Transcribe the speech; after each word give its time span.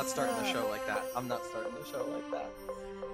not 0.00 0.08
starting 0.08 0.34
the 0.36 0.50
show 0.50 0.66
like 0.70 0.86
that. 0.86 1.02
I'm 1.14 1.28
not 1.28 1.44
starting 1.44 1.74
the 1.78 1.84
show 1.86 2.06
like 2.10 2.30
that. 2.30 2.50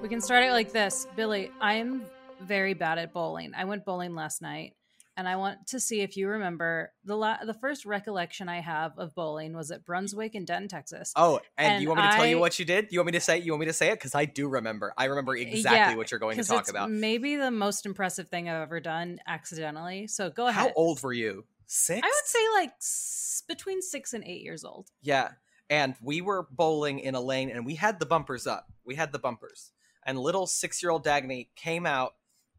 We 0.00 0.08
can 0.08 0.20
start 0.20 0.44
it 0.44 0.52
like 0.52 0.70
this. 0.70 1.08
Billy, 1.16 1.50
I 1.60 1.74
am 1.74 2.04
very 2.40 2.74
bad 2.74 2.98
at 2.98 3.12
bowling. 3.12 3.54
I 3.56 3.64
went 3.64 3.84
bowling 3.84 4.14
last 4.14 4.40
night 4.40 4.74
and 5.16 5.26
I 5.26 5.34
want 5.34 5.66
to 5.68 5.80
see 5.80 6.02
if 6.02 6.16
you 6.16 6.28
remember 6.28 6.92
the 7.04 7.16
la- 7.16 7.44
the 7.44 7.54
first 7.54 7.86
recollection 7.86 8.48
I 8.48 8.60
have 8.60 8.92
of 8.98 9.16
bowling 9.16 9.52
was 9.52 9.72
at 9.72 9.84
Brunswick 9.84 10.36
in 10.36 10.44
Denton, 10.44 10.68
Texas. 10.68 11.12
Oh, 11.16 11.40
and, 11.58 11.72
And 11.72 11.82
you 11.82 11.88
want 11.88 12.02
me 12.02 12.08
to 12.08 12.14
tell 12.14 12.26
you 12.26 12.38
what 12.38 12.56
you 12.60 12.64
did? 12.64 12.92
You 12.92 13.00
want 13.00 13.06
me 13.06 13.12
to 13.14 13.20
say? 13.20 13.38
You 13.38 13.50
want 13.50 13.62
me 13.62 13.66
to 13.66 13.72
say 13.72 13.88
it? 13.88 13.94
Because 13.94 14.14
I 14.14 14.24
do 14.24 14.46
remember. 14.46 14.94
I 14.96 15.06
remember 15.06 15.34
exactly 15.34 15.76
Yeah, 15.92 15.96
what 15.96 16.12
you're 16.12 16.20
going 16.20 16.36
to 16.36 16.44
talk 16.44 16.60
it's 16.60 16.70
about. 16.70 16.88
Maybe 16.92 17.34
the 17.34 17.50
most 17.50 17.84
impressive 17.84 18.28
thing 18.28 18.48
I've 18.48 18.62
ever 18.62 18.78
done 18.78 19.18
accidentally. 19.26 20.06
So 20.06 20.30
go 20.30 20.46
ahead. 20.46 20.68
How 20.68 20.72
old 20.76 21.02
were 21.02 21.12
you? 21.12 21.46
Six. 21.66 22.00
I 22.00 22.06
would 22.06 22.26
say 22.26 22.38
like 22.54 22.70
s- 22.80 23.42
between 23.48 23.82
six 23.82 24.12
and 24.14 24.22
eight 24.22 24.42
years 24.42 24.62
old. 24.62 24.86
Yeah. 25.02 25.30
And 25.68 25.94
we 26.00 26.20
were 26.20 26.46
bowling 26.50 27.00
in 27.00 27.14
a 27.14 27.20
lane 27.20 27.50
and 27.50 27.66
we 27.66 27.74
had 27.74 27.98
the 27.98 28.06
bumpers 28.06 28.46
up. 28.46 28.66
We 28.84 28.94
had 28.94 29.12
the 29.12 29.18
bumpers. 29.18 29.72
And 30.04 30.18
little 30.18 30.46
six 30.46 30.82
year 30.82 30.90
old 30.90 31.04
Dagny 31.04 31.48
came 31.56 31.86
out 31.86 32.14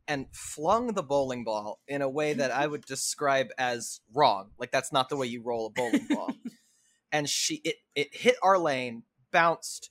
and 0.08 0.28
flung 0.34 0.94
the 0.94 1.04
bowling 1.04 1.44
ball 1.44 1.80
in 1.88 2.02
a 2.02 2.10
way 2.10 2.34
that 2.34 2.52
I 2.52 2.68
would 2.68 2.86
describe 2.86 3.48
as 3.58 4.02
wrong. 4.14 4.52
Like 4.58 4.72
that's 4.72 4.92
not 4.92 5.10
the 5.10 5.16
way 5.16 5.28
you 5.28 5.42
roll 5.42 5.68
a 5.68 5.70
bowling 5.70 6.08
ball. 6.10 6.32
and 7.12 7.30
she 7.30 7.62
it 7.64 7.76
it 7.96 8.16
hit 8.16 8.36
our 8.44 8.58
lane, 8.58 9.04
bounced 9.32 9.90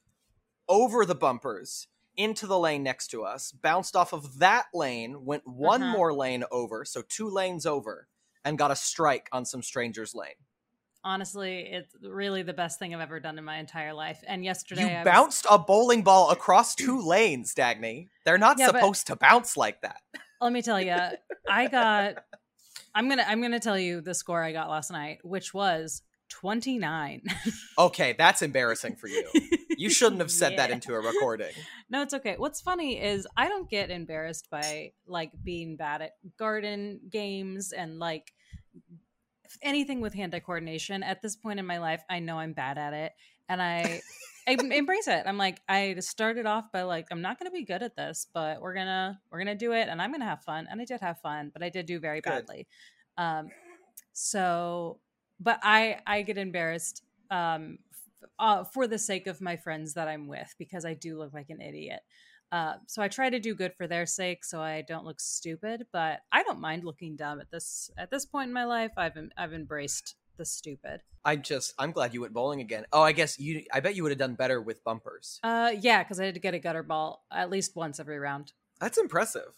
over 0.69 1.07
the 1.07 1.15
bumpers 1.15 1.89
into 2.17 2.47
the 2.47 2.59
lane 2.59 2.83
next 2.83 3.09
to 3.09 3.23
us, 3.25 3.53
bounced 3.53 3.95
off 3.95 4.13
of 4.13 4.39
that 4.39 4.67
lane, 4.75 5.25
went 5.25 5.47
one 5.47 5.83
Uh-huh. 5.83 5.93
more 5.93 6.13
lane 6.15 6.45
over, 6.51 6.85
so 6.85 7.03
two 7.07 7.29
lanes 7.29 7.67
over, 7.67 8.09
and 8.45 8.59
got 8.59 8.71
a 8.71 8.77
strike 8.77 9.29
on 9.33 9.45
some 9.45 9.63
stranger's 9.63 10.15
lane. 10.15 10.35
Honestly, 11.07 11.61
it's 11.61 11.95
really 12.03 12.43
the 12.43 12.53
best 12.53 12.81
thing 12.81 12.93
I've 12.93 13.01
ever 13.01 13.21
done 13.21 13.39
in 13.39 13.45
my 13.45 13.59
entire 13.59 13.95
life. 13.95 14.19
And 14.27 14.45
yesterday, 14.45 14.83
You 14.83 14.89
I 14.89 14.99
was- 14.99 15.05
bounced 15.05 15.47
a 15.49 15.57
bowling 15.57 16.03
ball 16.03 16.31
across 16.31 16.75
two 16.75 17.01
lanes, 17.01 17.55
Dagny. 17.55 18.09
They're 18.25 18.39
not 18.39 18.59
Yeah, 18.59 18.73
but- 18.73 18.81
supposed 18.81 19.07
to 19.07 19.15
bounce 19.17 19.57
like 19.57 19.83
that. 19.83 20.01
let 20.41 20.53
me 20.53 20.63
tell 20.63 20.81
you, 20.81 20.97
I 21.49 21.69
got. 21.69 22.17
I'm 22.93 23.09
gonna 23.09 23.25
I'm 23.27 23.41
gonna 23.41 23.61
tell 23.61 23.79
you 23.79 24.01
the 24.01 24.15
score 24.15 24.43
I 24.43 24.51
got 24.53 24.69
last 24.69 24.91
night, 24.91 25.19
which 25.23 25.55
was 25.55 26.03
29. 26.31 27.23
Okay, 27.79 28.15
that's 28.19 28.41
embarrassing 28.43 28.97
for 28.97 29.07
you. 29.07 29.23
You 29.77 29.91
shouldn't 29.91 30.21
have 30.23 30.31
said 30.31 30.57
that 30.59 30.71
into 30.71 30.93
a 30.95 31.01
recording. 31.01 31.53
No, 31.89 32.03
it's 32.03 32.15
okay. 32.15 32.35
What's 32.37 32.61
funny 32.61 33.01
is 33.01 33.29
I 33.37 33.49
don't 33.49 33.71
get 33.71 33.91
embarrassed 33.93 34.49
by 34.51 34.91
like 35.07 35.31
being 35.45 35.77
bad 35.77 36.03
at 36.03 36.15
garden 36.37 36.99
games 37.09 37.71
and 37.73 38.01
like 38.01 38.33
anything 39.63 40.01
with 40.01 40.15
hand 40.15 40.35
eye 40.35 40.41
coordination. 40.41 41.03
At 41.03 41.23
this 41.23 41.37
point 41.37 41.59
in 41.59 41.67
my 41.67 41.79
life, 41.79 42.03
I 42.09 42.19
know 42.19 42.39
I'm 42.39 42.53
bad 42.53 42.79
at 42.79 42.93
it 42.93 43.13
and 43.49 43.61
I 43.63 44.01
I 44.49 44.53
embrace 44.53 45.09
it. 45.09 45.25
I'm 45.27 45.39
like 45.39 45.61
I 45.69 45.97
started 46.01 46.47
off 46.47 46.71
by 46.73 46.83
like 46.83 47.07
I'm 47.11 47.23
not 47.23 47.39
going 47.39 47.51
to 47.51 47.57
be 47.57 47.65
good 47.65 47.83
at 47.83 47.97
this, 47.97 48.27
but 48.33 48.61
we're 48.61 48.75
to 48.87 49.19
we're 49.31 49.39
to 49.47 49.55
do 49.55 49.73
it 49.73 49.89
and 49.89 50.01
I'm 50.01 50.11
to 50.21 50.27
have 50.27 50.43
fun. 50.43 50.67
And 50.71 50.81
I 50.81 50.85
did 50.85 51.01
have 51.01 51.21
fun, 51.21 51.51
but 51.53 51.63
I 51.63 51.69
did 51.69 51.87
do 51.87 51.99
very 52.01 52.21
Good. 52.21 52.47
badly. 52.47 52.67
Um 53.19 53.51
so 54.13 55.01
but 55.41 55.61
I 55.63 56.01
I 56.07 56.23
get 56.23 56.39
embarrassed 56.39 57.03
um 57.31 57.79
f- 57.93 58.29
uh, 58.39 58.65
for 58.65 58.87
the 58.87 58.99
sake 58.99 59.27
of 59.27 59.41
my 59.41 59.57
friends 59.57 59.95
that 59.95 60.09
I'm 60.09 60.27
with 60.29 60.55
because 60.59 60.85
I 60.85 60.95
do 60.95 61.19
look 61.19 61.33
like 61.33 61.51
an 61.51 61.61
idiot. 61.61 62.01
Uh, 62.53 62.75
so 62.87 63.03
I 63.03 63.09
try 63.09 63.29
to 63.29 63.41
do 63.41 63.55
good 63.55 63.75
for 63.75 63.87
their 63.87 64.07
sake, 64.07 64.45
so 64.45 64.61
I 64.61 64.83
don't 64.83 65.05
look 65.05 65.21
stupid. 65.21 65.87
But 65.93 66.21
I 66.31 66.43
don't 66.43 66.61
mind 66.61 66.85
looking 66.85 67.17
dumb 67.17 67.41
at 67.41 67.51
this 67.51 67.91
at 67.99 68.11
this 68.11 68.25
point 68.25 68.49
in 68.49 68.55
my 68.55 68.65
life. 68.65 68.93
I've 68.97 69.19
I've 69.37 69.53
embraced 69.53 70.15
the 70.37 70.45
stupid. 70.45 71.03
I'm 71.25 71.43
just 71.43 71.75
I'm 71.79 71.93
glad 71.93 72.15
you 72.15 72.21
went 72.21 72.33
bowling 72.33 72.61
again. 72.61 72.85
Oh, 72.93 73.03
I 73.03 73.13
guess 73.13 73.39
you 73.39 73.65
I 73.73 73.81
bet 73.81 73.97
you 73.97 74.03
would 74.05 74.13
have 74.13 74.19
done 74.19 74.35
better 74.35 74.61
with 74.61 74.85
bumpers. 74.85 75.41
Uh, 75.43 75.73
yeah, 75.79 76.03
because 76.03 76.21
I 76.21 76.27
had 76.27 76.35
to 76.35 76.41
get 76.41 76.55
a 76.55 76.59
gutter 76.59 76.83
ball 76.83 77.25
at 77.33 77.51
least 77.51 77.75
once 77.75 77.99
every 77.99 78.19
round. 78.19 78.53
That's 78.81 78.99
impressive. 78.99 79.53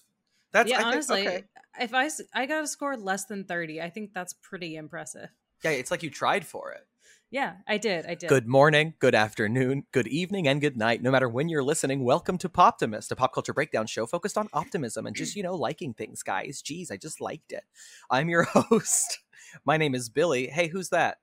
That's 0.52 0.70
yeah, 0.70 0.76
I 0.76 0.78
think- 0.78 0.92
honestly, 0.92 1.28
okay. 1.28 1.44
if 1.80 1.92
I 2.34 2.46
got 2.46 2.64
a 2.64 2.66
score 2.66 2.96
less 2.96 3.26
than 3.26 3.44
thirty, 3.44 3.82
I 3.82 3.90
think 3.90 4.14
that's 4.14 4.32
pretty 4.32 4.76
impressive. 4.76 5.28
Yeah, 5.62 5.72
it's 5.72 5.90
like 5.90 6.02
you 6.02 6.10
tried 6.10 6.46
for 6.46 6.72
it. 6.72 6.86
Yeah, 7.30 7.56
I 7.66 7.76
did. 7.76 8.06
I 8.06 8.14
did. 8.14 8.30
Good 8.30 8.46
morning, 8.48 8.94
good 9.00 9.14
afternoon, 9.14 9.84
good 9.92 10.06
evening, 10.08 10.48
and 10.48 10.62
good 10.62 10.78
night. 10.78 11.02
No 11.02 11.10
matter 11.10 11.28
when 11.28 11.50
you're 11.50 11.62
listening, 11.62 12.02
welcome 12.02 12.38
to 12.38 12.48
Poptimist, 12.48 13.10
a 13.10 13.16
pop 13.16 13.34
culture 13.34 13.52
breakdown 13.52 13.86
show 13.86 14.06
focused 14.06 14.38
on 14.38 14.48
optimism 14.54 15.04
and 15.06 15.14
just, 15.14 15.36
you 15.36 15.42
know, 15.42 15.54
liking 15.54 15.92
things, 15.92 16.22
guys. 16.22 16.62
Jeez, 16.62 16.90
I 16.90 16.96
just 16.96 17.20
liked 17.20 17.52
it. 17.52 17.64
I'm 18.10 18.30
your 18.30 18.44
host. 18.54 19.18
My 19.66 19.76
name 19.76 19.94
is 19.94 20.08
Billy. 20.08 20.46
Hey, 20.46 20.68
who's 20.68 20.88
that? 20.88 21.18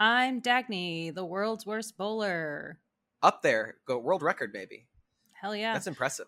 I'm 0.00 0.40
Dagny, 0.40 1.14
the 1.14 1.26
world's 1.26 1.66
worst 1.66 1.98
bowler. 1.98 2.78
Up 3.22 3.42
there. 3.42 3.76
Go 3.86 3.98
world 3.98 4.22
record, 4.22 4.50
baby. 4.50 4.86
Hell 5.32 5.54
yeah. 5.54 5.74
That's 5.74 5.88
impressive. 5.88 6.26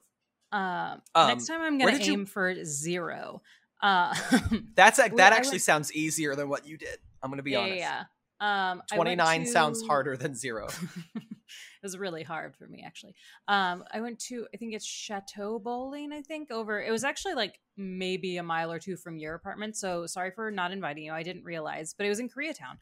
Um, 0.52 1.00
Um, 1.14 1.28
next 1.28 1.46
time 1.46 1.62
I'm 1.62 1.78
gonna 1.78 1.92
did 1.92 2.06
you- 2.06 2.12
aim 2.12 2.26
for 2.26 2.54
zero. 2.64 3.40
Uh, 3.80 4.14
That's 4.74 4.98
that 4.98 5.32
actually 5.32 5.60
sounds 5.60 5.90
easier 5.94 6.34
than 6.34 6.50
what 6.50 6.66
you 6.66 6.76
did. 6.76 6.98
I'm 7.22 7.30
gonna 7.30 7.42
be 7.42 7.52
yeah, 7.52 7.58
honest. 7.60 7.76
yeah, 7.76 7.98
yeah. 8.00 8.04
Um, 8.40 8.82
I 8.90 8.96
went 8.96 9.20
29 9.20 9.46
sounds 9.46 9.82
harder 9.82 10.16
than 10.16 10.34
zero. 10.34 10.66
it 11.16 11.82
was 11.82 11.98
really 11.98 12.22
hard 12.22 12.56
for 12.56 12.66
me 12.66 12.82
actually. 12.86 13.14
Um, 13.48 13.84
I 13.92 14.00
went 14.00 14.18
to 14.28 14.46
I 14.54 14.56
think 14.56 14.74
it's 14.74 14.86
Shatto 14.86 15.58
Bowling. 15.58 16.12
I 16.12 16.22
think 16.22 16.50
over. 16.50 16.80
It 16.80 16.90
was 16.90 17.04
actually 17.04 17.34
like 17.34 17.60
maybe 17.76 18.38
a 18.38 18.42
mile 18.42 18.72
or 18.72 18.78
two 18.78 18.96
from 18.96 19.18
your 19.18 19.34
apartment. 19.34 19.76
So 19.76 20.06
sorry 20.06 20.30
for 20.30 20.50
not 20.50 20.72
inviting 20.72 21.04
you. 21.04 21.12
I 21.12 21.22
didn't 21.22 21.44
realize, 21.44 21.94
but 21.96 22.06
it 22.06 22.08
was 22.08 22.18
in 22.18 22.30
Koreatown. 22.30 22.78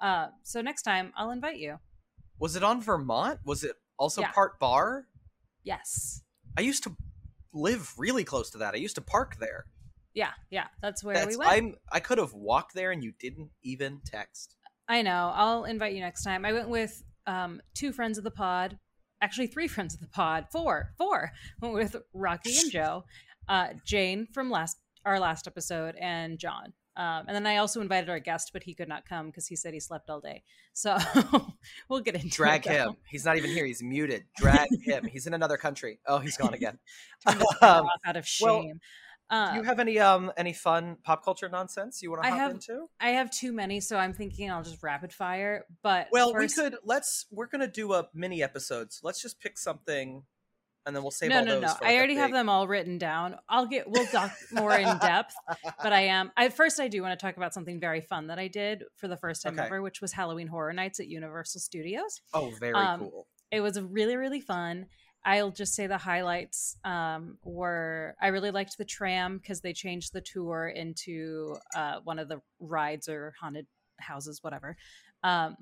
Uh, 0.00 0.28
so 0.44 0.60
next 0.60 0.82
time 0.82 1.12
I'll 1.16 1.32
invite 1.32 1.58
you. 1.58 1.78
Was 2.38 2.54
it 2.54 2.62
on 2.62 2.80
Vermont? 2.80 3.40
Was 3.44 3.64
it 3.64 3.76
also 3.98 4.20
Yeah. 4.20 4.30
part 4.30 4.60
bar? 4.60 5.06
Yes. 5.64 6.22
I 6.56 6.62
used 6.62 6.84
to 6.84 6.96
live 7.52 7.92
really 7.98 8.24
close 8.24 8.50
to 8.50 8.58
that. 8.58 8.74
I 8.74 8.78
used 8.78 8.94
to 8.94 9.02
park 9.02 9.36
there. 9.40 9.66
Yeah, 10.14 10.30
yeah. 10.50 10.66
That's 10.82 11.04
where 11.04 11.14
That's, 11.14 11.28
we 11.28 11.36
went. 11.36 11.50
I'm 11.50 11.74
I 11.92 12.00
could 12.00 12.18
have 12.18 12.32
walked 12.32 12.74
there 12.74 12.92
and 12.92 13.02
you 13.02 13.12
didn't 13.18 13.50
even 13.62 14.00
text. 14.04 14.56
I 14.90 15.02
know. 15.02 15.30
I'll 15.36 15.66
invite 15.66 15.94
you 15.94 16.00
next 16.00 16.24
time. 16.24 16.44
I 16.44 16.52
went 16.52 16.68
with 16.68 17.04
um, 17.24 17.62
two 17.74 17.92
friends 17.92 18.18
of 18.18 18.24
the 18.24 18.30
pod, 18.32 18.76
actually 19.22 19.46
three 19.46 19.68
friends 19.68 19.94
of 19.94 20.00
the 20.00 20.08
pod, 20.08 20.46
four, 20.50 20.90
four. 20.98 21.30
Went 21.62 21.74
with 21.74 21.94
Rocky 22.12 22.58
and 22.58 22.72
Joe, 22.72 23.04
uh, 23.48 23.68
Jane 23.86 24.26
from 24.34 24.50
last 24.50 24.78
our 25.06 25.20
last 25.20 25.46
episode, 25.46 25.94
and 25.94 26.40
John. 26.40 26.72
Um, 26.96 27.26
and 27.28 27.36
then 27.36 27.46
I 27.46 27.58
also 27.58 27.80
invited 27.80 28.10
our 28.10 28.18
guest, 28.18 28.50
but 28.52 28.64
he 28.64 28.74
could 28.74 28.88
not 28.88 29.08
come 29.08 29.26
because 29.26 29.46
he 29.46 29.54
said 29.54 29.72
he 29.72 29.78
slept 29.78 30.10
all 30.10 30.20
day. 30.20 30.42
So 30.72 30.98
we'll 31.88 32.00
get 32.00 32.16
into 32.16 32.28
Drag 32.28 32.66
it, 32.66 32.72
him. 32.72 32.96
He's 33.08 33.24
not 33.24 33.36
even 33.36 33.50
here. 33.50 33.64
He's 33.64 33.84
muted. 33.84 34.24
Drag 34.38 34.68
him. 34.82 35.04
He's 35.04 35.28
in 35.28 35.34
another 35.34 35.56
country. 35.56 36.00
Oh, 36.04 36.18
he's 36.18 36.36
gone 36.36 36.52
again. 36.52 36.78
Um, 37.62 37.86
off 37.86 38.00
out 38.04 38.16
of 38.16 38.26
well, 38.40 38.64
shame. 39.30 39.44
Do 39.44 39.50
um, 39.50 39.56
you 39.56 39.62
have 39.64 39.80
any 39.80 39.98
um 39.98 40.32
any 40.36 40.52
fun 40.52 40.96
pop 41.02 41.24
culture 41.24 41.48
nonsense 41.48 42.02
you 42.02 42.10
want 42.10 42.22
to 42.22 42.28
I 42.28 42.30
hop 42.30 42.38
have- 42.38 42.50
into? 42.52 42.86
I 43.00 43.10
have 43.10 43.30
too 43.30 43.52
many, 43.52 43.80
so 43.80 43.96
I'm 43.96 44.12
thinking 44.12 44.50
I'll 44.50 44.62
just 44.62 44.82
rapid 44.82 45.12
fire. 45.12 45.64
But 45.82 46.08
Well, 46.12 46.32
first, 46.32 46.56
we 46.56 46.62
could 46.62 46.76
let's 46.84 47.26
we're 47.30 47.46
gonna 47.46 47.68
do 47.68 47.92
a 47.92 48.08
mini 48.14 48.42
episode. 48.42 48.92
So 48.92 49.00
let's 49.06 49.22
just 49.22 49.40
pick 49.40 49.58
something, 49.58 50.24
and 50.86 50.96
then 50.96 51.02
we'll 51.02 51.10
save 51.10 51.30
no, 51.30 51.38
all 51.38 51.44
no, 51.44 51.60
no. 51.60 51.74
I 51.82 51.96
already 51.96 52.16
have 52.16 52.32
them 52.32 52.48
all 52.48 52.66
written 52.66 52.98
down. 52.98 53.36
I'll 53.48 53.66
get. 53.66 53.88
We'll 53.88 54.06
talk 54.06 54.32
more 54.52 54.74
in 54.74 54.98
depth. 54.98 55.34
But 55.82 55.92
I 55.92 56.02
am. 56.02 56.30
At 56.36 56.54
first, 56.54 56.80
I 56.80 56.88
do 56.88 57.02
want 57.02 57.18
to 57.18 57.24
talk 57.24 57.36
about 57.36 57.54
something 57.54 57.80
very 57.80 58.00
fun 58.00 58.26
that 58.28 58.38
I 58.38 58.48
did 58.48 58.84
for 58.96 59.08
the 59.08 59.16
first 59.16 59.42
time 59.42 59.54
Okay. 59.58 59.66
ever, 59.66 59.82
which 59.82 60.00
was 60.00 60.12
Halloween 60.12 60.46
Horror 60.46 60.72
Nights 60.72 61.00
at 61.00 61.08
Universal 61.08 61.60
Studios. 61.60 62.20
Oh, 62.34 62.52
very 62.60 62.74
um, 62.74 63.00
cool. 63.00 63.26
It 63.50 63.60
was 63.60 63.80
really, 63.80 64.16
really 64.16 64.40
fun. 64.40 64.86
I'll 65.24 65.50
just 65.50 65.74
say 65.74 65.86
the 65.86 65.98
highlights 65.98 66.76
um, 66.84 67.38
were 67.44 68.16
I 68.20 68.28
really 68.28 68.50
liked 68.50 68.78
the 68.78 68.84
tram 68.84 69.38
because 69.38 69.60
they 69.60 69.72
changed 69.72 70.12
the 70.12 70.20
tour 70.20 70.68
into 70.68 71.56
uh, 71.74 72.00
one 72.04 72.18
of 72.18 72.28
the 72.28 72.40
rides 72.58 73.08
or 73.08 73.34
haunted 73.40 73.66
houses, 73.98 74.42
whatever. 74.42 74.76
Um, 75.22 75.56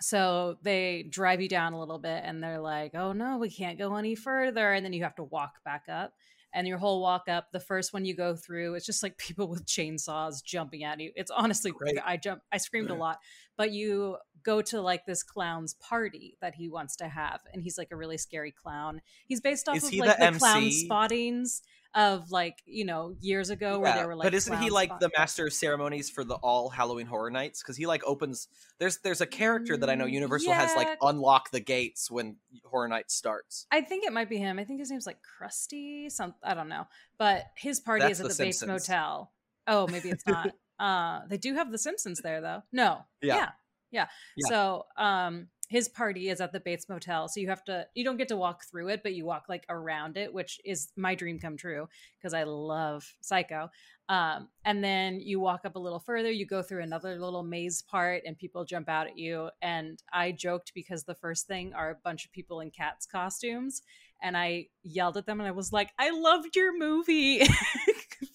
so 0.00 0.58
they 0.62 1.06
drive 1.08 1.40
you 1.40 1.48
down 1.48 1.72
a 1.72 1.78
little 1.78 1.98
bit 1.98 2.22
and 2.24 2.42
they're 2.42 2.60
like, 2.60 2.94
oh 2.94 3.12
no, 3.12 3.38
we 3.38 3.50
can't 3.50 3.78
go 3.78 3.96
any 3.96 4.14
further. 4.14 4.72
And 4.72 4.84
then 4.84 4.92
you 4.92 5.02
have 5.04 5.16
to 5.16 5.24
walk 5.24 5.62
back 5.64 5.84
up. 5.88 6.14
And 6.54 6.68
your 6.68 6.78
whole 6.78 7.02
walk 7.02 7.28
up, 7.28 7.50
the 7.52 7.60
first 7.60 7.92
one 7.92 8.04
you 8.04 8.14
go 8.14 8.36
through, 8.36 8.74
it's 8.74 8.86
just 8.86 9.02
like 9.02 9.18
people 9.18 9.48
with 9.48 9.66
chainsaws 9.66 10.42
jumping 10.42 10.84
at 10.84 11.00
you. 11.00 11.12
It's 11.16 11.30
honestly, 11.30 11.72
Great. 11.72 11.98
I 12.04 12.16
jump, 12.16 12.42
I 12.52 12.58
screamed 12.58 12.90
a 12.90 12.94
lot. 12.94 13.18
But 13.56 13.72
you 13.72 14.16
go 14.42 14.62
to 14.62 14.80
like 14.80 15.06
this 15.06 15.22
clown's 15.22 15.74
party 15.74 16.36
that 16.40 16.54
he 16.54 16.68
wants 16.68 16.96
to 16.96 17.08
have, 17.08 17.40
and 17.52 17.62
he's 17.62 17.78
like 17.78 17.88
a 17.92 17.96
really 17.96 18.18
scary 18.18 18.52
clown. 18.52 19.00
He's 19.26 19.40
based 19.40 19.68
off 19.68 19.76
Is 19.76 19.84
of 19.84 19.94
like 19.94 20.18
the 20.18 20.30
the, 20.32 20.38
clown 20.38 20.70
spottings 20.70 21.62
of 21.94 22.30
like 22.30 22.62
you 22.66 22.84
know 22.84 23.14
years 23.20 23.50
ago 23.50 23.78
where 23.78 23.94
they 23.94 24.04
were 24.04 24.16
like. 24.16 24.26
but 24.26 24.34
isn't 24.34 24.58
he 24.58 24.70
like 24.70 24.98
the 25.00 25.10
master 25.16 25.46
of 25.46 25.52
ceremonies 25.52 26.10
for 26.10 26.24
the 26.24 26.34
all 26.34 26.68
Halloween 26.68 27.06
Horror 27.06 27.30
Nights? 27.30 27.62
Because 27.62 27.76
he 27.76 27.86
like 27.86 28.02
opens. 28.04 28.48
There's 28.78 28.98
there's 28.98 29.20
a 29.20 29.26
character 29.26 29.76
that 29.76 29.88
I 29.90 29.94
know 29.94 30.04
Mm, 30.04 30.12
Universal 30.12 30.52
has 30.52 30.74
like 30.76 30.88
unlock 31.00 31.50
the 31.50 31.60
gates 31.60 32.10
when 32.10 32.36
Horror 32.64 32.88
Nights 32.88 33.14
starts. 33.14 33.66
I 33.70 33.80
think 33.80 34.04
it 34.04 34.12
might 34.12 34.28
be 34.28 34.38
him. 34.38 34.58
I 34.58 34.64
think 34.64 34.80
his 34.80 34.90
name's 34.90 35.06
like 35.06 35.18
Krusty. 35.22 36.10
Some 36.10 36.34
I 36.42 36.54
don't 36.54 36.68
know, 36.68 36.86
but 37.18 37.44
his 37.56 37.80
party 37.80 38.02
That's 38.02 38.20
is 38.20 38.20
at 38.20 38.28
The 38.28 38.34
the, 38.34 38.44
Bates 38.44 38.66
motel. 38.66 39.32
Oh, 39.66 39.86
maybe 39.86 40.10
it's 40.10 40.26
not. 40.26 40.50
uh, 40.78 41.20
they 41.28 41.38
do 41.38 41.54
have 41.54 41.70
the 41.70 41.78
Simpsons 41.78 42.20
there 42.20 42.40
though. 42.40 42.62
No, 42.72 43.04
Yeah. 43.22 43.36
yeah, 43.36 43.48
yeah. 43.90 44.06
Yeah. 44.36 44.48
So, 44.48 44.86
um, 44.96 45.48
his 45.68 45.88
party 45.88 46.28
is 46.28 46.40
at 46.40 46.52
the 46.52 46.60
Bates 46.60 46.88
Motel, 46.88 47.28
so 47.28 47.40
you 47.40 47.48
have 47.48 47.64
to 47.64 47.86
you 47.94 48.04
don't 48.04 48.16
get 48.16 48.28
to 48.28 48.36
walk 48.36 48.64
through 48.64 48.88
it, 48.88 49.02
but 49.02 49.14
you 49.14 49.24
walk 49.24 49.44
like 49.48 49.64
around 49.68 50.16
it, 50.16 50.32
which 50.32 50.60
is 50.64 50.88
my 50.96 51.14
dream 51.14 51.38
come 51.38 51.56
true 51.56 51.88
because 52.18 52.34
I 52.34 52.44
love 52.44 53.04
Psycho. 53.20 53.70
Um, 54.08 54.48
and 54.66 54.84
then 54.84 55.20
you 55.20 55.40
walk 55.40 55.62
up 55.64 55.76
a 55.76 55.78
little 55.78 55.98
further, 55.98 56.30
you 56.30 56.44
go 56.46 56.62
through 56.62 56.82
another 56.82 57.18
little 57.18 57.42
maze 57.42 57.82
part, 57.82 58.22
and 58.26 58.36
people 58.36 58.64
jump 58.64 58.88
out 58.88 59.06
at 59.06 59.18
you. 59.18 59.48
And 59.62 60.02
I 60.12 60.32
joked 60.32 60.72
because 60.74 61.04
the 61.04 61.14
first 61.14 61.46
thing 61.46 61.72
are 61.72 61.90
a 61.90 61.96
bunch 62.04 62.26
of 62.26 62.32
people 62.32 62.60
in 62.60 62.70
cats 62.70 63.06
costumes, 63.06 63.82
and 64.22 64.36
I 64.36 64.66
yelled 64.82 65.16
at 65.16 65.26
them 65.26 65.40
and 65.40 65.48
I 65.48 65.52
was 65.52 65.72
like, 65.72 65.90
"I 65.98 66.10
loved 66.10 66.56
your 66.56 66.76
movie." 66.76 67.42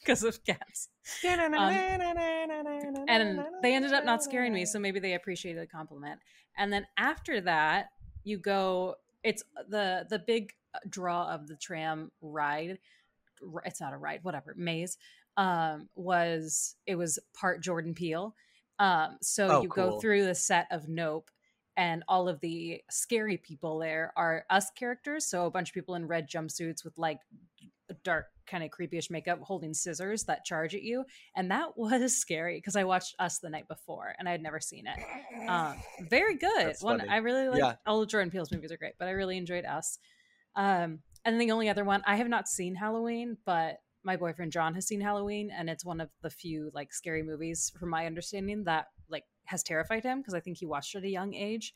because 0.09 0.23
of 0.23 0.43
cats. 0.43 0.89
Um, 2.97 3.05
and 3.07 3.45
they 3.61 3.75
ended 3.75 3.93
up 3.93 4.05
not 4.05 4.23
scaring 4.23 4.53
me, 4.53 4.65
so 4.65 4.79
maybe 4.79 4.99
they 4.99 5.13
appreciated 5.13 5.61
the 5.61 5.67
compliment. 5.67 6.19
And 6.59 6.71
then 6.71 6.85
after 6.97 7.41
that, 7.41 7.87
you 8.23 8.37
go. 8.37 8.95
It's 9.23 9.43
the 9.67 10.05
the 10.09 10.19
big 10.19 10.53
draw 10.87 11.27
of 11.33 11.47
the 11.47 11.55
tram 11.55 12.11
ride. 12.21 12.77
It's 13.65 13.81
not 13.81 13.93
a 13.93 13.97
ride, 13.97 14.19
whatever 14.23 14.53
maze. 14.57 14.97
Um, 15.37 15.89
was 15.95 16.75
it 16.85 16.95
was 16.95 17.17
part 17.33 17.63
Jordan 17.63 17.93
Peele. 17.93 18.35
Um, 18.77 19.17
so 19.21 19.47
Oh, 19.47 19.61
you 19.61 19.69
cool. 19.69 19.91
go 19.91 19.99
through 19.99 20.25
the 20.25 20.35
set 20.35 20.67
of 20.71 20.87
Nope, 20.87 21.29
and 21.77 22.03
all 22.07 22.27
of 22.29 22.39
the 22.41 22.81
scary 22.89 23.37
people 23.37 23.79
there 23.79 24.13
are 24.15 24.45
us 24.49 24.69
characters. 24.71 25.25
So 25.25 25.45
a 25.45 25.51
bunch 25.51 25.69
of 25.69 25.73
people 25.73 25.95
in 25.95 26.07
red 26.07 26.29
jumpsuits 26.29 26.83
with 26.83 26.97
like 26.97 27.19
dark 28.03 28.27
kind 28.49 28.63
of 28.63 28.69
creepyish 28.71 29.09
makeup 29.11 29.39
holding 29.41 29.73
scissors 29.73 30.23
that 30.23 30.43
charge 30.43 30.73
at 30.75 30.81
you 30.81 31.03
and 31.35 31.51
that 31.51 31.69
was 31.77 32.17
scary 32.17 32.57
because 32.57 32.75
i 32.75 32.83
watched 32.83 33.15
us 33.19 33.39
the 33.39 33.49
night 33.49 33.67
before 33.67 34.15
and 34.17 34.27
i 34.27 34.31
had 34.31 34.41
never 34.41 34.59
seen 34.59 34.85
it. 34.87 34.97
Um, 35.47 35.75
very 36.09 36.35
good. 36.35 36.75
One 36.81 37.01
i 37.09 37.17
really 37.17 37.47
like 37.49 37.59
Yeah. 37.59 37.75
all 37.85 38.01
of 38.01 38.09
jordan 38.09 38.31
peele's 38.31 38.51
movies 38.51 38.71
are 38.71 38.77
great 38.77 38.93
but 38.99 39.07
i 39.07 39.11
really 39.11 39.37
enjoyed 39.37 39.65
us. 39.65 39.99
Um, 40.55 40.99
and 41.25 41.33
then 41.33 41.39
the 41.39 41.51
only 41.51 41.69
other 41.69 41.83
one 41.83 42.01
i 42.07 42.15
have 42.15 42.27
not 42.29 42.47
seen 42.47 42.75
halloween 42.75 43.37
but 43.45 43.77
my 44.03 44.15
boyfriend 44.15 44.51
john 44.51 44.73
has 44.73 44.87
seen 44.87 45.01
halloween 45.01 45.51
and 45.55 45.69
it's 45.69 45.85
one 45.85 45.99
of 46.01 46.09
the 46.23 46.29
few 46.29 46.71
like 46.73 46.93
scary 46.93 47.21
movies 47.21 47.71
from 47.79 47.89
my 47.89 48.05
understanding 48.05 48.63
that 48.63 48.87
like 49.09 49.25
has 49.45 49.61
terrified 49.63 50.03
him 50.03 50.19
because 50.19 50.33
i 50.33 50.39
think 50.39 50.57
he 50.57 50.65
watched 50.65 50.95
it 50.95 50.99
at 50.99 51.03
a 51.03 51.09
young 51.09 51.33
age. 51.33 51.73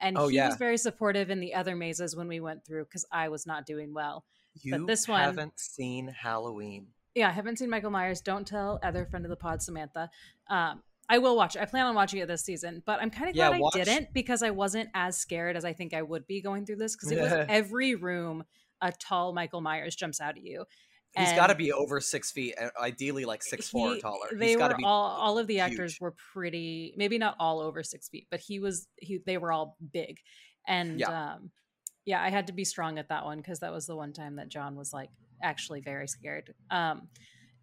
And 0.00 0.18
Oh, 0.18 0.28
he 0.28 0.36
yeah. 0.36 0.48
was 0.48 0.56
very 0.56 0.76
supportive 0.76 1.30
in 1.30 1.40
the 1.40 1.54
other 1.54 1.74
mazes 1.74 2.14
when 2.14 2.28
we 2.28 2.40
went 2.40 2.64
through 2.66 2.84
because 2.84 3.06
i 3.12 3.28
was 3.28 3.46
not 3.46 3.64
doing 3.66 3.92
well 3.94 4.24
You 4.62 4.86
this 4.86 5.06
one- 5.08 5.20
haven't 5.20 5.58
seen 5.58 6.08
Halloween. 6.08 6.88
yeah, 7.14 7.28
I 7.28 7.32
haven't 7.32 7.58
seen 7.58 7.70
Michael 7.70 7.90
Myers. 7.90 8.20
Don't 8.20 8.46
tell 8.46 8.78
other 8.82 9.06
friend 9.06 9.24
of 9.24 9.30
the 9.30 9.36
pod, 9.36 9.62
Samantha. 9.62 10.10
Um, 10.48 10.82
I 11.08 11.18
will 11.18 11.36
watch 11.36 11.54
it. 11.56 11.62
I 11.62 11.66
plan 11.66 11.86
on 11.86 11.94
watching 11.94 12.18
it 12.20 12.26
this 12.26 12.44
season, 12.44 12.82
but 12.84 13.00
I'm 13.00 13.10
kind 13.10 13.28
of 13.28 13.34
glad 13.36 13.60
watch- 13.60 13.76
I 13.76 13.84
didn't 13.84 14.12
because 14.12 14.42
I 14.42 14.50
wasn't 14.50 14.88
as 14.94 15.16
scared 15.16 15.56
as 15.56 15.64
I 15.64 15.72
think 15.72 15.94
I 15.94 16.02
would 16.02 16.26
be 16.26 16.40
going 16.42 16.66
through 16.66 16.76
this 16.76 16.96
because 16.96 17.12
it 17.12 17.20
was 17.20 17.32
every 17.48 17.94
room 17.94 18.44
a 18.80 18.90
tall 18.92 19.32
Michael 19.32 19.60
Myers 19.60 19.94
jumps 19.94 20.20
out 20.20 20.36
at 20.36 20.42
you. 20.42 20.64
He's 21.16 21.32
got 21.32 21.46
to 21.46 21.54
be 21.54 21.72
over 21.72 21.98
six 21.98 22.30
feet, 22.30 22.56
ideally 22.78 23.24
like 23.24 23.42
six 23.42 23.70
four 23.70 23.94
or 23.94 23.98
taller. 23.98 24.26
They 24.34 24.48
He's 24.48 24.56
were 24.58 24.74
be. 24.76 24.84
all 24.84 25.06
all 25.18 25.38
of 25.38 25.46
the 25.46 25.60
actors 25.60 25.92
huge. 25.94 26.00
were 26.02 26.14
pretty 26.34 26.92
maybe 26.98 27.16
not 27.16 27.36
all 27.40 27.60
over 27.60 27.82
six 27.82 28.06
feet, 28.10 28.26
but 28.30 28.38
he 28.40 28.58
was 28.58 28.86
he 28.96 29.20
they 29.24 29.38
were 29.38 29.50
all 29.50 29.78
big. 29.92 30.18
And 30.68 31.00
Yeah. 31.00 31.34
um 31.36 31.50
yeah, 32.06 32.22
I 32.22 32.30
had 32.30 32.46
to 32.46 32.54
be 32.54 32.64
strong 32.64 32.98
at 32.98 33.08
that 33.10 33.24
one 33.26 33.36
because 33.38 33.60
that 33.60 33.72
was 33.72 33.86
the 33.86 33.94
one 33.96 34.12
time 34.14 34.36
that 34.36 34.48
John 34.48 34.76
was 34.76 34.92
like 34.94 35.10
actually 35.42 35.80
very 35.82 36.08
scared. 36.08 36.54
Um 36.70 37.08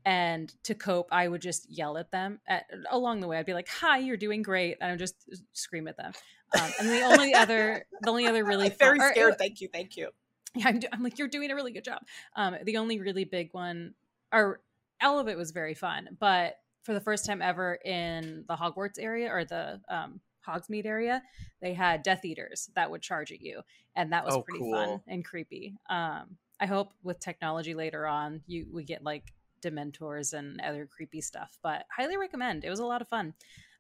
and 0.06 0.54
to 0.64 0.76
cope, 0.76 1.08
I 1.14 1.28
would 1.30 1.42
just 1.42 1.72
yell 1.72 1.98
at 1.98 2.12
them 2.12 2.40
at, 2.46 2.66
along 2.92 3.22
the 3.22 3.28
way. 3.28 3.38
I'd 3.38 3.46
be 3.46 3.54
like, 3.54 3.70
"Hi, 3.70 4.00
you're 4.00 4.18
doing 4.18 4.42
great," 4.42 4.76
and 4.82 4.90
I 4.90 4.92
would 4.92 5.00
just 5.00 5.16
scream 5.54 5.88
at 5.88 5.96
them. 5.96 6.12
Um, 6.60 6.72
and 6.78 6.90
the 6.90 7.02
only 7.04 7.34
other, 7.34 7.86
the 8.02 8.10
only 8.10 8.28
other 8.28 8.44
really 8.44 8.66
I'm 8.70 8.76
very 8.78 9.00
fun- 9.00 9.08
or- 9.08 9.12
scared. 9.14 9.38
Thank 9.38 9.62
you, 9.62 9.70
thank 9.72 9.96
you. 9.96 10.10
yeah, 10.56 10.68
I'm, 10.68 10.80
do- 10.80 10.90
I'm 10.92 11.02
like, 11.04 11.18
you're 11.18 11.30
doing 11.30 11.52
a 11.52 11.56
really 11.56 11.72
good 11.72 11.86
job. 11.86 12.02
Um, 12.36 12.58
the 12.66 12.76
only 12.78 13.00
really 13.00 13.24
big 13.24 13.54
one, 13.54 13.94
or 14.34 14.60
all 15.02 15.20
of 15.20 15.30
it 15.30 15.38
was 15.38 15.52
very 15.52 15.74
fun, 15.74 16.10
but 16.20 16.58
for 16.84 16.94
the 16.94 17.00
first 17.00 17.26
time 17.26 17.42
ever 17.42 17.76
in 17.86 18.44
the 18.50 18.58
Hogwarts 18.58 19.00
area 19.00 19.32
or 19.32 19.46
the 19.46 19.80
um, 19.88 20.20
Hogsmeade 20.48 20.86
area, 20.86 21.22
they 21.62 21.74
had 21.74 22.04
Death 22.04 22.26
Eaters 22.26 22.70
that 22.76 22.90
would 22.92 23.02
charge 23.02 23.32
at 23.32 23.42
you, 23.42 23.62
and 23.96 24.12
that 24.14 24.26
was 24.26 24.36
Oh, 24.36 24.42
pretty 24.42 24.72
fun 24.72 25.02
and 25.08 25.24
creepy. 25.24 25.76
Um, 25.90 26.38
I 26.60 26.66
hope 26.66 26.94
with 27.04 27.20
technology 27.20 27.74
later 27.74 28.08
on, 28.08 28.42
you 28.48 28.68
we 28.72 28.84
get 28.84 29.04
like 29.04 29.34
Dementors 29.62 30.34
and 30.34 30.60
other 30.62 30.86
creepy 30.86 31.22
stuff, 31.22 31.58
but 31.64 31.86
highly 31.96 32.18
recommend. 32.18 32.64
It 32.64 32.70
was 32.70 32.80
a 32.80 32.86
lot 32.86 33.02
of 33.02 33.08
fun. 33.08 33.34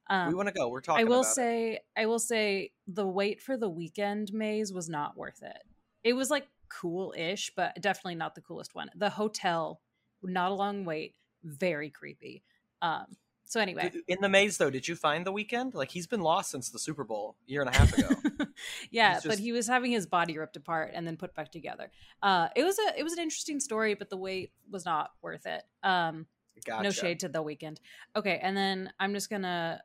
Um, 0.10 0.30
we 0.30 0.34
want 0.34 0.48
to 0.48 0.54
go. 0.54 0.68
We're 0.68 0.82
talking. 0.82 1.02
I 1.02 1.10
will 1.10 1.22
about 1.22 1.32
it. 1.32 1.36
say, 1.36 1.80
I 1.98 2.06
will 2.06 2.20
say, 2.20 2.72
the 2.88 3.06
wait 3.06 3.42
for 3.42 3.58
the 3.58 3.70
Weeknd 3.70 4.34
maze 4.34 4.74
was 4.74 4.90
not 4.90 5.18
worth 5.18 5.42
it. 5.44 5.64
It 6.04 6.14
was 6.14 6.30
like 6.30 6.48
cool-ish, 6.70 7.52
but 7.56 7.80
definitely 7.82 8.16
not 8.16 8.36
the 8.36 8.42
coolest 8.42 8.76
one. 8.76 8.90
The 8.96 9.10
hotel, 9.10 9.80
not 10.22 10.52
a 10.52 10.56
long 10.56 10.86
wait, 10.86 11.16
very 11.44 11.90
creepy. 11.90 12.44
Um. 12.82 13.06
So 13.46 13.60
anyway, 13.60 13.92
In 14.08 14.20
the 14.20 14.30
maze, 14.30 14.58
though, 14.58 14.70
did 14.70 14.88
you 14.88 14.96
find 14.96 15.26
the 15.26 15.32
Weeknd? 15.32 15.76
Like 15.76 15.92
he's 15.92 16.08
been 16.08 16.22
lost 16.22 16.50
since 16.50 16.70
the 16.70 16.80
Super 16.80 17.04
Bowl 17.04 17.36
a 17.48 17.52
year 17.52 17.62
and 17.62 17.70
a 17.70 17.78
half 17.78 17.96
ago. 17.98 18.10
yeah, 18.92 19.16
He's 19.16 19.26
but 19.26 19.38
he 19.38 19.52
was 19.52 19.68
having 19.68 19.92
his 19.92 20.08
body 20.08 20.38
ripped 20.38 20.56
apart 20.56 20.92
and 20.94 21.06
then 21.06 21.18
put 21.18 21.36
back 21.36 21.52
together. 21.52 21.92
Uh, 22.22 22.48
it 22.56 22.64
was 22.64 22.78
a 22.80 23.00
it 23.00 23.04
was 23.04 23.14
an 23.14 23.20
interesting 23.20 23.60
story, 23.60 23.94
but 23.94 24.10
the 24.10 24.18
wait 24.18 24.52
was 24.72 24.86
not 24.86 25.12
worth 25.22 25.46
it. 25.46 25.62
Um, 25.84 26.26
gotcha. 26.66 26.84
no 26.84 26.90
shade 26.90 27.20
to 27.20 27.30
the 27.30 27.44
Weeknd. 27.44 27.78
Okay, 28.16 28.40
and 28.42 28.58
then 28.58 28.92
I'm 29.00 29.14
just 29.14 29.30
gonna 29.30 29.82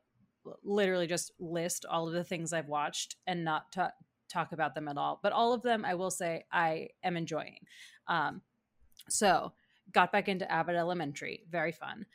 literally 0.62 1.06
just 1.06 1.32
list 1.38 1.84
all 1.84 2.08
of 2.08 2.14
the 2.14 2.24
things 2.24 2.52
I've 2.52 2.68
watched 2.68 3.16
and 3.26 3.44
not 3.44 3.70
ta- 3.72 3.92
talk 4.28 4.52
about 4.52 4.74
them 4.74 4.88
at 4.88 4.96
all. 4.96 5.20
But 5.22 5.32
all 5.32 5.52
of 5.52 5.62
them, 5.62 5.84
I 5.84 5.94
will 5.94 6.10
say, 6.10 6.44
I 6.52 6.88
am 7.02 7.16
enjoying. 7.16 7.58
Um, 8.06 8.42
so 9.08 9.52
got 9.92 10.12
back 10.12 10.28
into 10.28 10.50
Abbott 10.50 10.76
Elementary, 10.76 11.44
very 11.50 11.72
fun. 11.72 12.06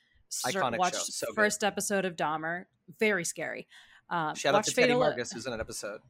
Iconic 0.46 0.72
show, 0.74 0.78
watched 0.78 1.14
so 1.14 1.28
good. 1.28 1.36
first 1.36 1.64
episode 1.64 2.06
of 2.06 2.16
Dahmer, 2.16 2.66
very 3.00 3.24
scary. 3.26 3.68
Um, 4.10 4.36
Shout 4.36 4.56
out 4.56 4.64
to 4.66 4.72
Teddy 4.74 4.88
Fatal- 4.88 5.00
Marcus, 5.00 5.32
who's 5.32 5.46
in 5.48 5.54
an 5.54 5.60
episode. 5.60 6.02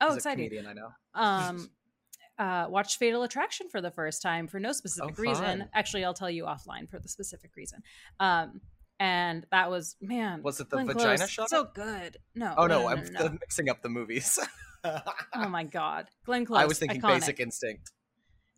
Oh, 0.00 0.06
He's 0.06 0.14
a 0.14 0.16
exciting! 0.16 0.48
comedian, 0.48 0.66
I 0.66 0.72
know. 0.74 0.88
um 1.14 1.70
uh 2.38 2.66
watched 2.68 2.98
fatal 2.98 3.24
attraction 3.24 3.68
for 3.68 3.80
the 3.80 3.90
first 3.90 4.22
time 4.22 4.46
for 4.46 4.60
no 4.60 4.70
specific 4.70 5.16
Oh, 5.18 5.22
reason 5.22 5.64
actually 5.74 6.04
i'll 6.04 6.14
tell 6.14 6.30
you 6.30 6.44
offline 6.44 6.88
for 6.88 7.00
the 7.00 7.08
specific 7.08 7.50
reason 7.56 7.82
um 8.20 8.60
and 9.00 9.44
that 9.50 9.70
was 9.70 9.96
man 10.00 10.42
Was 10.44 10.60
it 10.60 10.70
the 10.70 10.76
Glenn 10.76 10.86
vagina 10.86 11.16
Close, 11.18 11.30
shot? 11.30 11.50
so 11.50 11.64
good 11.74 12.18
no 12.36 12.54
Oh 12.56 12.66
no, 12.68 12.82
no, 12.82 12.82
no, 12.82 12.88
I'm 12.90 13.12
no. 13.12 13.28
mixing 13.40 13.68
up 13.68 13.82
the 13.82 13.88
movies. 13.88 14.38
oh 14.84 15.48
my 15.48 15.64
god 15.64 16.06
glenn 16.24 16.44
close 16.46 16.60
I 16.62 16.66
was 16.66 16.78
thinking 16.78 17.00
iconic. 17.00 17.20
Basic 17.20 17.40
Instinct. 17.40 17.90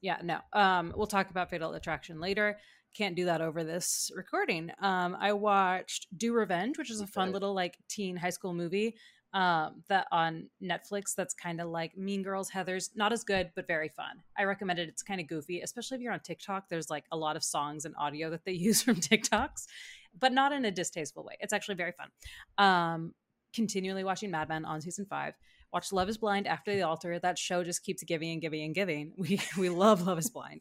yeah 0.03 0.19
no 0.23 0.41
um 0.53 0.93
we'll 0.95 1.07
talk 1.07 1.31
about 1.31 1.49
fatal 1.49 1.73
attraction 1.73 2.21
later 2.21 2.59
can't 2.97 3.17
do 3.17 3.25
that 3.27 3.41
over 3.41 3.65
this 3.65 4.11
recording. 4.15 4.71
Um 4.81 5.17
i 5.21 5.33
watched 5.33 6.07
do 6.17 6.33
revenge 6.33 6.79
which 6.79 6.91
is 6.91 7.01
a 7.01 7.07
fun 7.07 7.33
little 7.33 7.55
like 7.55 7.79
teen 7.89 8.17
high 8.17 8.31
school 8.31 8.55
movie 8.55 8.97
um 9.33 9.83
that 9.89 10.09
on 10.11 10.49
netflix 10.61 11.15
that's 11.15 11.35
kind 11.35 11.61
of 11.61 11.69
like 11.69 11.97
mean 11.97 12.21
girls 12.21 12.51
heathers 12.51 12.91
not 12.97 13.13
as 13.13 13.23
good 13.25 13.51
but 13.55 13.67
very 13.67 13.89
fun. 13.89 14.23
I 14.37 14.45
recommend 14.45 14.79
it. 14.79 14.89
It's 14.89 15.03
kind 15.03 15.21
of 15.21 15.29
goofy 15.29 15.61
especially 15.61 15.97
if 15.97 16.03
you're 16.03 16.13
on 16.13 16.21
tiktok. 16.21 16.69
There's 16.69 16.91
like 16.91 17.05
a 17.13 17.17
lot 17.17 17.37
of 17.37 17.45
songs 17.45 17.85
and 17.85 17.95
audio 17.97 18.31
that 18.31 18.45
they 18.45 18.53
use 18.69 18.83
from 18.83 18.97
tiktoks 18.97 19.67
but 20.19 20.33
not 20.33 20.53
in 20.53 20.65
a 20.65 20.71
distasteful 20.73 21.25
way. 21.25 21.37
It's 21.41 21.53
actually 21.53 21.77
very 21.77 21.93
fun. 21.93 22.09
Um 22.59 23.15
continually 23.55 24.05
watching 24.05 24.31
mad 24.31 24.49
men 24.49 24.65
on 24.65 24.81
season 24.81 25.07
five 25.07 25.35
watched 25.73 25.93
love 25.93 26.09
is 26.09 26.19
blind 26.19 26.47
after 26.47 26.75
the 26.75 26.83
altar 26.83 27.19
that 27.19 27.39
show 27.39 27.63
just 27.63 27.85
keeps 27.85 28.03
giving 28.03 28.31
and 28.33 28.41
giving 28.41 28.65
and 28.65 28.75
giving 28.75 29.13
we 29.17 29.41
we 29.59 29.69
love 29.69 30.07
love 30.07 30.19
is 30.19 30.31
blind 30.31 30.61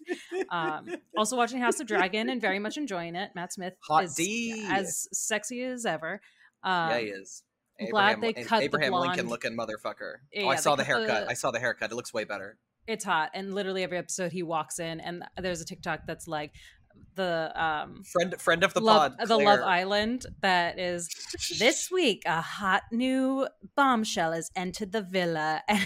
um, 0.50 0.88
also 1.18 1.36
watching 1.38 1.60
House 1.60 1.80
of 1.80 1.88
Dragon 1.88 2.30
and 2.30 2.42
very 2.42 2.60
much 2.60 2.78
enjoying 2.78 3.16
it. 3.16 3.32
Matt 3.36 3.54
Smith 3.54 3.74
Hot 3.88 4.04
is 4.06 4.16
D. 4.16 4.66
as 4.70 5.08
sexy 5.12 5.64
as 5.64 5.86
ever. 5.86 6.22
Um, 6.64 6.90
yeah, 6.92 7.00
he 7.00 7.06
is. 7.08 7.44
I'm 7.80 7.90
glad 7.90 8.18
Abraham, 8.18 8.34
they 8.36 8.44
cut 8.44 8.60
the 8.60 8.66
Abraham 8.66 8.94
Lincoln 8.94 9.30
looking 9.30 9.56
motherfucker. 9.56 10.16
Yeah, 10.34 10.44
oh, 10.44 10.50
I 10.50 10.56
saw 10.56 10.76
the 10.76 10.84
haircut. 10.84 11.26
the- 11.26 11.30
I 11.30 11.34
saw 11.34 11.52
the 11.52 11.60
haircut. 11.60 11.92
It 11.92 11.96
looks 11.96 12.14
way 12.14 12.24
better. 12.26 12.58
It's 12.88 13.06
hot, 13.06 13.30
and 13.36 13.54
literally 13.54 13.84
every 13.84 14.00
episode 14.00 14.32
he 14.32 14.42
walks 14.42 14.80
in, 14.80 15.00
and 15.00 15.24
there's 15.38 15.62
a 15.62 15.66
TikTok 15.66 16.02
that's 16.08 16.28
like 16.28 16.52
the 17.16 17.52
um 17.56 18.04
Friend, 18.04 18.40
friend 18.40 18.64
of 18.64 18.74
the 18.74 18.82
love 18.82 19.18
pod. 19.18 19.28
the 19.28 19.38
Love 19.38 19.60
Island 19.62 20.26
that 20.42 20.80
is 20.80 21.10
this 21.60 21.90
week 21.92 22.24
a 22.26 22.42
hot 22.42 22.84
new 22.92 23.48
bombshell 23.76 24.32
has 24.32 24.50
entered 24.56 24.92
the 24.92 25.02
villa 25.02 25.62
and 25.68 25.82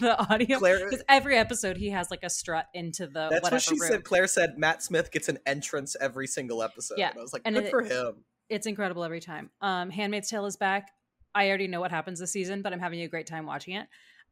the 0.00 0.16
audio 0.30 0.58
because 0.60 1.02
every 1.08 1.36
episode 1.36 1.76
he 1.76 1.90
has 1.90 2.10
like 2.10 2.22
a 2.22 2.30
strut 2.30 2.66
into 2.74 3.06
the 3.06 3.28
That's 3.30 3.42
whatever 3.42 3.54
what 3.56 3.62
she 3.62 3.80
room. 3.80 3.90
said. 3.90 4.04
Claire 4.04 4.26
said 4.26 4.58
Matt 4.58 4.82
Smith 4.82 5.10
gets 5.10 5.28
an 5.28 5.38
entrance 5.46 5.96
every 6.00 6.26
single 6.26 6.62
episode. 6.62 6.98
Yeah, 6.98 7.10
And 7.10 7.18
I 7.18 7.22
was 7.22 7.32
like, 7.32 7.42
and 7.44 7.54
good 7.54 7.64
it- 7.64 7.70
for 7.70 7.82
him. 7.82 8.24
it's 8.48 8.66
incredible 8.66 9.04
every 9.04 9.20
time. 9.20 9.50
Um, 9.60 9.90
Handmaid's 9.90 10.28
Tale 10.30 10.46
is 10.46 10.56
back. 10.56 10.90
I 11.34 11.48
already 11.48 11.66
know 11.66 11.80
what 11.80 11.90
happens 11.90 12.20
this 12.20 12.30
season, 12.32 12.62
but 12.62 12.72
I'm 12.72 12.78
having 12.80 13.00
a 13.02 13.08
great 13.08 13.26
time 13.26 13.46
watching 13.46 13.74
it. 13.74 13.86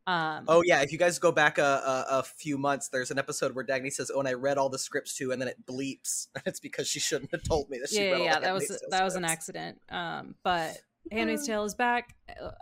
Um, 0.07 0.45
Oh 0.49 0.63
yeah, 0.65 0.83
if 0.83 0.93
you 0.93 0.99
guys 0.99 1.19
go 1.19 1.31
back 1.31 1.59
a, 1.59 1.63
a, 1.63 2.07
a 2.19 2.23
few 2.23 2.59
months, 2.59 2.89
there's 2.89 3.11
an 3.11 3.19
episode 3.19 3.55
where 3.55 3.65
Dagny 3.65 3.93
says, 3.93 4.11
"Oh, 4.13 4.19
and 4.19 4.29
I 4.29 4.33
read 4.33 4.59
all 4.59 4.69
the 4.69 4.79
scripts 4.79 5.17
too," 5.17 5.31
and 5.33 5.41
then 5.41 5.49
it 5.49 5.65
bleeps. 5.65 6.29
It's 6.47 6.59
because 6.61 6.89
she 6.89 6.99
shouldn't 6.99 7.31
have 7.31 7.45
told 7.45 7.71
me 7.71 7.79
that 7.79 7.89
she 7.89 8.05
yeah, 8.05 8.11
read 8.11 8.11
yeah, 8.11 8.17
all 8.19 8.25
yeah, 8.25 8.35
the 8.35 8.41
that 8.41 8.55
was 8.55 8.83
that 8.91 9.05
was 9.05 9.15
an 9.15 9.25
accident. 9.25 9.81
Um, 9.89 10.35
but 10.43 10.77
Handmaid's 11.11 11.47
Tale 11.47 11.65
is 11.65 11.75
back. 11.75 12.15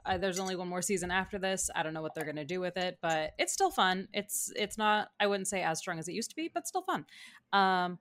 Uh, 0.04 0.18
there's 0.18 0.38
only 0.38 0.56
one 0.56 0.68
more 0.68 0.82
season 0.82 1.11
after 1.11 1.38
this. 1.38 1.70
I 1.75 1.82
don't 1.82 1.94
know 1.94 2.02
what 2.02 2.14
they're 2.14 2.25
gonna 2.25 2.44
do 2.44 2.61
with 2.61 2.76
it, 2.76 2.99
but 3.00 3.32
it's 3.38 3.52
still 3.52 3.70
fun. 3.70 4.09
It's 4.12 4.52
it's 4.56 4.78
not. 4.78 5.11
I 5.18 5.26
wouldn't 5.26 5.49
say 5.49 5.62
as 5.62 5.78
strong 5.78 5.99
as 5.99 6.09
it 6.09 6.12
used 6.12 6.30
to 6.30 6.37
be, 6.37 6.50
but 6.52 6.66
still 6.66 6.82
fun. 6.82 7.06
Um, 7.52 7.99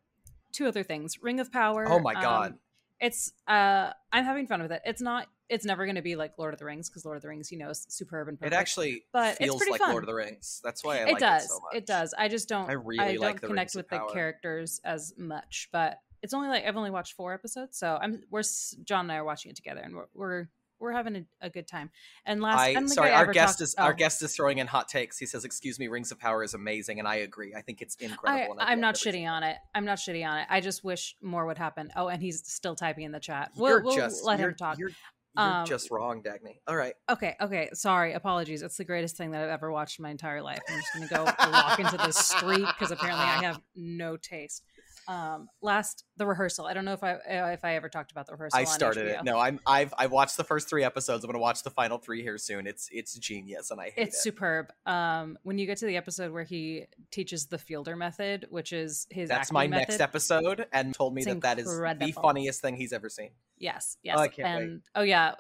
two 0.52 0.68
other 0.68 0.84
things: 0.84 1.22
Ring 1.22 1.40
of 1.40 1.52
Power. 1.52 1.86
Oh 1.88 2.00
my 2.00 2.14
god! 2.14 2.52
Um, 2.52 2.60
it's 3.00 3.34
uh, 3.48 3.92
I'm 4.12 4.26
having 4.26 4.48
fun 4.48 4.62
with 4.62 4.72
it. 4.72 4.82
It's 4.86 5.02
not. 5.02 5.28
It's 5.50 5.66
never 5.66 5.86
going 5.86 5.96
to 5.96 6.02
be 6.02 6.16
like 6.16 6.34
Lord 6.38 6.54
of 6.54 6.60
the 6.60 6.66
Rings 6.66 6.90
because 6.90 7.06
Lord 7.06 7.18
of 7.18 7.24
the 7.24 7.30
Rings, 7.30 7.52
you 7.52 7.58
know, 7.58 7.70
is 7.70 7.86
superb 7.90 8.28
and 8.28 8.40
perfect. 8.40 8.54
It 8.54 8.58
actually 8.58 9.04
but 9.12 9.32
it's 9.32 9.40
feels 9.40 9.68
like 9.70 9.82
fun. 9.82 9.92
Lord 9.92 10.04
of 10.04 10.08
the 10.08 10.14
Rings. 10.14 10.62
That's 10.64 10.84
why 10.84 10.98
I 10.98 11.02
it 11.02 11.14
like 11.14 11.20
does. 11.20 11.46
it 11.46 11.50
so 11.50 11.60
much. 11.74 11.86
does. 11.86 12.14
I 12.18 12.28
just 12.28 12.48
don't. 12.48 12.70
I 12.70 12.74
really 12.74 13.16
don't 13.16 13.20
like 13.20 13.42
the 13.42 13.48
connect 13.48 13.76
with 13.76 13.90
the 13.90 14.00
characters 14.14 14.80
as 14.84 15.14
much, 15.18 15.70
but 15.72 16.00
it's 16.22 16.34
only 16.34 16.50
like 16.50 16.66
I've 16.66 16.78
only 16.78 16.92
watched 16.92 17.14
four 17.14 17.34
episodes, 17.34 17.78
so 17.78 17.98
I'm 18.02 18.22
we're 18.30 18.44
John 18.84 19.06
and 19.06 19.12
I 19.12 19.16
are 19.18 19.24
watching 19.24 19.52
it 19.52 19.56
together, 19.56 19.82
and 19.82 19.96
we're 19.96 20.08
we're, 20.14 20.48
we're 20.80 20.92
having 20.92 21.16
a, 21.16 21.26
a 21.42 21.50
good 21.50 21.68
time. 21.68 21.90
And 22.26 22.42
last, 22.42 22.60
I 22.60 22.86
sorry, 22.88 23.12
I 23.12 23.16
our 23.16 23.32
guest 23.32 23.60
talked- 23.60 23.62
is 23.62 23.76
oh. 23.78 23.84
our 23.84 23.94
oh. 23.94 23.96
guest 23.96 24.22
is 24.22 24.36
throwing 24.36 24.58
in 24.58 24.68
hot 24.68 24.90
takes. 24.90 25.18
He 25.18 25.26
says, 25.26 25.46
"Excuse 25.46 25.80
me, 25.80 25.88
Rings 25.88 26.12
of 26.12 26.20
Power 26.20 26.44
is 26.44 26.54
amazing," 26.54 27.00
and 27.00 27.08
I 27.08 27.16
agree. 27.16 27.54
I 27.56 27.62
think 27.62 27.82
it's 27.82 27.96
incredible. 27.96 28.58
I, 28.60 28.72
I'm 28.72 28.82
not 28.82 28.96
shitting 28.96 29.30
on 29.30 29.44
it. 29.44 29.58
I'm 29.74 29.86
not 29.86 29.98
shitting 29.98 30.28
on 30.28 30.40
it. 30.40 30.48
I 30.50 30.60
just 30.62 30.84
wish 30.84 31.16
more 31.22 31.46
would 31.46 31.58
happen. 31.58 31.92
Oh, 31.96 32.10
and 32.10 32.22
he's 32.22 32.46
still 32.46 32.76
typing 32.76 33.06
in 33.06 33.12
the 33.12 33.20
chat. 33.20 33.52
We'll, 33.56 33.82
we'll 33.82 33.96
just 33.96 34.24
let 34.24 34.40
him 34.40 34.56
talk. 34.56 34.78
You're, 34.78 34.92
you're 35.36 35.46
Um, 35.46 35.66
just 35.66 35.92
wrong, 35.92 36.22
Dagny. 36.24 36.60
All 36.68 36.76
right. 36.76 36.94
Okay, 37.10 37.36
okay. 37.40 37.70
Sorry, 37.74 38.14
apologies. 38.14 38.62
It's 38.62 38.78
the 38.78 38.86
greatest 38.86 39.16
thing 39.18 39.32
that 39.32 39.44
I've 39.44 39.50
ever 39.50 39.72
watched 39.72 40.00
in 40.00 40.04
my 40.04 40.10
entire 40.10 40.42
life. 40.42 40.60
I'm 40.70 40.80
just 40.80 40.94
gonna 40.94 41.08
go 41.08 41.24
walk 41.52 41.80
into 41.80 41.98
the 41.98 42.12
street 42.12 42.66
because 42.66 42.92
apparently 42.92 43.26
I 43.26 43.44
have 43.44 43.62
no 43.76 44.18
taste. 44.18 44.64
Um, 45.10 45.50
last 45.64 46.04
the 46.18 46.28
rehearsal. 46.28 46.68
I 46.68 46.74
don't 46.76 46.86
know 46.86 46.94
if 46.94 47.04
I 47.04 47.18
if 47.54 47.66
I 47.66 47.74
ever 47.74 47.90
talked 47.90 48.12
about 48.12 48.28
the 48.28 48.34
rehearsal. 48.34 48.60
I 48.60 48.64
started 48.66 49.08
it. 49.08 49.24
No, 49.24 49.40
I'm 49.40 49.60
I've 49.66 49.92
I 49.98 50.06
watched 50.06 50.38
the 50.38 50.44
first 50.44 50.70
three 50.70 50.84
episodes. 50.84 51.24
I'm 51.24 51.30
gonna 51.30 51.40
watch 51.42 51.64
the 51.64 51.72
final 51.72 51.98
three 51.98 52.22
here 52.22 52.38
soon. 52.38 52.68
It's 52.68 52.90
it's 52.92 53.16
genius, 53.18 53.72
and 53.72 53.82
I 53.82 53.86
hate 53.86 53.94
It's 54.10 54.18
it. 54.18 54.22
superb. 54.22 54.72
Um, 54.86 55.40
when 55.42 55.58
you 55.58 55.66
get 55.66 55.80
to 55.80 55.88
the 55.88 55.98
episode 55.98 56.32
where 56.32 56.44
he 56.44 56.86
teaches 57.10 57.48
the 57.48 57.58
Fielder 57.58 57.96
method, 57.96 58.46
which 58.52 58.72
is 58.72 59.08
his 59.10 59.30
That's 59.30 59.52
my 59.52 59.66
method. 59.66 59.90
next 59.90 60.00
episode, 60.00 60.68
and 60.72 60.94
told 60.94 61.16
me 61.16 61.24
that 61.24 61.42
that 61.42 61.58
is 61.58 61.66
the 61.66 62.12
funniest 62.12 62.62
thing 62.62 62.76
he's 62.76 62.94
ever 62.94 63.10
seen. 63.10 63.32
Yes, 63.58 63.98
yes. 64.04 64.16
I 64.20 64.28
can't 64.28 64.60
wait. 64.60 64.64
and 64.64 64.82
oh 64.94 65.02
yeah, 65.02 65.34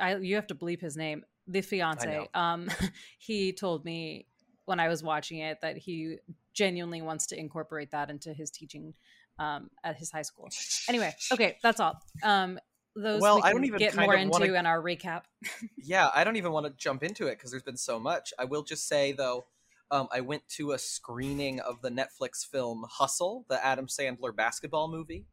I 0.00 0.16
you 0.16 0.36
have 0.36 0.46
to 0.46 0.54
bleep 0.54 0.80
his 0.80 0.96
name. 0.96 1.24
The 1.46 1.60
fiance. 1.60 2.26
Um, 2.32 2.70
he 3.18 3.52
told 3.52 3.84
me 3.84 4.28
when 4.64 4.80
I 4.80 4.88
was 4.88 5.02
watching 5.02 5.40
it 5.40 5.60
that 5.60 5.76
he 5.76 6.16
genuinely 6.52 7.02
wants 7.02 7.26
to 7.26 7.38
incorporate 7.38 7.90
that 7.90 8.10
into 8.10 8.32
his 8.32 8.50
teaching 8.50 8.94
um, 9.40 9.70
at 9.82 9.96
his 9.96 10.10
high 10.12 10.22
school. 10.22 10.48
Anyway, 10.88 11.12
okay, 11.32 11.56
that's 11.62 11.80
all. 11.80 11.98
Um, 12.22 12.58
those 12.96 13.20
Well, 13.20 13.36
we 13.36 13.42
I 13.42 13.52
don't 13.52 13.64
even 13.64 13.78
get 13.78 13.96
more 13.96 14.14
into 14.14 14.30
wanna- 14.30 14.52
in 14.54 14.66
our 14.66 14.80
recap. 14.82 15.22
yeah, 15.78 16.10
I 16.14 16.22
don't 16.24 16.36
even 16.36 16.52
want 16.52 16.66
to 16.66 16.72
jump 16.76 17.02
into 17.02 17.26
it 17.26 17.36
because 17.38 17.50
there's 17.50 17.62
been 17.62 17.76
so 17.76 17.98
much. 17.98 18.32
I 18.38 18.44
will 18.44 18.62
just 18.62 18.86
say 18.88 19.12
though, 19.12 19.46
um, 19.92 20.08
I 20.12 20.20
went 20.20 20.46
to 20.50 20.72
a 20.72 20.78
screening 20.78 21.60
of 21.60 21.80
the 21.82 21.90
Netflix 21.90 22.44
film 22.46 22.84
Hustle, 22.88 23.44
the 23.48 23.64
Adam 23.64 23.86
Sandler 23.86 24.34
basketball 24.34 24.88
movie. 24.88 25.26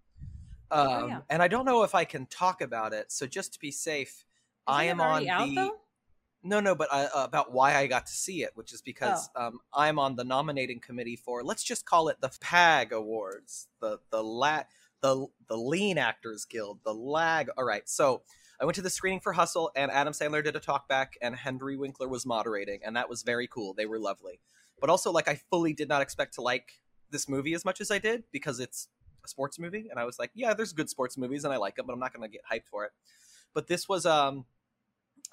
Um, 0.72 0.88
Oh, 0.88 1.08
yeah. 1.08 1.20
And 1.30 1.42
I 1.42 1.48
don't 1.48 1.66
know 1.66 1.84
if 1.84 1.96
I 1.96 2.06
can 2.06 2.26
talk 2.28 2.62
about 2.62 2.94
it. 2.94 3.12
So 3.12 3.26
just 3.28 3.54
to 3.54 3.60
be 3.60 3.72
safe, 3.72 4.26
I 4.68 4.86
Isn't 4.86 5.00
am 5.00 5.02
on 5.02 5.28
out 5.30 5.48
the. 5.48 5.72
No, 6.44 6.60
no, 6.60 6.76
but 6.76 6.88
uh, 6.92 7.10
about 7.14 7.52
why 7.52 7.76
I 7.76 7.88
got 7.88 8.06
to 8.06 8.12
see 8.14 8.44
it, 8.44 8.52
which 8.56 8.72
is 8.74 8.82
because 8.82 9.30
Oh. 9.36 9.48
um, 9.48 9.60
I'm 9.74 10.00
on 10.00 10.16
the 10.16 10.24
nominating 10.24 10.80
committee 10.80 11.16
for 11.16 11.44
let's 11.44 11.64
just 11.64 11.86
call 11.86 12.08
it 12.10 12.22
the 12.22 12.32
PAG 12.40 12.94
Awards, 12.94 13.68
the 13.82 14.00
the 14.12 14.24
la- 14.24 14.64
the 15.02 15.28
the 15.50 15.58
Lean 15.58 15.98
Actors 15.98 16.46
Guild, 16.46 16.80
the 16.86 16.94
LAG. 16.94 17.50
All 17.58 17.64
right, 17.66 17.88
so 17.90 18.22
I 18.60 18.66
went 18.66 18.76
to 18.76 18.82
the 18.82 18.90
screening 18.90 19.20
for 19.20 19.34
Hustle, 19.34 19.72
and 19.76 19.92
Adam 19.92 20.14
Sandler 20.14 20.44
did 20.44 20.56
a 20.56 20.60
talk 20.60 20.88
back, 20.88 21.14
and 21.22 21.36
Henry 21.36 21.78
Winkler 21.78 22.08
was 22.08 22.26
moderating, 22.26 22.80
and 22.84 22.96
that 22.96 23.10
was 23.10 23.24
very 23.24 23.48
cool. 23.48 23.74
They 23.74 23.86
were 23.86 24.00
lovely, 24.00 24.40
but 24.80 24.90
also 24.90 25.12
like 25.12 25.28
I 25.28 25.36
fully 25.50 25.74
did 25.74 25.90
not 25.90 26.02
expect 26.02 26.36
to 26.36 26.42
like 26.42 26.72
this 27.12 27.28
movie 27.30 27.54
as 27.54 27.64
much 27.66 27.80
as 27.82 27.90
I 27.92 28.00
did 28.00 28.24
because 28.32 28.60
it's 28.60 28.88
a 29.24 29.28
sports 29.28 29.60
movie, 29.60 29.88
and 29.90 30.00
I 30.00 30.06
was 30.06 30.18
like, 30.20 30.32
yeah, 30.34 30.54
there's 30.54 30.74
good 30.74 30.90
sports 30.90 31.18
movies, 31.18 31.44
and 31.44 31.54
I 31.54 31.58
like 31.58 31.76
them, 31.76 31.86
but 31.88 31.94
I'm 31.94 32.00
not 32.00 32.14
going 32.14 32.30
to 32.30 32.32
get 32.32 32.42
hyped 32.52 32.68
for 32.70 32.86
it. 32.86 32.92
But 33.54 33.68
this 33.68 33.88
was 33.90 34.06
um 34.06 34.46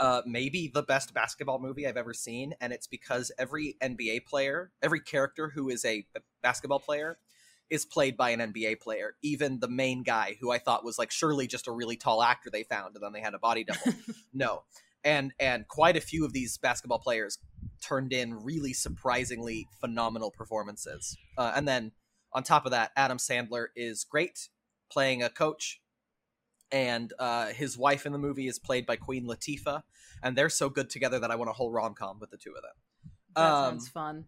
uh, 0.01 0.23
maybe 0.27 0.71
the 0.73 0.83
best 0.83 1.15
basketball 1.15 1.59
movie 1.59 1.87
I've 1.87 1.97
ever 1.97 2.15
seen, 2.15 2.55
and 2.61 2.73
it's 2.73 2.87
because 2.87 3.31
every 3.39 3.77
NBA 3.83 4.27
player, 4.27 4.73
every 4.83 5.01
character 5.01 5.51
who 5.55 5.69
is 5.69 5.85
a 5.85 6.07
basketball 6.43 6.81
player, 6.81 7.19
is 7.71 7.85
played 7.85 8.17
by 8.17 8.31
an 8.31 8.41
NBA 8.41 8.81
player. 8.81 9.15
Even 9.23 9.61
the 9.61 9.69
main 9.69 10.03
guy, 10.03 10.37
who 10.41 10.51
I 10.51 10.59
thought 10.59 10.85
was 10.85 10.99
like 10.99 11.11
surely 11.11 11.47
just 11.47 11.67
a 11.67 11.73
really 11.73 11.97
tall 11.97 12.23
actor 12.23 12.51
they 12.51 12.63
found, 12.65 12.95
and 12.95 13.03
then 13.03 13.13
they 13.13 13.21
had 13.21 13.35
a 13.35 13.39
body 13.39 13.65
double. 13.65 13.99
no, 14.33 14.63
and 15.03 15.33
and 15.39 15.69
quite 15.69 15.97
a 15.97 16.01
few 16.01 16.25
of 16.25 16.33
these 16.33 16.59
basketball 16.59 16.99
players 16.99 17.39
turned 17.83 18.13
in 18.13 18.43
really 18.43 18.73
surprisingly 18.73 19.69
phenomenal 19.81 20.31
performances. 20.31 21.17
Uh, 21.37 21.53
and 21.55 21.69
then 21.69 21.93
on 22.33 22.43
top 22.43 22.65
of 22.65 22.73
that, 22.73 22.91
Adam 22.97 23.19
Sandler 23.19 23.67
is 23.77 24.05
great 24.05 24.49
playing 24.91 25.23
a 25.23 25.29
coach 25.31 25.81
and 26.75 27.13
uh, 27.21 27.47
his 27.47 27.79
wife 27.79 28.05
in 28.05 28.13
the 28.13 28.19
movie 28.19 28.49
is 28.49 28.59
played 28.59 28.85
by 28.85 28.97
Queen 28.97 29.25
Latifah, 29.27 29.83
and 30.23 30.37
they're 30.37 30.49
so 30.51 30.69
good 30.69 30.91
together 30.91 31.21
that 31.21 31.31
I 31.31 31.37
want 31.37 31.49
a 31.49 31.53
whole 31.55 31.71
rom 31.71 31.95
com 31.95 32.19
with 32.19 32.31
the 32.31 32.37
two 32.37 32.51
of 32.51 32.63
them. 32.63 33.13
That 33.37 33.43
Um, 33.51 33.65
sounds 33.75 33.89
fun. 33.89 34.25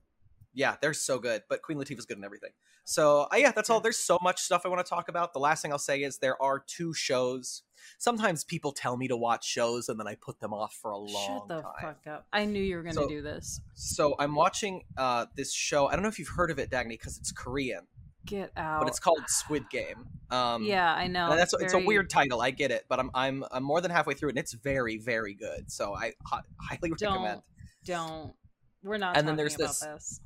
Yeah, 0.55 0.77
they're 0.81 0.95
so 0.95 1.19
good, 1.19 1.43
but 1.51 1.61
Queen 1.61 1.77
Latifah's 1.77 2.07
good 2.07 2.17
in 2.17 2.25
everything. 2.25 2.51
So 2.85 3.23
uh, 3.33 3.37
yeah, 3.37 3.51
that's 3.51 3.69
all. 3.69 3.81
There's 3.81 3.99
so 3.99 4.17
much 4.23 4.41
stuff 4.41 4.63
I 4.65 4.69
want 4.69 4.85
to 4.87 4.89
talk 4.89 5.09
about. 5.09 5.33
The 5.33 5.41
last 5.41 5.61
thing 5.61 5.73
I'll 5.73 5.79
say 5.79 6.03
is 6.03 6.19
there 6.19 6.41
are 6.41 6.61
two 6.67 6.95
shows. 6.95 7.63
Sometimes 7.99 8.45
people 8.45 8.71
tell 8.73 8.97
me 8.97 9.09
to 9.09 9.17
watch 9.17 9.45
shows 9.45 9.89
and 9.89 9.99
then 10.01 10.07
I 10.07 10.15
put 10.15 10.39
them 10.41 10.55
off 10.55 10.73
for 10.81 10.93
a 10.93 10.97
long 10.97 11.13
time. 11.13 11.39
Shut 11.39 11.49
the 11.49 11.63
time. 11.63 11.73
fuck 11.83 12.07
up. 12.07 12.27
I 12.33 12.45
knew 12.45 12.63
you 12.63 12.77
were 12.77 12.83
going 12.85 12.95
to 12.95 13.03
So- 13.03 13.09
do 13.09 13.23
this. 13.23 13.61
So 13.75 14.15
I'm 14.21 14.35
watching 14.37 14.85
uh, 14.97 15.27
this 15.35 15.53
show. 15.53 15.89
I 15.89 15.93
don't 15.95 16.03
know 16.03 16.09
if 16.09 16.19
you've 16.21 16.29
heard 16.37 16.51
of 16.53 16.59
it, 16.61 16.71
Dagny, 16.71 16.91
because 16.91 17.19
it's 17.19 17.33
Korean, 17.33 17.87
Get 18.27 18.51
out. 18.57 18.81
but 18.81 18.89
it's 18.89 18.99
called 18.99 19.23
Squid 19.29 19.71
Game. 19.71 20.07
Um, 20.31 20.65
yeah, 20.65 20.93
I 20.93 21.07
know. 21.07 21.35
That's 21.35 21.55
it's 21.55 21.73
a 21.73 21.77
very- 21.77 21.87
weird 21.87 22.11
title. 22.11 22.43
I 22.43 22.51
get 22.51 22.71
it, 22.71 22.85
but 22.89 22.99
I'm 22.99 23.11
I'm 23.15 23.45
I'm 23.51 23.63
more 23.63 23.81
than 23.81 23.91
halfway 23.91 24.15
through 24.15 24.31
it, 24.31 24.33
and 24.33 24.39
it's 24.39 24.53
very 24.53 24.99
very 24.99 25.35
good. 25.35 25.71
So 25.71 25.95
I 25.95 26.13
highly 26.25 26.91
recommend. 26.93 27.43
Don't 27.85 28.09
don't. 28.09 28.35
We're 28.83 28.99
not. 28.99 29.17
And 29.17 29.27
then 29.27 29.37
there's 29.37 29.55
about 29.55 29.69
this- 29.69 29.81
this. 29.81 30.21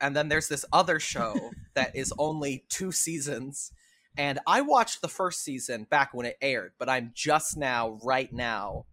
And 0.00 0.16
then 0.16 0.28
there's 0.28 0.48
this 0.48 0.64
other 0.72 0.98
show 0.98 1.52
that 1.74 1.94
is 1.94 2.12
only 2.18 2.64
two 2.68 2.90
seasons, 2.90 3.70
and 4.16 4.40
I 4.46 4.62
watched 4.62 5.00
the 5.00 5.08
first 5.08 5.44
season 5.44 5.84
back 5.84 6.12
when 6.12 6.26
it 6.26 6.36
aired, 6.42 6.72
but 6.78 6.88
I'm 6.88 7.12
just 7.14 7.56
now, 7.56 7.98
right 8.02 8.32
now, 8.32 8.86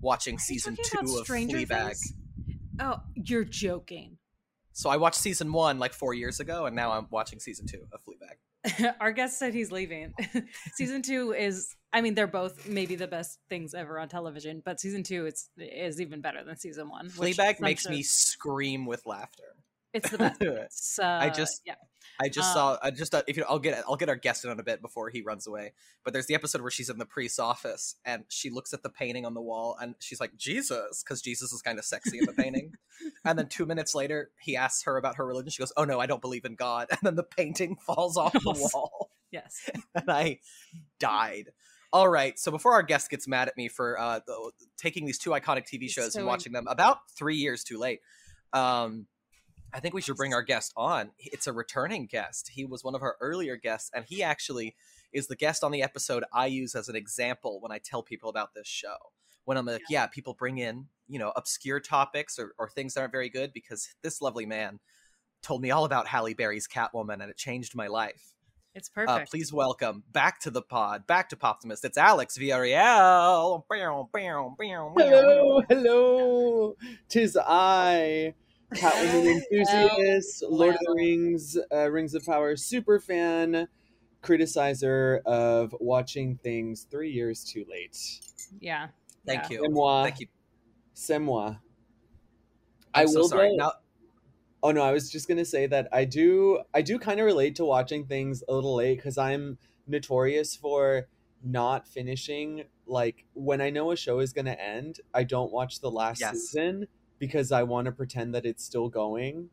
watching 0.00 0.36
Are 0.36 0.38
season 0.40 0.76
two 0.82 0.98
of 0.98 1.08
Stranger 1.24 1.58
Fleabag. 1.58 1.86
Things? 1.86 2.12
Oh, 2.80 3.00
you're 3.14 3.44
joking. 3.44 4.18
So 4.76 4.90
I 4.90 4.98
watched 4.98 5.16
season 5.16 5.52
one 5.52 5.78
like 5.78 5.94
four 5.94 6.12
years 6.12 6.38
ago, 6.38 6.66
and 6.66 6.76
now 6.76 6.92
I'm 6.92 7.06
watching 7.10 7.40
season 7.40 7.66
two 7.66 7.86
of 7.92 8.00
Fleabag. 8.04 8.94
Our 9.00 9.10
guest 9.10 9.38
said 9.38 9.54
he's 9.54 9.72
leaving. 9.72 10.12
season 10.74 11.00
two 11.00 11.32
is, 11.32 11.74
I 11.94 12.02
mean, 12.02 12.14
they're 12.14 12.26
both 12.26 12.68
maybe 12.68 12.94
the 12.94 13.06
best 13.06 13.38
things 13.48 13.72
ever 13.72 13.98
on 13.98 14.10
television, 14.10 14.60
but 14.62 14.78
season 14.78 15.02
two 15.02 15.24
is 15.24 15.48
is 15.56 15.98
even 15.98 16.20
better 16.20 16.44
than 16.44 16.58
season 16.58 16.90
one. 16.90 17.08
Fleabag 17.08 17.58
makes 17.58 17.88
me 17.88 18.02
scream 18.02 18.84
with 18.84 19.06
laughter. 19.06 19.54
It's 19.96 20.10
the 20.10 20.18
best. 20.18 20.40
It's, 20.42 20.98
uh, 20.98 21.18
I 21.22 21.30
just- 21.30 21.62
yeah. 21.66 21.74
I 22.18 22.28
just 22.30 22.48
Um, 22.50 22.54
saw. 22.54 22.78
I 22.82 22.90
just 22.92 23.14
uh, 23.14 23.22
if 23.28 23.36
you, 23.36 23.42
know, 23.42 23.48
I'll 23.50 23.58
get 23.58 23.84
I'll 23.86 23.96
get 23.96 24.08
our 24.08 24.16
guest 24.16 24.42
in 24.42 24.50
on 24.50 24.58
a 24.58 24.62
bit 24.62 24.80
before 24.80 25.10
he 25.10 25.20
runs 25.20 25.46
away. 25.46 25.74
But 26.02 26.14
there's 26.14 26.24
the 26.24 26.34
episode 26.34 26.62
where 26.62 26.70
she's 26.70 26.88
in 26.88 26.96
the 26.96 27.04
priest's 27.04 27.38
office 27.38 27.96
and 28.06 28.24
she 28.28 28.48
looks 28.48 28.72
at 28.72 28.82
the 28.82 28.88
painting 28.88 29.26
on 29.26 29.34
the 29.34 29.42
wall 29.42 29.76
and 29.78 29.96
she's 29.98 30.18
like 30.18 30.34
Jesus, 30.34 31.02
because 31.04 31.20
Jesus 31.20 31.52
is 31.52 31.60
kind 31.60 31.78
of 31.78 31.84
sexy 31.84 32.18
in 32.18 32.24
the 32.24 32.32
painting. 32.32 32.72
and 33.26 33.38
then 33.38 33.48
two 33.48 33.66
minutes 33.66 33.94
later, 33.94 34.30
he 34.40 34.56
asks 34.56 34.84
her 34.84 34.96
about 34.96 35.16
her 35.16 35.26
religion. 35.26 35.50
She 35.50 35.60
goes, 35.60 35.74
"Oh 35.76 35.84
no, 35.84 36.00
I 36.00 36.06
don't 36.06 36.22
believe 36.22 36.46
in 36.46 36.54
God." 36.54 36.86
And 36.90 37.00
then 37.02 37.16
the 37.16 37.22
painting 37.22 37.76
falls 37.76 38.16
off 38.16 38.32
the 38.32 38.68
wall, 38.72 39.10
Yes. 39.30 39.68
and 39.94 40.08
I 40.10 40.38
died. 40.98 41.50
All 41.92 42.08
right, 42.08 42.38
so 42.38 42.50
before 42.50 42.72
our 42.72 42.82
guest 42.82 43.10
gets 43.10 43.28
mad 43.28 43.48
at 43.48 43.58
me 43.58 43.68
for 43.68 43.98
uh, 44.00 44.20
the, 44.26 44.52
taking 44.78 45.04
these 45.04 45.18
two 45.18 45.30
iconic 45.30 45.66
TV 45.70 45.90
shows 45.90 46.14
so 46.14 46.20
and 46.20 46.26
watching 46.26 46.52
them 46.52 46.66
about 46.66 46.98
three 47.14 47.36
years 47.36 47.62
too 47.62 47.78
late, 47.78 48.00
um, 48.54 49.06
I 49.72 49.80
think 49.80 49.94
we 49.94 50.00
should 50.00 50.16
bring 50.16 50.32
our 50.32 50.42
guest 50.42 50.72
on. 50.76 51.10
It's 51.18 51.46
a 51.46 51.52
returning 51.52 52.06
guest. 52.06 52.50
He 52.54 52.64
was 52.64 52.82
one 52.82 52.94
of 52.94 53.02
our 53.02 53.16
earlier 53.20 53.56
guests, 53.56 53.90
and 53.94 54.04
he 54.06 54.22
actually 54.22 54.74
is 55.12 55.26
the 55.26 55.36
guest 55.36 55.62
on 55.62 55.70
the 55.70 55.82
episode 55.82 56.24
I 56.32 56.46
use 56.46 56.74
as 56.74 56.88
an 56.88 56.96
example 56.96 57.60
when 57.60 57.72
I 57.72 57.78
tell 57.78 58.02
people 58.02 58.30
about 58.30 58.54
this 58.54 58.66
show. 58.66 58.96
When 59.44 59.56
I'm 59.56 59.66
like, 59.66 59.82
yeah, 59.88 60.06
people 60.06 60.34
bring 60.34 60.58
in, 60.58 60.86
you 61.08 61.18
know, 61.18 61.32
obscure 61.36 61.78
topics 61.78 62.38
or, 62.38 62.52
or 62.58 62.68
things 62.68 62.94
that 62.94 63.00
aren't 63.00 63.12
very 63.12 63.28
good 63.28 63.52
because 63.52 63.88
this 64.02 64.20
lovely 64.20 64.46
man 64.46 64.80
told 65.42 65.62
me 65.62 65.70
all 65.70 65.84
about 65.84 66.08
Halle 66.08 66.34
Berry's 66.34 66.66
Catwoman 66.66 67.14
and 67.22 67.30
it 67.30 67.36
changed 67.36 67.76
my 67.76 67.86
life. 67.86 68.32
It's 68.74 68.90
Uh, 68.96 69.04
perfect. 69.06 69.30
please 69.30 69.52
welcome 69.52 70.02
back 70.10 70.40
to 70.40 70.50
the 70.50 70.62
pod, 70.62 71.06
back 71.06 71.28
to 71.28 71.36
Poptimist. 71.36 71.84
It's 71.84 71.96
Alex 71.96 72.36
Villarreal. 72.36 73.62
Hello, 74.98 75.62
hello. 75.68 76.76
Tis 77.08 77.38
I, 77.40 78.34
Catwoman 78.74 79.26
enthusiast, 79.52 80.42
Lord 80.48 80.74
of 80.74 80.80
the 80.80 80.94
Rings, 80.96 81.56
uh, 81.72 81.90
Rings 81.90 82.14
of 82.14 82.24
Power 82.24 82.56
super 82.56 82.98
fan, 82.98 83.68
criticizer 84.22 85.22
of 85.24 85.74
watching 85.80 86.36
things 86.42 86.86
three 86.90 87.10
years 87.10 87.44
too 87.44 87.64
late. 87.68 87.96
yeah. 88.60 88.88
Thank 89.26 89.44
Yeah. 89.50 89.58
you. 89.58 89.62
C'est 89.64 89.70
moi. 89.72 90.02
Thank 90.04 90.20
you. 90.20 90.26
C'est 90.94 91.18
moi. 91.20 91.56
I'm 92.94 93.02
I 93.02 93.06
so 93.06 93.20
will 93.20 93.28
sorry. 93.28 93.50
though- 93.50 93.56
Now, 93.56 93.72
Oh 94.62 94.72
no, 94.72 94.82
I 94.82 94.90
was 94.90 95.10
just 95.12 95.28
gonna 95.28 95.44
say 95.44 95.66
that 95.66 95.86
I 95.92 96.04
do 96.04 96.60
I 96.74 96.82
do 96.82 96.98
kind 96.98 97.20
of 97.20 97.26
relate 97.26 97.54
to 97.56 97.64
watching 97.64 98.04
things 98.06 98.42
a 98.48 98.52
little 98.54 98.74
late 98.76 98.96
because 98.96 99.16
I'm 99.18 99.58
notorious 99.86 100.56
for 100.56 101.06
not 101.44 101.86
finishing 101.86 102.64
like 102.86 103.26
when 103.34 103.60
I 103.60 103.70
know 103.70 103.90
a 103.92 103.96
show 103.96 104.18
is 104.20 104.32
gonna 104.32 104.52
end, 104.58 105.00
I 105.14 105.22
don't 105.24 105.52
watch 105.52 105.80
the 105.80 105.90
last 105.90 106.20
Yes. 106.20 106.32
season 106.40 106.88
because 107.18 107.52
I 107.52 107.62
want 107.62 107.86
to 107.86 107.92
pretend 107.92 108.34
that 108.34 108.44
it's 108.46 108.64
still 108.64 108.88
going. 108.88 109.50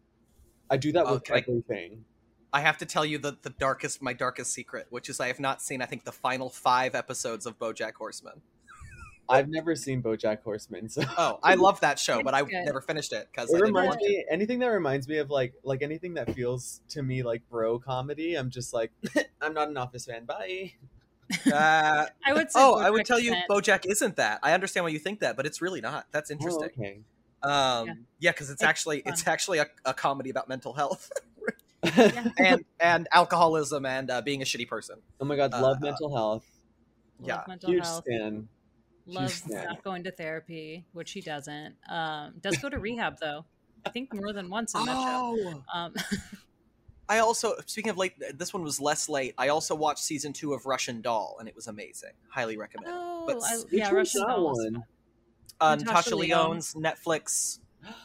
I 0.70 0.78
do 0.78 0.92
that 0.94 1.06
with 1.10 1.30
everything. 1.30 2.06
I 2.52 2.62
have 2.62 2.78
to 2.80 2.86
tell 2.86 3.04
you 3.06 3.18
the, 3.18 3.38
the 3.42 3.50
darkest, 3.50 4.02
my 4.02 4.14
darkest 4.14 4.54
secret, 4.54 4.88
which 4.90 5.10
is 5.10 5.20
I 5.20 5.28
have 5.28 5.40
not 5.40 5.62
seen, 5.62 5.82
I 5.82 5.86
think, 5.86 6.04
the 6.06 6.12
final 6.12 6.50
five 6.50 6.94
episodes 6.94 7.46
of 7.48 7.58
BoJack 7.58 7.94
Horseman. 7.94 8.42
I've 9.30 9.50
never 9.50 9.76
seen 9.76 10.04
BoJack 10.04 10.44
Horseman, 10.44 10.90
so 10.90 11.04
Oh, 11.18 11.40
I 11.42 11.56
love 11.56 11.80
that 11.80 11.98
show, 11.98 12.22
but 12.22 12.36
I 12.36 12.42
never 12.42 12.82
finished 12.82 13.12
it 13.14 13.28
because 13.32 13.50
it 13.52 13.56
I 13.56 13.60
didn't 13.60 13.74
reminds 13.74 13.96
watch 13.96 14.04
it. 14.04 14.26
anything 14.30 14.60
that 14.60 14.68
reminds 14.68 15.08
me 15.08 15.18
of 15.18 15.30
like 15.32 15.54
like 15.64 15.82
anything 15.82 16.16
that 16.16 16.34
feels 16.36 16.82
to 16.90 17.02
me 17.02 17.24
like 17.24 17.42
bro 17.50 17.80
comedy. 17.80 18.36
I'm 18.36 18.50
just 18.50 18.74
like 18.74 18.92
I'm 19.42 19.54
not 19.54 19.70
an 19.70 19.78
Office 19.78 20.06
fan. 20.06 20.26
Bye. 20.26 20.74
Uh, 21.52 22.06
I 22.26 22.34
would 22.34 22.52
say. 22.52 22.60
oh, 22.62 22.76
I 22.78 22.90
would 22.90 23.06
tell 23.06 23.20
you, 23.20 23.34
BoJack 23.50 23.86
isn't 23.90 24.18
that. 24.18 24.40
I 24.44 24.52
understand 24.54 24.84
why 24.84 24.90
you 24.90 25.00
think 25.00 25.22
that, 25.22 25.38
but 25.38 25.46
it's 25.46 25.62
really 25.62 25.82
not. 25.82 26.06
That's 26.12 26.30
interesting. 26.30 26.70
Oh, 26.78 26.82
okay. 26.82 27.00
Um, 27.44 28.06
yeah, 28.20 28.32
because 28.32 28.50
it's, 28.50 28.62
It's 28.62 28.64
actually 28.64 29.02
fun. 29.02 29.14
it's 29.14 29.28
actually 29.28 29.58
a, 29.60 29.68
a 29.86 29.94
comedy 29.94 30.30
about 30.30 30.48
mental 30.50 30.74
health 30.74 31.12
Yeah. 31.84 32.30
and 32.40 32.64
and 32.80 33.08
alcoholism 33.12 33.86
and 33.86 34.10
uh, 34.10 34.22
being 34.22 34.42
a 34.42 34.46
shitty 34.46 34.68
person. 34.68 34.98
oh 35.20 35.26
my 35.26 35.36
god, 35.36 35.52
love 35.52 35.78
Uh, 35.78 35.86
mental 35.86 36.16
health. 36.16 36.46
Love 37.20 37.28
Yeah. 37.28 37.44
mental 37.48 37.70
Huge 37.72 37.84
health. 37.84 38.04
stan. 38.06 38.48
Loves 39.06 39.34
stan. 39.34 39.66
not 39.66 39.84
going 39.84 40.04
to 40.06 40.12
therapy, 40.12 40.86
which 40.94 41.12
he 41.12 41.20
doesn't. 41.22 41.76
Um, 41.90 42.36
does 42.40 42.58
go 42.58 42.70
to 42.70 42.80
rehab 42.80 43.18
though. 43.20 43.46
I 43.86 43.90
think 43.90 44.14
more 44.14 44.32
than 44.32 44.50
once 44.50 44.74
in 44.74 44.86
that 44.86 44.94
show. 44.94 45.36
Oh, 45.38 45.64
Um, 45.74 45.94
I 47.10 47.20
also 47.20 47.56
speaking 47.66 47.90
of 47.90 47.98
late, 47.98 48.14
this 48.34 48.54
one 48.54 48.64
was 48.64 48.80
less 48.80 49.10
late. 49.10 49.34
I 49.38 49.50
also 49.50 49.76
watched 49.76 50.04
season 50.06 50.32
two 50.32 50.54
of 50.54 50.66
Russian 50.66 51.02
Doll, 51.02 51.36
and 51.38 51.50
it 51.50 51.56
was 51.56 51.68
amazing. 51.68 52.12
Highly 52.30 52.56
recommend. 52.58 52.94
oh, 52.96 53.26
But 53.28 53.44
I, 53.44 53.54
s- 53.56 53.64
Which 53.66 53.74
yeah, 53.74 53.92
Russian 53.92 54.26
Doll 54.26 54.54
one? 54.54 54.84
Fun. 55.64 55.72
uh, 55.72 55.76
Natasha 55.76 56.10
Natasha 56.12 56.16
Lyonne. 56.16 56.58
Netflix 56.60 57.60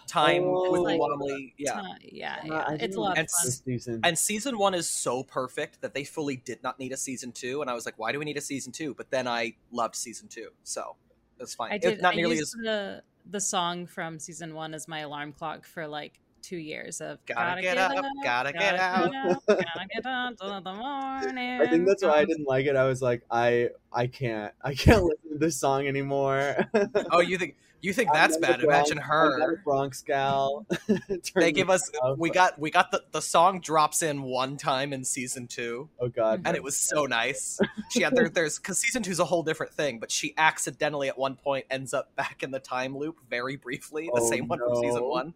time 0.09 0.43
Oh. 0.45 0.73
with 0.73 0.81
Like- 0.83 1.01
Womley. 1.01 1.53
Yeah. 1.57 1.83
Yeah, 2.03 2.35
Uh, 2.35 2.45
yeah. 2.45 2.71
It's 2.73 2.81
didn't 2.81 2.97
a 2.97 3.01
lot 3.01 3.13
of 3.13 3.19
And 3.19 3.31
fun. 3.31 3.51
season. 3.51 4.01
And 4.03 4.19
season 4.19 4.59
one 4.59 4.75
is 4.75 4.89
so 4.89 5.23
perfect 5.23 5.81
that 5.83 5.95
they 5.95 6.03
fully 6.05 6.37
did 6.37 6.63
not 6.63 6.79
need 6.81 6.93
a 6.93 6.97
season 6.97 7.31
two. 7.33 7.61
And 7.61 7.71
I 7.71 7.75
was 7.75 7.87
like, 7.87 7.99
why 7.99 8.11
do 8.13 8.19
we 8.19 8.25
need 8.25 8.37
a 8.37 8.41
season 8.41 8.73
two? 8.73 8.95
But 8.95 9.11
then 9.11 9.29
I 9.29 9.55
loved 9.71 9.95
season 9.95 10.27
two, 10.29 10.51
so 10.65 10.97
it's 11.39 11.55
fine. 11.55 11.71
I 11.73 11.75
If 11.77 11.83
did. 11.83 12.03
not 12.03 12.15
I 12.15 12.17
nearly 12.17 12.37
used 12.39 12.55
as 12.59 12.65
the 12.65 13.03
the 13.31 13.41
song 13.41 13.87
from 13.87 14.19
season 14.19 14.55
one 14.55 14.73
as 14.75 14.89
my 14.89 15.01
alarm 15.01 15.33
clock 15.33 15.65
for 15.67 15.87
like 15.87 16.19
two 16.43 16.57
years 16.57 17.01
of 17.01 17.19
Gotta 17.27 17.61
get 17.63 17.79
up, 17.79 17.93
gotta 18.25 18.53
get 18.53 18.77
out, 18.79 19.13
gotta 19.47 19.87
get 19.93 20.07
out 20.07 20.39
till 20.41 20.61
the 20.61 20.73
morning. 20.75 21.61
I 21.61 21.67
think 21.67 21.87
that's 21.87 22.03
why 22.03 22.19
I 22.19 22.25
didn't 22.25 22.47
like 22.47 22.67
it. 22.67 22.77
I 22.77 22.85
was 22.85 23.03
like, 23.03 23.23
I 23.31 23.71
I 23.93 24.07
can't 24.07 24.53
I 24.63 24.75
can't 24.75 25.03
listen 25.05 25.33
to 25.33 25.39
this 25.39 25.57
song 25.57 25.87
anymore. 25.87 26.57
oh, 27.13 27.21
you 27.21 27.39
think 27.39 27.57
you 27.81 27.93
think 27.93 28.09
I'm 28.13 28.15
that's 28.15 28.37
bad? 28.39 28.61
Imagine 28.63 28.99
Bronx- 28.99 29.11
I'm 29.11 29.39
not 29.39 29.49
a 29.49 29.51
her. 29.51 29.63
Bronx 29.65 30.03
gal. 30.03 30.67
They 31.35 31.53
give 31.53 31.71
us. 31.71 31.91
off. 32.03 32.19
We 32.19 32.31
got 32.31 32.59
we 32.59 32.71
got 32.71 32.91
the 32.91 33.03
the 33.13 33.21
song 33.23 33.61
drops 33.61 34.03
in 34.03 34.23
one 34.23 34.57
time 34.57 34.93
in 34.93 35.05
season 35.05 35.47
two. 35.47 35.89
Oh 36.01 36.09
god. 36.09 36.43
and 36.45 36.57
it 36.57 36.63
was 36.63 36.77
so 36.77 37.07
nice. 37.07 37.61
She 37.91 38.03
had 38.03 38.15
there, 38.17 38.29
there's 38.29 38.59
because 38.59 38.79
season 38.79 39.03
two 39.03 39.11
is 39.13 39.21
a 39.21 39.25
whole 39.25 39.43
different 39.43 39.73
thing, 39.73 39.99
but 40.01 40.11
she 40.11 40.35
accidentally 40.37 41.09
at 41.09 41.17
one 41.19 41.37
point 41.37 41.67
ends 41.71 41.95
up 41.95 42.15
back 42.17 42.43
in 42.43 42.51
the 42.51 42.59
time 42.61 42.97
loop 42.97 43.19
very 43.31 43.57
briefly, 43.57 44.11
the 44.13 44.21
Oh, 44.21 44.29
same 44.31 44.49
one 44.49 44.59
from 44.59 44.77
season 44.77 45.05
one, 45.05 45.35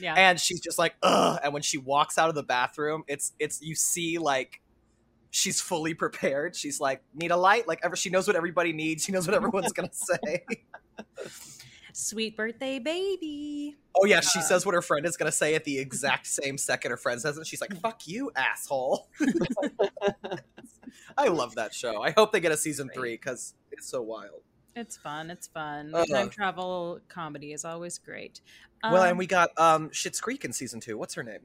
Yeah. 0.00 0.14
and 0.14 0.40
she's 0.40 0.60
just 0.60 0.78
like, 0.78 0.94
ugh. 1.02 1.38
And 1.42 1.52
when 1.52 1.62
she 1.62 1.78
walks 1.78 2.18
out 2.18 2.28
of 2.28 2.34
the 2.34 2.42
bathroom, 2.42 3.04
it's 3.08 3.32
it's 3.38 3.60
you 3.62 3.74
see 3.74 4.18
like 4.18 4.60
she's 5.30 5.60
fully 5.60 5.94
prepared. 5.94 6.56
She's 6.56 6.80
like, 6.80 7.02
need 7.14 7.30
a 7.30 7.36
light, 7.36 7.66
like 7.68 7.80
ever. 7.82 7.96
She 7.96 8.10
knows 8.10 8.26
what 8.26 8.36
everybody 8.36 8.72
needs. 8.72 9.04
She 9.04 9.12
knows 9.12 9.26
what 9.26 9.34
everyone's 9.34 9.72
gonna 9.72 9.88
say. 9.92 10.44
Sweet 11.96 12.36
birthday, 12.36 12.80
baby. 12.80 13.76
oh 13.94 14.04
yeah, 14.04 14.18
she 14.20 14.40
Uh, 14.40 14.42
says 14.42 14.66
what 14.66 14.74
her 14.74 14.82
friend 14.82 15.06
is 15.06 15.16
gonna 15.16 15.30
say 15.30 15.54
at 15.54 15.62
the 15.62 15.78
exact 15.78 16.26
same 16.26 16.58
second 16.58 16.90
her 16.90 16.96
friend 16.96 17.20
says 17.20 17.38
it. 17.38 17.46
She's 17.46 17.60
like, 17.60 17.80
fuck 17.80 18.08
you, 18.08 18.32
asshole. 18.34 19.08
I 21.16 21.28
love 21.28 21.54
that 21.54 21.72
show. 21.72 22.02
I 22.02 22.10
hope 22.10 22.32
they 22.32 22.40
get 22.40 22.50
a 22.50 22.56
season 22.56 22.90
three 22.92 23.14
because 23.14 23.54
it's 23.70 23.88
so 23.88 24.02
wild. 24.02 24.42
It's 24.76 24.96
fun. 24.96 25.30
It's 25.30 25.46
fun. 25.46 25.92
Ugh. 25.94 26.06
Time 26.08 26.30
travel 26.30 27.00
comedy 27.08 27.52
is 27.52 27.64
always 27.64 27.98
great. 27.98 28.40
well, 28.82 29.02
and 29.02 29.12
Um, 29.12 29.18
we 29.18 29.26
got 29.26 29.50
um 29.58 29.90
Schitt's 29.90 30.20
Creek 30.20 30.44
in 30.44 30.52
season 30.52 30.80
two. 30.80 30.98
What's 30.98 31.14
her 31.14 31.22
name? 31.22 31.40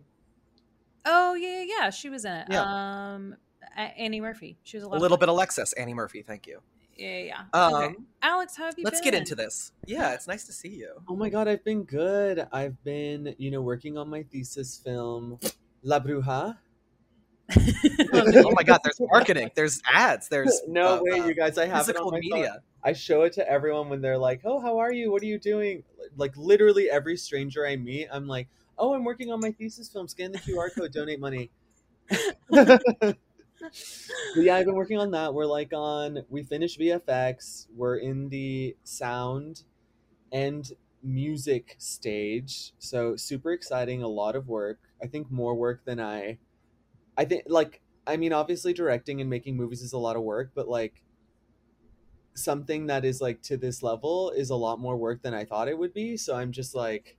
Oh 1.05 1.33
yeah, 1.35 1.61
yeah, 1.61 1.65
yeah. 1.79 1.89
She 1.89 2.09
was 2.09 2.25
in 2.25 2.33
it. 2.33 2.47
Yeah. 2.49 3.13
Um, 3.13 3.35
Annie 3.75 4.21
Murphy. 4.21 4.57
She 4.63 4.77
was 4.77 4.83
a 4.83 4.87
lot. 4.87 4.93
A 4.93 4.95
of 4.97 5.01
little 5.01 5.17
bit 5.17 5.29
Alexis, 5.29 5.73
Annie 5.73 5.93
Murphy. 5.93 6.21
Thank 6.21 6.47
you. 6.47 6.59
Yeah, 6.97 7.17
yeah. 7.17 7.23
yeah. 7.53 7.65
Um, 7.65 7.73
okay. 7.75 7.95
Alex, 8.21 8.57
how 8.57 8.65
have 8.65 8.77
you 8.77 8.83
let's 8.83 8.99
been? 8.99 9.11
get 9.11 9.13
into 9.13 9.35
this. 9.35 9.71
Yeah, 9.85 10.13
it's 10.13 10.27
nice 10.27 10.43
to 10.45 10.51
see 10.51 10.69
you. 10.69 10.95
Oh 11.07 11.15
my 11.15 11.29
god, 11.29 11.47
I've 11.47 11.63
been 11.63 11.83
good. 11.83 12.45
I've 12.51 12.83
been, 12.83 13.35
you 13.37 13.51
know, 13.51 13.61
working 13.61 13.97
on 13.97 14.09
my 14.09 14.23
thesis 14.23 14.81
film, 14.83 15.39
La 15.83 15.99
Bruja. 15.99 16.57
oh 18.13 18.51
my 18.51 18.63
god, 18.63 18.79
there's 18.83 18.99
marketing, 18.99 19.49
there's 19.55 19.81
ads, 19.91 20.27
there's 20.27 20.61
no 20.67 20.97
uh, 20.97 21.01
way, 21.01 21.27
you 21.27 21.33
guys. 21.33 21.57
I 21.57 21.65
have 21.65 21.89
it 21.89 21.97
on 21.97 22.05
my 22.05 22.11
phone. 22.11 22.19
media. 22.19 22.61
I 22.83 22.93
show 22.93 23.23
it 23.23 23.33
to 23.33 23.49
everyone 23.49 23.89
when 23.89 24.01
they're 24.01 24.17
like, 24.17 24.41
"Oh, 24.45 24.59
how 24.59 24.77
are 24.77 24.91
you? 24.91 25.11
What 25.11 25.21
are 25.21 25.27
you 25.27 25.39
doing?" 25.39 25.83
Like 26.15 26.35
literally 26.37 26.89
every 26.89 27.17
stranger 27.17 27.65
I 27.65 27.75
meet, 27.75 28.07
I'm 28.11 28.27
like, 28.27 28.47
"Oh, 28.77 28.93
I'm 28.93 29.03
working 29.03 29.31
on 29.31 29.39
my 29.39 29.51
thesis 29.51 29.89
film. 29.89 30.07
Scan 30.07 30.31
the 30.31 30.39
QR 30.39 30.69
code, 30.75 30.91
donate 30.91 31.19
money." 31.19 31.49
But 34.35 34.43
yeah, 34.43 34.55
I've 34.55 34.65
been 34.65 34.75
working 34.75 34.97
on 34.97 35.11
that. 35.11 35.33
We're 35.33 35.45
like 35.45 35.73
on 35.73 36.23
we 36.29 36.43
finished 36.43 36.79
VFX. 36.79 37.67
We're 37.75 37.97
in 37.97 38.29
the 38.29 38.75
sound 38.83 39.63
and 40.31 40.71
music 41.03 41.75
stage. 41.77 42.73
So 42.79 43.15
super 43.15 43.51
exciting, 43.51 44.03
a 44.03 44.07
lot 44.07 44.35
of 44.35 44.47
work. 44.47 44.79
I 45.01 45.07
think 45.07 45.31
more 45.31 45.55
work 45.55 45.83
than 45.85 45.99
I 45.99 46.37
I 47.19 47.25
think 47.25 47.43
like 47.47 47.81
I 48.07 48.15
mean 48.15 48.31
obviously 48.31 48.71
directing 48.73 49.19
and 49.19 49.29
making 49.29 49.57
movies 49.57 49.81
is 49.81 49.91
a 49.91 49.97
lot 49.97 50.15
of 50.15 50.23
work, 50.23 50.51
but 50.55 50.69
like 50.69 51.03
something 52.33 52.87
that 52.87 53.03
is 53.03 53.19
like 53.19 53.41
to 53.43 53.57
this 53.57 53.83
level 53.83 54.31
is 54.31 54.49
a 54.49 54.55
lot 54.55 54.79
more 54.79 54.95
work 54.95 55.21
than 55.21 55.33
I 55.33 55.43
thought 55.43 55.67
it 55.67 55.77
would 55.77 55.93
be. 55.93 56.15
So 56.15 56.35
I'm 56.35 56.53
just 56.53 56.73
like 56.73 57.17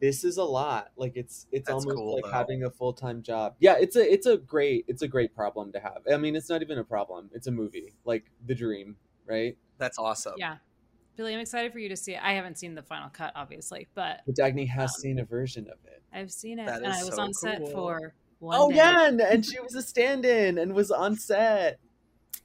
this 0.00 0.24
is 0.24 0.38
a 0.38 0.44
lot. 0.44 0.88
Like 0.96 1.16
it's 1.16 1.46
it's 1.52 1.66
That's 1.68 1.84
almost 1.84 1.96
cool, 1.96 2.14
like 2.14 2.24
though. 2.24 2.30
having 2.30 2.64
a 2.64 2.70
full-time 2.70 3.22
job. 3.22 3.56
Yeah, 3.60 3.76
it's 3.78 3.94
a 3.94 4.12
it's 4.12 4.26
a 4.26 4.38
great 4.38 4.86
it's 4.88 5.02
a 5.02 5.08
great 5.08 5.34
problem 5.34 5.70
to 5.72 5.80
have. 5.80 5.98
I 6.10 6.16
mean, 6.16 6.34
it's 6.34 6.48
not 6.48 6.62
even 6.62 6.78
a 6.78 6.84
problem. 6.84 7.30
It's 7.34 7.46
a 7.46 7.52
movie. 7.52 7.94
Like 8.06 8.24
the 8.46 8.54
dream, 8.54 8.96
right? 9.26 9.58
That's 9.78 9.98
awesome. 9.98 10.34
Yeah, 10.38 10.56
Billy, 11.16 11.34
I'm 11.34 11.40
excited 11.40 11.72
for 11.72 11.78
you 11.78 11.90
to 11.90 11.96
see 11.96 12.12
it. 12.14 12.20
I 12.22 12.32
haven't 12.32 12.58
seen 12.58 12.74
the 12.74 12.82
final 12.82 13.10
cut, 13.10 13.32
obviously, 13.34 13.88
but 13.94 14.22
But 14.24 14.34
Dagny 14.34 14.66
has 14.68 14.90
Um, 14.96 15.00
seen 15.00 15.18
a 15.18 15.24
version 15.24 15.64
of 15.68 15.78
it. 15.84 16.02
I've 16.10 16.32
seen 16.32 16.58
it, 16.58 16.66
That 16.66 16.82
and 16.82 16.92
I 16.92 17.04
was 17.04 17.16
so 17.16 17.22
on 17.22 17.34
set 17.34 17.60
for 17.72 18.14
one. 18.38 18.56
Oh 18.60 18.70
day. 18.70 18.76
yeah, 18.76 19.06
and, 19.08 19.20
and 19.20 19.44
she 19.44 19.60
was 19.60 19.74
a 19.74 19.82
stand-in 19.82 20.58
and 20.58 20.74
was 20.74 20.90
on 20.90 21.16
set. 21.16 21.78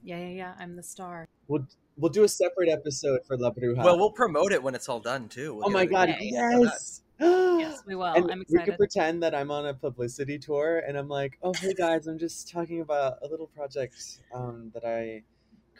yeah, 0.03 0.17
yeah, 0.17 0.29
yeah. 0.29 0.53
I'm 0.59 0.75
the 0.75 0.83
star. 0.83 1.27
We'll 1.47 1.67
we'll 1.97 2.11
do 2.11 2.23
a 2.23 2.27
separate 2.27 2.69
episode 2.69 3.21
for 3.27 3.37
La 3.37 3.51
Bruja. 3.51 3.83
Well, 3.83 3.97
we'll 3.97 4.11
promote 4.11 4.51
it 4.51 4.61
when 4.63 4.75
it's 4.75 4.89
all 4.89 4.99
done 4.99 5.27
too. 5.29 5.55
We'll 5.55 5.67
oh 5.67 5.69
my 5.69 5.85
god, 5.85 6.09
Okay. 6.09 6.29
yes. 6.31 7.01
Yes, 7.21 7.83
we 7.85 7.93
will. 7.93 8.05
and 8.05 8.31
I'm 8.31 8.43
we 8.49 8.59
could 8.63 8.77
pretend 8.77 9.21
that 9.21 9.35
I'm 9.35 9.51
on 9.51 9.67
a 9.67 9.75
publicity 9.75 10.39
tour 10.39 10.79
and 10.79 10.97
I'm 10.97 11.07
like, 11.07 11.37
oh 11.43 11.53
hey 11.53 11.73
guys, 11.75 12.07
I'm 12.07 12.17
just 12.17 12.49
talking 12.49 12.81
about 12.81 13.19
a 13.21 13.27
little 13.27 13.45
project 13.45 13.93
um, 14.33 14.71
that 14.73 14.83
I 14.83 15.21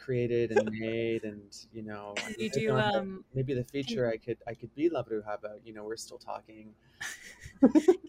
created 0.02 0.52
and 0.52 0.70
made, 0.78 1.24
and 1.24 1.42
you 1.72 1.82
know, 1.82 2.14
you 2.38 2.50
do 2.50 2.78
um 2.78 3.24
maybe 3.34 3.54
the 3.54 3.64
feature 3.64 4.08
I 4.08 4.16
could 4.16 4.38
I 4.46 4.54
could 4.54 4.74
be 4.74 4.90
Bruja, 4.90 5.38
but 5.40 5.60
you 5.64 5.72
know, 5.72 5.84
we're 5.84 5.96
still 5.96 6.18
talking. 6.18 6.74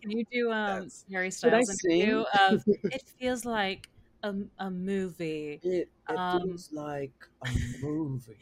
can 0.02 0.12
you 0.12 0.26
do 0.32 0.52
um. 0.52 0.90
Harry 1.12 1.32
Styles 1.32 1.70
interview 1.70 2.24
of 2.50 2.64
it 2.90 3.04
feels 3.20 3.46
like 3.46 3.90
a, 4.24 4.34
a 4.60 4.70
movie 4.72 5.62
It, 5.64 5.90
it 6.10 6.18
Um, 6.18 6.42
feels 6.42 6.72
like 6.72 7.28
a 7.42 7.50
movie. 7.82 8.38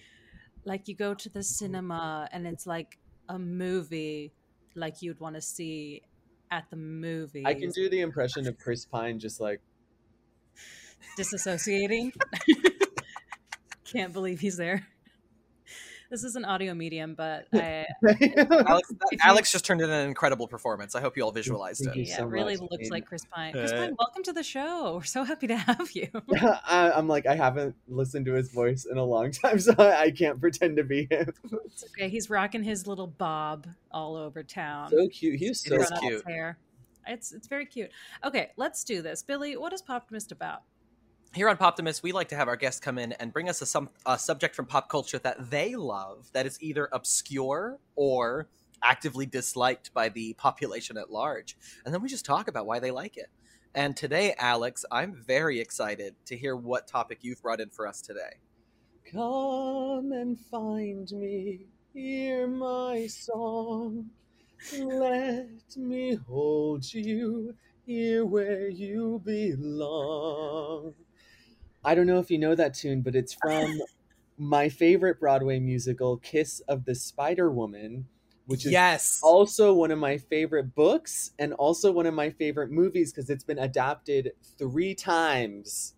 like 0.66 0.88
you 0.88 0.96
go 0.96 1.14
to 1.14 1.30
the 1.30 1.44
cinema 1.44 2.28
and 2.32 2.48
it's 2.48 2.66
like 2.66 3.00
a 3.30 3.40
movie 3.40 4.34
like 4.76 5.02
you'd 5.02 5.20
want 5.20 5.36
to 5.36 5.42
see 5.42 6.02
at 6.50 6.70
the 6.70 6.76
movie 6.76 7.46
I 7.46 7.54
can 7.54 7.70
do 7.72 7.90
the 7.90 8.02
impression 8.02 8.48
of 8.48 8.58
Chris 8.58 8.86
Pine, 8.86 9.20
just 9.20 9.40
like 9.40 9.62
disassociating 11.18 12.12
can't 13.92 14.14
believe 14.14 14.40
he's 14.40 14.58
there 14.58 14.86
this 16.10 16.26
is 16.26 16.36
an 16.36 16.44
audio 16.44 16.74
medium, 16.74 17.16
but 17.16 17.48
I, 17.54 17.86
Alex, 18.04 18.20
that- 18.20 18.98
If 19.12 19.12
you- 19.14 19.18
Alex 19.24 19.50
just 19.50 19.64
turned 19.66 19.80
in 19.80 19.90
an 19.90 20.06
incredible 20.10 20.46
performance. 20.46 20.94
I 20.94 21.00
hope 21.00 21.16
you 21.16 21.24
all 21.24 21.32
visualized 21.32 21.86
Thank 21.86 21.96
it. 21.96 22.10
yeah, 22.10 22.18
so 22.18 22.24
it 22.24 22.28
really 22.28 22.58
much. 22.58 22.70
looks 22.70 22.88
I 22.90 22.96
like 22.96 23.06
Chris 23.06 23.24
Pine. 23.32 23.54
Chris 23.54 23.72
Uh, 23.72 23.78
Pine, 23.78 23.96
welcome 23.98 24.22
to 24.24 24.34
the 24.34 24.44
show. 24.44 24.96
We're 24.96 25.04
so 25.06 25.24
happy 25.24 25.48
to 25.48 25.56
have 25.56 25.90
you. 25.94 26.10
I, 26.42 26.92
I'm 26.94 27.08
like 27.08 27.28
I 27.28 27.36
haven't 27.36 27.76
listened 27.88 28.26
to 28.26 28.34
his 28.34 28.52
voice 28.52 28.86
in 28.92 28.98
a 28.98 29.04
long 29.06 29.32
time, 29.32 29.58
so 29.60 29.74
I, 29.78 30.02
I 30.02 30.12
can't 30.12 30.38
pretend 30.42 30.76
to 30.78 30.84
be 30.84 31.08
him. 31.10 31.32
It's 31.66 31.86
okay. 31.86 32.10
He's 32.10 32.30
rocking 32.30 32.62
his 32.64 32.88
little 32.88 33.08
bob 33.08 33.66
all 33.92 34.18
over 34.18 34.44
town. 34.44 34.90
So 34.90 35.08
cute. 35.08 35.40
He's 35.40 35.62
so 35.64 35.76
is 35.76 35.84
Run 35.84 35.94
out 35.94 36.02
cute. 36.02 36.28
Hair. 36.28 36.58
It's 37.08 37.32
it's 37.32 37.48
very 37.48 37.66
cute. 37.66 37.90
Okay, 38.26 38.52
let's 38.58 38.84
do 38.84 39.02
this. 39.02 39.24
Billy, 39.24 39.56
what 39.56 39.72
is 39.72 39.82
Poptimist 39.82 40.34
about? 40.34 40.64
Here 41.34 41.48
on 41.48 41.56
Poptimist, 41.56 42.04
we 42.04 42.12
like 42.12 42.28
to 42.28 42.36
have 42.36 42.50
our 42.50 42.58
guests 42.58 42.82
come 42.82 42.98
in 42.98 43.14
and 43.14 43.32
bring 43.32 43.48
us 43.48 43.74
a, 43.74 43.88
a 44.06 44.20
subject 44.20 44.54
from 44.54 44.66
pop 44.66 44.90
culture 44.90 45.18
that 45.20 45.50
they 45.50 45.76
love 45.76 46.30
that 46.34 46.46
is 46.46 46.62
either 46.62 46.90
obscure 46.92 47.80
or 47.96 48.50
actively 48.84 49.26
disliked 49.26 49.94
by 49.94 50.10
the 50.10 50.34
population 50.34 50.98
at 50.98 51.10
large. 51.10 51.56
And 51.86 51.94
then 51.94 52.02
we 52.02 52.10
just 52.10 52.26
talk 52.26 52.50
about 52.50 52.66
why 52.66 52.80
they 52.80 52.92
like 52.92 53.16
it. 53.16 53.30
And 53.74 53.96
today, 53.96 54.36
Alex, 54.40 54.84
I'm 54.92 55.14
very 55.14 55.62
excited 55.62 56.16
to 56.26 56.36
hear 56.36 56.58
what 56.58 56.86
topic 56.86 57.20
you've 57.22 57.42
brought 57.42 57.62
in 57.62 57.70
for 57.70 57.88
us 57.88 58.02
today. 58.02 58.34
Come 59.10 60.12
and 60.12 60.38
find 60.38 61.10
me, 61.14 61.62
hear 61.94 62.46
my 62.46 63.08
song. 63.08 64.10
Let 64.78 65.78
me 65.78 66.16
hold 66.28 66.94
you 66.94 67.56
here 67.86 68.26
where 68.26 68.68
you 68.68 69.22
belong. 69.24 70.94
I 71.84 71.96
don't 71.96 72.06
know 72.06 72.20
if 72.20 72.30
you 72.30 72.38
know 72.38 72.56
that 72.56 72.74
tune, 72.74 73.02
but 73.02 73.16
it's 73.16 73.34
from 73.34 73.80
my 74.38 74.70
favorite 74.70 75.20
Broadway 75.20 75.60
musical, 75.60 76.18
Kiss 76.18 76.60
of 76.68 76.86
the 76.86 76.96
Spider 76.96 77.52
Woman, 77.52 78.08
which 78.46 78.66
is 78.66 78.72
yes. 78.72 79.20
also 79.24 79.74
one 79.74 79.92
of 79.92 80.00
my 80.00 80.18
favorite 80.18 80.76
books 80.76 81.32
and 81.40 81.54
also 81.54 81.92
one 81.92 82.06
of 82.06 82.14
my 82.14 82.30
favorite 82.30 82.72
movies 82.72 83.12
because 83.12 83.30
it's 83.30 83.44
been 83.44 83.60
adapted 83.60 84.32
three 84.58 84.94
times. 84.94 85.96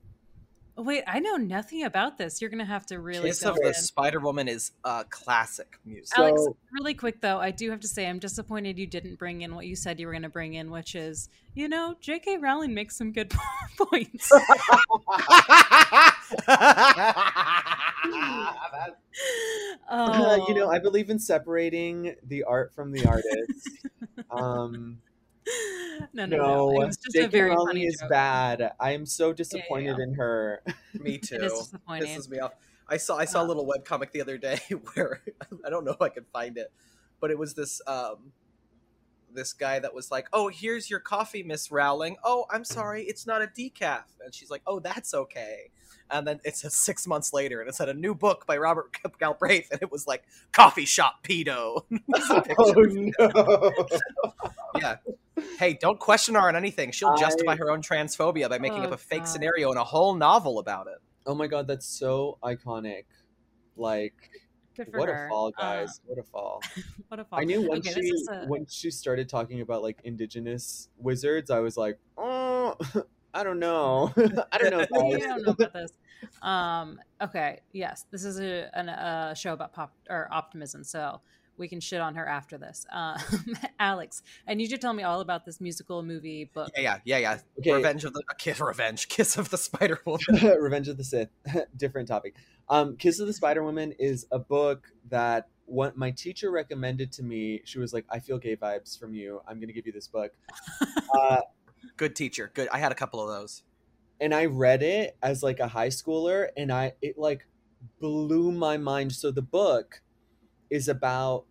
Oh, 0.75 0.81
wait, 0.81 1.03
I 1.05 1.19
know 1.19 1.35
nothing 1.35 1.83
about 1.83 2.17
this. 2.17 2.41
You're 2.41 2.49
gonna 2.49 2.65
have 2.65 2.85
to 2.87 2.99
really 2.99 3.29
Kiss 3.29 3.43
go 3.43 3.51
of 3.51 3.57
the. 3.61 3.73
Spider 3.75 4.19
Woman 4.19 4.47
is 4.47 4.71
a 4.83 5.05
classic 5.07 5.79
music. 5.85 6.07
So- 6.15 6.23
Alex, 6.25 6.47
really 6.71 6.95
quick 6.95 7.21
though, 7.21 7.39
I 7.39 7.51
do 7.51 7.69
have 7.69 7.79
to 7.81 7.87
say 7.87 8.07
I'm 8.07 8.17
disappointed 8.17 8.79
you 8.79 8.87
didn't 8.87 9.19
bring 9.19 9.41
in 9.41 9.53
what 9.53 9.67
you 9.67 9.75
said 9.75 9.99
you 9.99 10.07
were 10.07 10.13
going 10.13 10.23
to 10.23 10.29
bring 10.29 10.55
in, 10.55 10.71
which 10.71 10.95
is, 10.95 11.29
you 11.53 11.67
know, 11.69 11.95
J.K. 12.01 12.37
Rowling 12.37 12.73
makes 12.73 12.97
some 12.97 13.11
good 13.11 13.31
points. 13.77 14.31
Uh, 19.89 20.39
you 20.47 20.55
know, 20.55 20.65
Oh. 20.67 20.71
I 20.71 20.79
believe 20.79 21.09
in 21.09 21.19
separating 21.19 22.15
the 22.27 22.43
art 22.43 22.73
from 22.73 22.91
the 22.91 23.05
artist. 23.05 23.79
um, 24.31 24.97
no, 26.13 26.25
no, 26.25 26.37
no. 26.37 26.37
no, 26.37 26.81
It 26.81 26.87
was 26.87 26.97
just 26.97 27.15
a 27.15 27.21
J.K. 27.21 27.27
very 27.27 27.49
Rowling 27.49 27.67
funny 27.67 27.85
is 27.85 27.97
joke. 27.99 28.09
bad. 28.09 28.71
I 28.79 28.91
am 28.91 29.05
so 29.05 29.33
disappointed 29.33 29.97
yeah. 29.97 30.03
in 30.03 30.13
her. 30.15 30.63
Me 30.99 31.17
too. 31.17 31.37
It 31.89 32.09
is 32.09 32.29
me 32.29 32.39
off. 32.39 32.53
I 32.87 32.97
saw 32.97 33.17
I 33.17 33.25
saw 33.25 33.43
a 33.43 33.47
little 33.47 33.65
web 33.65 33.85
comic 33.85 34.11
the 34.11 34.21
other 34.21 34.37
day 34.37 34.59
where 34.93 35.21
I 35.65 35.69
don't 35.69 35.85
know 35.85 35.91
if 35.91 36.01
I 36.01 36.09
can 36.09 36.25
find 36.33 36.57
it, 36.57 36.71
but 37.19 37.31
it 37.31 37.37
was 37.37 37.53
this 37.53 37.81
um 37.87 38.33
this 39.33 39.53
guy 39.53 39.79
that 39.79 39.93
was 39.93 40.11
like, 40.11 40.27
"Oh, 40.31 40.49
here's 40.49 40.89
your 40.89 40.99
coffee, 40.99 41.43
Miss 41.43 41.71
Rowling. 41.71 42.17
Oh, 42.23 42.45
I'm 42.51 42.63
sorry, 42.63 43.03
it's 43.03 43.25
not 43.25 43.41
a 43.41 43.47
decaf." 43.47 44.03
And 44.23 44.33
she's 44.33 44.49
like, 44.49 44.61
"Oh, 44.67 44.79
that's 44.79 45.13
okay." 45.13 45.71
And 46.11 46.27
then 46.27 46.39
it 46.43 46.57
says 46.57 46.75
six 46.75 47.07
months 47.07 47.33
later, 47.33 47.61
and 47.61 47.69
it 47.69 47.73
said 47.73 47.89
a 47.89 47.93
new 47.93 48.13
book 48.13 48.45
by 48.45 48.57
Robert 48.57 48.95
Galbraith, 49.19 49.69
and 49.71 49.81
it 49.81 49.91
was 49.91 50.05
like 50.05 50.23
"Coffee 50.51 50.85
Shop 50.85 51.23
Pedo." 51.23 51.83
Oh 52.57 52.73
no! 52.83 53.73
yeah. 54.75 54.97
Hey, 55.59 55.77
don't 55.79 55.99
question 55.99 56.35
her 56.35 56.41
on 56.41 56.55
anything. 56.55 56.91
She'll 56.91 57.09
I- 57.11 57.17
justify 57.19 57.55
her 57.55 57.71
own 57.71 57.81
transphobia 57.81 58.49
by 58.49 58.59
making 58.59 58.81
Oh, 58.81 58.87
up 58.87 58.91
a 58.93 58.97
fake 58.97 59.19
God. 59.23 59.27
scenario 59.27 59.69
and 59.69 59.79
a 59.79 59.83
whole 59.83 60.13
novel 60.15 60.59
about 60.59 60.87
it. 60.87 60.97
Oh 61.25 61.35
my 61.35 61.47
god, 61.47 61.67
that's 61.67 61.85
so 61.85 62.37
iconic. 62.43 63.05
Like, 63.75 64.13
what 64.91 65.07
her. 65.09 65.25
a 65.27 65.29
fall, 65.29 65.47
Uh, 65.57 65.61
guys! 65.61 66.01
what 66.05 66.17
a 66.19 66.23
fall. 66.23 66.59
what 67.07 67.19
a 67.19 67.25
fall. 67.25 67.39
I 67.39 67.43
knew 67.43 67.61
when 67.61 67.79
Okay, 67.79 67.93
she 67.93 67.99
is 68.01 68.27
a- 68.31 68.45
when 68.45 68.65
she 68.67 68.91
started 68.91 69.29
talking 69.29 69.61
about 69.61 69.81
like 69.81 69.99
indigenous 70.03 70.89
wizards, 70.97 71.49
I 71.49 71.59
was 71.59 71.77
like, 71.77 71.97
oh, 72.17 72.75
I 73.33 73.43
don't 73.43 73.59
know, 73.59 74.11
I 74.51 74.57
don't 74.57 74.69
know, 74.71 74.79
you 75.09 75.17
guys. 75.17 75.27
don't 75.27 75.43
know 75.45 75.51
about 75.53 75.73
this. 75.73 75.91
Um, 76.41 76.99
okay, 77.21 77.61
yes, 77.71 78.05
this 78.11 78.23
is 78.25 78.39
a, 78.39 78.69
an, 78.77 78.89
a 78.89 79.33
show 79.35 79.53
about 79.53 79.73
pop 79.73 79.93
or 80.09 80.27
optimism, 80.31 80.83
so 80.83 81.21
we 81.57 81.67
can 81.67 81.79
shit 81.79 82.01
on 82.01 82.15
her 82.15 82.27
after 82.27 82.57
this. 82.57 82.85
Um, 82.91 83.17
Alex, 83.79 84.23
I 84.47 84.53
need 84.55 84.71
you 84.71 84.77
to 84.77 84.81
tell 84.81 84.93
me 84.93 85.03
all 85.03 85.21
about 85.21 85.45
this 85.45 85.61
musical 85.61 86.01
movie 86.03 86.45
book. 86.53 86.69
Yeah, 86.75 86.99
yeah, 87.05 87.17
yeah, 87.17 87.17
yeah. 87.19 87.37
Okay, 87.59 87.73
Revenge 87.73 88.05
of 88.05 88.13
the 88.13 88.23
uh, 88.29 88.33
kiss, 88.37 88.59
revenge, 88.59 89.07
kiss 89.09 89.37
of 89.37 89.49
the 89.49 89.57
Spider 89.57 89.99
Woman. 90.05 90.21
Revenge 90.59 90.87
of 90.87 90.97
the 90.97 91.03
Sith, 91.03 91.29
different 91.77 92.07
topic. 92.07 92.35
Um, 92.69 92.95
Kiss 92.97 93.19
of 93.19 93.27
the 93.27 93.33
Spider 93.33 93.63
Woman 93.63 93.93
is 93.99 94.25
a 94.31 94.39
book 94.39 94.87
that 95.09 95.49
what 95.65 95.97
my 95.97 96.11
teacher 96.11 96.49
recommended 96.51 97.11
to 97.13 97.23
me. 97.23 97.61
She 97.65 97.77
was 97.79 97.93
like, 97.93 98.05
"I 98.09 98.19
feel 98.19 98.37
gay 98.37 98.55
vibes 98.55 98.97
from 98.97 99.13
you. 99.13 99.41
I'm 99.47 99.57
going 99.57 99.67
to 99.67 99.73
give 99.73 99.85
you 99.85 99.91
this 99.91 100.07
book." 100.07 100.31
uh, 101.13 101.41
Good 101.97 102.15
teacher. 102.15 102.51
Good. 102.53 102.69
I 102.71 102.79
had 102.79 102.91
a 102.91 102.95
couple 102.95 103.21
of 103.21 103.27
those. 103.27 103.63
and 104.21 104.33
I 104.33 104.45
read 104.45 104.81
it 104.81 105.17
as 105.21 105.43
like 105.43 105.59
a 105.59 105.67
high 105.67 105.89
schooler, 105.89 106.47
and 106.55 106.71
I 106.71 106.93
it 107.01 107.17
like 107.17 107.45
blew 107.99 108.51
my 108.51 108.77
mind. 108.77 109.11
So 109.11 109.29
the 109.31 109.41
book 109.41 110.01
is 110.73 110.87
about 110.87 111.45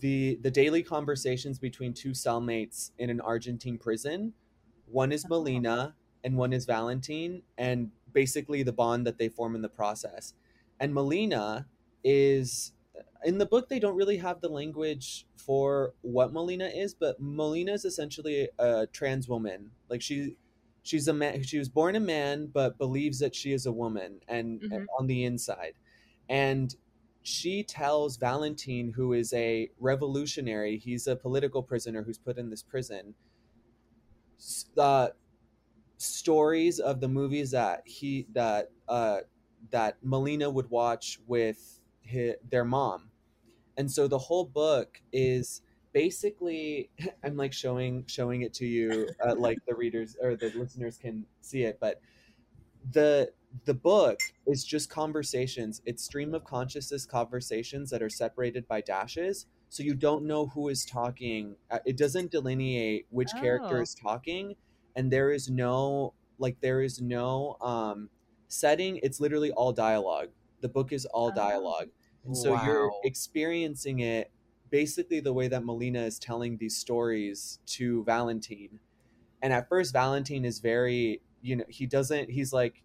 the 0.00 0.36
the 0.42 0.50
daily 0.50 0.82
conversations 0.82 1.58
between 1.58 1.92
two 1.94 2.10
cellmates 2.12 2.92
in 2.98 3.10
an 3.10 3.20
Argentine 3.20 3.78
prison. 3.78 4.34
One 4.86 5.12
is 5.12 5.24
Oh. 5.24 5.28
Molina 5.28 5.96
and 6.24 6.36
one 6.36 6.52
is 6.52 6.66
Valentine, 6.66 7.42
and 7.58 7.92
basically 8.12 8.62
the 8.62 8.72
bond 8.72 9.06
that 9.06 9.18
they 9.18 9.28
form 9.28 9.54
in 9.54 9.62
the 9.62 9.68
process. 9.82 10.34
And 10.80 10.94
Molina 10.94 11.68
is 12.04 12.72
in 13.24 13.38
the 13.38 13.46
book 13.46 13.68
they 13.68 13.78
don't 13.78 13.96
really 13.96 14.18
have 14.18 14.40
the 14.40 14.48
language 14.48 15.26
for 15.36 15.94
what 16.02 16.32
Molina 16.32 16.66
is, 16.68 16.94
but 16.94 17.20
Molina 17.20 17.72
is 17.72 17.84
essentially 17.84 18.48
a 18.58 18.86
trans 18.88 19.28
woman. 19.28 19.72
Like 19.88 20.02
she 20.02 20.36
she's 20.82 21.08
a 21.08 21.12
man 21.14 21.42
she 21.42 21.58
was 21.58 21.68
born 21.68 21.96
a 21.96 22.00
man 22.00 22.46
but 22.48 22.78
believes 22.78 23.18
that 23.20 23.34
she 23.34 23.52
is 23.52 23.66
a 23.66 23.72
woman 23.72 24.20
and, 24.28 24.62
and 24.70 24.86
Mhm. 24.88 24.92
on 24.98 25.06
the 25.06 25.24
inside. 25.24 25.74
And 26.28 26.74
she 27.22 27.62
tells 27.62 28.16
Valentine, 28.16 28.92
who 28.94 29.12
is 29.12 29.32
a 29.32 29.70
revolutionary, 29.78 30.78
he's 30.78 31.06
a 31.06 31.16
political 31.16 31.62
prisoner 31.62 32.02
who's 32.02 32.18
put 32.18 32.38
in 32.38 32.50
this 32.50 32.62
prison, 32.62 33.14
uh, 34.78 35.08
stories 35.98 36.78
of 36.78 37.00
the 37.00 37.08
movies 37.08 37.50
that 37.50 37.82
he 37.84 38.26
that 38.32 38.70
uh, 38.88 39.18
that 39.70 39.96
Molina 40.02 40.48
would 40.48 40.70
watch 40.70 41.18
with 41.26 41.80
hi 42.10 42.36
their 42.50 42.64
mom, 42.64 43.10
and 43.76 43.90
so 43.90 44.08
the 44.08 44.18
whole 44.18 44.46
book 44.46 45.00
is 45.12 45.62
basically 45.92 46.90
I'm 47.24 47.36
like 47.36 47.52
showing 47.52 48.04
showing 48.06 48.42
it 48.42 48.54
to 48.54 48.66
you, 48.66 49.08
uh, 49.24 49.34
like 49.36 49.58
the 49.66 49.74
readers 49.74 50.16
or 50.22 50.36
the 50.36 50.50
listeners 50.54 50.96
can 50.96 51.26
see 51.42 51.64
it, 51.64 51.78
but 51.80 52.00
the 52.92 53.30
the 53.64 53.74
book 53.74 54.20
is 54.46 54.64
just 54.64 54.90
conversations. 54.90 55.82
It's 55.84 56.02
stream 56.04 56.34
of 56.34 56.44
consciousness 56.44 57.06
conversations 57.06 57.90
that 57.90 58.02
are 58.02 58.08
separated 58.10 58.66
by 58.68 58.80
dashes, 58.80 59.46
so 59.68 59.82
you 59.82 59.94
don't 59.94 60.24
know 60.24 60.46
who 60.46 60.68
is 60.68 60.84
talking. 60.84 61.56
Uh, 61.70 61.80
It 61.84 61.96
doesn't 61.96 62.30
delineate 62.30 63.06
which 63.10 63.36
character 63.36 63.78
Oh. 63.78 63.82
is 63.82 63.94
talking, 63.94 64.56
and 64.96 65.10
there 65.12 65.30
is 65.32 65.48
no 65.50 66.14
like 66.38 66.60
there 66.60 66.82
is 66.82 67.00
no 67.00 67.56
um 67.60 68.10
setting. 68.48 68.98
It's 69.02 69.20
literally 69.20 69.52
all 69.52 69.72
dialogue. 69.72 70.30
The 70.60 70.68
book 70.68 70.92
is 70.92 71.06
all 71.06 71.30
Oh. 71.30 71.34
dialogue, 71.36 71.90
and 72.24 72.36
so 72.36 72.54
you're 72.54 72.92
experiencing 73.04 74.00
it 74.00 74.30
basically 74.70 75.20
the 75.20 75.32
way 75.32 75.48
that 75.48 75.64
Molina 75.64 76.00
is 76.02 76.18
telling 76.18 76.56
these 76.58 76.76
stories 76.76 77.58
to 77.66 78.04
Valentine. 78.04 78.78
And 79.42 79.52
at 79.52 79.68
first, 79.68 79.92
Valentine 79.92 80.44
is 80.44 80.58
very, 80.60 81.22
you 81.42 81.56
know, 81.56 81.64
he 81.68 81.86
doesn't, 81.86 82.30
he's 82.30 82.52
like, 82.52 82.82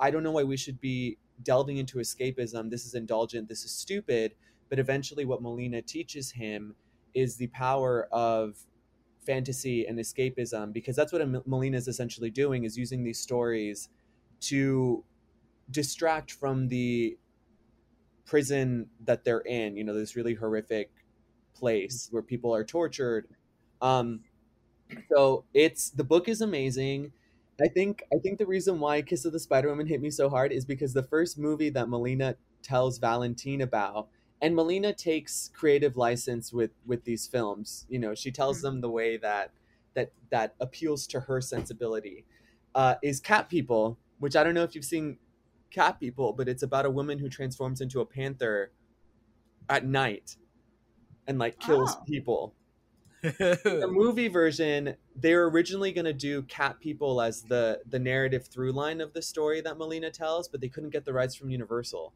I 0.00 0.10
don't 0.10 0.22
know 0.22 0.32
why 0.32 0.44
we 0.44 0.56
should 0.56 0.80
be 0.80 1.18
delving 1.42 1.76
into 1.78 1.98
escapism. 1.98 2.70
This 2.70 2.86
is 2.86 2.94
indulgent. 2.94 3.48
This 3.48 3.64
is 3.64 3.70
stupid. 3.70 4.34
But 4.68 4.78
eventually, 4.78 5.24
what 5.24 5.42
Molina 5.42 5.82
teaches 5.82 6.30
him 6.32 6.74
is 7.14 7.36
the 7.36 7.46
power 7.48 8.08
of 8.12 8.58
fantasy 9.26 9.86
and 9.86 9.98
escapism 9.98 10.72
because 10.72 10.96
that's 10.96 11.12
what 11.12 11.46
Molina 11.46 11.76
is 11.76 11.86
essentially 11.86 12.30
doing 12.30 12.64
is 12.64 12.78
using 12.78 13.04
these 13.04 13.20
stories 13.20 13.90
to 14.40 15.04
distract 15.70 16.32
from 16.32 16.68
the 16.68 17.18
prison 18.24 18.88
that 19.04 19.24
they're 19.24 19.40
in 19.40 19.76
you 19.76 19.84
know 19.84 19.94
this 19.94 20.16
really 20.16 20.34
horrific 20.34 20.90
place 21.54 22.08
where 22.10 22.22
people 22.22 22.54
are 22.54 22.64
tortured 22.64 23.26
um 23.80 24.20
so 25.10 25.44
it's 25.54 25.90
the 25.90 26.04
book 26.04 26.28
is 26.28 26.40
amazing 26.40 27.12
i 27.60 27.68
think 27.68 28.02
i 28.12 28.18
think 28.18 28.38
the 28.38 28.46
reason 28.46 28.78
why 28.80 29.02
kiss 29.02 29.24
of 29.24 29.32
the 29.32 29.40
spider 29.40 29.68
woman 29.68 29.86
hit 29.86 30.00
me 30.00 30.10
so 30.10 30.28
hard 30.28 30.52
is 30.52 30.64
because 30.64 30.92
the 30.92 31.02
first 31.02 31.38
movie 31.38 31.70
that 31.70 31.88
molina 31.88 32.36
tells 32.62 32.98
valentine 32.98 33.60
about 33.60 34.08
and 34.40 34.54
Molina 34.54 34.92
takes 34.92 35.50
creative 35.52 35.96
license 35.96 36.52
with 36.52 36.70
with 36.86 37.04
these 37.04 37.26
films. 37.26 37.86
You 37.88 37.98
know, 37.98 38.14
she 38.14 38.30
tells 38.30 38.60
them 38.60 38.80
the 38.80 38.90
way 38.90 39.16
that 39.16 39.52
that 39.94 40.12
that 40.30 40.54
appeals 40.60 41.06
to 41.08 41.20
her 41.20 41.40
sensibility. 41.40 42.24
Uh, 42.74 42.94
is 43.02 43.18
Cat 43.18 43.48
People, 43.48 43.98
which 44.18 44.36
I 44.36 44.44
don't 44.44 44.54
know 44.54 44.62
if 44.62 44.74
you've 44.74 44.84
seen 44.84 45.18
Cat 45.70 45.98
People, 45.98 46.32
but 46.32 46.48
it's 46.48 46.62
about 46.62 46.86
a 46.86 46.90
woman 46.90 47.18
who 47.18 47.28
transforms 47.28 47.80
into 47.80 48.00
a 48.00 48.06
panther 48.06 48.70
at 49.68 49.84
night 49.84 50.36
and 51.26 51.38
like 51.38 51.58
kills 51.58 51.96
Oh. 51.96 52.04
people. 52.06 52.54
The 53.22 53.88
movie 53.90 54.28
version, 54.28 54.94
they 55.16 55.34
were 55.34 55.50
originally 55.50 55.92
going 55.92 56.04
to 56.04 56.12
do 56.12 56.42
cat 56.42 56.78
people 56.80 57.20
as 57.20 57.42
the 57.42 57.80
the 57.88 57.98
narrative 57.98 58.46
through 58.46 58.72
line 58.72 59.00
of 59.00 59.12
the 59.12 59.22
story 59.22 59.60
that 59.62 59.76
Molina 59.78 60.10
tells, 60.10 60.48
but 60.48 60.60
they 60.60 60.68
couldn't 60.68 60.90
get 60.90 61.04
the 61.04 61.12
rights 61.12 61.34
from 61.34 61.50
Universal. 61.50 62.12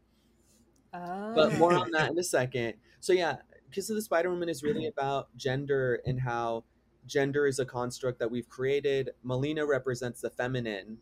Oh. 0.94 1.34
But 1.34 1.58
more 1.58 1.72
on 1.74 1.90
that 1.92 2.10
in 2.10 2.18
a 2.18 2.22
second. 2.22 2.74
So 3.00 3.12
yeah, 3.12 3.36
Kiss 3.72 3.88
of 3.90 3.96
the 3.96 4.02
Spider 4.02 4.30
Woman 4.30 4.48
is 4.48 4.62
really 4.62 4.86
about 4.86 5.34
gender 5.36 6.00
and 6.06 6.20
how 6.20 6.64
gender 7.06 7.46
is 7.46 7.58
a 7.58 7.64
construct 7.64 8.18
that 8.20 8.30
we've 8.30 8.48
created. 8.48 9.10
Molina 9.22 9.66
represents 9.66 10.20
the 10.20 10.30
feminine, 10.30 10.98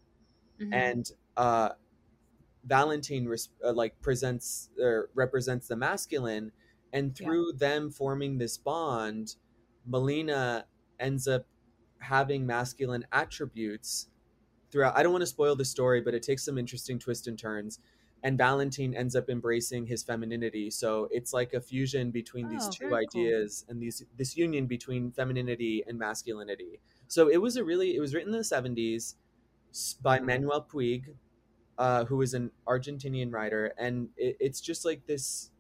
Mhm. 0.60 0.72
and 0.74 1.12
uh, 1.36 1.70
Valentine 2.64 3.26
res- 3.26 3.48
uh, 3.64 3.72
like 3.72 4.00
presents 4.00 4.70
or 4.78 5.10
represents 5.14 5.68
the 5.68 5.76
masculine, 5.76 6.52
and 6.92 7.18
Yeah. 7.18 7.26
through 7.26 7.52
them 7.54 7.90
forming 7.90 8.38
this 8.38 8.56
bond, 8.58 9.36
Molina 9.86 10.66
ends 10.98 11.26
up 11.28 11.46
having 11.98 12.46
masculine 12.46 13.06
attributes 13.12 14.08
throughout. 14.70 14.96
I 14.96 15.02
don't 15.02 15.12
want 15.12 15.22
to 15.22 15.26
spoil 15.26 15.56
the 15.56 15.64
story, 15.64 16.00
but 16.00 16.14
it 16.14 16.22
takes 16.22 16.44
some 16.44 16.58
interesting 16.58 16.98
twists 16.98 17.26
and 17.26 17.38
turns. 17.38 17.78
And 18.22 18.36
Valentine 18.36 18.94
ends 18.94 19.16
up 19.16 19.30
embracing 19.30 19.86
his 19.86 20.02
femininity, 20.02 20.70
so 20.70 21.08
it's 21.10 21.32
like 21.32 21.54
a 21.54 21.60
fusion 21.60 22.10
between 22.10 22.48
these 22.50 22.68
two 22.68 22.88
very 22.90 23.06
cool. 23.06 23.22
ideas 23.22 23.64
and 23.68 23.80
these 23.80 24.04
this 24.18 24.36
union 24.36 24.66
between 24.66 25.10
femininity 25.10 25.84
and 25.86 25.98
masculinity. 25.98 26.80
So 27.08 27.28
it 27.28 27.38
was 27.38 27.56
a 27.56 27.64
really 27.64 27.96
it 27.96 28.00
was 28.00 28.14
written 28.14 28.32
in 28.34 28.38
the 28.38 28.44
seventies 28.44 29.16
by 30.02 30.18
Mhm. 30.18 30.24
Manuel 30.26 30.62
Puig, 30.70 31.16
uh, 31.78 32.04
who 32.04 32.20
is 32.20 32.34
an 32.34 32.50
Argentinian 32.66 33.32
writer, 33.32 33.72
and 33.78 34.10
it, 34.18 34.36
it's 34.38 34.60
just 34.60 34.84
like 34.84 35.06
this. 35.06 35.50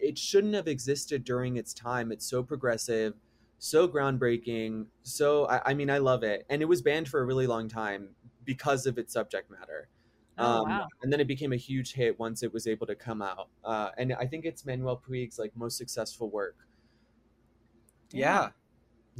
It 0.00 0.18
shouldn't 0.18 0.54
have 0.54 0.68
existed 0.68 1.24
during 1.24 1.56
its 1.56 1.74
time. 1.74 2.12
It's 2.12 2.26
so 2.26 2.42
progressive, 2.42 3.14
so 3.58 3.88
groundbreaking. 3.88 4.86
So 5.02 5.46
I, 5.46 5.70
I 5.70 5.74
mean, 5.74 5.90
I 5.90 5.98
love 5.98 6.22
it, 6.22 6.46
and 6.50 6.62
it 6.62 6.66
was 6.66 6.82
banned 6.82 7.08
for 7.08 7.20
a 7.20 7.24
really 7.24 7.46
long 7.46 7.68
time 7.68 8.10
because 8.44 8.86
of 8.86 8.98
its 8.98 9.12
subject 9.12 9.50
matter. 9.50 9.88
Oh, 10.38 10.62
Um, 10.62 10.68
wow. 10.68 10.86
And 11.02 11.12
then 11.12 11.20
it 11.20 11.26
became 11.26 11.52
a 11.52 11.56
huge 11.56 11.92
hit 11.94 12.18
once 12.18 12.42
it 12.42 12.52
was 12.52 12.66
able 12.66 12.86
to 12.86 12.94
come 12.94 13.20
out. 13.22 13.48
Uh, 13.64 13.90
and 13.98 14.14
I 14.14 14.26
think 14.26 14.44
it's 14.44 14.64
Manuel 14.64 15.02
Puig's 15.06 15.38
like 15.38 15.54
most 15.56 15.76
successful 15.76 16.30
work. 16.30 16.56
yeah. 18.12 18.50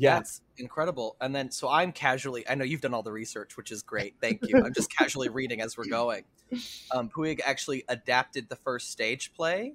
Yeah, 0.01 0.15
That's 0.15 0.43
incredible. 0.59 1.17
And 1.21 1.35
then, 1.35 1.51
so 1.51 1.69
I'm 1.69 1.91
casually, 1.91 2.49
I 2.49 2.55
know 2.55 2.65
you've 2.65 2.81
done 2.81 2.95
all 2.95 3.03
the 3.03 3.11
research, 3.11 3.57
which 3.57 3.73
is 3.73 3.83
great. 3.83 4.15
Thank 4.21 4.43
you. 4.47 4.63
I'm 4.65 4.73
just 4.73 4.91
casually 4.97 5.29
reading 5.29 5.61
as 5.61 5.77
we're 5.77 5.89
going. 5.89 6.23
Um, 6.93 7.09
Puig 7.09 7.41
actually 7.45 7.83
adapted 7.89 8.49
the 8.49 8.55
first 8.55 8.93
stage 8.93 9.35
play. 9.35 9.75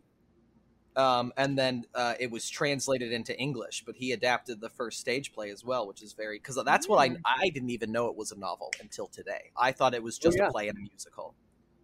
Um, 0.96 1.34
and 1.38 1.58
then 1.58 1.86
uh, 1.96 2.14
it 2.20 2.30
was 2.30 2.50
translated 2.50 3.12
into 3.12 3.38
English, 3.38 3.84
but 3.86 3.96
he 3.96 4.12
adapted 4.12 4.62
the 4.62 4.70
first 4.70 5.00
stage 5.00 5.34
play 5.34 5.50
as 5.50 5.64
well, 5.66 5.88
which 5.88 6.04
is 6.04 6.14
very, 6.14 6.38
because 6.38 6.60
that's 6.64 6.88
what 6.88 6.98
I, 7.00 7.10
Mm. 7.10 7.22
I 7.26 7.50
didn't 7.50 7.72
even 7.72 7.92
know 7.92 8.08
it 8.08 8.16
was 8.16 8.32
a 8.32 8.38
novel 8.38 8.72
until 8.80 9.08
today. 9.08 9.52
I 9.58 9.72
thought 9.72 9.94
it 9.96 10.04
was 10.04 10.18
just 10.20 10.38
yeah. 10.38 10.48
a 10.48 10.52
play 10.52 10.68
and 10.68 10.78
a 10.78 10.82
musical. 10.82 11.34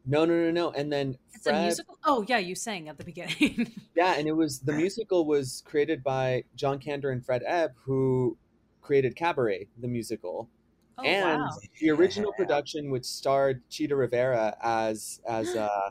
no, 0.06 0.26
no, 0.26 0.34
no, 0.36 0.52
no. 0.52 0.72
And 0.72 0.91
then 0.93 1.17
It's 1.34 1.45
a 1.48 1.54
musical. 1.54 1.98
Oh 2.06 2.24
yeah, 2.28 2.38
you 2.38 2.56
sang 2.56 2.88
at 2.89 2.98
the 2.98 3.04
beginning. 3.04 3.72
Yeah, 3.95 4.13
and 4.17 4.28
it 4.28 4.32
was 4.32 4.60
the 4.60 4.74
musical 4.74 5.26
was 5.26 5.62
created 5.65 6.04
by 6.04 6.43
John 6.56 6.80
Kander 6.80 7.12
and 7.12 7.26
Fred 7.26 7.43
Ebb, 7.45 7.74
who 7.84 8.38
created 8.82 9.15
Cabaret, 9.15 9.67
the 9.78 9.88
musical, 9.89 10.48
oh 10.98 11.04
and 11.04 11.41
wow. 11.41 11.50
the 11.82 11.89
original 11.91 12.32
Yeah. 12.38 12.45
production, 12.45 12.91
which 12.91 13.06
starred 13.06 13.62
Chita 13.69 13.95
Rivera 13.95 14.56
as 14.62 15.19
as 15.28 15.54
uh, 15.56 15.89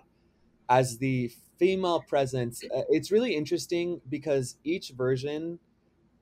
as 0.68 0.98
the 0.98 1.28
female 1.59 2.02
presence. 2.02 2.64
Uh, 2.74 2.83
it's 2.88 3.11
really 3.11 3.35
interesting 3.35 4.00
because 4.09 4.57
each 4.64 4.90
version 4.90 5.61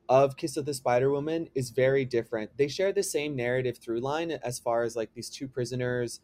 of 0.09 0.37
Kiss 0.37 0.57
of 0.57 0.67
the 0.67 0.75
Spider 0.75 1.11
Woman 1.11 1.49
is 1.55 1.71
very 1.71 2.05
different. 2.05 2.57
They 2.57 2.69
share 2.69 2.93
the 2.93 3.03
same 3.03 3.35
narrative 3.37 3.79
through 3.79 4.01
line 4.01 4.31
as 4.33 4.59
far 4.61 4.83
as 4.85 4.97
like 4.97 5.15
these 5.15 5.31
two 5.31 5.49
prisoners, 5.49 6.21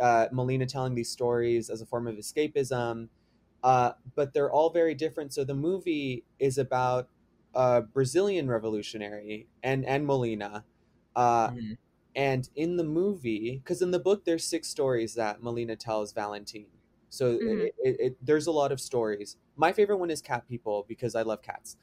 uh, 0.00 0.28
Molina 0.32 0.66
telling 0.66 0.94
these 0.94 1.10
stories 1.10 1.70
as 1.70 1.80
a 1.82 1.86
form 1.86 2.06
of 2.08 2.16
escapism, 2.16 3.08
uh, 3.62 3.94
but 4.14 4.34
they're 4.34 4.52
all 4.52 4.70
very 4.70 4.94
different. 4.94 5.34
So 5.34 5.44
the 5.44 5.54
movie 5.54 6.24
is 6.38 6.58
about 6.58 7.08
a 7.54 7.82
Brazilian 7.82 8.48
revolutionary 8.48 9.48
and 9.62 9.84
and 9.86 10.06
Molina. 10.06 10.66
Uh, 11.16 11.50
Mhm. 11.50 11.74
and 12.14 12.48
in 12.54 12.76
the 12.76 12.84
movie, 12.84 13.58
because 13.58 13.82
in 13.82 13.90
the 13.92 13.98
book 14.00 14.24
there's 14.24 14.44
six 14.44 14.68
stories 14.68 15.14
that 15.14 15.42
Molina 15.42 15.76
tells 15.76 16.12
Valentine. 16.12 16.70
So 17.14 17.40
Mhm. 17.40 17.68
it, 17.68 17.74
it, 17.78 17.96
it, 18.00 18.16
there's 18.20 18.46
a 18.46 18.52
lot 18.52 18.72
of 18.72 18.80
stories. 18.80 19.36
My 19.56 19.72
favorite 19.72 19.98
one 19.98 20.10
is 20.10 20.20
cat 20.20 20.48
people 20.48 20.84
because 20.88 21.14
I 21.14 21.22
love 21.22 21.42
cats 21.42 21.76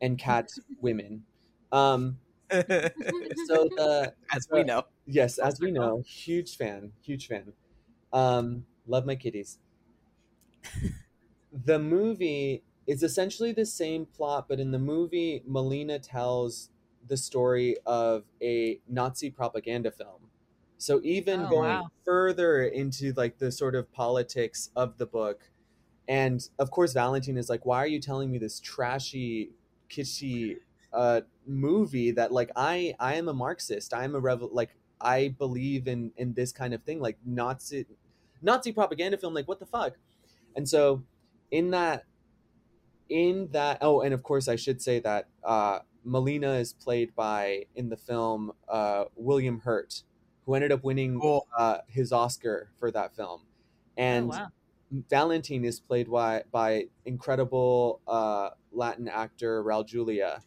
and 0.00 0.18
cat 0.18 0.50
women. 0.80 1.24
Um, 1.72 2.20
so 3.34 3.68
the 3.76 4.14
as 4.34 4.48
we 4.50 4.64
know. 4.64 4.84
yes, 5.06 5.38
as 5.38 5.60
we 5.60 5.70
know, 5.70 6.02
huge 6.02 6.56
fan, 6.56 6.92
huge 7.02 7.26
fan. 7.28 7.52
Um, 8.12 8.66
love 8.86 9.06
my 9.06 9.16
kitties. 9.16 9.58
the 11.52 11.78
movie 11.78 12.62
is 12.86 13.02
essentially 13.02 13.52
the 13.52 13.66
same 13.66 14.06
plot, 14.06 14.46
but 14.48 14.60
in 14.60 14.70
the 14.70 14.78
movie, 14.78 15.42
Molina 15.46 15.98
tells 15.98 16.70
the 17.06 17.16
story 17.16 17.76
of 17.86 18.24
a 18.42 18.80
Nazi 18.88 19.30
propaganda 19.30 19.90
film. 19.90 20.30
So 20.78 21.00
even 21.04 21.40
Oh, 21.42 21.48
going 21.48 21.80
wow. 21.80 21.88
further 22.04 22.62
into 22.64 23.12
like 23.16 23.38
the 23.38 23.50
sort 23.52 23.74
of 23.74 23.90
politics 23.92 24.70
of 24.76 24.98
the 24.98 25.06
book, 25.06 25.50
and 26.08 26.48
of 26.58 26.70
course, 26.70 26.92
Valentine 26.92 27.36
is 27.38 27.48
like, 27.48 27.66
"Why 27.66 27.78
are 27.78 27.86
you 27.86 28.00
telling 28.00 28.30
me 28.30 28.38
this 28.38 28.60
trashy, 28.60 29.52
kitschy 29.90 30.58
uh, 30.92 31.22
movie 31.46 32.10
that 32.12 32.32
like 32.32 32.50
I 32.56 32.94
I 33.00 33.14
am 33.16 33.28
a 33.28 33.34
Marxist. 33.34 33.94
I 33.94 34.04
am 34.04 34.14
a 34.14 34.20
revel 34.20 34.50
like 34.52 34.76
I 35.00 35.28
believe 35.38 35.88
in 35.88 36.12
in 36.16 36.34
this 36.34 36.52
kind 36.52 36.74
of 36.74 36.82
thing 36.84 37.00
like 37.00 37.18
Nazi 37.24 37.86
Nazi 38.42 38.72
propaganda 38.72 39.18
film 39.18 39.34
like 39.34 39.48
what 39.48 39.60
the 39.60 39.66
fuck." 39.66 39.96
And 40.56 40.68
so 40.68 41.04
in 41.50 41.70
that 41.70 42.04
in 43.08 43.48
that 43.52 43.78
oh 43.80 44.00
and 44.00 44.12
of 44.12 44.22
course 44.22 44.48
I 44.48 44.56
should 44.56 44.82
say 44.82 44.98
that 45.00 45.28
uh 45.44 45.80
Molina 46.04 46.52
is 46.54 46.72
played 46.72 47.14
by 47.14 47.66
in 47.74 47.88
the 47.88 47.96
film 47.96 48.52
uh 48.68 49.04
William 49.14 49.60
Hurt 49.60 50.02
who 50.46 50.54
ended 50.54 50.72
up 50.72 50.82
winning 50.84 51.20
Cool. 51.20 51.46
uh 51.58 51.78
his 51.88 52.12
Oscar 52.12 52.70
for 52.78 52.90
that 52.92 53.14
film. 53.14 53.42
And 53.96 54.26
oh 54.32 54.36
wow. 54.36 54.46
Valentine 55.10 55.64
is 55.64 55.80
played 55.80 56.08
by 56.10 56.44
by 56.52 56.84
incredible 57.04 58.00
uh, 58.06 58.50
Latin 58.72 59.08
actor 59.08 59.62
Raul 59.64 59.84
Julia, 59.84 60.42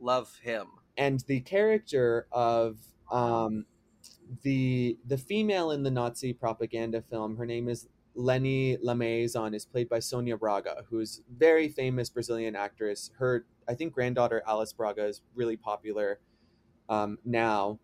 Love 0.00 0.36
him. 0.42 0.66
and 0.96 1.20
the 1.28 1.40
character 1.40 2.26
of 2.32 2.78
um, 3.12 3.64
the 4.42 4.98
the 5.06 5.16
female 5.18 5.70
in 5.70 5.84
the 5.84 5.90
Nazi 5.90 6.32
propaganda 6.32 7.00
film. 7.00 7.36
Her 7.36 7.46
name 7.46 7.68
is 7.68 7.88
Leni 8.16 8.76
Lamaison. 8.78 9.54
Is 9.54 9.64
played 9.64 9.88
by 9.88 10.00
Sonia 10.00 10.36
Braga, 10.36 10.84
who's 10.90 11.22
very 11.36 11.68
famous 11.68 12.10
Brazilian 12.10 12.56
actress. 12.56 13.12
Her 13.18 13.46
I 13.68 13.74
think 13.74 13.92
granddaughter 13.92 14.42
Alice 14.48 14.72
Braga 14.72 15.06
is 15.06 15.22
really 15.36 15.56
popular 15.56 16.18
um, 16.88 17.18
now, 17.24 17.78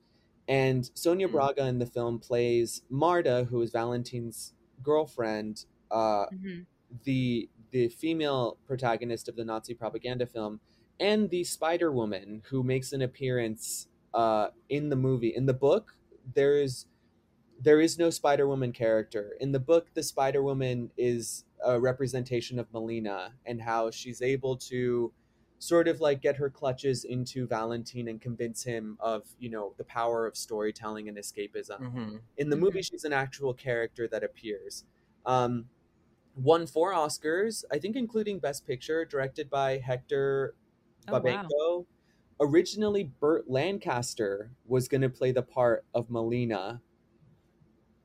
and 0.49 0.91
Sonia 0.95 1.29
Hmm. 1.29 1.33
Braga 1.33 1.67
in 1.67 1.79
the 1.79 1.87
film 1.87 2.19
plays 2.19 2.83
Marta, 2.91 3.45
who 3.51 3.63
is 3.63 3.71
Valentine's 3.71 4.55
girlfriend. 4.83 5.65
Uh, 5.91 6.27
Mhm. 6.33 6.67
the 7.05 7.49
the 7.71 7.89
female 7.89 8.57
protagonist 8.67 9.29
of 9.29 9.35
the 9.37 9.45
Nazi 9.45 9.75
propaganda 9.75 10.27
film, 10.27 10.61
and 11.01 11.29
the 11.31 11.43
Spider 11.45 11.91
Woman 11.91 12.43
who 12.51 12.63
makes 12.63 12.93
an 12.93 13.03
appearance 13.03 13.89
uh, 14.15 14.51
in 14.69 14.91
the 14.91 14.97
movie. 14.97 15.35
In 15.35 15.47
the 15.47 15.55
book, 15.55 15.97
there 16.35 16.61
is 16.61 16.87
there 17.61 17.81
is 17.81 17.99
no 17.99 18.11
Spider 18.11 18.47
Woman 18.49 18.73
character. 18.73 19.37
In 19.41 19.53
the 19.53 19.61
book, 19.61 19.89
the 19.95 20.03
Spider 20.03 20.43
Woman 20.43 20.91
is 20.97 21.45
a 21.65 21.81
representation 21.81 22.59
of 22.59 22.73
Molina 22.73 23.35
and 23.47 23.61
how 23.63 23.91
she's 23.91 24.21
able 24.23 24.57
to 24.57 25.13
sort 25.67 25.89
of 25.89 26.01
like 26.01 26.21
get 26.21 26.37
her 26.37 26.51
clutches 26.51 27.05
into 27.05 27.47
Valentine 27.47 28.09
and 28.09 28.21
convince 28.21 28.63
him 28.63 28.97
of 29.01 29.23
you 29.39 29.49
know 29.51 29.75
the 29.79 29.85
power 29.85 30.27
of 30.27 30.37
storytelling 30.37 31.09
and 31.09 31.17
escapism. 31.19 31.79
Hmm 31.93 32.17
in 32.37 32.51
the 32.51 32.57
movie 32.57 32.83
she's 32.83 33.05
an 33.05 33.13
actual 33.13 33.55
character 33.55 34.07
that 34.09 34.23
appears. 34.25 34.85
Um, 35.27 35.67
won 36.37 36.67
four 36.67 36.93
oscars 36.93 37.63
i 37.71 37.79
think 37.79 37.95
including 37.97 38.41
best 38.41 38.67
picture 38.67 39.05
directed 39.05 39.49
by 39.49 39.79
hector 39.79 40.55
Oh, 41.07 41.13
wow. 41.13 41.21
babenco. 41.21 41.87
Originally 42.41 43.05
burt 43.05 43.49
lancaster 43.49 44.51
was 44.67 44.89
going 44.89 45.03
to 45.03 45.09
play 45.09 45.31
the 45.33 45.43
part 45.43 45.85
of 45.95 46.11
molina 46.11 46.81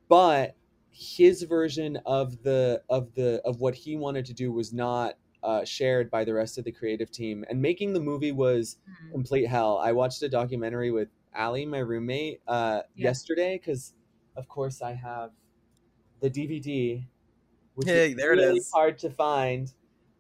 but 0.08 0.56
his 0.92 1.44
version 1.44 1.98
of 2.06 2.42
the 2.44 2.82
of 2.90 3.14
the 3.16 3.42
of 3.46 3.60
what 3.62 3.74
he 3.76 3.96
wanted 3.96 4.26
to 4.26 4.34
do 4.34 4.52
was 4.52 4.74
not 4.74 5.16
uh, 5.44 5.64
shared 5.66 6.10
by 6.12 6.24
the 6.26 6.34
rest 6.34 6.58
of 6.58 6.64
the 6.66 6.72
creative 6.72 7.12
team, 7.12 7.46
and 7.50 7.62
making 7.62 7.94
the 7.94 8.00
movie 8.02 8.32
was 8.32 8.78
Mhm. 8.88 9.12
complete 9.12 9.46
hell. 9.48 9.78
I 9.78 9.92
watched 9.94 10.22
a 10.24 10.30
documentary 10.30 10.92
with 10.92 11.10
Ali, 11.36 11.66
my 11.66 11.80
roommate, 11.80 12.42
uh, 12.48 12.84
Yeah. 12.96 13.12
yesterday 13.12 13.58
because, 13.58 13.94
of 14.36 14.48
course, 14.48 14.82
I 14.82 14.94
have 14.94 15.34
the 16.22 16.30
DVD, 16.30 17.08
which 17.76 17.88
Hey, 17.88 18.14
is 18.14 18.16
there 18.16 18.34
it 18.34 18.40
really 18.40 18.60
is. 18.60 18.70
hard 18.74 18.98
to 19.00 19.10
find. 19.10 19.74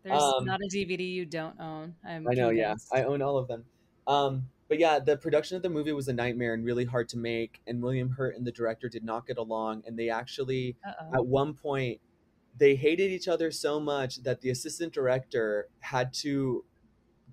There's 0.03 0.35
Um, 0.37 0.45
not 0.45 0.59
a 0.61 0.67
DVD 0.69 1.03
you 1.03 1.25
don't 1.25 1.59
own. 1.59 1.95
I'm 2.03 2.25
I 2.29 2.33
know, 2.35 2.49
yeah. 2.49 2.75
I 2.91 3.03
own 3.03 3.21
all 3.21 3.37
of 3.37 3.47
them. 3.47 3.65
Um, 4.07 4.49
but 4.67 4.79
yeah, 4.79 4.99
the 4.99 5.17
production 5.17 5.57
of 5.57 5.63
the 5.63 5.69
movie 5.69 5.91
was 5.93 6.07
a 6.07 6.13
nightmare 6.13 6.53
and 6.53 6.63
really 6.63 6.85
hard 6.85 7.09
to 7.09 7.17
make. 7.17 7.61
And 7.67 7.81
William 7.81 8.09
Hurt 8.11 8.35
and 8.35 8.45
the 8.45 8.51
director 8.51 8.89
did 8.89 9.03
not 9.03 9.25
get 9.25 9.37
along, 9.37 9.83
and 9.85 9.97
they 9.97 10.09
actually 10.09 10.77
Uh-oh. 10.83 11.11
at 11.13 11.25
one 11.25 11.53
point 11.53 12.01
they 12.59 12.75
hated 12.75 13.11
each 13.11 13.27
other 13.29 13.51
so 13.51 13.79
much 13.81 14.23
that 14.23 14.41
the 14.41 14.51
assistant 14.51 14.93
director 14.93 15.69
had 15.81 16.13
to 16.13 16.65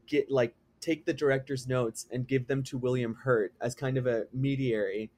get 0.07 0.31
like 0.31 0.57
take 0.81 1.07
the 1.07 1.15
director's 1.15 1.67
notes 1.69 2.07
and 2.12 2.29
give 2.29 2.47
them 2.49 2.62
to 2.65 2.79
William 2.79 3.15
Hurt 3.15 3.55
as 3.61 3.75
kind 3.75 3.97
of 3.99 4.07
a 4.07 4.27
mediary. 4.33 5.11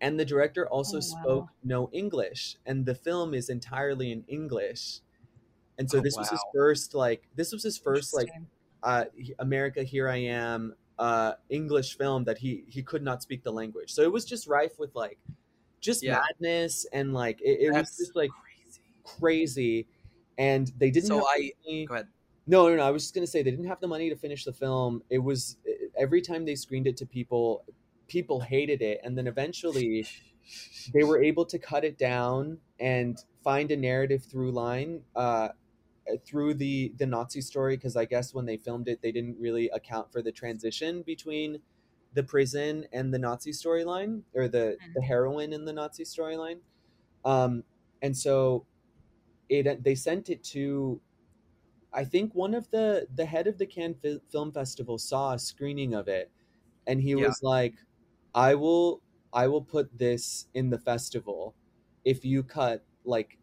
And 0.00 0.18
the 0.20 0.24
director 0.26 0.68
also 0.68 0.98
Oh, 0.98 1.00
spoke 1.00 1.48
no 1.64 1.90
English, 1.92 2.56
and 2.66 2.86
the 2.86 2.94
film 2.96 3.34
is 3.34 3.48
entirely 3.50 4.12
in 4.12 4.24
English. 4.28 5.00
And 5.78 5.90
so 5.90 5.98
Oh, 5.98 6.02
this 6.02 6.18
was 6.18 6.30
his 6.30 6.44
first 6.52 6.94
like 6.94 7.28
this 7.34 7.52
was 7.52 7.62
his 7.62 7.78
first 7.78 8.14
like 8.14 8.30
uh, 8.82 9.06
America, 9.38 9.82
Here 9.84 10.08
I 10.08 10.16
Am, 10.18 10.74
uh, 10.98 11.34
English 11.48 11.96
film 11.96 12.24
that 12.24 12.38
he 12.38 12.64
he 12.68 12.82
could 12.82 13.02
not 13.02 13.22
speak 13.22 13.42
the 13.44 13.52
language. 13.52 13.92
So 13.92 14.02
it 14.02 14.12
was 14.12 14.24
just 14.24 14.46
rife 14.46 14.78
with 14.78 14.94
like 14.94 15.18
just 15.80 16.04
Yeah. 16.04 16.18
madness 16.40 16.86
and 16.92 17.14
like 17.14 17.40
it, 17.42 17.60
it 17.60 17.72
was 17.72 17.96
just 17.98 18.16
like 18.16 18.30
crazy. 19.18 19.86
And 20.38 20.70
they 20.78 20.90
didn't. 20.90 21.08
So 21.08 21.26
I- 21.26 21.52
money- 21.66 21.86
Go 21.86 21.94
ahead. 21.94 22.08
No, 22.46 22.68
no, 22.68 22.76
no. 22.76 22.82
I 22.82 22.90
was 22.90 23.02
just 23.02 23.14
gonna 23.14 23.26
say 23.26 23.42
they 23.42 23.50
didn't 23.50 23.66
have 23.66 23.80
the 23.80 23.88
money 23.88 24.08
to 24.08 24.16
finish 24.16 24.44
the 24.44 24.52
film. 24.52 25.02
It 25.10 25.18
was 25.18 25.56
every 25.96 26.22
time 26.22 26.44
they 26.44 26.54
screened 26.54 26.86
it 26.86 26.96
to 26.98 27.06
people, 27.06 27.64
people 28.06 28.40
hated 28.40 28.80
it, 28.80 29.00
and 29.04 29.18
then 29.18 29.26
eventually 29.26 30.06
they 30.94 31.04
were 31.04 31.22
able 31.22 31.44
to 31.44 31.58
cut 31.58 31.84
it 31.84 31.98
down 31.98 32.58
and 32.80 33.18
find 33.44 33.70
a 33.70 33.76
narrative 33.76 34.24
through 34.24 34.52
line 34.52 35.02
uh, 35.14 35.48
through 36.24 36.54
the 36.54 36.94
the 36.96 37.04
Nazi 37.06 37.42
story 37.42 37.76
because 37.76 37.96
I 37.96 38.06
guess 38.06 38.32
when 38.32 38.46
they 38.46 38.56
filmed 38.56 38.88
it 38.88 39.02
they 39.02 39.12
didn't 39.12 39.36
really 39.38 39.68
account 39.70 40.10
for 40.10 40.22
the 40.22 40.32
transition 40.32 41.02
between 41.02 41.60
the 42.14 42.22
prison 42.22 42.86
and 42.94 43.12
the 43.12 43.18
Nazi 43.18 43.50
storyline 43.52 44.22
or 44.34 44.48
the 44.48 44.78
Mm. 44.82 44.94
the 44.94 45.02
heroine 45.02 45.52
in 45.52 45.66
the 45.66 45.72
Nazi 45.74 46.04
storyline 46.04 46.60
um, 47.26 47.62
and 48.00 48.16
so 48.16 48.64
it 49.48 49.66
uh, 49.66 49.76
they 49.80 49.94
sent 49.94 50.30
it 50.30 50.42
to 50.44 51.00
I 51.92 52.04
think 52.04 52.34
one 52.34 52.54
of 52.54 52.70
the 52.70 53.08
the 53.14 53.26
head 53.26 53.46
of 53.46 53.58
the 53.58 53.66
Cannes 53.66 53.96
Fi- 54.02 54.20
Film 54.28 54.52
Festival 54.52 54.98
saw 54.98 55.34
a 55.34 55.38
screening 55.38 55.94
of 55.94 56.08
it 56.08 56.30
and 56.86 57.02
he 57.02 57.14
Yeah. 57.14 57.26
was 57.26 57.42
like 57.42 57.76
I 58.34 58.54
will 58.56 59.02
I 59.32 59.48
will 59.48 59.62
put 59.64 59.98
this 59.98 60.48
in 60.54 60.70
the 60.70 60.78
festival 60.78 61.56
if 62.04 62.24
you 62.24 62.42
cut 62.44 62.84
like 63.04 63.38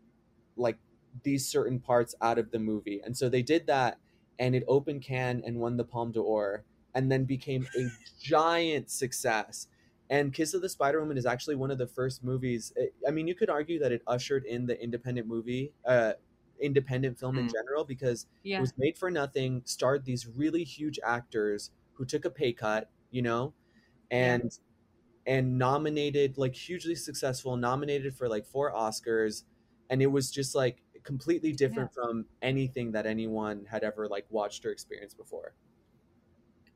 like 0.55 0.79
these 1.23 1.47
certain 1.47 1.79
parts 1.79 2.15
out 2.21 2.37
of 2.37 2.51
the 2.51 2.59
movie. 2.59 3.01
And 3.01 3.17
so 3.17 3.29
they 3.29 3.41
did 3.43 3.67
that 3.67 3.99
and 4.39 4.55
it 4.55 4.63
opened 4.67 5.01
Cannes 5.01 5.43
and 5.45 5.59
won 5.59 5.77
the 5.77 5.85
Palme 5.85 6.11
d'Or 6.11 6.65
and 6.93 7.11
then 7.11 7.25
became 7.25 7.67
a 7.75 7.93
giant 8.19 8.89
success. 8.89 9.67
And 10.09 10.33
Kiss 10.33 10.53
of 10.53 10.61
the 10.61 10.69
Spider 10.69 10.99
Woman 11.01 11.17
is 11.17 11.25
actually 11.25 11.55
one 11.55 11.71
of 11.71 11.77
the 11.79 11.87
first 11.87 12.23
movies. 12.23 12.71
I 13.07 13.11
mean, 13.11 13.27
you 13.27 13.35
could 13.35 13.49
argue 13.49 13.79
that 13.79 13.91
it 13.91 14.03
ushered 14.07 14.45
in 14.45 14.67
the 14.67 14.81
independent 14.81 15.27
movie, 15.27 15.73
uh, 15.85 16.13
independent 16.59 17.19
film 17.19 17.37
in 17.39 17.47
Mm. 17.47 17.49
general, 17.49 17.85
because 17.85 18.27
it 18.55 18.59
was 18.61 18.73
made 18.77 18.97
for 18.97 19.09
nothing, 19.11 19.63
starred 19.65 20.05
these 20.05 20.27
really 20.27 20.63
huge 20.63 20.99
actors 21.03 21.71
who 21.93 22.05
took 22.05 22.23
a 22.25 22.29
pay 22.29 22.53
cut, 22.53 22.91
you 23.11 23.21
know, 23.21 23.53
and 24.11 24.59
and 25.25 25.57
nominated 25.57 26.37
like 26.37 26.55
hugely 26.55 26.95
successful, 26.95 27.57
nominated 27.57 28.15
for 28.15 28.29
like 28.29 28.45
four 28.45 28.71
Oscars, 28.73 29.43
and 29.89 30.01
it 30.01 30.07
was 30.07 30.31
just 30.31 30.55
like 30.55 30.83
completely 31.03 31.53
different 31.53 31.93
from 31.93 32.27
anything 32.41 32.91
that 32.93 33.05
anyone 33.05 33.65
had 33.65 33.83
ever 33.83 34.07
like 34.07 34.25
watched 34.29 34.65
or 34.65 34.71
experienced 34.71 35.17
before. 35.17 35.55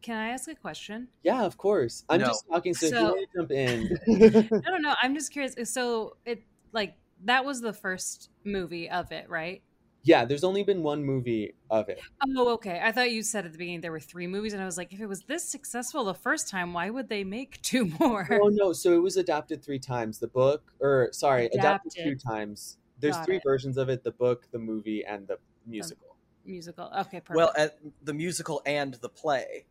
Can 0.02 0.18
I 0.18 0.30
ask 0.30 0.50
a 0.50 0.56
question? 0.56 1.10
Yeah, 1.24 1.44
of 1.44 1.58
course. 1.58 2.06
I'm 2.10 2.22
No. 2.22 2.28
just 2.28 2.46
talking, 2.48 2.74
so, 2.74 2.86
if 2.86 2.92
So- 2.94 3.00
you 3.00 3.06
want 3.06 3.30
to 3.32 3.38
jump 3.38 3.52
in. 3.52 4.62
I 4.66 4.70
don't 4.70 4.82
know. 4.82 4.96
I'm 5.02 5.14
just 5.14 5.32
curious. 5.32 5.56
So 5.72 6.16
it 6.26 6.44
like 6.72 6.96
that 7.26 7.44
was 7.46 7.60
the 7.62 7.74
first 7.74 8.30
movie 8.44 8.90
of 8.90 9.12
it, 9.12 9.30
right? 9.30 9.62
yeah, 10.04 10.24
there's 10.24 10.46
only 10.46 10.64
been 10.64 10.82
one 10.82 11.04
movie 11.04 11.54
of 11.70 11.90
it. 11.90 12.00
Oh, 12.26 12.54
okay. 12.54 12.80
I 12.82 12.94
thought 12.94 13.12
you 13.12 13.22
said 13.22 13.46
at 13.46 13.52
the 13.52 13.58
beginning 13.58 13.82
there 13.82 13.92
were 13.92 14.00
three 14.00 14.28
movies, 14.28 14.54
and 14.54 14.62
I 14.62 14.66
was 14.66 14.78
like, 14.78 14.94
if 14.94 15.02
it 15.02 15.08
was 15.08 15.24
this 15.24 15.44
successful 15.44 16.06
the 16.06 16.14
first 16.14 16.48
time, 16.48 16.72
why 16.72 16.90
would 16.90 17.10
they 17.10 17.26
make 17.26 17.62
two 17.62 17.86
more? 18.00 18.26
Oh 18.42 18.48
no, 18.48 18.72
so 18.72 18.94
it 18.94 19.02
was 19.04 19.18
adapted 19.18 19.62
three 19.62 19.78
times. 19.78 20.18
The 20.20 20.30
book, 20.30 20.72
or 20.80 21.10
sorry, 21.12 21.48
adapted, 21.48 21.92
two 22.02 22.16
times. 22.16 22.78
There's 23.00 23.18
Got 23.18 23.26
three 23.26 23.36
it. 23.38 23.44
versions 23.46 23.76
of 23.78 23.90
it: 23.90 24.04
the 24.06 24.12
book, 24.12 24.48
the 24.52 24.58
movie, 24.60 25.04
and 25.04 25.28
the 25.28 25.38
musical. 25.68 26.16
Musical. 26.46 26.86
Okay, 27.02 27.20
perfect. 27.20 27.36
Well, 27.36 27.52
at 27.58 27.78
the 28.02 28.14
musical 28.14 28.62
and 28.66 28.94
the 28.96 29.10
play. 29.10 29.66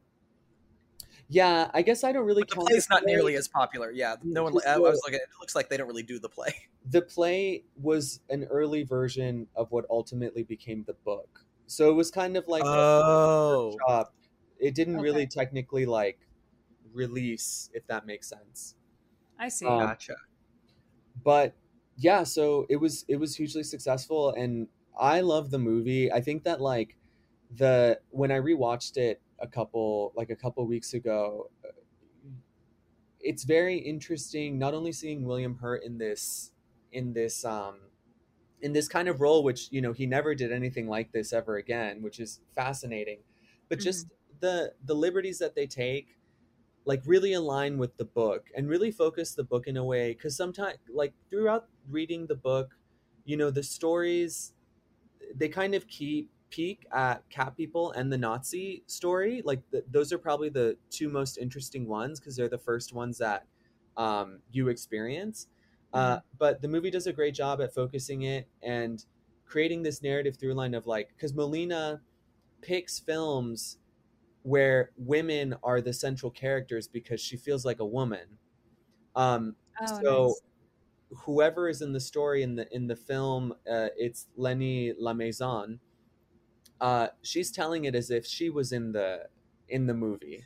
Yeah, 1.29 1.71
I 1.75 1.83
guess 1.83 2.05
I 2.05 2.13
don't 2.13 2.25
really 2.27 2.45
But 2.45 2.49
the 2.49 2.57
count 2.57 2.67
play's 2.67 2.89
not 2.89 3.05
play. 3.05 3.13
nearly 3.13 3.37
as 3.37 3.49
popular. 3.49 3.91
Yeah, 3.91 4.17
no 4.23 4.45
one. 4.45 4.55
I, 4.67 4.75
I 4.75 4.79
was 4.79 5.01
looking. 5.05 5.21
It 5.21 5.29
looks 5.41 5.55
like 5.55 5.69
they 5.69 5.77
don't 5.77 5.89
really 5.89 6.03
do 6.03 6.19
the 6.19 6.29
play. 6.29 6.55
the 6.85 7.03
play 7.03 7.65
was 7.77 8.21
an 8.31 8.45
early 8.45 8.83
version 8.83 9.49
of 9.55 9.71
what 9.73 9.85
ultimately 9.91 10.43
became 10.43 10.85
the 10.85 10.95
book. 10.95 11.45
So 11.67 11.91
it 11.91 11.95
was 11.95 12.11
kind 12.11 12.37
of 12.37 12.49
like 12.49 12.65
Oh, 12.65 13.03
a 13.49 13.87
workshop. 13.89 14.15
It 14.59 14.75
didn't 14.75 14.99
really 14.99 15.27
technically 15.27 15.87
like 15.87 16.27
release, 16.93 17.71
if 17.75 17.87
that 17.89 18.07
makes 18.07 18.29
sense. 18.29 18.77
I 19.39 19.49
see. 19.49 19.73
um, 19.73 19.75
gotcha. 19.75 20.17
But 21.23 21.55
yeah, 21.97 22.23
so 22.23 22.67
it 22.69 22.77
was 22.77 23.05
it 23.09 23.17
was 23.17 23.37
hugely 23.37 23.63
successful 23.65 24.31
and 24.31 24.69
I 24.99 25.21
love 25.21 25.51
the 25.51 25.59
movie. 25.59 26.11
I 26.13 26.21
think 26.21 26.45
that 26.45 26.61
like 26.61 26.97
the 27.51 28.01
when 28.11 28.31
I 28.31 28.39
rewatched 28.39 28.97
it 28.97 29.21
a 29.41 29.47
couple 29.47 30.13
like 30.17 30.31
a 30.31 30.37
couple 30.37 30.67
weeks 30.67 30.95
ago, 30.95 31.51
uh, 31.65 31.71
it's 33.21 33.45
very 33.45 33.79
interesting 33.79 34.59
not 34.59 34.75
only 34.75 34.93
seeing 34.93 35.25
William 35.25 35.57
Hurt 35.57 35.83
in 35.85 35.99
this 35.99 36.53
in 36.93 37.13
this 37.13 37.45
um 37.45 37.81
in 38.61 38.73
this 38.73 38.89
kind 38.89 39.09
of 39.09 39.21
role 39.21 39.43
which 39.45 39.69
you 39.71 39.81
know 39.81 39.93
he 39.93 40.07
never 40.07 40.35
did 40.35 40.53
anything 40.53 40.89
like 40.89 41.13
this 41.13 41.33
ever 41.33 41.57
again 41.57 42.03
which 42.03 42.19
is 42.19 42.41
fascinating 42.55 43.21
but 43.69 43.79
just 43.79 44.07
the 44.41 44.73
the 44.85 44.95
liberties 44.95 45.39
that 45.39 45.55
they 45.55 45.67
take 45.67 46.19
like 46.85 47.03
really 47.05 47.35
align 47.35 47.79
with 47.79 47.97
the 47.99 48.05
book 48.05 48.49
and 48.57 48.69
really 48.69 48.91
focus 48.91 49.35
the 49.35 49.45
book 49.45 49.67
in 49.67 49.77
a 49.77 49.85
way 49.85 50.13
because 50.15 50.37
sometimes 50.37 50.79
like 50.93 51.13
throughout 51.31 51.69
reading 51.89 52.27
the 52.27 52.35
book 52.35 52.77
you 53.25 53.37
know 53.37 53.51
the 53.51 53.63
stories 53.63 54.55
they 55.35 55.49
kind 55.49 55.75
of 55.75 55.87
keep 55.87 56.31
peak 56.51 56.87
at 56.93 57.29
cat 57.29 57.57
people 57.57 57.93
and 57.93 58.11
the 58.11 58.17
nazi 58.17 58.83
story 58.87 59.43
like 59.45 59.61
th 59.71 59.85
those 59.91 60.13
are 60.13 60.19
probably 60.19 60.49
the 60.49 60.77
two 60.91 61.09
most 61.09 61.37
interesting 61.39 61.87
ones 61.87 62.19
because 62.19 62.35
they're 62.37 62.49
the 62.49 62.59
first 62.59 62.93
ones 62.93 63.19
that 63.19 63.47
um, 63.99 64.39
you 64.53 64.69
experience. 64.69 65.49
Uh, 65.93 66.19
but 66.39 66.61
the 66.63 66.69
movie 66.69 66.91
does 66.91 67.07
a 67.07 67.13
great 67.13 67.35
job 67.35 67.61
at 67.61 67.75
focusing 67.75 68.23
it 68.23 68.47
and 68.63 69.07
creating 69.47 69.83
this 69.83 70.03
narrative 70.03 70.37
through 70.37 70.53
line 70.53 70.75
of 70.75 70.87
like 70.87 71.09
because 71.17 71.35
molina 71.35 72.01
picks 72.61 72.99
films 72.99 73.79
where 74.43 74.91
women 74.97 75.55
are 75.63 75.81
the 75.81 75.93
central 75.93 76.31
characters 76.31 76.87
because 76.87 77.21
she 77.21 77.37
feels 77.37 77.65
like 77.65 77.81
a 77.81 77.87
woman. 77.87 78.27
Um, 79.17 79.57
oh, 79.81 80.01
so 80.03 80.25
nice. 80.27 81.21
whoever 81.25 81.69
is 81.69 81.83
in 81.83 81.93
the 81.93 82.01
story 82.01 82.43
in 82.43 82.55
the 82.55 82.69
in 82.75 82.87
the 82.87 82.97
film 82.97 83.53
uh, 83.71 83.89
it's 83.97 84.27
Leni 84.37 84.93
Lamaison 85.01 85.81
uh, 86.81 87.09
she's 87.23 87.51
telling 87.51 87.85
it 87.85 87.95
as 87.95 88.11
if 88.11 88.27
she 88.27 88.51
was 88.51 88.73
in 88.73 88.93
the 88.93 89.29
in 89.69 89.87
the 89.87 89.95
movie. 89.95 90.45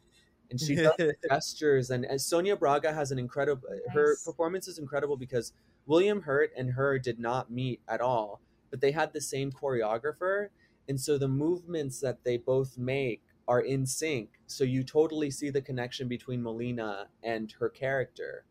And 0.51 0.61
she 0.61 0.75
does 0.75 0.93
the 0.99 1.15
gestures 1.31 1.89
and, 1.89 2.05
and 2.05 2.21
sonia 2.21 2.55
braga 2.57 2.93
has 2.93 3.11
an 3.11 3.19
incredible 3.19 3.67
her 3.95 4.19
performance 4.23 4.69
is 4.69 4.77
incredible 4.79 5.17
because 5.17 5.55
william 5.87 6.21
hurt 6.21 6.53
and 6.55 6.73
her 6.73 6.99
did 6.99 7.19
not 7.19 7.51
meet 7.51 7.81
at 7.89 8.03
all 8.03 8.43
but 8.73 8.81
they 8.81 8.91
had 8.91 9.13
the 9.13 9.21
same 9.21 9.53
choreographer. 9.53 10.49
And 10.89 11.01
so 11.01 11.17
the 11.17 11.29
movements 11.29 12.01
that 12.01 12.25
they 12.25 12.39
both 12.39 12.77
make 12.77 13.23
are 13.47 13.61
in 13.61 13.87
sync. 13.87 14.31
So 14.47 14.65
you 14.65 14.83
totally 14.83 15.31
see 15.31 15.51
the 15.51 15.61
connection 15.61 16.09
between 16.09 16.43
molina 16.43 17.09
and 17.23 17.53
her 17.61 17.69
character. 17.69 18.45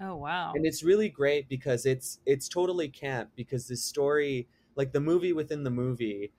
Oh 0.00 0.16
wow. 0.16 0.52
and 0.56 0.66
it's 0.66 0.82
really 0.82 1.08
great 1.08 1.48
because 1.48 1.86
it's 1.86 2.18
it's 2.26 2.48
totally 2.48 2.88
camp 2.88 3.30
because 3.36 3.68
this 3.68 3.84
story 3.84 4.48
like 4.74 4.90
the 4.90 4.98
movie 4.98 5.32
within 5.32 5.62
the 5.62 5.70
movie 5.70 6.32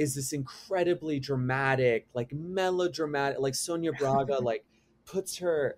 is 0.00 0.14
this 0.14 0.32
incredibly 0.32 1.20
dramatic 1.20 2.06
like 2.14 2.32
melodramatic 2.32 3.38
like 3.38 3.54
sonia 3.54 3.92
braga 3.92 4.38
like 4.50 4.64
puts 5.04 5.36
her 5.38 5.76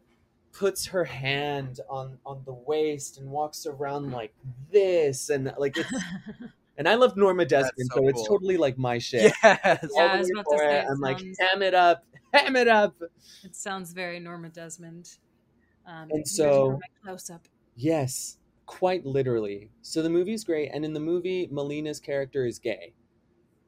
puts 0.53 0.87
her 0.87 1.05
hand 1.05 1.81
on 1.91 2.19
on 2.25 2.41
the 2.45 2.53
waist 2.53 3.19
and 3.19 3.29
walks 3.29 3.67
around 3.67 4.13
like 4.13 4.33
this 4.71 5.29
and 5.29 5.53
like 5.59 5.77
it's 5.77 5.93
and 6.79 6.89
I 6.89 6.95
love 6.95 7.17
Norma 7.17 7.45
Desmond, 7.45 7.91
so 7.93 8.01
so, 8.01 8.09
it's 8.09 8.17
cool. 8.19 8.27
totally 8.39 8.57
like 8.57 8.79
my 8.79 8.99
shit. 8.99 9.33
Yes. 9.43 9.87
Yeah, 9.95 10.03
I 10.05 10.17
the 10.17 10.19
was 10.19 10.29
way 10.29 10.33
about 10.41 10.45
to 10.51 10.57
for 10.57 10.59
say, 10.59 10.79
it. 10.79 10.85
it 10.85 10.87
I'm 10.91 11.01
like, 11.01 11.19
ham 11.41 11.63
it 11.63 11.75
up, 11.75 12.05
ham 12.33 12.57
it 12.57 12.69
up. 12.69 12.95
it 13.45 13.55
sounds 13.55 13.93
very 13.93 14.19
Norma 14.21 14.49
Desmond. 14.49 15.19
Um, 15.87 16.09
And 16.11 16.27
so- 16.27 16.81
close 17.05 17.29
up. 17.29 17.47
Yes, 17.77 18.39
quite 18.67 19.05
literally. 19.05 19.69
So 19.83 20.01
the 20.03 20.09
movie's 20.11 20.45
great, 20.45 20.71
and 20.73 20.83
in 20.85 20.93
the 20.95 21.01
movie, 21.01 21.47
Molina's 21.51 22.01
character 22.01 22.47
is 22.47 22.59
gay. 22.59 22.95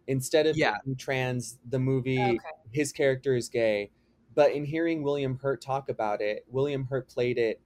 Instead 0.06 0.46
of 0.46 0.56
Yeah. 0.56 0.76
being 0.84 0.96
trans, 0.96 1.58
the 1.68 1.78
movie 1.78 2.20
Okay. 2.20 2.38
his 2.70 2.92
character 2.92 3.34
is 3.34 3.48
gay. 3.48 3.90
But 4.34 4.52
in 4.52 4.64
hearing 4.64 5.02
William 5.02 5.38
Hurt 5.38 5.60
talk 5.62 5.88
about 5.88 6.20
it, 6.20 6.44
William 6.48 6.84
Hurt 6.86 7.08
played 7.08 7.38
it 7.38 7.60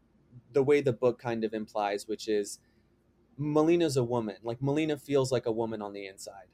the 0.53 0.63
way 0.63 0.81
the 0.81 0.93
book 0.93 1.19
kind 1.19 1.45
of 1.45 1.53
implies, 1.55 2.07
which 2.07 2.29
is 2.29 2.59
Molina's 3.37 3.97
a 3.97 4.05
woman. 4.05 4.37
Like 4.43 4.61
Molina 4.63 4.97
feels 4.97 5.31
like 5.33 5.47
a 5.47 5.53
woman 5.53 5.81
on 5.83 5.93
the 5.93 6.07
inside. 6.07 6.47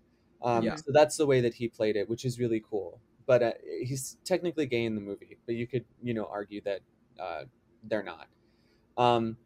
Um, 0.43 0.62
Yeah. 0.64 0.76
So 0.76 0.93
that's 0.93 1.16
the 1.16 1.26
way 1.26 1.41
that 1.41 1.55
he 1.55 1.68
played 1.68 1.97
it, 1.97 2.09
which 2.09 2.24
is 2.24 2.39
really 2.39 2.61
cool. 2.61 3.01
But 3.26 3.43
uh, 3.43 3.53
he's 3.82 4.18
technically 4.24 4.66
gay 4.66 4.85
in 4.85 4.95
the 4.95 5.01
movie, 5.01 5.39
but 5.47 5.55
you 5.55 5.66
could, 5.66 5.85
you 6.03 6.12
know, 6.14 6.26
argue 6.26 6.61
that 6.62 6.80
uh, 7.18 7.45
they're 7.85 8.03
not. 8.03 8.28
Um, 8.99 9.37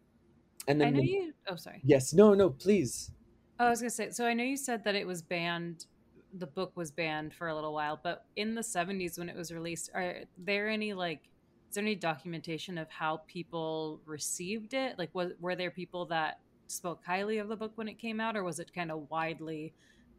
and 0.66 0.80
then 0.80 0.88
I 0.88 0.90
know 0.90 1.00
the- 1.00 1.06
you. 1.06 1.34
Oh, 1.48 1.56
sorry. 1.56 1.80
yes, 1.84 2.12
no, 2.12 2.34
no, 2.34 2.50
please. 2.50 3.12
Oh, 3.60 3.66
I 3.66 3.70
was 3.70 3.80
gonna 3.80 3.90
say. 3.90 4.10
So 4.10 4.26
I 4.26 4.34
know 4.34 4.44
you 4.44 4.56
said 4.56 4.84
that 4.84 4.94
it 4.94 5.06
was 5.06 5.22
banned. 5.22 5.86
The 6.32 6.46
book 6.46 6.76
was 6.76 6.90
banned 6.90 7.34
for 7.34 7.48
a 7.48 7.54
little 7.54 7.72
while, 7.72 8.00
but 8.02 8.26
in 8.36 8.54
the 8.54 8.62
'70s 8.62 9.18
when 9.18 9.28
it 9.28 9.36
was 9.36 9.50
released, 9.52 9.90
are 9.94 10.24
there 10.36 10.68
any 10.68 10.94
like? 10.94 11.30
Is 11.70 11.74
there 11.74 11.84
any 11.84 11.94
documentation 11.96 12.78
of 12.78 12.90
how 12.90 13.18
people 13.28 14.02
received 14.06 14.74
it? 14.74 14.98
Like, 14.98 15.14
was 15.14 15.32
were 15.38 15.56
there 15.56 15.70
people 15.70 16.06
that 16.06 16.40
spoke 16.66 17.04
highly 17.04 17.38
of 17.38 17.48
the 17.48 17.56
book 17.56 17.72
when 17.76 17.88
it 17.88 17.98
came 17.98 18.20
out, 18.20 18.36
or 18.36 18.44
was 18.44 18.58
it 18.60 18.72
kind 18.74 18.90
of 18.92 19.10
widely? 19.10 19.74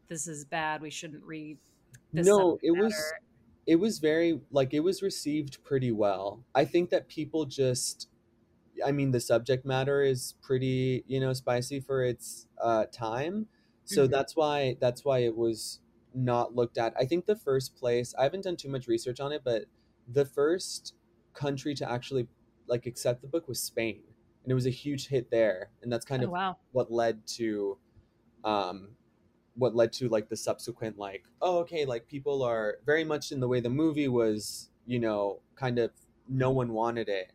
This 0.08 0.26
is 0.26 0.44
bad. 0.44 0.82
We 0.82 0.90
shouldn't 0.90 1.24
read. 1.24 1.58
This 2.14 2.38
no, 2.38 2.58
it 2.62 2.72
was 2.72 3.14
it 3.66 3.76
was 3.76 3.98
very 3.98 4.40
like 4.50 4.74
it 4.74 4.80
was 4.80 5.02
received 5.02 5.62
pretty 5.64 5.92
well. 5.92 6.44
I 6.54 6.64
think 6.64 6.90
that 6.90 7.08
people 7.08 7.44
just 7.46 8.08
I 8.84 8.92
mean 8.92 9.12
the 9.12 9.20
subject 9.20 9.66
matter 9.66 10.02
is 10.02 10.34
pretty, 10.42 11.04
you 11.06 11.20
know, 11.20 11.32
spicy 11.34 11.80
for 11.80 12.04
its 12.04 12.48
uh 12.60 12.86
time. 12.86 13.48
So 13.84 14.06
Mhm. 14.06 14.08
that's 14.08 14.36
why 14.36 14.76
that's 14.80 15.04
why 15.04 15.20
it 15.20 15.36
was 15.36 15.80
not 16.14 16.54
looked 16.54 16.78
at. 16.78 16.94
I 16.98 17.04
think 17.06 17.26
the 17.26 17.36
first 17.36 17.76
place, 17.76 18.14
I 18.18 18.24
haven't 18.24 18.44
done 18.44 18.56
too 18.56 18.68
much 18.68 18.86
research 18.88 19.20
on 19.20 19.32
it, 19.32 19.42
but 19.44 19.66
the 20.08 20.24
first 20.24 20.94
country 21.34 21.74
to 21.74 21.90
actually 21.90 22.28
like 22.66 22.86
accept 22.86 23.22
the 23.22 23.28
book 23.28 23.48
was 23.48 23.60
Spain. 23.62 24.02
And 24.42 24.50
it 24.50 24.54
was 24.54 24.66
a 24.66 24.70
huge 24.70 25.08
hit 25.08 25.30
there, 25.30 25.70
and 25.82 25.92
that's 25.92 26.04
kind 26.06 26.22
Oh, 26.22 26.24
of 26.24 26.30
wow. 26.30 26.58
what 26.72 26.90
led 26.90 27.26
to 27.26 27.78
um 28.44 28.96
what 29.54 29.74
led 29.74 29.92
to 29.92 30.08
like 30.08 30.28
the 30.28 30.36
subsequent 30.36 30.98
like 30.98 31.24
oh 31.42 31.58
okay 31.58 31.84
like 31.84 32.06
people 32.06 32.42
are 32.42 32.78
very 32.86 33.04
much 33.04 33.32
in 33.32 33.40
the 33.40 33.48
way 33.48 33.60
the 33.60 33.70
movie 33.70 34.08
was 34.08 34.70
you 34.86 34.98
know 34.98 35.40
kind 35.56 35.78
of 35.78 35.92
no 36.28 36.50
one 36.50 36.72
wanted 36.72 37.08
it 37.08 37.32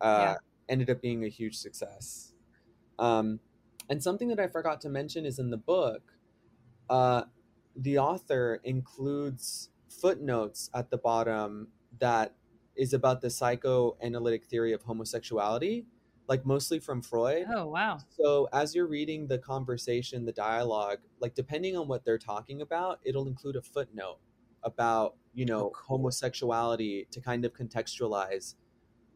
uh 0.00 0.34
Yeah. 0.34 0.36
ended 0.68 0.90
up 0.90 1.00
being 1.02 1.24
a 1.24 1.28
huge 1.28 1.56
success 1.56 2.34
um 2.98 3.40
and 3.90 4.02
something 4.02 4.28
that 4.28 4.40
i 4.40 4.46
forgot 4.46 4.80
to 4.80 4.88
mention 4.88 5.26
is 5.26 5.38
in 5.38 5.50
the 5.50 5.56
book 5.58 6.14
uh 6.90 7.24
the 7.76 7.98
author 7.98 8.60
includes 8.64 9.70
footnotes 9.88 10.70
at 10.74 10.90
the 10.90 10.96
bottom 10.98 11.68
that 11.98 12.34
is 12.76 12.92
about 12.94 13.20
the 13.20 13.30
psychoanalytic 13.30 14.44
theory 14.46 14.72
of 14.72 14.82
homosexuality 14.82 15.84
like 16.28 16.46
mostly 16.46 16.78
from 16.78 17.02
freud 17.02 17.44
Oh, 17.48 17.66
wow. 17.66 17.98
so 18.08 18.48
as 18.52 18.74
you're 18.74 18.86
reading 18.86 19.26
the 19.26 19.38
conversation, 19.38 20.24
the 20.24 20.32
dialogue, 20.32 20.98
like 21.18 21.34
depending 21.34 21.76
on 21.76 21.88
what 21.88 22.04
they're 22.04 22.18
talking 22.18 22.62
about, 22.62 23.00
it'll 23.04 23.26
include 23.26 23.56
a 23.56 23.62
footnote 23.62 24.18
about, 24.62 25.16
you 25.34 25.44
know, 25.44 25.66
Oh, 25.66 25.70
cool. 25.70 25.98
homosexuality 25.98 27.08
to 27.10 27.20
kind 27.20 27.44
of 27.44 27.52
contextualize 27.52 28.54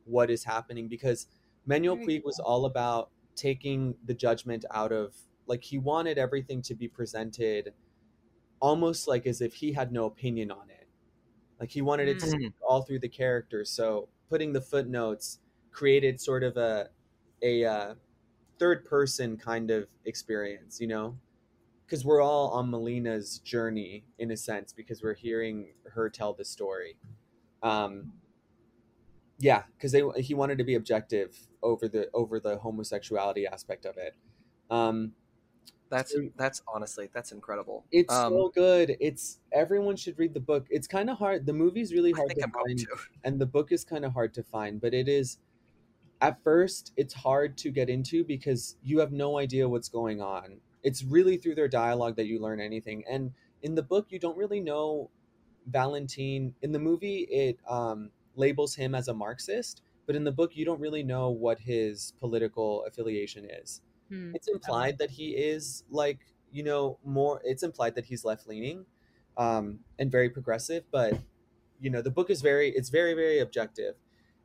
what 0.05 0.29
is 0.29 0.43
happening 0.43 0.89
because 0.89 1.29
Manuel 1.67 1.95
Very 1.97 2.19
Puig 2.21 2.25
was 2.25 2.41
all 2.41 2.65
about 2.67 3.11
taking 3.37 3.95
the 4.05 4.15
judgment 4.15 4.65
out 4.73 4.91
of 4.91 5.15
like 5.47 5.63
he 5.63 5.79
wanted 5.79 6.19
everything 6.19 6.63
to 6.63 6.75
be 6.75 6.89
presented 6.89 7.73
almost 8.65 9.07
like 9.07 9.27
as 9.27 9.43
if 9.43 9.53
he 9.55 9.73
had 9.73 9.93
no 9.93 10.07
opinion 10.07 10.51
on 10.51 10.71
it. 10.71 10.89
Like 11.61 11.71
he 11.71 11.83
wanted 11.83 12.09
it 12.09 12.19
to 12.21 12.27
Mm. 12.27 12.31
speak 12.31 12.55
all 12.67 12.83
through 12.83 13.01
the 13.01 13.09
characters. 13.11 13.71
So 13.71 14.09
putting 14.31 14.55
the 14.55 14.61
footnotes 14.63 15.41
created 15.71 16.21
sort 16.21 16.43
of 16.45 16.57
a 16.57 16.91
a 17.43 17.65
uh, 17.65 17.95
third 18.59 18.85
person 18.87 19.37
kind 19.37 19.71
of 19.71 19.89
experience, 20.07 20.81
you 20.81 20.87
know, 20.87 21.19
because 21.87 22.05
we're 22.05 22.23
all 22.23 22.51
on 22.51 22.71
Molina's 22.71 23.41
journey 23.41 24.05
in 24.19 24.31
a 24.33 24.37
sense 24.37 24.73
because 24.73 25.03
we're 25.03 25.15
hearing 25.15 25.75
her 25.93 26.11
tell 26.11 26.35
the 26.35 26.45
story. 26.45 26.97
Um, 27.63 28.13
yeah, 29.39 29.65
because 29.77 29.93
they 29.93 30.03
he 30.23 30.35
wanted 30.35 30.59
to 30.59 30.65
be 30.65 30.75
objective 30.75 31.37
over 31.63 31.89
the 31.89 32.11
over 32.15 32.41
the 32.41 32.59
homosexuality 32.59 33.47
aspect 33.47 33.85
of 33.85 33.97
it. 33.99 34.15
Um, 34.71 35.15
That's 35.95 36.15
that's 36.37 36.63
honestly 36.73 37.09
that's 37.15 37.33
incredible. 37.33 37.85
it's 37.93 38.13
Um, 38.13 38.33
so 38.33 38.53
good. 38.55 38.97
It's 39.01 39.39
everyone 39.53 39.97
should 39.97 40.19
read 40.19 40.35
the 40.35 40.41
book. 40.41 40.67
It's 40.71 40.87
kind 40.87 41.09
of 41.09 41.19
hard. 41.19 41.47
The 41.47 41.53
movie's 41.53 41.93
really 41.93 42.13
hard 42.13 42.31
to 42.31 42.43
I'm 42.43 42.51
find 42.51 42.79
to. 42.79 42.97
and 43.25 43.41
the 43.41 43.47
book 43.47 43.71
is 43.71 43.85
kind 43.85 44.05
of 44.05 44.13
hard 44.13 44.35
to 44.35 44.43
find 44.43 44.81
but 44.81 44.95
it 44.95 45.09
is 45.09 45.39
at 46.21 46.43
first 46.43 46.93
it's 46.97 47.15
hard 47.15 47.57
to 47.59 47.71
get 47.71 47.89
into 47.89 48.25
because 48.25 48.77
you 48.83 48.99
have 48.99 49.13
no 49.13 49.39
idea 49.39 49.69
what's 49.69 49.89
going 49.89 50.21
on 50.21 50.57
it's 50.83 51.03
really 51.05 51.37
through 51.37 51.55
their 51.55 51.69
dialogue 51.69 52.17
that 52.17 52.27
you 52.27 52.41
learn 52.41 52.61
anything 52.61 53.05
and 53.09 53.33
in 53.63 53.75
the 53.75 53.83
book 53.83 54.07
you 54.11 54.19
don't 54.19 54.37
really 54.37 54.61
know 54.61 55.11
valentine 55.67 56.55
in 56.63 56.73
the 56.73 56.79
movie 56.79 57.27
it 57.31 57.59
um, 57.69 58.11
labels 58.37 58.75
him 58.75 58.95
as 58.95 59.09
a 59.09 59.15
marxist 59.15 59.83
but 60.07 60.15
in 60.15 60.25
the 60.25 60.33
book 60.33 60.55
you 60.55 60.65
don't 60.65 60.81
really 60.81 61.03
know 61.03 61.31
what 61.31 61.59
his 61.59 62.13
political 62.21 62.85
affiliation 62.85 63.45
is 63.45 63.81
Hmm. 64.09 64.33
it's 64.35 64.49
implied 64.49 64.99
that 64.99 65.11
he 65.11 65.31
is 65.31 65.85
like 65.91 66.21
you 66.53 66.63
know 66.63 66.99
more 67.05 67.41
it's 67.45 67.63
implied 67.63 67.95
that 67.95 68.05
he's 68.05 68.25
left 68.25 68.47
leaning 68.47 68.87
um 69.37 69.81
and 69.99 70.11
very 70.11 70.31
progressive 70.31 70.85
but 70.91 71.19
you 71.81 71.91
know 71.91 72.03
the 72.03 72.11
book 72.11 72.31
is 72.31 72.43
very 72.43 72.71
it's 72.71 72.91
very 72.91 73.15
very 73.15 73.41
objective 73.41 73.95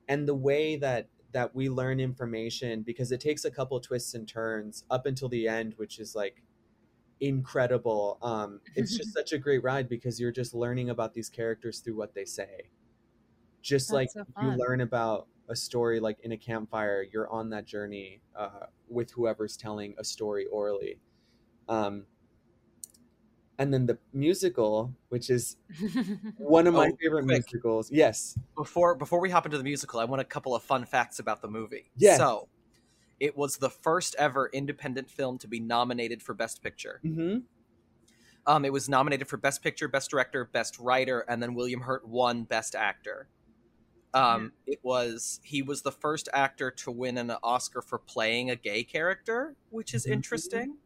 and 0.08 0.28
the 0.28 0.36
way 0.36 0.76
that 0.78 1.08
that 1.32 1.54
we 1.54 1.70
learn 1.70 2.00
information 2.00 2.82
because 2.82 3.12
it 3.12 3.20
takes 3.20 3.46
a 3.46 3.52
couple 3.52 3.80
twists 3.80 4.14
and 4.16 4.28
turns 4.28 4.84
up 4.90 5.06
until 5.06 5.30
the 5.30 5.48
end 5.48 5.74
which 5.78 6.00
is 6.00 6.16
like 6.16 6.42
incredible 7.20 8.18
um 8.22 8.62
it's 8.76 8.96
just 8.98 9.14
such 9.20 9.34
a 9.34 9.38
great 9.38 9.64
ride 9.64 9.88
because 9.88 10.20
you're 10.20 10.32
just 10.32 10.54
learning 10.54 10.90
about 10.90 11.14
these 11.14 11.30
characters 11.30 11.80
through 11.80 11.96
what 11.96 12.16
they 12.16 12.26
say 12.26 12.70
just 13.62 13.90
That's 13.90 13.94
like 13.94 14.10
so 14.12 14.26
you 14.42 14.52
learn 14.58 14.82
about 14.82 15.28
a 15.50 15.56
story 15.56 16.00
like 16.00 16.20
in 16.24 16.32
a 16.32 16.38
campfire 16.38 17.06
you're 17.12 17.30
on 17.30 17.50
that 17.50 17.66
journey 17.66 18.22
uh, 18.36 18.68
with 18.88 19.12
whoever's 19.12 19.58
telling 19.58 19.96
a 19.98 20.04
story 20.04 20.46
orally 20.48 21.00
um, 21.68 22.06
and 23.58 23.74
then 23.74 23.86
the 23.86 23.98
musical 24.14 24.94
which 25.10 25.30
is 25.30 25.58
one 26.38 26.68
of 26.68 26.74
my 26.74 26.88
Oh, 26.90 26.98
favorite 27.02 27.24
quick. 27.26 27.44
musicals 27.52 27.92
yes 27.92 28.38
Before 28.56 28.96
before 28.96 29.20
we 29.20 29.30
hop 29.30 29.46
into 29.46 29.58
the 29.58 29.64
musical, 29.64 30.00
I 30.00 30.06
want 30.06 30.22
a 30.22 30.26
couple 30.26 30.56
of 30.56 30.64
fun 30.64 30.86
facts 30.86 31.20
about 31.20 31.42
the 31.42 31.48
movie. 31.48 31.92
Yes. 31.98 32.18
So, 32.18 32.48
it 33.20 33.36
was 33.38 33.58
the 33.58 33.70
first 33.70 34.16
ever 34.18 34.50
independent 34.54 35.10
film 35.10 35.38
to 35.40 35.48
be 35.48 35.60
nominated 35.60 36.22
for 36.24 36.34
Best 36.34 36.62
Picture. 36.64 37.00
hmm 37.04 37.40
Um, 38.46 38.66
it 38.66 38.72
was 38.74 38.88
nominated 38.90 39.28
for 39.28 39.38
Best 39.38 39.62
Picture, 39.62 39.88
Best 39.88 40.10
Director, 40.10 40.46
Best 40.46 40.80
Writer, 40.80 41.22
and 41.28 41.42
then 41.44 41.54
William 41.54 41.82
Hurt 41.82 42.08
won 42.08 42.44
Best 42.44 42.76
Actor. 42.76 43.28
Um, 44.14 44.54
It 44.66 44.80
was 44.84 45.40
he 45.44 45.62
was 45.62 45.82
the 45.84 45.92
first 45.92 46.30
actor 46.34 46.72
to 46.72 46.92
win 46.92 47.18
an 47.18 47.32
Oscar 47.44 47.82
for 47.82 48.00
playing 48.00 48.50
a 48.50 48.56
gay 48.56 48.84
character, 48.84 49.56
which 49.70 49.94
is 49.94 50.06
Mhm. 50.06 50.12
interesting. 50.14 50.78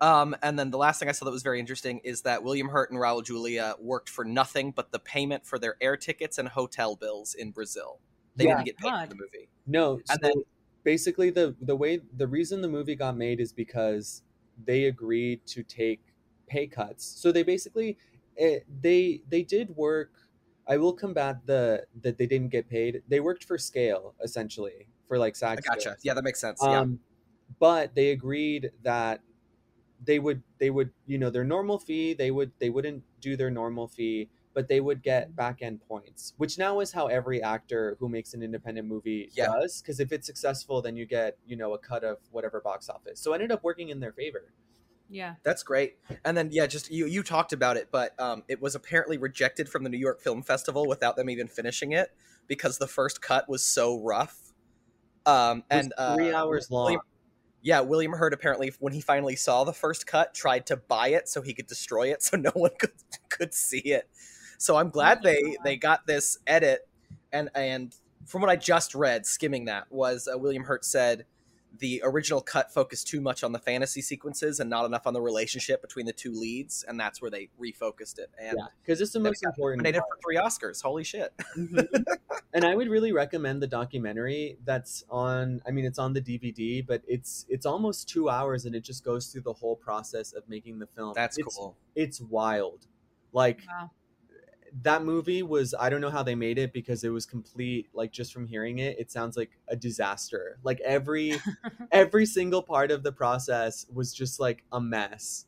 Um, 0.00 0.34
and 0.42 0.58
then 0.58 0.70
the 0.70 0.78
last 0.78 0.98
thing 0.98 1.10
I 1.10 1.12
saw 1.12 1.26
that 1.26 1.30
was 1.30 1.42
very 1.42 1.60
interesting 1.60 1.98
is 1.98 2.22
that 2.22 2.42
William 2.42 2.68
Hurt 2.70 2.90
and 2.90 2.98
Raul 2.98 3.22
Julia 3.22 3.74
worked 3.78 4.08
for 4.08 4.24
nothing 4.24 4.70
but 4.70 4.92
the 4.92 4.98
payment 4.98 5.44
for 5.44 5.58
their 5.58 5.76
air 5.82 5.96
tickets 5.98 6.38
and 6.38 6.48
hotel 6.48 6.96
bills 6.96 7.34
in 7.34 7.50
Brazil. 7.50 8.00
They 8.36 8.44
Yeah. 8.44 8.54
didn't 8.54 8.64
get 8.66 8.76
paid 8.78 8.88
God. 8.90 9.08
for 9.10 9.14
the 9.14 9.20
movie. 9.20 9.48
no 9.66 9.98
so 9.98 10.04
And 10.14 10.20
then- 10.22 10.44
basically 10.84 11.28
the 11.28 11.54
the 11.60 11.76
way 11.76 11.98
the 12.16 12.26
reason 12.26 12.62
the 12.62 12.68
movie 12.68 12.94
got 12.94 13.14
made 13.14 13.38
is 13.40 13.52
because 13.52 14.22
they 14.64 14.84
agreed 14.84 15.44
to 15.46 15.62
take 15.62 16.00
pay 16.46 16.66
cuts 16.66 17.04
so 17.04 17.30
they 17.30 17.42
basically 17.42 17.98
it, 18.36 18.64
they 18.80 19.22
they 19.28 19.42
did 19.42 19.76
work 19.76 20.12
i 20.70 20.76
will 20.76 20.92
combat 20.94 21.36
the 21.46 21.84
that 22.00 22.16
they 22.18 22.26
didn't 22.26 22.48
get 22.48 22.68
paid 22.68 23.02
they 23.08 23.20
worked 23.20 23.44
for 23.44 23.58
scale 23.58 24.14
essentially 24.22 24.88
for 25.08 25.18
like 25.18 25.34
I 25.36 25.38
SAG 25.38 25.64
gotcha. 25.64 25.96
Yeah, 26.02 26.14
that 26.14 26.24
makes 26.24 26.40
sense. 26.40 26.60
yeah. 26.62 26.80
um 26.80 27.00
but 27.58 27.94
they 27.94 28.10
agreed 28.12 28.70
that 28.82 29.20
they 30.04 30.18
would 30.18 30.42
they 30.58 30.70
would 30.70 30.90
you 31.06 31.18
know 31.18 31.30
their 31.30 31.44
normal 31.44 31.78
fee 31.78 32.14
they 32.14 32.30
would 32.30 32.52
they 32.58 32.70
wouldn't 32.70 33.02
do 33.20 33.36
their 33.36 33.50
normal 33.50 33.88
fee 33.88 34.28
but 34.54 34.68
they 34.68 34.80
would 34.80 35.02
get 35.02 35.34
back 35.36 35.62
end 35.62 35.80
points, 35.86 36.34
which 36.36 36.58
now 36.58 36.80
is 36.80 36.90
how 36.92 37.06
every 37.06 37.42
actor 37.42 37.96
who 38.00 38.08
makes 38.08 38.34
an 38.34 38.42
independent 38.42 38.86
movie 38.88 39.30
Yeah. 39.32 39.46
does. 39.46 39.80
Because 39.80 40.00
if 40.00 40.10
it's 40.12 40.26
successful, 40.26 40.82
then 40.82 40.96
you 40.96 41.06
get 41.06 41.38
you 41.46 41.56
know 41.56 41.72
a 41.74 41.78
cut 41.78 42.02
of 42.04 42.18
whatever 42.32 42.60
box 42.60 42.88
office. 42.88 43.20
So 43.20 43.32
it 43.32 43.36
ended 43.36 43.52
up 43.52 43.62
working 43.62 43.90
in 43.90 44.00
their 44.00 44.12
favor. 44.12 44.52
Yeah. 45.10 45.34
That's 45.42 45.62
great. 45.64 45.96
And 46.24 46.36
then 46.36 46.50
yeah, 46.52 46.66
just 46.66 46.90
you 46.90 47.06
you 47.06 47.22
talked 47.22 47.52
about 47.52 47.76
it, 47.76 47.88
but 47.90 48.18
um, 48.20 48.44
it 48.48 48.62
was 48.62 48.74
apparently 48.76 49.18
rejected 49.18 49.68
from 49.68 49.82
the 49.82 49.90
New 49.90 49.98
York 49.98 50.20
Film 50.22 50.42
Festival 50.42 50.86
without 50.86 51.16
them 51.16 51.28
even 51.28 51.48
finishing 51.48 51.92
it 51.92 52.10
because 52.46 52.78
the 52.78 52.86
first 52.86 53.20
cut 53.20 53.48
was 53.48 53.64
so 53.64 54.00
rough. 54.00 54.52
Um, 55.26 55.64
It 55.70 55.74
was 55.74 55.84
and 55.84 55.92
uh, 55.98 56.16
three 56.16 56.32
hours 56.32 56.70
long. 56.70 56.84
William- 56.84 57.00
yeah, 57.62 57.80
William 57.80 58.12
Hurt 58.12 58.32
apparently 58.32 58.72
when 58.78 58.92
he 58.92 59.00
finally 59.02 59.36
saw 59.36 59.64
the 59.64 59.72
first 59.72 60.06
cut 60.06 60.32
tried 60.32 60.64
to 60.66 60.76
buy 60.76 61.08
it 61.08 61.28
so 61.28 61.42
he 61.42 61.52
could 61.54 61.66
destroy 61.66 62.10
it 62.12 62.22
so 62.22 62.36
no 62.36 62.50
one 62.54 62.70
could 62.78 62.92
could 63.28 63.52
see 63.52 63.80
it. 63.80 64.08
So 64.58 64.76
I'm 64.76 64.90
glad 64.90 65.18
Oh 65.18 65.24
they 65.24 65.42
God. 65.42 65.56
they 65.64 65.76
got 65.76 66.06
this 66.06 66.38
edit 66.46 66.88
and 67.32 67.50
and 67.54 67.94
from 68.26 68.42
what 68.42 68.50
I 68.50 68.56
just 68.56 68.94
read 68.94 69.26
skimming 69.26 69.64
that 69.64 69.90
was 69.90 70.28
uh, 70.32 70.38
William 70.38 70.62
Hurt 70.64 70.84
said 70.84 71.26
the 71.78 72.00
original 72.04 72.40
cut 72.40 72.72
focused 72.72 73.06
too 73.08 73.20
much 73.20 73.42
on 73.44 73.52
the 73.52 73.58
fantasy 73.58 74.02
sequences 74.02 74.60
and 74.60 74.68
not 74.68 74.84
enough 74.84 75.06
on 75.06 75.14
the 75.14 75.20
relationship 75.20 75.80
between 75.80 76.04
the 76.04 76.12
two 76.12 76.32
leads 76.32 76.82
and 76.88 76.98
that's 76.98 77.22
where 77.22 77.30
they 77.30 77.48
refocused 77.60 78.18
it 78.18 78.28
and 78.38 78.56
yeah, 78.58 78.66
because 78.82 79.00
it's 79.00 79.12
the 79.12 79.18
they 79.18 79.28
most 79.30 79.42
got 79.42 79.50
important. 79.50 79.78
nominated 79.82 80.02
for 80.02 80.18
three 80.22 80.36
Oscars. 80.36 80.82
Holy 80.82 81.04
shit. 81.04 81.32
Mhm. 81.56 81.86
and 82.52 82.64
I 82.64 82.74
would 82.74 82.88
really 82.88 83.12
recommend 83.12 83.62
the 83.62 83.66
documentary 83.66 84.58
that's 84.64 85.04
on 85.10 85.60
I 85.66 85.70
mean 85.70 85.84
it's 85.84 85.98
on 85.98 86.12
the 86.12 86.20
DVD, 86.20 86.84
but 86.86 87.02
it's 87.06 87.46
it's 87.48 87.66
almost 87.66 88.08
2 88.08 88.28
hours 88.28 88.64
and 88.66 88.74
it 88.74 88.82
just 88.84 89.04
goes 89.04 89.26
through 89.28 89.42
the 89.42 89.52
whole 89.52 89.76
process 89.76 90.32
of 90.32 90.48
making 90.48 90.78
the 90.78 90.86
film. 90.86 91.12
That's 91.14 91.38
it's, 91.38 91.56
cool. 91.56 91.76
It's 91.94 92.20
wild. 92.20 92.86
Like 93.32 93.60
Wow. 93.68 93.90
That 94.82 95.02
movie 95.04 95.42
was 95.42 95.74
I 95.78 95.90
don't 95.90 96.00
know 96.00 96.10
how 96.10 96.22
they 96.22 96.34
made 96.36 96.58
it 96.58 96.72
because 96.72 97.02
it 97.04 97.08
was 97.10 97.26
complete 97.26 97.88
like 97.92 98.12
just 98.12 98.32
from 98.32 98.46
hearing 98.46 98.78
it 98.78 98.98
it 98.98 99.10
sounds 99.10 99.36
like 99.36 99.58
a 99.68 99.76
disaster. 99.76 100.58
Like 100.62 100.80
every 100.80 101.34
every 101.92 102.26
single 102.26 102.62
part 102.62 102.90
of 102.90 103.02
the 103.02 103.12
process 103.12 103.86
was 103.92 104.14
just 104.14 104.38
like 104.40 104.64
a 104.72 104.80
mess. 104.80 105.46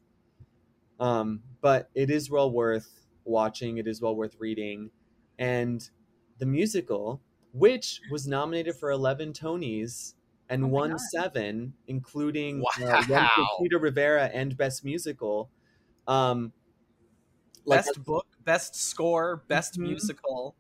Um 1.01 1.43
but 1.61 1.91
it 1.95 2.11
is 2.11 2.31
well 2.31 2.51
worth 2.51 3.07
watching, 3.25 3.79
it 3.79 3.87
is 3.87 4.01
well 4.01 4.17
worth 4.17 4.37
reading 4.39 4.91
and 5.39 5.89
the 6.39 6.47
musical 6.47 7.23
which 7.53 8.01
was 8.11 8.27
nominated 8.27 8.75
for 8.77 8.91
11 8.91 9.33
Tonys 9.33 10.15
and 10.49 10.65
Oh 10.65 10.69
won 10.71 10.91
God. 10.91 10.99
7 10.99 11.75
including 11.87 12.67
uh, 12.83 13.03
Wow. 13.09 13.59
Chita 13.59 13.79
Rivera 13.79 14.27
and 14.27 14.57
best 14.57 14.85
musical. 14.85 15.51
Um 16.07 16.53
like 17.65 17.85
best 17.85 18.05
book, 18.05 18.32
best 18.45 18.75
score, 18.77 19.43
best 19.49 19.79
Mhm. 19.79 19.83
musical. 19.85 20.55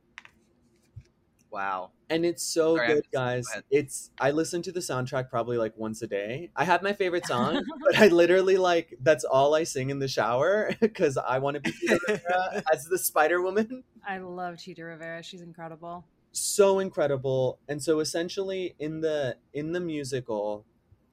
Wow. 1.50 1.90
and 2.08 2.24
it's 2.24 2.42
so 2.42 2.76
Sorry, 2.76 2.88
good 2.88 2.94
missed 2.96 3.06
it. 3.06 3.12
Go 3.12 3.18
guys 3.20 3.44
it's 3.70 4.10
i 4.18 4.30
listen 4.30 4.62
to 4.62 4.72
the 4.72 4.80
soundtrack 4.80 5.28
probably 5.28 5.58
like 5.58 5.74
once 5.76 6.00
a 6.02 6.06
day 6.06 6.50
i 6.56 6.64
have 6.64 6.82
my 6.82 6.92
favorite 6.94 7.26
song 7.34 7.62
but 7.84 7.98
i 7.98 8.08
literally 8.08 8.56
like 8.56 8.96
that's 9.02 9.24
all 9.24 9.54
i 9.54 9.62
sing 9.64 9.90
in 9.90 9.98
the 9.98 10.08
shower 10.08 10.74
because 10.80 11.18
i 11.18 11.38
want 11.38 11.56
to 11.56 11.60
be 11.60 11.72
Rivera 12.08 12.62
as 12.72 12.84
the 12.84 12.98
spider 12.98 13.40
woman 13.42 13.84
I 14.06 14.18
love 14.18 14.58
Chita 14.58 14.82
Rivera. 14.82 15.22
She's 15.22 15.42
incredible. 15.42 16.04
so 16.32 16.78
incredible 16.80 17.58
and 17.68 17.82
so 17.82 18.00
essentially 18.00 18.74
in 18.78 19.00
the 19.02 19.36
in 19.52 19.72
the 19.72 19.80
musical 19.80 20.64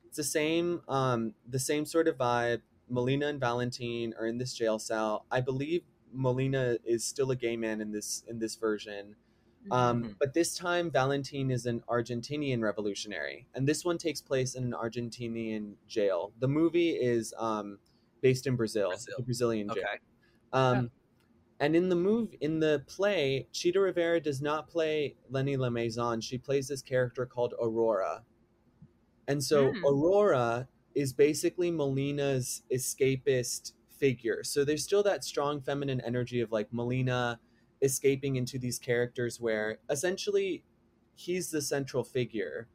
it's 0.07 0.15
the 0.17 0.23
same 0.23 0.81
um 0.87 1.33
the 1.49 1.59
same 1.59 1.85
sort 1.85 2.07
of 2.07 2.17
vibe 2.17 2.61
molina 2.89 3.27
and 3.27 3.39
valentine 3.41 4.13
are 4.17 4.25
in 4.25 4.37
this 4.37 4.53
jail 4.53 4.79
cell 4.79 5.25
i 5.29 5.39
believe 5.41 5.83
molina 6.13 6.77
is 6.85 7.03
still 7.03 7.31
a 7.31 7.35
gay 7.35 7.55
man 7.57 7.81
in 7.81 7.91
this 7.91 8.23
in 8.27 8.39
this 8.39 8.55
version 8.55 9.15
Um, 9.71 10.03
Mhm. 10.03 10.15
But 10.19 10.33
this 10.33 10.55
time, 10.57 10.89
Valentine 10.89 11.51
is 11.51 11.65
an 11.65 11.81
Argentinian 11.89 12.61
revolutionary, 12.61 13.45
and 13.53 13.67
this 13.67 13.83
one 13.83 13.97
takes 13.97 14.21
place 14.21 14.55
in 14.55 14.63
an 14.63 14.71
Argentinian 14.71 15.75
jail. 15.85 16.31
The 16.39 16.47
movie 16.47 16.91
is 16.91 17.33
um, 17.37 17.77
based 18.21 18.47
in 18.47 18.55
Brazil, 18.55 18.89
Brazil. 18.91 19.15
the 19.17 19.23
Brazilian 19.23 19.67
jail. 19.67 19.83
Okay. 19.83 19.99
Um, 20.53 20.91
And 21.59 21.75
in 21.75 21.89
the 21.89 21.95
move, 21.97 22.33
in 22.39 22.59
the 22.61 22.85
play, 22.87 23.47
Chita 23.51 23.81
Rivera 23.81 24.21
does 24.21 24.41
not 24.41 24.69
play 24.69 25.17
Leni 25.29 25.57
Lamaison. 25.57 26.21
She 26.21 26.37
plays 26.37 26.69
this 26.69 26.81
character 26.81 27.25
called 27.25 27.53
Aurora, 27.61 28.23
and 29.27 29.43
so 29.43 29.73
Hmm. 29.73 29.85
Aurora 29.85 30.69
is 30.95 31.11
basically 31.11 31.69
Molina's 31.69 32.63
escapist 32.71 33.73
figure. 33.99 34.43
So 34.43 34.65
there's 34.65 34.83
still 34.83 35.03
that 35.03 35.23
strong 35.23 35.61
feminine 35.61 36.01
energy 36.01 36.41
of 36.41 36.51
like 36.51 36.73
Molina 36.73 37.39
escaping 37.81 38.35
into 38.37 38.59
these 38.59 38.79
characters 38.79 39.39
where 39.41 39.79
essentially 39.89 40.63
he's 41.15 41.51
the 41.51 41.61
central 41.61 42.03
figure, 42.03 42.69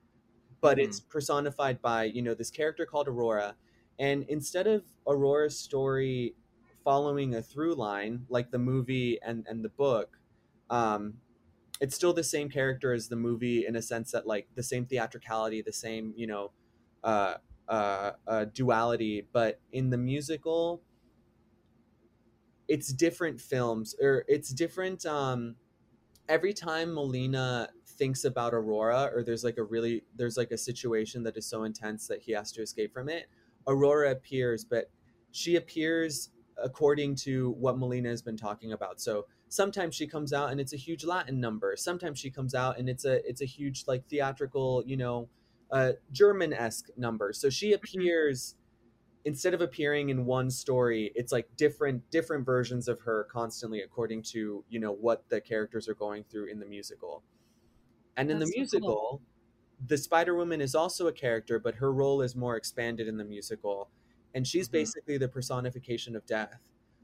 but 0.60 0.78
Mhm. 0.78 0.80
it's 0.80 1.00
personified 1.00 1.82
by, 1.82 2.04
you 2.04 2.22
know, 2.22 2.34
this 2.34 2.50
character 2.50 2.86
called 2.86 3.08
Aurora. 3.08 3.56
And 3.98 4.24
instead 4.24 4.66
of 4.66 4.86
Aurora's 5.06 5.58
story 5.58 6.36
following 6.84 7.34
a 7.34 7.42
through 7.42 7.74
line 7.74 8.26
like 8.28 8.50
the 8.50 8.58
movie 8.58 9.20
and, 9.22 9.46
and 9.48 9.64
the 9.64 9.68
book, 9.68 10.18
um, 10.70 11.20
it's 11.80 11.94
still 11.96 12.12
the 12.12 12.24
same 12.24 12.48
character 12.48 12.92
as 12.92 13.08
the 13.08 13.16
movie 13.16 13.66
in 13.66 13.76
a 13.76 13.82
sense 13.82 14.12
that 14.12 14.26
like 14.26 14.48
the 14.54 14.62
same 14.62 14.86
theatricality, 14.86 15.62
the 15.62 15.72
same, 15.72 16.14
you 16.16 16.26
know, 16.26 16.52
uh, 17.02 17.38
uh, 17.68 18.12
uh, 18.26 18.44
duality, 18.46 19.26
but 19.32 19.60
in 19.72 19.90
the 19.90 19.98
musical, 19.98 20.82
it's 22.68 22.92
different 22.92 23.40
films 23.40 23.94
or 24.00 24.24
it's 24.28 24.50
different. 24.50 25.04
Um, 25.06 25.56
every 26.28 26.52
time 26.52 26.94
Molina 26.94 27.68
thinks 27.86 28.24
about 28.24 28.54
Aurora, 28.54 29.10
or 29.14 29.22
there's 29.22 29.44
like 29.44 29.58
a 29.58 29.62
really 29.62 30.02
there's 30.16 30.36
like 30.36 30.50
a 30.50 30.58
situation 30.58 31.22
that 31.24 31.36
is 31.36 31.46
so 31.46 31.64
intense 31.64 32.06
that 32.08 32.22
he 32.22 32.32
has 32.32 32.52
to 32.52 32.62
escape 32.62 32.92
from 32.92 33.08
it. 33.08 33.26
Aurora 33.66 34.10
appears, 34.10 34.64
but 34.64 34.90
she 35.30 35.56
appears 35.56 36.30
according 36.62 37.16
to 37.16 37.50
what 37.52 37.78
Molina 37.78 38.08
has 38.08 38.22
been 38.22 38.36
talking 38.36 38.72
about. 38.72 39.00
So 39.00 39.26
sometimes 39.48 39.94
she 39.94 40.06
comes 40.06 40.32
out 40.32 40.50
and 40.50 40.60
it's 40.60 40.72
a 40.72 40.76
huge 40.76 41.04
Latin 41.04 41.40
number. 41.40 41.74
Sometimes 41.76 42.18
she 42.18 42.30
comes 42.30 42.54
out 42.54 42.78
and 42.78 42.88
it's 42.88 43.04
a 43.04 43.26
it's 43.28 43.42
a 43.42 43.46
huge 43.46 43.84
like 43.86 44.06
theatrical, 44.08 44.82
you 44.86 44.96
know, 44.96 45.28
uh, 45.70 45.92
German 46.12 46.52
esque 46.52 46.88
number. 46.96 47.32
So 47.32 47.50
she 47.50 47.72
appears 47.72 48.54
instead 49.24 49.54
of 49.54 49.60
appearing 49.60 50.10
in 50.10 50.26
one 50.26 50.50
story, 50.50 51.12
it's 51.14 51.32
like 51.32 51.56
different 51.56 52.10
different 52.10 52.44
versions 52.46 52.88
of 52.88 53.00
her 53.02 53.24
constantly 53.24 53.80
according 53.82 54.22
to 54.22 54.64
you 54.68 54.78
know 54.80 54.92
what 54.92 55.28
the 55.28 55.40
characters 55.40 55.88
are 55.88 55.94
going 55.94 56.24
through 56.24 56.46
in 56.46 56.60
the 56.60 56.66
musical. 56.66 57.24
And 58.16 58.30
in 58.30 58.38
the 58.38 58.46
so 58.64 58.78
musical, 58.78 58.96
cool. 59.08 59.22
the 59.84 59.98
Spider 59.98 60.34
Woman 60.34 60.60
is 60.60 60.74
also 60.74 61.06
a 61.08 61.12
character, 61.12 61.58
but 61.58 61.76
her 61.76 61.92
role 61.92 62.22
is 62.22 62.36
more 62.36 62.56
expanded 62.56 63.08
in 63.08 63.16
the 63.18 63.24
musical, 63.24 63.90
and 64.34 64.46
she's 64.46 64.68
Mhm. 64.68 64.70
basically 64.70 65.18
the 65.18 65.28
personification 65.28 66.16
of 66.16 66.26
death. 66.26 66.60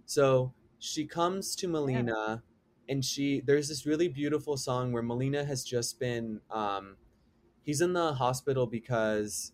So 0.06 0.54
she 0.78 1.06
comes 1.06 1.56
to 1.56 1.68
Molina, 1.68 2.44
and 2.88 3.04
she 3.04 3.40
there's 3.40 3.68
this 3.68 3.86
really 3.86 4.08
beautiful 4.08 4.56
song 4.56 4.92
where 4.92 5.02
Molina 5.02 5.44
has 5.44 5.64
just 5.64 5.98
been 6.00 6.42
um, 6.50 6.96
he's 7.62 7.80
in 7.80 7.92
the 7.94 8.14
hospital 8.14 8.66
because 8.66 9.52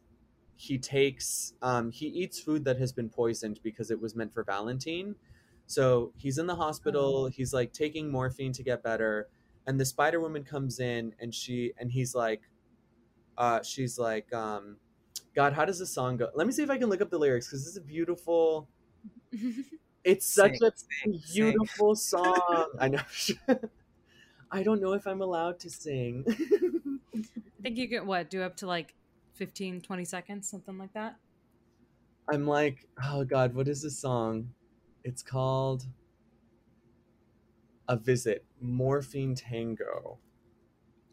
he 0.56 0.78
takes 0.78 1.54
um, 1.62 1.90
he 1.92 2.06
eats 2.06 2.40
food 2.40 2.64
that 2.64 2.78
has 2.78 2.92
been 2.92 3.08
poisoned 3.10 3.60
because 3.62 3.90
it 3.90 4.00
was 4.00 4.16
meant 4.16 4.32
for 4.32 4.42
Valentine. 4.44 5.16
So 5.66 6.12
he's 6.16 6.38
in 6.38 6.46
the 6.46 6.56
hospital. 6.56 7.28
He's 7.28 7.52
like 7.52 7.72
taking 7.72 8.10
morphine 8.10 8.52
to 8.52 8.62
get 8.62 8.82
better, 8.82 9.28
and 9.66 9.80
the 9.80 9.84
Spider 9.84 10.20
Woman 10.20 10.44
comes 10.44 10.80
in, 10.80 11.14
and 11.20 11.34
she 11.34 11.72
and 11.78 11.92
he's 11.92 12.14
like, 12.14 12.42
uh, 13.36 13.62
she's 13.62 13.98
like, 13.98 14.32
um, 14.32 14.78
God, 15.34 15.52
how 15.52 15.64
does 15.64 15.78
the 15.78 15.86
song 15.86 16.16
go? 16.16 16.30
Let 16.34 16.46
me 16.46 16.52
see 16.52 16.62
if 16.62 16.70
I 16.70 16.78
can 16.78 16.88
look 16.88 17.00
up 17.00 17.10
the 17.10 17.18
lyrics 17.18 17.46
because 17.48 17.62
this 17.64 17.70
is 17.72 17.76
a 17.76 17.82
beautiful. 17.82 18.68
It's 20.04 20.26
such 20.26 20.58
Sing, 20.58 20.62
a 20.62 20.70
sing, 20.74 21.20
sing. 21.24 21.52
beautiful 21.52 21.96
song. 21.96 22.72
I 22.80 22.88
know. 22.88 23.00
I 24.50 24.62
don't 24.62 24.80
know 24.80 24.92
if 24.92 25.06
I'm 25.06 25.20
allowed 25.20 25.58
to 25.60 25.70
sing. 25.70 26.24
I 26.28 27.62
think 27.62 27.76
you 27.78 27.88
can 27.88 28.06
what 28.06 28.30
do 28.30 28.42
up 28.42 28.56
to 28.58 28.66
like 28.66 28.94
15, 29.36 29.80
20 29.82 30.04
seconds, 30.04 30.48
something 30.48 30.78
like 30.78 30.92
that. 30.94 31.16
I'm 32.32 32.46
like, 32.46 32.86
oh 33.04 33.24
God, 33.24 33.54
what 33.54 33.68
is 33.68 33.82
this 33.82 33.98
song? 33.98 34.50
It's 35.04 35.22
called 35.22 35.84
A 37.88 37.96
Visit, 37.96 38.44
Morphine 38.60 39.34
Tango. 39.34 40.18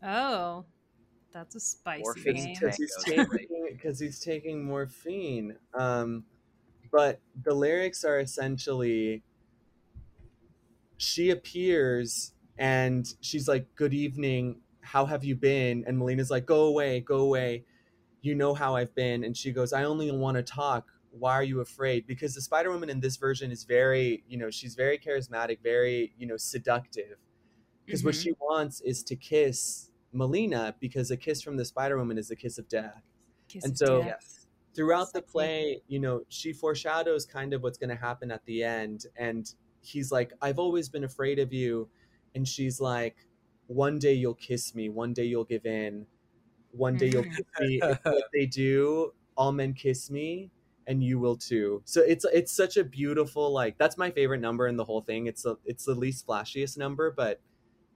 Oh, 0.01 0.65
that's 1.32 1.55
a 1.55 1.59
spicy 1.59 2.03
Morphine. 2.03 2.57
Because 2.59 2.78
he's 2.78 2.95
taking 3.03 3.26
he's 3.99 4.19
taking 4.19 4.63
morphine. 4.63 5.55
Um, 5.74 6.24
but 6.91 7.19
the 7.43 7.53
lyrics 7.53 8.03
are 8.03 8.19
essentially 8.19 9.24
she 10.97 11.30
appears 11.32 12.34
and 12.57 13.05
she's 13.21 13.47
like, 13.47 13.67
Good 13.76 13.93
evening, 13.93 14.61
how 14.82 15.05
have 15.05 15.24
you 15.24 15.36
been? 15.36 15.84
And 15.86 15.97
Molina's 15.97 16.32
like, 16.32 16.45
Go 16.45 16.65
away, 16.65 17.01
go 17.01 17.17
away. 17.17 17.65
You 18.24 18.34
know 18.34 18.55
how 18.55 18.76
I've 18.76 18.95
been. 18.95 19.24
And 19.24 19.38
she 19.38 19.51
goes, 19.51 19.71
I 19.74 19.84
only 19.84 20.09
want 20.11 20.38
to 20.38 20.43
talk 20.43 20.89
why 21.11 21.34
are 21.34 21.43
you 21.43 21.59
afraid 21.59 22.07
because 22.07 22.34
the 22.34 22.41
spider 22.41 22.71
woman 22.71 22.89
in 22.89 22.99
this 22.99 23.17
version 23.17 23.51
is 23.51 23.65
very 23.65 24.24
you 24.28 24.36
know 24.36 24.49
she's 24.49 24.74
very 24.74 24.97
charismatic 24.97 25.59
very 25.61 26.11
you 26.17 26.26
know 26.26 26.38
seductive 26.38 27.17
because 27.86 28.03
what 28.03 28.15
Mhm. 28.15 28.24
she 28.24 28.32
wants 28.41 28.82
is 28.82 29.03
to 29.03 29.15
kiss 29.15 29.91
molina 30.11 30.76
because 30.80 31.11
a 31.11 31.17
kiss 31.17 31.43
from 31.43 31.55
the 31.55 31.65
spider 31.65 31.97
woman 31.99 32.17
is 32.17 32.32
a 32.32 32.36
kiss 32.36 32.57
of 32.57 32.67
death 32.67 33.03
Kiss 33.47 33.63
and 33.63 33.74
of 33.74 33.78
so- 33.78 34.01
death. 34.01 34.47
Throughout 34.74 35.13
the 35.13 35.21
play, 35.21 35.84
you 35.88 35.99
know, 35.99 36.24
she 36.30 36.51
foreshadows 36.51 37.28
kind 37.28 37.53
of 37.53 37.61
what's 37.61 37.78
going 37.78 37.91
to 37.91 37.95
happen 38.09 38.32
at 38.32 38.43
the 38.47 38.63
end. 38.63 39.05
And 39.15 39.53
he's 39.82 40.11
like, 40.11 40.34
I've 40.41 40.57
always 40.57 40.89
been 40.89 41.03
afraid 41.03 41.38
of 41.38 41.53
you. 41.53 41.88
And 42.34 42.47
she's 42.47 42.82
like, 42.82 43.17
one 43.67 43.99
day 43.99 44.13
you'll 44.13 44.34
kiss 44.34 44.74
me. 44.74 44.89
One 44.89 45.13
day 45.13 45.26
you'll 45.26 45.43
give 45.43 45.67
in. 45.67 46.07
One 46.74 46.97
day 46.97 47.09
you'll 47.09 47.26
kiss 47.26 47.45
me. 47.59 47.84
If 47.88 47.99
what 48.09 48.26
they 48.34 48.45
do, 48.47 49.13
all 49.38 49.51
men 49.53 49.74
kiss 49.74 50.09
me 50.11 50.51
and 50.88 51.03
you 51.03 51.19
will 51.19 51.38
too. 51.38 51.82
So 51.86 52.01
it's 52.01 52.26
it's 52.26 52.51
such 52.51 52.78
a 52.78 52.84
beautiful 52.84 53.51
like 53.53 53.78
that's 53.78 53.97
my 53.97 54.11
favorite 54.11 54.41
number 54.41 54.67
in 54.67 54.78
the 54.78 54.86
whole 54.86 55.01
thing. 55.01 55.28
It's 55.28 55.43
the 55.43 55.57
it's 55.65 55.86
the 55.86 55.95
least 55.95 56.28
flashiest 56.28 56.78
number, 56.78 57.11
but 57.11 57.41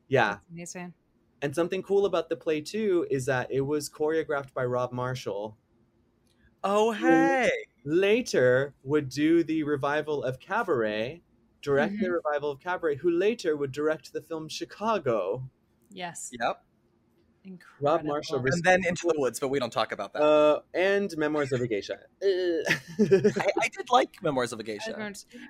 yeah. 0.07 0.39
That's 0.39 0.49
amazing. 0.49 0.93
And 1.41 1.55
something 1.55 1.82
cool 1.84 2.05
about 2.05 2.30
the 2.30 2.36
play 2.38 2.61
too 2.61 3.07
is 3.09 3.25
that 3.25 3.51
it 3.51 3.61
was 3.61 3.89
choreographed 3.89 4.53
by 4.53 4.65
Rob 4.65 4.91
Marshall, 4.91 5.57
Oh 6.63 6.91
hey. 6.91 7.51
later 7.84 8.75
would 8.84 9.09
do 9.09 9.43
the 9.43 9.63
revival 9.63 10.23
of 10.23 10.39
Cabaret, 10.39 11.23
direct 11.61 11.99
the 11.99 12.07
Mhm. 12.07 12.11
revival 12.11 12.51
of 12.51 12.59
Cabaret, 12.59 12.95
who 12.97 13.09
later 13.09 13.55
would 13.55 13.71
direct 13.71 14.13
the 14.13 14.21
film 14.21 14.47
Chicago. 14.47 15.49
Yes. 15.89 16.36
Yep. 16.39 16.66
Incredible. 17.47 17.65
Rob 17.81 18.03
Marshall 18.05 18.45
And 18.45 18.63
then 18.63 18.85
Into 18.85 19.07
the 19.07 19.15
Woods, 19.17 19.39
but 19.39 19.47
we 19.47 19.59
don't 19.59 19.71
talk 19.73 19.91
about 19.91 20.13
that. 20.13 20.21
Uh, 20.21 20.59
and 20.73 21.13
Memoirs 21.17 21.51
of 21.51 21.61
a 21.61 21.67
Geisha. 21.67 21.97
I, 22.21 22.65
I 22.99 23.67
did 23.75 23.89
like 23.89 24.21
Memoirs 24.21 24.53
of 24.53 24.59
a 24.59 24.63
Geisha. 24.63 24.95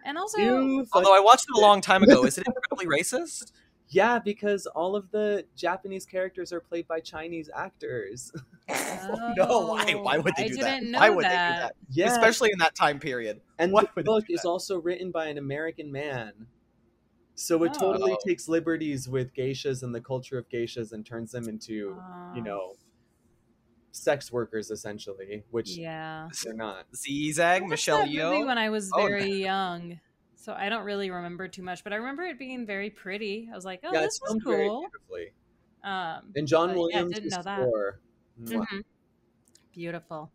And 0.05 0.17
also, 0.17 0.37
you 0.39 0.85
fuck- 0.85 0.95
Although 0.97 1.15
I 1.15 1.19
watched 1.19 1.45
it 1.49 1.57
a 1.57 1.61
long 1.61 1.81
time 1.81 2.03
ago, 2.03 2.23
is 2.25 2.37
it 2.37 2.45
incredibly 2.47 2.85
racist? 2.99 3.51
yeah, 3.89 4.19
because 4.19 4.65
all 4.67 4.97
of 4.97 5.09
the 5.11 5.45
Japanese 5.55 6.05
characters 6.05 6.51
are 6.51 6.59
played 6.59 6.85
by 6.89 6.99
Chinese 6.99 7.49
actors. 7.55 8.33
Oh, 8.67 9.33
no, 9.37 9.67
why, 9.67 9.93
why 9.93 10.17
would 10.17 10.33
they 10.35 10.49
do 10.49 10.55
that? 10.57 10.79
didn't 10.81 10.91
know 10.91 10.99
Why 10.99 11.09
would 11.09 11.23
that. 11.23 11.29
they 11.29 11.55
do 11.55 11.61
that? 11.61 11.75
Yeah, 11.91 12.11
Especially 12.11 12.49
in 12.51 12.59
that 12.59 12.75
time 12.75 12.99
period. 12.99 13.39
and 13.57 13.71
why 13.71 13.85
the 13.95 14.03
book 14.03 14.25
is 14.29 14.43
also 14.43 14.77
written 14.77 15.11
by 15.11 15.27
an 15.27 15.37
American 15.37 15.89
man. 15.91 16.33
So 17.38 17.63
it 17.63 17.73
totally 17.73 18.11
Oh. 18.13 18.17
takes 18.17 18.47
liberties 18.49 19.07
with 19.07 19.33
geishas 19.33 19.83
and 19.83 19.93
the 19.95 20.01
culture 20.01 20.38
of 20.39 20.49
geishas 20.49 20.91
and 20.91 21.05
turns 21.05 21.31
them 21.31 21.47
into, 21.47 22.03
you 22.31 22.41
Oh, 22.41 22.43
know, 22.43 22.75
sex 23.91 24.31
workers 24.31 24.71
essentially, 24.71 25.43
which 25.51 25.79
Yeah. 25.79 26.29
they're 26.43 26.53
not. 26.53 26.85
Zigzag, 26.95 27.63
I 27.63 27.67
Michelle 27.67 27.99
that 27.99 28.07
Yeoh. 28.07 28.45
when 28.47 28.57
I 28.57 28.69
was 28.69 28.91
Oh, 28.93 29.07
very 29.07 29.41
young, 29.41 29.99
so 30.35 30.53
I 30.53 30.69
don't 30.69 30.85
really 30.85 31.09
remember 31.09 31.47
too 31.47 31.63
much. 31.63 31.83
But 31.83 31.93
I 31.93 31.97
remember 31.97 32.23
it 32.23 32.39
being 32.39 32.65
very 32.65 32.89
pretty. 32.89 33.49
I 33.51 33.55
was 33.55 33.65
like, 33.65 33.81
"Oh, 33.83 33.93
yeah, 33.93 34.01
this 34.01 34.05
it's 34.05 34.19
was 34.21 34.35
very 34.45 34.69
cool." 34.69 34.81
beautifully. 34.81 35.33
Um, 35.83 36.35
And 36.35 36.47
John 36.47 36.69
But, 36.69 36.77
yeah, 36.89 37.03
Williams 37.03 37.13
didn't 37.13 37.29
is 37.29 37.33
know 37.33 37.43
that. 37.43 37.59
score. 37.63 37.99
Mwah. 38.39 38.65
mhm. 38.71 38.83
Beautiful. 39.73 40.33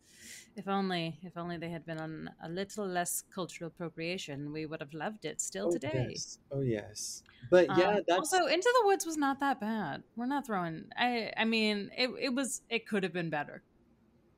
If 0.55 0.69
only, 0.69 1.19
if 1.23 1.37
only 1.39 1.57
they 1.57 1.71
had 1.71 1.87
been 1.87 1.99
on 1.99 2.31
a 2.43 2.49
little 2.49 2.87
less 2.87 3.23
cultural 3.35 3.69
appropriation, 3.69 4.53
we 4.53 4.67
would 4.67 4.81
have 4.81 4.93
loved 4.93 5.25
it 5.25 5.41
still 5.41 5.69
Oh, 5.69 5.73
today. 5.73 6.09
Yes. 6.11 6.39
Oh 6.51 6.61
yes. 6.61 7.23
But 7.51 7.67
yeah, 7.79 7.89
Um, 7.97 8.01
that's 8.07 8.19
also 8.19 8.47
Into 8.47 8.71
the 8.83 8.87
Woods 8.87 9.07
was 9.07 9.17
not 9.17 9.41
that 9.41 9.61
bad. 9.61 10.03
We're 10.15 10.27
not 10.27 10.47
throwing. 10.47 10.85
I 10.97 11.33
I 11.37 11.45
mean, 11.47 11.91
it 11.97 12.11
it 12.21 12.35
was 12.35 12.63
it 12.69 12.87
could 12.87 13.03
have 13.03 13.13
been 13.15 13.31
better. 13.31 13.63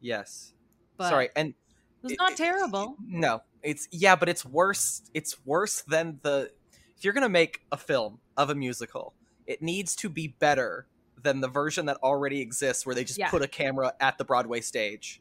Yes. 0.01 0.55
But 0.97 1.09
Sorry, 1.09 1.31
and 1.35 1.49
it 1.51 1.55
was 2.03 2.13
it- 2.13 2.19
not 2.19 2.33
it- 2.33 2.37
terrible. 2.39 2.97
No, 3.05 3.43
it's 3.63 3.89
yeah, 3.91 4.15
but 4.15 4.29
it's 4.29 4.45
worse. 4.45 5.03
It's 5.15 5.45
worse 5.45 5.83
than 5.83 6.21
the. 6.23 6.53
If 6.97 7.03
you're 7.05 7.13
gonna 7.15 7.29
make 7.29 7.63
a 7.73 7.77
film 7.77 8.21
of 8.37 8.51
a 8.51 8.55
musical, 8.55 9.15
it 9.47 9.63
needs 9.63 9.97
to 9.97 10.09
be 10.09 10.29
better 10.29 10.87
than 11.21 11.41
the 11.41 11.49
version 11.49 11.87
that 11.87 11.97
already 12.03 12.41
exists, 12.41 12.87
where 12.87 12.95
they 12.95 13.03
just 13.05 13.19
Yeah. 13.19 13.31
put 13.31 13.43
a 13.43 13.49
camera 13.49 13.95
at 13.99 14.19
the 14.19 14.25
Broadway 14.25 14.61
stage, 14.61 15.21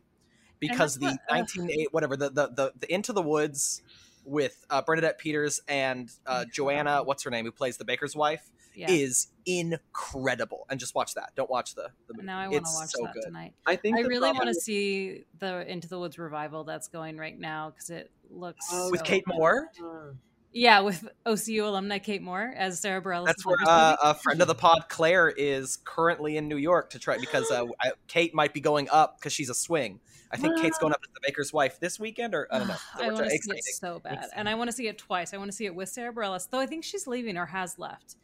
because 0.70 0.98
the 1.00 1.18
that's 1.30 1.56
what- 1.58 1.70
ugh. 1.70 1.86
whatever 1.92 2.16
the, 2.18 2.30
the 2.30 2.48
the 2.48 2.74
the 2.80 2.94
Into 2.94 3.14
the 3.14 3.22
Woods 3.22 3.82
with 4.26 4.66
uh, 4.70 4.82
Bernadette 4.82 5.18
Peters 5.18 5.62
and 5.68 6.10
uh, 6.26 6.46
Joanna, 6.52 7.04
what's 7.04 7.24
her 7.24 7.30
name, 7.30 7.44
who 7.46 7.52
plays 7.52 7.76
the 7.78 7.84
baker's 7.86 8.16
wife, 8.16 8.50
Yeah. 8.74 8.90
is 8.90 9.28
incredible. 9.46 10.66
And 10.70 10.80
just 10.80 10.96
watch 10.96 11.14
that. 11.16 11.32
Don't 11.36 11.50
watch 11.50 11.76
the. 11.76 11.90
the 12.08 12.14
movie. 12.14 12.26
now 12.26 12.40
I 12.40 12.48
want 12.48 12.66
to 12.66 12.72
watch 12.74 12.90
so 12.92 13.04
that 13.04 13.14
good. 13.14 13.24
tonight. 13.24 13.54
I 13.66 13.76
think 13.76 13.98
I 13.98 14.02
really 14.02 14.22
want 14.22 14.38
problem- 14.38 14.54
to 14.56 14.60
see 14.62 15.26
the 15.40 15.70
Into 15.70 15.88
the 15.90 16.00
Woods 16.00 16.18
revival 16.18 16.64
that's 16.64 16.88
going 16.88 17.18
right 17.18 17.38
now 17.38 17.72
because 17.72 17.90
it 17.90 18.12
looks 18.30 18.66
Oh, 18.72 18.92
With 18.92 19.04
Kate 19.04 19.26
good. 19.26 19.36
Moore, 19.36 19.68
Uh, 19.84 20.14
Yeah, 20.54 20.82
with 20.82 21.08
OCU 21.26 21.64
alumni 21.66 21.98
Kate 21.98 22.22
Moore 22.22 22.54
as 22.56 22.80
Sara 22.80 23.02
Bareilles. 23.02 23.26
That's 23.26 23.44
where 23.46 23.58
uh, 23.68 23.96
a 24.04 24.14
friend 24.14 24.40
of 24.40 24.48
the 24.48 24.56
pod, 24.56 24.86
Claire, 24.88 25.30
is 25.30 25.80
currently 25.84 26.38
in 26.38 26.48
New 26.48 26.58
York 26.58 26.92
to 26.92 27.00
try 27.00 27.18
because 27.18 27.50
uh, 27.50 27.66
Kate 28.08 28.36
might 28.36 28.54
be 28.54 28.62
going 28.62 28.88
up 28.92 29.18
because 29.18 29.34
she's 29.34 29.50
a 29.50 29.56
swing. 29.56 30.00
I 30.32 30.38
think 30.38 30.60
Kate's 30.62 30.80
going 30.80 30.94
up 30.94 31.00
as 31.04 31.14
the 31.14 31.20
baker's 31.24 31.54
wife 31.54 31.80
this 31.80 32.00
weekend, 32.00 32.34
or 32.34 32.48
I 32.52 32.60
don't 32.60 32.68
know. 32.68 32.76
So 32.98 33.04
I 33.04 33.12
want 33.12 33.18
to 33.26 33.30
see 33.30 33.52
it 33.52 33.64
so 33.64 34.00
bad, 34.00 34.14
Exciting. 34.14 34.34
and 34.36 34.50
I 34.50 34.56
want 34.56 34.70
to 34.70 34.76
see 34.76 34.88
it 34.88 34.98
twice. 34.98 35.34
I 35.34 35.38
want 35.38 35.52
to 35.52 35.56
see 35.56 35.66
it 35.66 35.76
with 35.76 35.90
Sara 35.90 36.14
Bareilles, 36.14 36.50
though 36.50 36.60
I 36.60 36.66
think 36.66 36.84
she's 36.84 37.08
leaving 37.08 37.38
or 37.38 37.46
has 37.48 37.78
left, 37.78 38.16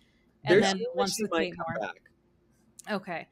and 0.43 0.61
there's 0.61 0.73
then 0.73 0.83
once 0.95 1.19
with 1.21 1.31
Kate 1.31 1.55
come 1.55 1.65
Moore. 1.77 1.87
back. 1.87 2.01
Okay, 2.91 3.27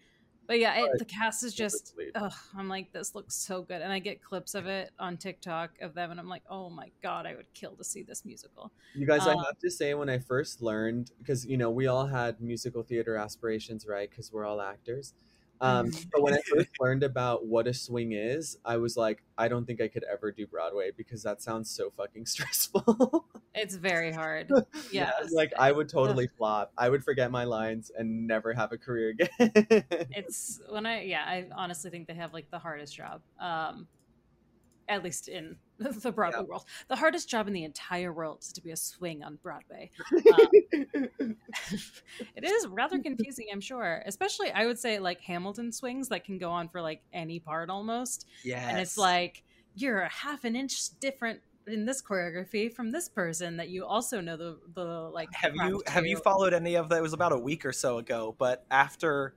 but 0.47 0.59
yeah, 0.59 0.83
it, 0.83 0.89
the 0.97 1.05
cast 1.05 1.43
is 1.43 1.53
just. 1.53 1.95
Ugh, 2.15 2.33
I'm 2.57 2.69
like, 2.69 2.91
this 2.93 3.13
looks 3.13 3.35
so 3.35 3.61
good, 3.61 3.81
and 3.81 3.91
I 3.91 3.99
get 3.99 4.23
clips 4.23 4.55
of 4.55 4.65
it 4.65 4.91
on 4.97 5.17
TikTok 5.17 5.71
of 5.81 5.93
them, 5.93 6.11
and 6.11 6.19
I'm 6.19 6.29
like, 6.29 6.43
oh 6.49 6.69
my 6.69 6.89
god, 7.03 7.25
I 7.25 7.35
would 7.35 7.53
kill 7.53 7.75
to 7.75 7.83
see 7.83 8.03
this 8.03 8.25
musical. 8.25 8.71
You 8.95 9.05
guys, 9.05 9.27
I 9.27 9.33
Uh, 9.33 9.43
have 9.43 9.59
to 9.59 9.69
say, 9.69 9.93
when 9.93 10.09
I 10.09 10.17
first 10.19 10.61
learned, 10.61 11.11
because 11.19 11.45
you 11.45 11.57
know 11.57 11.69
we 11.69 11.87
all 11.87 12.07
had 12.07 12.41
musical 12.41 12.83
theater 12.83 13.17
aspirations, 13.17 13.85
right? 13.87 14.09
Because 14.09 14.31
we're 14.31 14.45
all 14.45 14.61
actors. 14.61 15.13
Um, 15.61 15.91
but 16.11 16.21
when 16.21 16.33
I 16.33 16.39
first 16.47 16.69
learned 16.79 17.03
about 17.03 17.45
what 17.45 17.67
a 17.67 17.73
swing 17.73 18.13
is, 18.13 18.57
I 18.65 18.77
was 18.77 18.97
like, 18.97 19.23
I 19.37 19.47
don't 19.47 19.65
think 19.65 19.81
I 19.81 19.87
could 19.87 20.03
ever 20.11 20.31
do 20.31 20.47
Broadway 20.47 20.91
because 20.95 21.23
that 21.23 21.41
sounds 21.41 21.69
so 21.69 21.91
fucking 21.95 22.25
stressful. 22.33 23.25
It's 23.53 23.75
very 23.75 24.11
hard. 24.11 24.51
Yeah, 24.91 25.11
like 25.31 25.53
I 25.57 25.71
would 25.71 25.89
totally 25.89 26.27
flop. 26.37 26.71
I 26.77 26.89
would 26.89 27.03
forget 27.03 27.29
my 27.29 27.43
lines 27.43 27.91
and 27.97 28.25
never 28.27 28.53
have 28.53 28.71
a 28.71 28.77
career 28.77 29.09
again. 29.09 29.29
it's 29.39 30.61
when 30.69 30.85
I 30.85 31.03
yeah, 31.03 31.23
I 31.25 31.47
honestly 31.55 31.91
think 31.91 32.07
they 32.07 32.13
have 32.13 32.33
like 32.33 32.49
the 32.51 32.59
hardest 32.59 32.95
job. 32.95 33.21
Um 33.39 33.87
at 34.89 35.03
least 35.03 35.27
in 35.27 35.57
the 35.77 36.11
Broadway 36.11 36.43
world. 36.43 36.65
The 36.87 36.95
hardest 36.95 37.29
job 37.29 37.47
in 37.47 37.53
the 37.53 37.63
entire 37.63 38.11
world 38.13 38.39
is 38.41 38.51
to 38.53 38.61
be 38.61 38.71
a 38.71 38.75
swing 38.75 39.23
on 39.23 39.37
Broadway. 39.41 39.91
Um, 40.33 40.47
it 42.35 42.43
is 42.43 42.67
rather 42.67 42.99
confusing, 42.99 43.47
I'm 43.51 43.61
sure. 43.61 44.03
Especially 44.05 44.51
I 44.51 44.65
would 44.65 44.77
say 44.77 44.99
like 44.99 45.21
Hamilton 45.21 45.71
swings 45.71 46.09
that 46.09 46.23
can 46.23 46.37
go 46.37 46.49
on 46.49 46.69
for 46.69 46.81
like 46.81 47.01
any 47.13 47.39
part 47.39 47.69
almost. 47.69 48.27
Yeah, 48.43 48.67
And 48.67 48.79
it's 48.79 48.97
like 48.97 49.43
you're 49.75 50.01
a 50.01 50.09
half 50.09 50.43
an 50.43 50.55
inch 50.55 50.99
different 50.99 51.39
in 51.67 51.85
this 51.85 52.01
choreography 52.01 52.73
from 52.73 52.91
this 52.91 53.09
person 53.09 53.57
that 53.57 53.69
you 53.69 53.85
also 53.85 54.21
know 54.21 54.37
the 54.37 54.57
the 54.73 55.09
like 55.13 55.29
have 55.33 55.55
you 55.55 55.81
have 55.87 56.05
you 56.05 56.17
followed 56.17 56.53
any 56.53 56.75
of 56.75 56.89
that? 56.89 56.97
It 56.97 57.01
was 57.01 57.13
about 57.13 57.31
a 57.31 57.37
week 57.37 57.65
or 57.65 57.73
so 57.73 57.97
ago, 57.97 58.35
but 58.37 58.65
after 58.71 59.35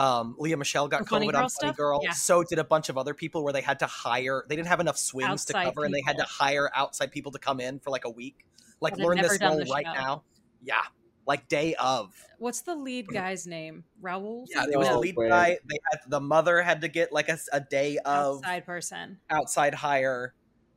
um, 0.00 0.34
Lea 0.38 0.54
Michele 0.56 0.88
got 0.88 1.00
The 1.02 1.06
Funny 1.06 1.26
COVID 1.28 1.32
Girl 1.32 1.42
on 1.42 1.50
Funny 1.50 1.68
stuff? 1.70 1.76
Girl, 1.76 2.00
Yeah. 2.02 2.12
so 2.12 2.42
did 2.42 2.58
a 2.58 2.64
bunch 2.64 2.88
of 2.88 2.96
other 2.98 3.14
people 3.14 3.44
where 3.44 3.52
they 3.52 3.60
had 3.60 3.78
to 3.80 3.86
hire. 3.86 4.44
They 4.48 4.56
didn't 4.56 4.68
have 4.68 4.80
enough 4.80 4.96
swings 4.98 5.44
to 5.46 5.56
Outside 5.56 5.64
cover, 5.66 5.84
and 5.84 5.92
they 5.94 6.02
had 6.06 6.16
to 6.16 6.22
people. 6.24 6.34
hire 6.46 6.70
outside 6.74 7.12
people 7.12 7.32
to 7.32 7.38
come 7.38 7.60
in 7.60 7.78
for 7.80 7.90
like 7.90 8.04
a 8.04 8.10
week. 8.10 8.44
Like 8.80 8.94
That 8.94 9.00
had 9.00 9.06
learn 9.06 9.16
never 9.16 9.28
this 9.28 9.38
done 9.38 9.50
role 9.56 9.64
the 9.64 9.70
right 9.70 9.86
show. 9.86 9.92
now. 9.92 10.22
Yeah, 10.62 10.82
like 11.26 11.48
day 11.48 11.74
of. 11.74 12.14
What's 12.38 12.62
the 12.62 12.74
lead 12.74 13.08
guy's 13.08 13.46
name? 13.46 13.84
Raul? 14.02 14.46
Yeah, 14.48 14.64
it 14.72 14.76
was 14.78 14.88
the 14.88 14.94
No 14.94 15.00
lead 15.00 15.16
way. 15.16 15.28
guy. 15.28 15.58
They 15.68 15.78
had 15.90 16.00
the 16.08 16.20
mother 16.20 16.62
had 16.62 16.80
to 16.80 16.88
get 16.88 17.12
like 17.12 17.28
a, 17.28 17.32
s- 17.32 17.48
a 17.52 17.60
day 17.60 17.98
of 17.98 18.36
outside 18.38 18.64
person. 18.64 19.18
outside 19.28 19.74
hire. 19.74 20.34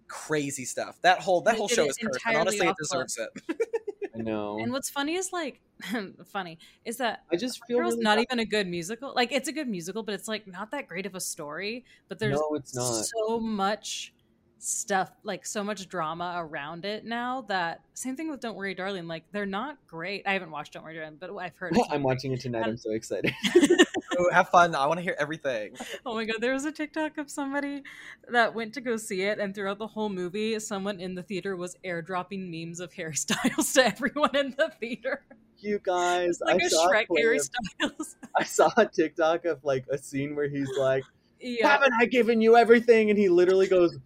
Crazy 0.10 0.66
stuff. 0.66 1.00
That 1.02 1.22
whole 1.22 1.42
that 1.42 1.52
They 1.54 1.58
whole 1.58 1.68
did 1.70 1.76
show 1.76 1.84
it 1.86 1.90
is 1.92 1.98
cursed, 1.98 2.04
and 2.04 2.16
entirely 2.36 2.40
honestly, 2.42 2.68
it 2.68 2.70
off 2.72 2.76
deserves 2.78 3.18
it. 3.18 3.58
Know. 4.24 4.60
And 4.60 4.72
what's 4.72 4.90
funny 4.90 5.16
is 5.16 5.32
like 5.32 5.62
funny 6.26 6.58
is 6.86 6.98
that 6.98 7.24
I 7.32 7.36
just 7.36 7.62
feel 7.66 7.80
Girl's 7.80 7.94
really 7.94 8.04
not 8.04 8.18
bad. 8.18 8.26
even 8.32 8.40
a 8.40 8.46
good 8.46 8.68
musical. 8.68 9.14
Like 9.16 9.32
it's 9.32 9.48
a 9.48 9.52
good 9.52 9.68
musical, 9.68 10.04
but 10.04 10.14
it's 10.16 10.28
like 10.28 10.48
not 10.48 10.72
that 10.72 10.88
great 10.88 11.06
of 11.06 11.16
a 11.16 11.20
story. 11.20 11.86
But 12.10 12.20
there's 12.20 12.36
No, 12.40 12.56
it's 12.56 12.76
not. 12.76 13.06
so 13.06 13.40
much 13.40 14.14
stuff, 14.60 15.12
like 15.24 15.46
so 15.46 15.64
much 15.64 15.90
drama 15.90 16.36
around 16.38 16.86
it 16.86 17.04
now 17.04 17.42
that 17.50 17.82
same 17.96 18.16
thing 18.16 18.30
with 18.30 18.40
Don't 18.40 18.56
Worry 18.56 18.74
Darling. 18.74 19.08
Like 19.08 19.26
they're 19.32 19.46
not 19.46 19.78
great. 19.88 20.26
I 20.26 20.34
haven't 20.34 20.52
watched 20.52 20.74
Don't 20.74 20.84
Worry 20.84 20.96
Darling, 20.96 21.18
but 21.20 21.36
I've 21.38 21.58
heard 21.58 21.76
it's 21.76 21.88
I'm 21.92 22.04
watching 22.04 22.32
it 22.32 22.40
tonight. 22.42 22.64
Um, 22.64 22.70
I'm 22.72 22.78
so 22.78 22.92
excited. 22.92 23.34
Have 24.32 24.50
fun. 24.50 24.76
I 24.76 24.86
want 24.88 24.98
to 25.00 25.04
hear 25.04 25.16
everything. 25.20 25.76
Oh 26.06 26.16
my 26.16 26.26
god, 26.26 26.38
there 26.42 26.54
was 26.54 26.66
a 26.66 26.72
TikTok 26.72 27.18
of 27.18 27.30
somebody 27.30 27.84
that 28.30 28.54
went 28.54 28.74
to 28.74 28.82
go 28.82 28.98
see 28.98 29.22
it, 29.22 29.40
and 29.40 29.54
throughout 29.56 29.80
the 29.80 29.88
whole 29.88 30.10
movie, 30.10 30.60
someone 30.60 31.00
in 31.00 31.16
the 31.16 31.24
theater 31.24 31.56
was 31.56 31.76
airdropping 31.86 32.50
memes 32.50 32.80
of 32.80 32.92
Harry 32.94 33.16
Styles 33.16 33.74
to 33.74 33.86
everyone 33.86 34.36
in 34.36 34.52
the 34.58 34.72
theater. 34.80 35.24
you 35.60 35.80
guys, 35.84 36.40
Like 36.42 36.62
I 36.62 36.66
a 36.66 36.70
saw 36.70 36.90
a 36.90 36.94
Shrek 36.94 37.06
Harry 37.18 37.40
Styles. 37.40 38.16
I 38.38 38.44
saw 38.44 38.70
a 38.78 38.86
TikTok 38.86 39.46
of 39.46 39.64
like 39.64 39.86
a 39.90 39.98
scene 39.98 40.36
where 40.36 40.50
he's 40.50 40.70
like, 40.78 41.04
yeah. 41.40 41.68
"Haven't 41.68 41.94
I 42.00 42.06
given 42.06 42.42
you 42.42 42.56
everything?" 42.58 43.10
And 43.10 43.18
he 43.18 43.30
literally 43.30 43.68
goes, 43.68 43.98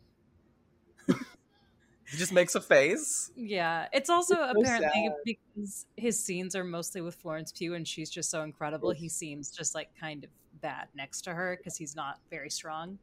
He 2.09 2.17
just 2.17 2.31
makes 2.31 2.55
a 2.55 2.61
face. 2.61 3.31
Yeah, 3.35 3.87
it's 3.91 4.09
also 4.09 4.35
It's 4.35 4.59
apparently 4.59 5.11
because 5.25 5.85
his 5.97 6.23
scenes 6.23 6.55
are 6.55 6.63
mostly 6.63 7.01
with 7.01 7.15
Florence 7.15 7.51
Pugh, 7.51 7.73
and 7.73 7.87
she's 7.87 8.09
just 8.09 8.29
so 8.29 8.43
incredible. 8.43 8.91
He 8.91 9.09
seems 9.09 9.51
just 9.51 9.75
like 9.75 9.89
kind 9.99 10.23
of 10.23 10.29
bad 10.61 10.87
next 10.95 11.21
to 11.23 11.33
her 11.33 11.57
because 11.57 11.77
he's 11.77 11.95
not 11.95 12.19
very 12.29 12.49
strong 12.49 12.97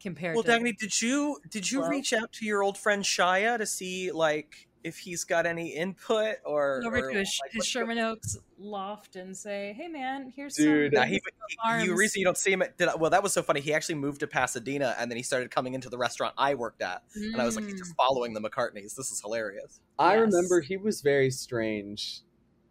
compared 0.00 0.36
Well, 0.36 0.44
to. 0.44 0.50
Dagny, 0.50 0.76
did 0.76 1.02
you 1.02 1.38
did 1.50 1.70
you 1.70 1.86
reach 1.88 2.12
out 2.12 2.32
to 2.34 2.44
your 2.44 2.62
old 2.62 2.78
friend 2.78 3.02
Shia 3.02 3.58
to 3.58 3.66
see 3.66 4.12
like 4.12 4.68
if 4.84 4.98
he's 4.98 5.24
got 5.24 5.46
any 5.46 5.70
input 5.74 6.36
or, 6.44 6.82
over 6.86 6.98
or, 6.98 7.10
to 7.10 7.18
his, 7.18 7.40
like, 7.42 7.52
his 7.52 7.60
what's 7.60 7.68
Sherman 7.68 7.98
Oaks 7.98 8.36
loft 8.58 9.16
and 9.16 9.36
say, 9.36 9.74
"Hey, 9.76 9.88
man, 9.88 10.32
here's 10.36 10.54
Dude. 10.54 10.92
some." 10.92 11.00
Nah, 11.00 11.06
he, 11.06 11.20
arms. 11.64 11.82
he, 11.82 11.88
you 11.88 11.96
reason 11.96 12.20
you 12.20 12.24
don't 12.26 12.38
see 12.38 12.52
him. 12.52 12.62
At, 12.62 12.76
did 12.76 12.88
I, 12.88 12.94
well, 12.94 13.10
that 13.10 13.22
was 13.22 13.32
so 13.32 13.42
funny. 13.42 13.60
He 13.60 13.72
actually 13.74 13.96
moved 13.96 14.20
to 14.20 14.26
Pasadena, 14.26 14.94
and 14.98 15.10
then 15.10 15.16
he 15.16 15.22
started 15.22 15.50
coming 15.50 15.74
into 15.74 15.88
the 15.88 15.98
restaurant 15.98 16.34
I 16.38 16.54
worked 16.54 16.82
at, 16.82 17.02
and 17.14 17.40
I 17.40 17.44
was 17.44 17.56
like, 17.56 17.64
he's 17.64 17.74
Mm. 17.74 17.78
just 17.78 17.94
following 17.96 18.34
the 18.34 18.40
McCartneys. 18.40 18.94
This 18.94 19.10
is 19.10 19.20
hilarious. 19.22 19.80
I 19.98 20.14
Yes. 20.14 20.20
remember 20.26 20.60
he 20.60 20.76
was 20.76 21.00
very 21.00 21.30
strange. 21.30 22.20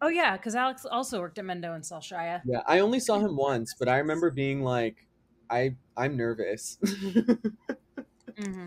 Oh 0.00 0.08
yeah, 0.08 0.36
because 0.36 0.54
Alex 0.54 0.84
also 0.84 1.20
worked 1.20 1.38
at 1.38 1.44
Mendo 1.44 1.74
and 1.74 1.82
Salshaya. 1.82 2.42
Yeah, 2.46 2.60
I 2.66 2.80
only 2.80 3.00
saw 3.00 3.18
him 3.18 3.36
once, 3.36 3.74
but 3.78 3.88
I 3.88 3.98
remember 3.98 4.30
being 4.30 4.62
like, 4.62 5.06
I 5.50 5.76
I'm 5.96 6.16
nervous. 6.16 6.78
hmm 8.38 8.66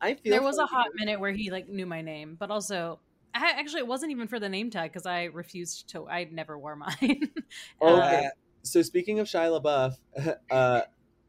I 0.00 0.14
feel 0.14 0.34
There 0.34 0.42
was 0.42 0.56
for 0.56 0.62
a 0.62 0.66
you. 0.66 0.68
hot 0.68 0.88
minute 0.94 1.20
where 1.20 1.32
he 1.32 1.50
like 1.50 1.68
knew 1.68 1.86
my 1.86 2.02
name, 2.02 2.36
but 2.38 2.50
also. 2.50 3.00
I, 3.32 3.50
actually, 3.50 3.80
it 3.80 3.86
wasn't 3.86 4.10
even 4.10 4.26
for 4.26 4.40
the 4.40 4.48
name 4.48 4.70
tag 4.70 4.90
because 4.92 5.06
I 5.06 5.24
refused 5.24 5.88
to. 5.90 6.08
I 6.08 6.24
never 6.24 6.58
wore 6.58 6.76
mine. 6.76 7.30
Oh, 7.80 7.96
Uh. 7.96 8.28
So 8.62 8.82
speaking 8.82 9.20
of 9.20 9.26
Shia 9.26 9.58
LaBeouf, 9.62 10.36
uh, 10.50 10.82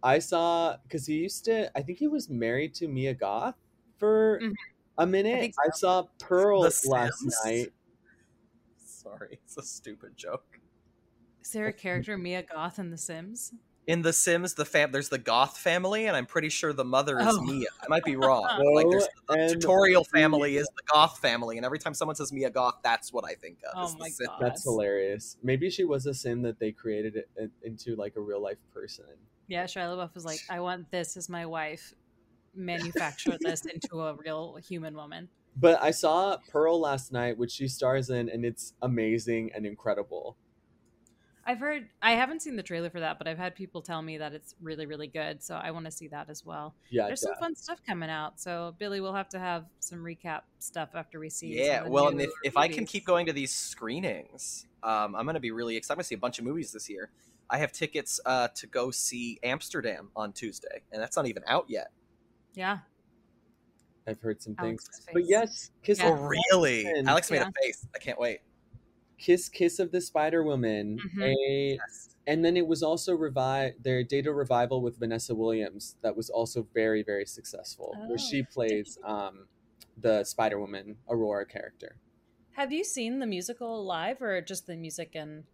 I 0.04 0.20
saw 0.20 0.78
because 0.84 1.06
he 1.06 1.14
used 1.16 1.46
to. 1.46 1.72
I 1.78 1.82
think 1.82 2.00
he 2.00 2.08
was 2.08 2.30
married 2.30 2.74
to 2.76 2.88
Mia 2.88 3.14
Goth 3.14 3.56
for 3.98 4.40
Mhm. 4.44 4.54
a 4.98 5.06
minute. 5.08 5.54
I, 5.64 5.70
so. 5.72 5.78
saw 5.78 6.04
Pearl 6.20 6.62
last 6.86 7.24
night. 7.46 7.70
Sorry, 8.78 9.40
it's 9.44 9.58
a 9.58 9.64
stupid 9.64 10.18
joke. 10.18 10.60
Is 11.44 11.52
there 11.52 11.68
a 11.68 11.74
character 11.74 12.18
Mia 12.18 12.44
Goth 12.44 12.80
in 12.80 12.90
The 12.92 12.98
Sims? 12.98 13.54
In 13.88 14.04
The 14.04 14.14
Sims, 14.14 14.54
the 14.54 14.64
fam 14.64 14.92
there's 14.92 15.10
the 15.10 15.18
Goth 15.18 15.58
family, 15.58 16.06
and 16.06 16.16
I'm 16.16 16.28
pretty 16.28 16.50
sure 16.50 16.72
the 16.72 16.86
mother 16.86 17.20
is 17.20 17.26
Oh. 17.30 17.42
Mia. 17.42 17.66
I 17.84 17.88
might 17.90 18.04
be 18.04 18.16
wrong. 18.16 18.48
No, 18.60 18.72
like 18.72 18.86
there's 18.90 19.08
the 19.28 19.34
and 19.34 19.54
tutorial 19.54 20.04
family 20.04 20.58
is 20.58 20.68
the 20.68 20.84
Goth 20.94 21.18
family, 21.18 21.58
and 21.58 21.66
every 21.66 21.80
time 21.80 21.94
someone 21.96 22.16
says 22.16 22.32
Mia 22.32 22.52
Goth, 22.52 22.76
that's 22.84 23.12
what 23.12 23.26
I 23.26 23.34
think 23.34 23.58
of. 23.66 23.74
Oh 23.76 23.86
is 23.86 23.94
the 23.94 24.00
my 24.00 24.10
Sim. 24.10 24.28
God. 24.28 24.38
That's 24.40 24.64
hilarious. 24.64 25.38
Maybe 25.42 25.70
she 25.72 25.84
was 25.84 26.06
a 26.06 26.14
sim 26.14 26.44
that 26.44 26.60
they 26.60 26.72
created 26.72 27.16
it 27.16 27.30
in- 27.38 27.52
into 27.64 27.96
like 27.96 28.16
a 28.18 28.22
real 28.22 28.42
life 28.42 28.58
person. 28.72 29.06
Yeah, 29.48 29.64
Shia 29.66 29.88
LaBeouf 29.98 30.14
was 30.14 30.26
like, 30.26 30.40
"I 30.50 30.60
want 30.60 30.90
this 30.92 31.18
as 31.18 31.28
my 31.28 31.46
wife. 31.48 31.94
Manufacture 32.54 33.38
this 33.42 33.66
into 33.66 34.02
a 34.02 34.14
real 34.16 34.58
human 34.58 34.96
woman." 34.96 35.28
But 35.58 35.82
I 35.82 35.92
saw 35.92 36.38
Pearl 36.50 36.80
last 36.80 37.12
night, 37.12 37.38
which 37.38 37.52
she 37.52 37.68
stars 37.68 38.10
in, 38.10 38.30
and 38.30 38.46
it's 38.46 38.74
amazing 38.82 39.52
and 39.54 39.66
incredible. 39.66 40.38
I've 41.46 41.60
heard. 41.60 41.88
I 42.02 42.12
haven't 42.12 42.42
seen 42.42 42.56
the 42.56 42.64
trailer 42.64 42.90
for 42.90 43.00
that, 43.00 43.18
but 43.18 43.28
I've 43.28 43.38
had 43.38 43.56
people 43.56 43.82
tell 43.82 44.02
me 44.02 44.18
that 44.20 44.34
it's 44.34 44.56
really, 44.62 44.86
really 44.86 45.08
good. 45.08 45.42
So 45.42 45.56
I 45.56 45.72
want 45.72 45.86
to 45.86 45.92
see 45.92 46.08
that 46.10 46.30
as 46.30 46.46
well. 46.46 46.76
Yeah, 46.90 47.08
There's 47.08 47.22
some 47.22 47.36
fun 47.40 47.56
stuff 47.56 47.82
coming 47.86 48.10
out. 48.10 48.40
So 48.40 48.76
Billy, 48.78 49.02
we'll 49.02 49.14
have 49.14 49.30
to 49.30 49.40
have 49.40 49.66
some 49.80 50.00
recap 50.00 50.42
stuff 50.60 50.90
after 50.94 51.20
we 51.20 51.30
see. 51.30 51.48
Yeah, 51.48 51.84
of 51.84 51.90
well, 51.90 52.10
and 52.10 52.18
new 52.18 52.26
if, 52.26 52.32
if 52.44 52.58
I 52.58 52.68
can 52.68 52.86
keep 52.86 53.06
going 53.06 53.26
to 53.26 53.34
these 53.34 53.52
screenings, 53.52 54.68
um, 54.84 55.16
I'm 55.16 55.26
going 55.26 55.34
to 55.34 55.40
be 55.40 55.52
really 55.52 55.78
excited. 55.78 55.94
I'm 55.94 55.98
going 55.98 56.04
to 56.04 56.08
see 56.08 56.16
a 56.16 56.20
bunch 56.20 56.38
of 56.38 56.46
movies 56.46 56.72
this 56.72 56.90
year. 56.90 57.10
I 57.50 57.58
have 57.58 57.72
tickets 57.72 58.20
uh, 58.26 58.48
to 58.56 58.68
go 58.68 58.92
see 58.92 59.40
Amsterdam 59.44 60.10
on 60.16 60.34
Tuesday, 60.34 60.84
and 60.92 61.02
that's 61.02 61.18
not 61.18 61.28
even 61.28 61.44
out 61.48 61.66
yet. 61.68 61.92
yeah, 62.54 62.80
I've 64.08 64.22
heard 64.22 64.42
some 64.42 64.56
things. 64.56 64.84
Alex's 64.88 65.08
But 65.14 65.24
yes, 65.28 65.72
Kiss, 65.84 66.00
Yeah. 66.00 66.10
Oh, 66.10 66.14
really? 66.52 66.88
Alex 67.06 67.30
made 67.30 67.38
Yeah. 67.38 67.50
a 67.50 67.64
face. 67.64 67.88
I 67.96 68.00
can't 68.00 68.20
wait. 68.20 68.40
Kiss, 69.22 69.50
Kiss 69.50 69.80
of 69.80 69.92
the 69.92 70.02
Spider 70.02 70.44
Woman, 70.44 71.04
Mhm. 71.04 71.22
a 71.24 71.80
Yes. 71.80 72.16
and 72.28 72.46
then 72.46 72.58
it 72.58 72.68
was 72.68 72.84
also 72.84 73.16
revive 73.16 73.74
their 73.82 74.04
data 74.04 74.34
revival 74.34 74.82
with 74.82 75.00
Vanessa 75.00 75.36
Williams 75.36 75.98
that 76.02 76.16
was 76.16 76.30
also 76.30 76.64
very 76.74 77.04
very 77.04 77.26
successful, 77.26 77.90
Oh, 77.96 78.08
where 78.08 78.18
she 78.20 78.44
plays 78.44 78.98
um, 79.04 79.48
the 79.98 80.24
Spider 80.26 80.60
Woman 80.60 80.98
Aurora 81.10 81.46
character. 81.46 81.98
Have 82.52 82.72
you 82.72 82.84
seen 82.84 83.20
the 83.20 83.26
musical 83.26 83.84
live 83.84 84.22
or 84.22 84.40
just 84.42 84.68
the 84.68 84.78
music 84.78 85.16
and? 85.16 85.48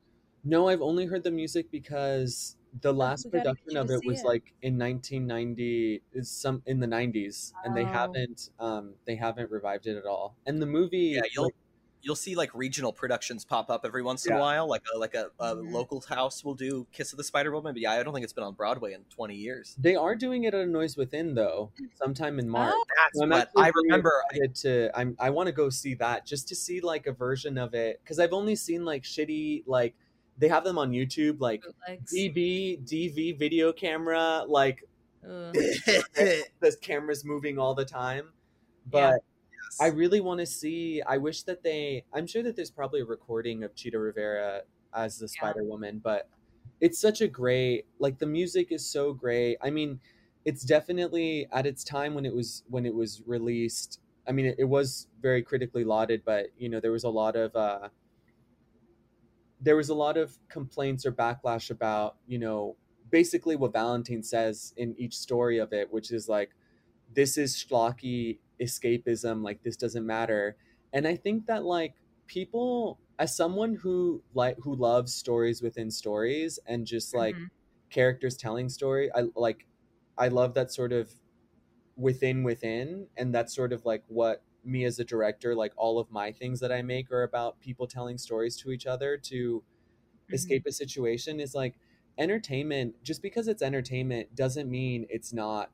No, 0.43 0.68
I've 0.70 0.82
only 0.82 1.05
heard 1.05 1.24
the 1.24 1.32
music 1.32 1.72
because 1.72 2.55
the 2.82 2.93
last 2.93 3.30
we 3.32 3.32
production 3.32 3.76
of 3.78 3.89
it 3.89 4.03
was 4.05 4.24
it. 4.24 4.24
like 4.24 4.53
in 4.61 4.78
1990 4.78 6.03
is 6.11 6.30
some 6.30 6.61
in 6.65 6.80
the 6.80 6.88
90s 6.88 7.53
and 7.63 7.76
they 7.76 7.86
Oh. 7.86 7.86
haven't 7.86 8.49
um 8.59 8.95
they 9.05 9.15
haven't 9.15 9.51
revived 9.51 9.88
it 9.88 9.97
at 9.97 10.05
all. 10.05 10.38
And 10.45 10.61
the 10.61 10.65
movie 10.65 11.20
Yeah, 11.20 11.24
you'll 11.34 11.45
like, 11.45 11.55
you'll 12.08 12.16
see 12.16 12.36
like 12.36 12.49
regional 12.55 12.93
productions 12.93 13.43
pop 13.43 13.70
up 13.70 13.82
every 13.84 14.01
once 14.01 14.26
in 14.26 14.32
Yeah. 14.32 14.38
a 14.38 14.41
while. 14.41 14.66
Like 14.70 14.82
a, 14.95 14.97
like 14.97 15.14
a, 15.14 15.30
a 15.39 15.58
Mhm. 15.58 15.74
local 15.74 15.99
house 15.99 16.41
will 16.41 16.53
do 16.55 16.88
Kiss 16.93 17.12
of 17.12 17.18
the 17.18 17.24
Spider 17.24 17.51
Woman, 17.51 17.74
but 17.74 17.82
yeah, 17.82 17.91
I 17.91 18.01
don't 18.01 18.14
think 18.14 18.24
it's 18.24 18.32
been 18.32 18.45
on 18.45 18.53
Broadway 18.53 18.93
in 18.93 19.03
20 19.10 19.36
years. 19.36 19.76
they 19.78 19.95
are 19.97 20.16
doing 20.16 20.45
it 20.45 20.53
at 20.53 20.62
a 20.62 20.66
Noise 20.66 20.95
Within 20.95 21.36
though, 21.36 21.70
sometime 21.95 22.39
in 22.39 22.47
March. 22.49 22.72
Oh, 22.74 22.86
That's 22.95 23.18
So 23.20 23.24
I'm 23.26 23.30
what 23.30 23.49
I 23.58 23.72
remember. 23.76 24.14
I- 24.32 24.36
excited 24.38 24.55
to 24.64 24.89
I'm 24.97 25.18
I 25.20 25.30
want 25.32 25.47
to 25.47 25.51
go 25.51 25.70
see 25.70 25.95
that 25.95 26.26
just 26.26 26.47
to 26.47 26.55
see 26.55 26.80
like 26.80 27.08
a 27.08 27.12
version 27.12 27.58
of 27.58 27.74
it 27.74 27.99
because 28.01 28.20
I've 28.20 28.32
only 28.34 28.55
seen 28.55 28.86
like 28.86 29.03
shitty 29.03 29.64
like 29.68 29.93
they 30.38 30.47
have 30.47 30.64
them 30.64 30.78
on 30.78 30.91
YouTube 30.91 31.41
like 31.41 31.62
bootlegs. 31.64 32.14
DV 32.14 32.86
DV 32.86 33.38
video 33.38 33.74
camera 33.74 34.45
like 34.47 34.88
Ugh. 35.26 35.53
the 35.53 36.78
camera's 36.82 37.26
moving 37.26 37.60
all 37.60 37.76
the 37.76 37.84
time, 37.84 38.30
but 38.89 38.97
Yes. 39.16 39.20
I 39.80 39.88
really 39.88 40.22
want 40.22 40.39
to 40.39 40.45
see. 40.45 41.01
I 41.01 41.18
wish 41.18 41.43
that 41.43 41.63
they. 41.63 42.05
I'm 42.13 42.28
sure 42.28 42.43
that 42.43 42.55
there's 42.55 42.72
probably 42.72 43.01
a 43.01 43.05
recording 43.05 43.63
of 43.63 43.76
Chita 43.76 43.99
Rivera 43.99 44.63
as 44.93 45.20
the 45.20 45.28
Spider 45.28 45.63
Woman, 45.63 45.99
but 45.99 46.30
it's 46.82 46.99
such 46.99 47.22
a 47.22 47.28
great. 47.28 47.86
Like 47.99 48.20
the 48.20 48.26
music 48.26 48.72
is 48.72 48.86
so 48.89 49.13
great. 49.13 49.57
I 49.61 49.70
mean, 49.70 49.99
it's 50.45 50.63
definitely 50.63 51.47
at 51.51 51.65
its 51.65 51.84
time 51.84 52.13
when 52.15 52.26
it 52.26 52.34
was 52.34 52.63
when 52.68 52.86
it 52.86 52.95
was 52.95 53.22
released. 53.28 53.99
I 54.28 54.32
mean, 54.32 54.47
it, 54.47 54.55
it 54.59 54.65
was 54.65 55.07
very 55.22 55.43
critically 55.43 55.84
lauded, 55.84 56.24
but 56.26 56.47
you 56.57 56.70
know 56.70 56.80
there 56.80 56.91
was 56.91 57.03
a 57.03 57.09
lot 57.09 57.36
of. 57.36 57.55
uh 57.55 57.89
there 59.59 59.76
was 59.76 59.89
a 59.89 59.95
lot 59.95 60.18
of 60.18 60.38
complaints 60.49 61.05
or 61.05 61.11
backlash 61.11 61.70
about 61.70 62.18
you 62.28 62.38
know 62.38 62.76
basically 63.09 63.55
what 63.55 63.74
Valentine 63.74 64.22
says 64.24 64.74
in 64.78 64.93
each 64.97 65.18
story 65.18 65.57
of 65.57 65.72
it, 65.72 65.91
which 65.91 66.11
is 66.11 66.28
like, 66.28 66.51
this 67.13 67.38
is 67.38 67.55
schlocky 67.55 68.39
escapism, 68.62 69.43
like 69.43 69.64
this 69.64 69.78
doesn't 69.78 70.05
matter. 70.05 70.58
And 70.93 71.08
I 71.08 71.16
think 71.16 71.45
that 71.47 71.64
like 71.66 71.95
people 72.28 72.99
as 73.20 73.36
someone 73.36 73.76
who 73.76 74.24
like 74.34 74.58
who 74.60 74.76
loves 74.76 75.14
stories 75.14 75.62
within 75.62 75.91
stories 75.91 76.60
and 76.66 76.86
just 76.86 77.14
like 77.14 77.38
Mhm. 77.38 77.49
characters 77.89 78.38
telling 78.38 78.70
story, 78.70 79.12
I 79.14 79.26
like 79.36 79.68
I 80.18 80.30
love 80.30 80.53
that 80.55 80.72
sort 80.72 80.93
of 80.93 81.14
within 81.95 82.43
within 82.43 83.08
and 83.18 83.34
that's 83.34 83.55
sort 83.55 83.74
of 83.74 83.86
like 83.86 84.03
what 84.08 84.43
me 84.64 84.84
as 84.86 84.99
a 84.99 85.03
director 85.05 85.55
like 85.55 85.74
all 85.78 85.97
of 85.99 86.12
my 86.12 86.32
things 86.32 86.60
that 86.60 86.72
I 86.72 86.82
make 86.82 87.12
are 87.12 87.24
about 87.24 87.60
people 87.60 87.88
telling 87.88 88.18
stories 88.18 88.55
to 88.58 88.72
each 88.72 88.86
other 88.86 89.18
to 89.18 89.64
Mhm. 90.30 90.34
escape 90.34 90.66
a 90.68 90.72
situation 90.72 91.39
is 91.39 91.55
like 91.55 91.76
entertainment 92.18 93.01
just 93.03 93.22
because 93.22 93.47
it's 93.47 93.62
entertainment 93.62 94.36
doesn't 94.36 94.70
mean 94.70 95.08
it's 95.10 95.34
not 95.34 95.72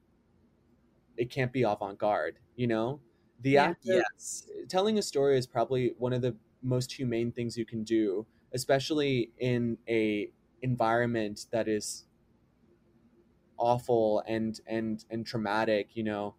it 1.17 1.29
can't 1.29 1.51
be 1.51 1.63
avant-garde 1.63 2.39
you 2.55 2.67
know 2.67 3.01
the 3.41 3.57
Yeah. 3.57 3.69
act 3.69 3.89
of 3.89 4.05
yes. 4.15 4.47
telling 4.67 4.97
a 4.97 5.01
story 5.01 5.37
is 5.37 5.47
probably 5.47 5.89
one 5.97 6.13
of 6.13 6.21
the 6.21 6.35
most 6.61 6.91
humane 6.93 7.31
things 7.31 7.57
you 7.57 7.65
can 7.65 7.83
do 7.83 8.25
especially 8.53 9.31
in 9.39 9.77
a 9.87 10.31
environment 10.61 11.47
that 11.51 11.67
is 11.67 12.05
awful 13.57 14.23
and 14.27 14.59
and 14.67 15.05
and 15.09 15.25
traumatic 15.25 15.95
you 15.95 16.03
know 16.03 16.35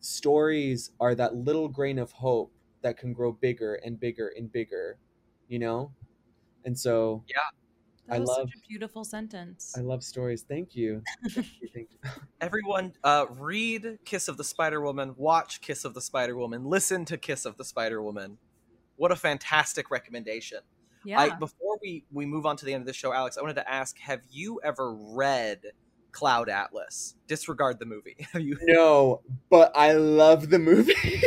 stories 0.00 0.92
are 1.00 1.14
that 1.14 1.34
little 1.34 1.68
grain 1.68 1.98
of 1.98 2.12
hope 2.12 2.52
that 2.82 2.96
can 2.96 3.12
grow 3.12 3.32
bigger 3.32 3.74
and 3.76 3.98
bigger 3.98 4.28
and 4.28 4.52
bigger 4.52 4.98
you 5.48 5.58
know 5.58 5.92
and 6.64 6.78
so 6.78 7.24
That 8.08 8.16
I 8.16 8.18
was 8.20 8.28
love- 8.28 8.48
such 8.48 8.56
a 8.64 8.68
beautiful 8.68 9.04
sentence. 9.04 9.74
i 9.76 9.80
love 9.80 10.02
stories 10.04 10.44
thank 10.48 10.76
you 10.76 11.02
thank 11.28 11.46
you, 11.60 11.68
thank 11.74 11.88
you. 11.90 12.10
Everyone, 12.40 12.92
uh, 13.02 13.26
read 13.30 13.98
Kiss 14.04 14.28
of 14.28 14.36
the 14.36 14.44
Spider 14.44 14.80
Woman, 14.80 15.14
watch 15.16 15.60
Kiss 15.60 15.84
of 15.84 15.94
the 15.94 16.00
Spider 16.00 16.36
Woman, 16.36 16.64
listen 16.64 17.04
to 17.06 17.16
Kiss 17.16 17.44
of 17.44 17.56
the 17.56 17.64
Spider 17.64 18.02
Woman. 18.02 18.38
What 18.96 19.10
a 19.12 19.16
fantastic 19.16 19.90
recommendation! 19.90 20.60
yeah. 21.04 21.20
I, 21.20 21.30
before 21.30 21.78
we 21.82 22.04
we 22.12 22.26
move 22.26 22.46
on 22.46 22.56
to 22.56 22.64
the 22.64 22.72
end 22.74 22.82
of 22.82 22.86
the 22.86 22.92
show, 22.92 23.12
Alex, 23.12 23.36
I 23.36 23.42
wanted 23.42 23.54
to 23.54 23.70
ask: 23.70 23.98
Have 23.98 24.20
you 24.30 24.60
ever 24.64 24.92
read 24.92 25.60
Cloud 26.12 26.48
Atlas? 26.48 27.14
Disregard 27.26 27.78
the 27.78 27.84
movie. 27.86 28.16
Have 28.32 28.42
you? 28.42 28.56
no 28.62 29.20
but 29.50 29.70
i 29.74 29.92
love 29.92 30.48
the 30.50 30.58
movie 30.58 30.94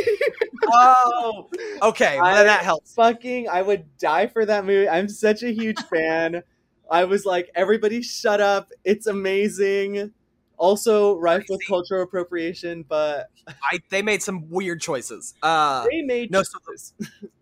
oh, 0.72 1.48
okay. 1.82 2.18
Well, 2.20 2.34
then 2.36 2.46
that 2.46 2.62
helps. 2.62 2.94
fucking 2.94 3.48
i 3.48 3.62
would 3.62 3.96
die 3.98 4.26
for 4.26 4.44
that 4.44 4.64
movie 4.64 4.88
i'm 4.88 5.08
such 5.08 5.42
a 5.42 5.50
huge 5.52 5.80
fan 5.84 6.42
i 6.90 7.04
was 7.04 7.24
like 7.24 7.50
everybody 7.54 8.02
shut 8.02 8.40
up 8.40 8.70
it's 8.84 9.06
amazing 9.06 10.12
Also 10.58 11.16
rife 11.16 11.46
with 11.48 11.60
cultural 11.66 12.02
appropriation, 12.02 12.84
but 12.86 13.30
I 13.48 13.78
they 13.88 14.02
made 14.02 14.22
some 14.22 14.50
weird 14.50 14.82
choices. 14.82 15.32
Uh, 15.42 15.86
they 15.90 16.02
made 16.02 16.30
no, 16.30 16.42
so 16.42 16.58
choices. 16.68 16.92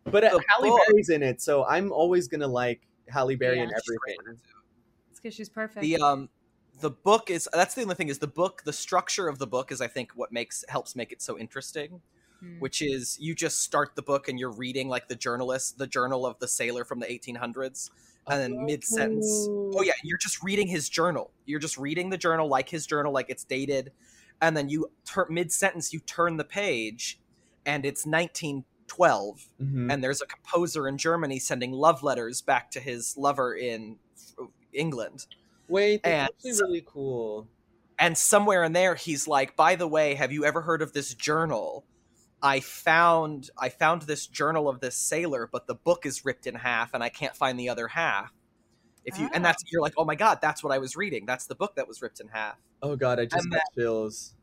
but 0.05 0.23
uh, 0.23 0.39
the 0.39 0.45
Halle 0.49 0.69
book- 0.71 0.81
Berry's 0.87 1.09
in 1.09 1.25
it, 1.25 1.43
so 1.43 1.65
I'm 1.65 1.91
always 1.91 2.29
gonna 2.29 2.47
like 2.47 2.87
Halle 3.09 3.35
Berry 3.35 3.57
Yeah. 3.57 3.65
and 3.65 3.73
everything. 3.73 4.39
It's 5.11 5.19
because 5.21 5.35
she's 5.35 5.49
perfect. 5.49 5.81
the 5.81 5.97
um 5.97 6.29
the 6.81 6.91
book 6.91 7.29
is 7.29 7.49
that's 7.53 7.75
the 7.75 7.83
only 7.83 7.97
thing 7.97 8.07
is 8.07 8.21
the 8.21 8.29
book 8.29 8.63
the 8.65 8.73
structure 8.73 9.27
of 9.27 9.41
the 9.41 9.49
book 9.49 9.73
is 9.73 9.81
I 9.81 9.89
think 9.89 10.13
what 10.15 10.31
makes 10.31 10.65
helps 10.69 10.95
make 10.95 11.11
it 11.11 11.21
so 11.21 11.37
interesting. 11.37 12.01
Hmm. 12.41 12.61
which 12.61 12.81
is 12.83 13.19
you 13.19 13.35
just 13.35 13.63
start 13.63 13.97
the 13.97 14.03
book 14.03 14.29
and 14.29 14.39
you're 14.39 14.53
reading 14.65 14.87
like 14.89 15.09
the 15.09 15.17
journalist, 15.17 15.77
the 15.77 15.89
journal 15.89 16.25
of 16.25 16.39
the 16.39 16.47
sailor 16.47 16.85
from 16.85 17.01
the 17.01 17.07
1800s, 17.07 17.91
and 18.31 18.41
then 18.41 18.65
mid 18.65 18.85
sentence, 18.85 19.27
oh 19.27 19.83
yeah, 19.83 19.93
you're 20.03 20.19
just 20.19 20.43
reading 20.43 20.67
his 20.67 20.89
journal. 20.89 21.31
You're 21.47 21.61
just 21.61 21.79
reading 21.79 22.11
the 22.11 22.19
journal 22.19 22.49
like 22.49 22.69
his 22.69 22.87
journal, 22.87 23.13
like 23.13 23.31
it's 23.31 23.45
dated, 23.45 23.93
and 24.41 24.57
then 24.57 24.69
you 24.69 24.91
turn 25.05 25.27
mid 25.31 25.53
sentence, 25.53 25.93
you 25.93 26.01
turn 26.01 26.37
the 26.37 26.45
page, 26.45 27.21
and 27.67 27.85
it's 27.85 28.07
1912, 28.07 29.47
Mhm. 29.61 29.93
and 29.93 30.03
there's 30.03 30.21
a 30.23 30.27
composer 30.27 30.89
in 30.89 30.99
Germany 30.99 31.39
sending 31.39 31.73
love 31.73 32.03
letters 32.03 32.41
back 32.41 32.71
to 32.73 32.81
his 32.81 33.17
lover 33.17 33.55
in 33.55 33.99
England. 34.73 35.27
Wait, 35.69 36.03
that's 36.03 36.13
and 36.13 36.23
actually 36.51 36.67
really 36.67 36.85
cool. 36.87 37.49
and 37.99 38.17
somewhere 38.17 38.63
in 38.65 38.73
there 38.73 38.95
he's 38.95 39.27
like 39.27 39.57
by 39.57 39.75
the 39.75 39.87
way 39.89 40.15
have 40.15 40.31
you 40.33 40.45
ever 40.45 40.61
heard 40.63 40.81
of 40.83 40.93
this 40.93 41.13
journal 41.15 41.85
i 42.43 42.61
found 42.61 43.51
i 43.59 43.69
found 43.69 44.03
this 44.03 44.27
journal 44.27 44.69
of 44.69 44.81
this 44.81 44.97
sailor 44.97 45.49
but 45.51 45.67
the 45.67 45.75
book 45.75 46.07
is 46.07 46.25
ripped 46.25 46.47
in 46.47 46.55
half 46.55 46.95
and 46.95 47.03
i 47.03 47.09
can't 47.09 47.35
find 47.37 47.59
the 47.59 47.69
other 47.69 47.89
half. 47.89 48.33
If 49.05 49.19
you 49.19 49.31
and 49.33 49.45
ah. 49.45 49.49
that's 49.49 49.65
you're 49.73 49.81
like 49.81 49.95
oh 49.97 50.05
my 50.05 50.15
god 50.17 50.39
that's 50.43 50.63
what 50.63 50.73
i 50.73 50.79
was 50.79 50.95
reading. 50.97 51.25
That's 51.27 51.47
the 51.47 51.55
book 51.55 51.77
that 51.77 51.89
was 51.89 52.03
ripped 52.03 52.21
in 52.21 52.29
half. 52.29 52.57
Oh 52.83 52.95
god, 52.95 53.19
I 53.19 53.25
just 53.25 53.45
And 53.45 53.53
got 53.53 53.63
chills. 53.75 54.35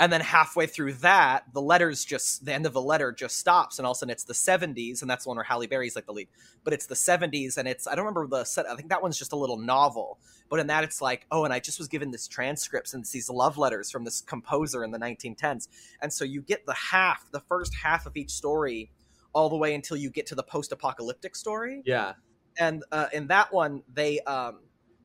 and 0.00 0.12
then 0.12 0.20
halfway 0.20 0.66
through 0.66 0.94
that 0.94 1.44
the 1.52 1.62
letters 1.62 2.04
just 2.04 2.44
the 2.44 2.52
end 2.52 2.66
of 2.66 2.72
the 2.72 2.82
letter 2.82 3.12
just 3.12 3.36
stops 3.38 3.78
and 3.78 3.86
all 3.86 3.92
of 3.92 3.96
a 3.96 3.98
sudden 4.00 4.10
it's 4.10 4.24
the 4.24 4.32
70s 4.34 5.02
and 5.02 5.10
that's 5.10 5.24
the 5.24 5.28
one 5.28 5.36
where 5.36 5.44
halle 5.44 5.66
berry's 5.66 5.94
like 5.94 6.06
the 6.06 6.12
lead 6.12 6.28
but 6.64 6.72
it's 6.72 6.86
the 6.86 6.94
70s 6.96 7.56
and 7.58 7.68
it's 7.68 7.86
i 7.86 7.94
don't 7.94 8.04
remember 8.04 8.26
the 8.26 8.44
set 8.44 8.66
i 8.66 8.74
think 8.74 8.88
that 8.88 9.02
one's 9.02 9.18
just 9.18 9.32
a 9.32 9.36
little 9.36 9.58
novel 9.58 10.18
but 10.52 10.60
in 10.60 10.66
that 10.66 10.84
it's 10.84 11.00
like 11.00 11.26
oh 11.30 11.44
and 11.46 11.52
i 11.54 11.58
just 11.58 11.78
was 11.78 11.88
given 11.88 12.10
this 12.10 12.28
transcripts 12.28 12.92
and 12.92 13.04
these 13.06 13.30
love 13.30 13.56
letters 13.56 13.90
from 13.90 14.04
this 14.04 14.20
composer 14.20 14.84
in 14.84 14.90
the 14.90 14.98
1910s 14.98 15.66
and 16.02 16.12
so 16.12 16.24
you 16.24 16.42
get 16.42 16.66
the 16.66 16.74
half 16.74 17.26
the 17.32 17.40
first 17.40 17.74
half 17.74 18.04
of 18.04 18.14
each 18.18 18.30
story 18.30 18.90
all 19.32 19.48
the 19.48 19.56
way 19.56 19.74
until 19.74 19.96
you 19.96 20.10
get 20.10 20.26
to 20.26 20.34
the 20.34 20.42
post-apocalyptic 20.42 21.34
story 21.34 21.80
Yeah. 21.86 22.12
and 22.58 22.84
uh, 22.92 23.06
in 23.14 23.28
that 23.28 23.50
one 23.50 23.82
they 23.92 24.20
um 24.20 24.58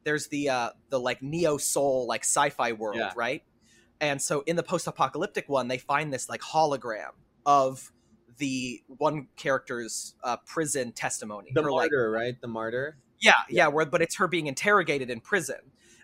there's 0.04 0.28
the 0.28 0.50
uh 0.50 0.70
the 0.89 1.00
like 1.00 1.22
neo 1.22 1.56
soul 1.58 2.06
like 2.08 2.24
sci-fi 2.26 2.74
world 2.74 2.98
Yeah. 2.98 3.14
right 3.16 3.41
and 4.02 4.22
so 4.22 4.41
in 4.48 4.58
the 4.58 4.64
post-apocalyptic 4.64 5.48
one 5.48 5.70
they 5.70 5.78
find 5.78 6.12
this 6.14 6.28
like 6.28 6.41
hologram 6.41 7.12
of 7.45 7.93
the 8.38 8.84
one 8.88 9.28
character's 9.38 10.14
uh, 10.24 10.38
prison 10.45 10.91
testimony 10.91 11.52
The 11.56 11.64
Her, 11.64 11.72
like- 11.72 11.89
martyr, 11.91 12.12
right? 12.12 12.36
The 12.39 12.48
martyr. 12.48 12.98
Yeah, 13.20 13.34
yeah, 13.49 13.68
where 13.68 13.86
but 13.86 14.01
it's 14.01 14.15
her 14.18 14.28
being 14.28 14.47
interrogated 14.47 15.09
in 15.09 15.20
prison. 15.22 15.57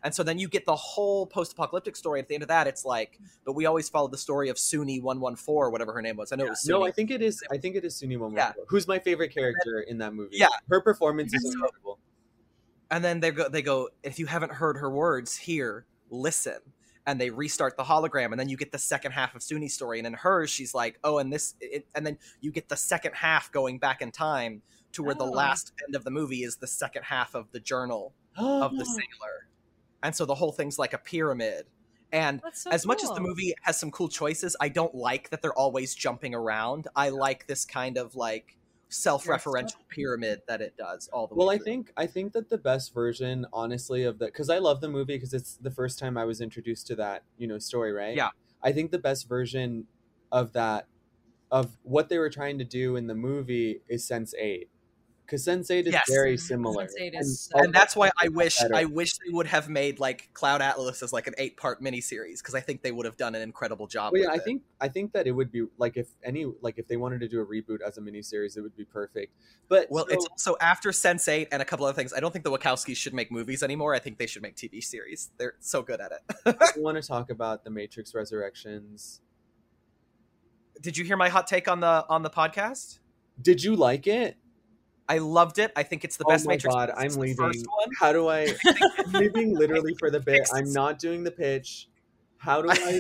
And 0.05 0.13
so 0.13 0.21
then 0.21 0.37
you 0.37 0.49
get 0.49 0.65
the 0.65 0.75
whole 0.75 1.25
post-apocalyptic 1.25 1.95
story. 1.95 2.19
At 2.19 2.27
the 2.27 2.33
end 2.33 2.43
of 2.43 2.49
that, 2.49 2.67
it's 2.67 2.83
like, 2.83 3.19
but 3.45 3.53
we 3.53 3.65
always 3.65 3.87
follow 3.87 4.09
the 4.09 4.17
story 4.17 4.49
of 4.49 4.57
Suni 4.57 5.01
one 5.01 5.21
one 5.21 5.37
four, 5.37 5.69
whatever 5.69 5.93
her 5.93 6.01
name 6.01 6.17
was. 6.17 6.33
I 6.33 6.35
know 6.35 6.45
it 6.45 6.49
was 6.49 6.61
Suni. 6.67 6.71
No, 6.71 6.85
I 6.85 6.91
think 6.91 7.09
it 7.09 7.21
is. 7.21 7.41
I 7.51 7.57
think 7.57 7.77
it 7.77 7.85
is 7.85 7.95
Suni 8.01 8.17
Momoa. 8.17 8.35
Yeah. 8.35 8.51
Who's 8.67 8.85
my 8.87 8.99
favorite 8.99 9.33
character 9.33 9.79
in 9.87 9.99
that 9.99 10.13
movie? 10.13 10.35
Yeah. 10.37 10.47
Her 10.69 10.81
performance 10.81 11.33
is 11.33 11.45
incredible. 11.45 11.99
and 12.91 13.03
then 13.03 13.19
they 13.19 13.31
go 13.31 13.49
they 13.49 13.61
go 13.61 13.89
if 14.03 14.19
you 14.19 14.25
haven't 14.25 14.51
heard 14.51 14.77
her 14.77 14.89
words 14.89 15.35
here 15.35 15.85
listen 16.09 16.59
and 17.05 17.19
they 17.19 17.29
restart 17.29 17.75
the 17.75 17.83
hologram 17.83 18.31
and 18.31 18.39
then 18.39 18.49
you 18.49 18.57
get 18.57 18.71
the 18.71 18.77
second 18.77 19.11
half 19.11 19.35
of 19.35 19.41
Suni's 19.41 19.73
story 19.73 19.97
and 19.99 20.07
in 20.07 20.13
hers 20.13 20.49
she's 20.49 20.73
like 20.73 20.99
oh 21.03 21.17
and 21.17 21.31
this 21.33 21.55
it, 21.59 21.85
and 21.95 22.05
then 22.05 22.17
you 22.41 22.51
get 22.51 22.69
the 22.69 22.77
second 22.77 23.13
half 23.15 23.51
going 23.51 23.79
back 23.79 24.01
in 24.01 24.11
time 24.11 24.61
to 24.93 25.03
where 25.03 25.15
the 25.15 25.25
Oh. 25.25 25.31
last 25.31 25.73
end 25.85 25.95
of 25.95 26.03
the 26.03 26.11
movie 26.11 26.43
is 26.43 26.55
the 26.57 26.67
second 26.67 27.03
half 27.03 27.35
of 27.35 27.51
the 27.51 27.59
journal 27.59 28.13
of 28.37 28.75
the 28.77 28.85
sailor. 28.97 29.47
And 30.01 30.15
so 30.15 30.25
the 30.25 30.35
whole 30.35 30.51
thing's 30.51 30.79
like 30.79 30.93
a 30.93 30.97
pyramid. 30.97 31.65
And 32.11 32.41
so 32.53 32.69
as 32.69 32.85
much 32.85 33.03
as 33.03 33.09
the 33.09 33.21
movie 33.21 33.53
has 33.63 33.79
some 33.79 33.89
cool 33.89 34.07
choices 34.07 34.55
i 34.61 34.69
don't 34.69 34.93
like 34.93 35.31
that 35.31 35.41
they're 35.41 35.53
always 35.57 35.95
jumping 35.95 36.35
around. 36.35 36.87
I 36.95 37.09
like 37.09 37.47
this 37.47 37.65
kind 37.65 37.97
of 37.97 38.15
like 38.15 38.55
self-referential 38.89 39.77
pyramid 39.89 40.41
that 40.47 40.61
it 40.61 40.75
does 40.77 41.07
all 41.11 41.25
the 41.25 41.33
well, 41.33 41.47
way 41.47 41.55
I 41.55 41.57
think 41.57 41.91
I 41.97 42.05
think 42.05 42.33
that 42.33 42.51
the 42.51 42.59
best 42.59 42.93
version, 42.93 43.47
honestly, 43.51 44.03
of 44.03 44.19
that 44.19 44.27
because 44.27 44.51
I 44.51 44.59
love 44.59 44.81
the 44.81 44.89
movie 44.89 45.15
because 45.15 45.33
it's 45.33 45.55
the 45.55 45.71
first 45.71 45.97
time 45.97 46.15
I 46.15 46.25
was 46.25 46.39
introduced 46.41 46.85
to 46.87 46.95
that 46.97 47.23
you 47.39 47.47
know 47.47 47.57
story, 47.57 47.91
right? 47.91 48.15
Yeah. 48.15 48.29
I 48.61 48.71
think 48.71 48.91
the 48.91 48.99
best 48.99 49.27
version 49.27 49.87
of 50.31 50.53
that 50.53 50.85
of 51.51 51.77
what 51.81 52.09
they 52.09 52.19
were 52.19 52.29
trying 52.29 52.59
to 52.59 52.63
do 52.63 52.95
in 52.95 53.07
the 53.07 53.15
movie 53.15 53.81
is 53.87 54.07
Sense8 54.07 54.67
because 55.33 55.47
Sense8 55.47 55.87
is 55.87 55.93
Yes. 55.93 56.03
very 56.07 56.37
similar, 56.37 56.85
is 56.85 56.93
and, 56.95 57.25
so- 57.27 57.57
and 57.59 57.73
that's 57.73 57.95
why 57.95 58.11
I 58.21 58.27
wish 58.27 58.59
better. 58.59 58.75
I 58.75 58.85
wish 58.85 59.13
they 59.17 59.31
would 59.31 59.47
have 59.47 59.67
made 59.67 59.99
like 59.99 60.29
Cloud 60.33 60.61
Atlas 60.61 61.01
as 61.01 61.11
like 61.11 61.25
an 61.25 61.33
eight 61.39 61.57
part 61.57 61.81
miniseries 61.81 62.37
because 62.37 62.53
I 62.53 62.59
think 62.59 62.83
they 62.83 62.91
would 62.91 63.07
have 63.07 63.17
done 63.17 63.33
an 63.33 63.41
incredible 63.41 63.87
job. 63.87 64.13
Well, 64.13 64.21
yeah, 64.21 64.27
with 64.27 64.35
I 64.35 64.41
it. 64.41 64.45
think 64.45 64.61
I 64.79 64.87
think 64.89 65.13
that 65.13 65.25
it 65.25 65.31
would 65.31 65.51
be 65.51 65.65
like 65.79 65.97
if 65.97 66.07
any 66.23 66.45
like 66.61 66.77
if 66.77 66.87
they 66.87 66.97
wanted 66.97 67.19
to 67.21 67.27
do 67.27 67.41
a 67.41 67.45
reboot 67.45 67.81
as 67.81 67.97
a 67.97 68.01
miniseries, 68.01 68.55
it 68.57 68.61
would 68.61 68.77
be 68.77 68.85
perfect. 68.85 69.33
But 69.69 69.87
Well, 69.89 70.05
so- 70.07 70.13
it's 70.13 70.25
also 70.27 70.55
after 70.61 70.89
Sense8 70.91 71.47
and 71.51 71.63
a 71.63 71.65
couple 71.65 71.87
other 71.87 71.95
things. 71.95 72.13
I 72.13 72.19
don't 72.19 72.31
think 72.31 72.45
the 72.45 72.51
Wachowskis 72.51 72.95
should 72.95 73.15
make 73.15 73.31
movies 73.31 73.63
anymore. 73.63 73.95
I 73.95 73.99
think 73.99 74.19
they 74.19 74.27
should 74.27 74.43
make 74.43 74.55
TV 74.55 74.83
series. 74.83 75.31
They're 75.39 75.55
so 75.59 75.81
good 75.81 75.99
at 75.99 76.11
it. 76.11 76.55
I 76.59 76.67
want 76.77 77.01
to 77.01 77.07
talk 77.07 77.31
about 77.31 77.63
the 77.63 77.71
Matrix 77.71 78.13
Resurrections. 78.13 79.21
Did 80.79 80.95
you 80.95 81.03
hear 81.05 81.17
my 81.17 81.29
hot 81.29 81.47
take 81.47 81.67
on 81.67 81.79
the 81.79 82.05
on 82.07 82.21
the 82.21 82.29
podcast? 82.29 82.99
Did 83.41 83.63
you 83.63 83.75
like 83.75 84.05
it? 84.05 84.37
I 85.13 85.19
loved 85.19 85.59
it. 85.59 85.71
I 85.75 85.83
think 85.83 86.03
it's 86.03 86.17
the 86.17 86.25
oh 86.25 86.29
best 86.29 86.47
my 86.47 86.53
Matrix. 86.53 86.73
god, 86.73 86.91
I'm 86.97 87.13
leaving. 87.13 87.35
First 87.35 87.65
one. 87.67 87.89
How 87.99 88.11
do 88.11 88.27
I? 88.29 88.47
I'm 89.05 89.11
leaving 89.13 89.55
literally 89.59 89.93
for 89.99 90.09
the 90.09 90.19
bit. 90.19 90.49
I'm 90.51 90.71
not 90.73 90.97
doing 90.97 91.23
the 91.23 91.29
pitch. 91.29 91.87
How 92.37 92.63
do 92.63 92.69
I? 92.71 92.99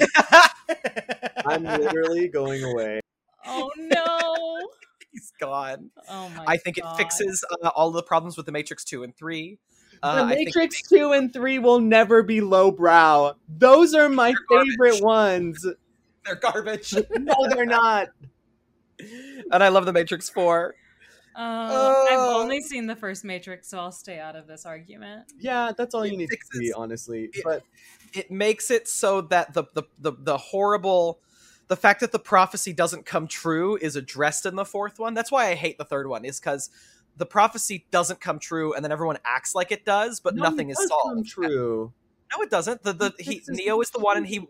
I'm 1.47 1.63
literally 1.63 2.27
going 2.27 2.63
away. 2.63 2.99
Oh 3.47 3.71
no! 3.77 4.67
He's 5.11 5.33
gone. 5.39 5.89
Oh 6.07 6.29
my! 6.37 6.43
I 6.47 6.57
think 6.57 6.77
it 6.77 6.85
fixes 6.97 7.43
uh, 7.63 7.69
all 7.75 7.89
the 7.89 8.03
problems 8.03 8.37
with 8.37 8.45
the 8.45 8.51
Matrix 8.51 8.83
two 8.83 9.01
and 9.03 9.15
three. 9.17 9.57
Uh, 10.03 10.15
the 10.25 10.33
I 10.33 10.35
think 10.35 10.47
Matrix 10.49 10.81
two 10.87 11.13
and 11.13 11.33
three 11.33 11.57
will 11.57 11.79
never 11.79 12.21
be 12.21 12.41
lowbrow. 12.41 13.33
Those 13.49 13.95
are 13.95 14.07
my 14.07 14.27
They're 14.29 14.35
garbage. 14.49 14.69
favorite 14.71 15.03
ones. 15.03 15.65
they're 16.25 16.35
garbage. 16.35 16.93
No, 17.17 17.33
they're 17.49 17.65
not. 17.65 18.09
and 18.99 19.63
I 19.63 19.69
love 19.69 19.85
the 19.85 19.93
Matrix 19.93 20.29
four. 20.29 20.75
Uh, 21.35 21.39
I've 22.09 22.19
Oh. 22.19 22.41
only 22.41 22.61
seen 22.61 22.87
the 22.87 22.95
first 22.95 23.23
Matrix, 23.23 23.69
so 23.69 23.79
I'll 23.79 23.91
stay 23.91 24.19
out 24.19 24.35
of 24.35 24.47
this 24.47 24.65
argument. 24.65 25.31
Yeah, 25.39 25.71
that's 25.77 25.95
all 25.95 26.03
It 26.03 26.11
you 26.11 26.17
need 26.17 26.27
to 26.29 26.31
fixes- 26.37 26.59
see, 26.59 26.73
honestly. 26.73 27.29
it- 27.33 27.43
But 27.43 27.63
it 28.13 28.29
makes 28.31 28.69
it 28.69 28.87
so 28.87 29.21
that 29.21 29.53
the, 29.53 29.63
the 29.73 29.83
the 29.99 30.11
the 30.19 30.37
horrible 30.37 31.19
the 31.69 31.75
fact 31.77 32.01
that 32.01 32.11
the 32.11 32.19
prophecy 32.19 32.73
doesn't 32.73 33.05
come 33.05 33.27
true 33.27 33.77
is 33.81 33.95
addressed 33.95 34.45
in 34.45 34.55
the 34.55 34.65
fourth 34.65 34.99
one 34.99 35.13
that's 35.15 35.31
why 35.31 35.47
i 35.47 35.55
hate 35.55 35.77
the 35.79 35.85
third 35.85 36.07
one 36.07 36.23
is 36.25 36.39
because 36.39 36.69
the 37.17 37.25
prophecy 37.25 37.87
doesn't 37.89 38.19
come 38.19 38.37
true 38.37 38.73
and 38.73 38.83
then 38.85 38.91
everyone 38.91 39.17
acts 39.25 39.55
like 39.55 39.71
it 39.71 39.83
does 39.85 40.19
but 40.19 40.35
no, 40.35 40.43
nothing 40.43 40.69
it 40.69 40.73
is 40.73 40.77
does 40.77 40.89
solved 40.89 41.15
Come 41.15 41.23
true. 41.23 41.93
no 42.35 42.43
it 42.43 42.51
doesn't 42.51 42.83
the, 42.83 42.93
the 42.93 43.13
he, 43.17 43.41
neo 43.47 43.79
is 43.81 43.89
the 43.89 43.99
one 43.99 44.17
and 44.17 44.27
he 44.27 44.47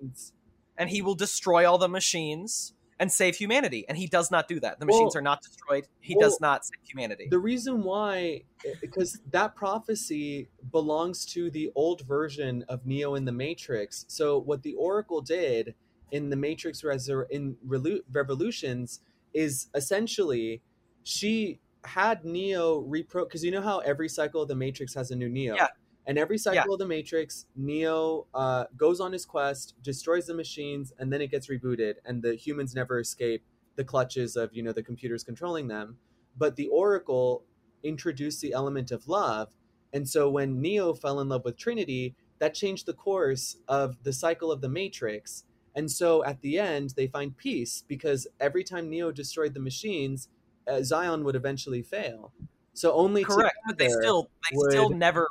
and 0.78 0.90
he 0.90 1.02
will 1.02 1.16
destroy 1.16 1.70
all 1.70 1.78
the 1.78 1.88
machines 1.88 2.74
and 3.00 3.12
save 3.12 3.36
humanity 3.36 3.86
and 3.88 3.98
he 3.98 4.08
does 4.08 4.30
not 4.32 4.48
do 4.48 4.60
that 4.60 4.80
the 4.80 4.86
machines 4.86 5.14
Well- 5.16 5.20
are 5.20 5.22
not 5.24 5.42
destroyed 5.42 5.88
he 6.00 6.16
well, 6.16 6.30
does 6.30 6.40
not 6.42 6.66
save 6.66 6.80
humanity 6.84 7.28
The 7.30 7.40
reason 7.40 7.84
why, 7.84 8.44
eh, 8.66 8.74
because 8.82 9.20
that 9.32 9.56
prophecy 9.56 10.50
belongs 10.72 11.26
to 11.28 11.50
the 11.50 11.72
old 11.76 12.02
version 12.02 12.64
of 12.70 12.86
Neo 12.86 13.16
in 13.16 13.26
the 13.26 13.32
Matrix. 13.32 14.06
So 14.08 14.38
what 14.40 14.64
the 14.64 14.74
Oracle 14.76 15.22
did 15.22 15.76
in 16.12 16.30
the 16.30 16.36
Matrix 16.36 16.82
Resur- 16.84 17.30
in 17.30 17.56
Relu- 17.68 18.04
Revolutions 18.12 19.02
is 19.34 19.68
essentially 19.74 20.62
she 21.04 21.60
had 21.86 22.24
Neo 22.24 22.82
repro 22.84 23.26
because 23.28 23.44
you 23.44 23.52
know 23.52 23.62
how 23.62 23.80
every 23.80 24.08
cycle 24.08 24.42
of 24.42 24.48
the 24.48 24.56
Matrix 24.56 24.94
has 24.94 25.12
a 25.12 25.16
new 25.16 25.30
Neo. 25.30 25.56
Yeah. 25.56 25.68
And 26.06 26.18
every 26.18 26.38
cycle 26.38 26.72
Yeah. 26.72 26.74
of 26.74 26.80
the 26.80 26.86
Matrix, 26.88 27.46
Neo 27.56 28.28
uh, 28.34 28.66
goes 28.76 29.00
on 29.00 29.14
his 29.14 29.26
quest, 29.26 29.76
destroys 29.82 30.26
the 30.26 30.34
machines, 30.34 30.92
and 31.00 31.14
then 31.14 31.22
it 31.22 31.28
gets 31.32 31.48
rebooted, 31.48 31.96
and 32.06 32.22
the 32.22 32.36
humans 32.36 32.76
never 32.76 33.00
escape 33.00 33.46
the 33.76 33.84
clutches 33.86 34.36
of 34.36 34.54
you 34.54 34.62
know 34.62 34.72
the 34.74 34.84
computers 34.84 35.24
controlling 35.24 35.68
them. 35.68 35.98
But 36.36 36.56
the 36.56 36.68
oracle 36.68 37.46
introduced 37.84 38.42
the 38.42 38.54
element 38.54 38.92
of 38.92 39.08
love 39.08 39.54
and 39.92 40.08
so 40.08 40.30
when 40.30 40.62
neo 40.62 40.94
fell 40.94 41.20
in 41.20 41.28
love 41.30 41.44
with 41.44 41.58
trinity 41.58 42.16
that 42.40 42.54
changed 42.54 42.86
the 42.86 42.94
course 42.94 43.58
of 43.68 44.04
the 44.04 44.12
cycle 44.14 44.52
of 44.52 44.60
the 44.62 44.70
matrix. 44.70 45.46
And 45.76 45.90
so 45.92 46.24
at 46.24 46.42
the 46.42 46.60
end 46.60 46.92
they 46.92 47.08
find 47.08 47.36
peace 47.38 47.84
because 47.88 48.28
every 48.40 48.64
time 48.64 48.90
neo 48.90 49.12
destroyed 49.12 49.54
the 49.54 49.60
machines 49.60 50.30
uh, 50.68 50.82
zion 50.82 51.24
would 51.26 51.36
eventually 51.36 51.82
fail. 51.84 52.34
So 52.74 52.94
only 52.94 53.26
correct 53.26 53.58
but 53.66 53.78
they 53.78 53.88
still 53.90 54.30
they 54.50 54.56
still 54.58 54.90
never 54.90 55.28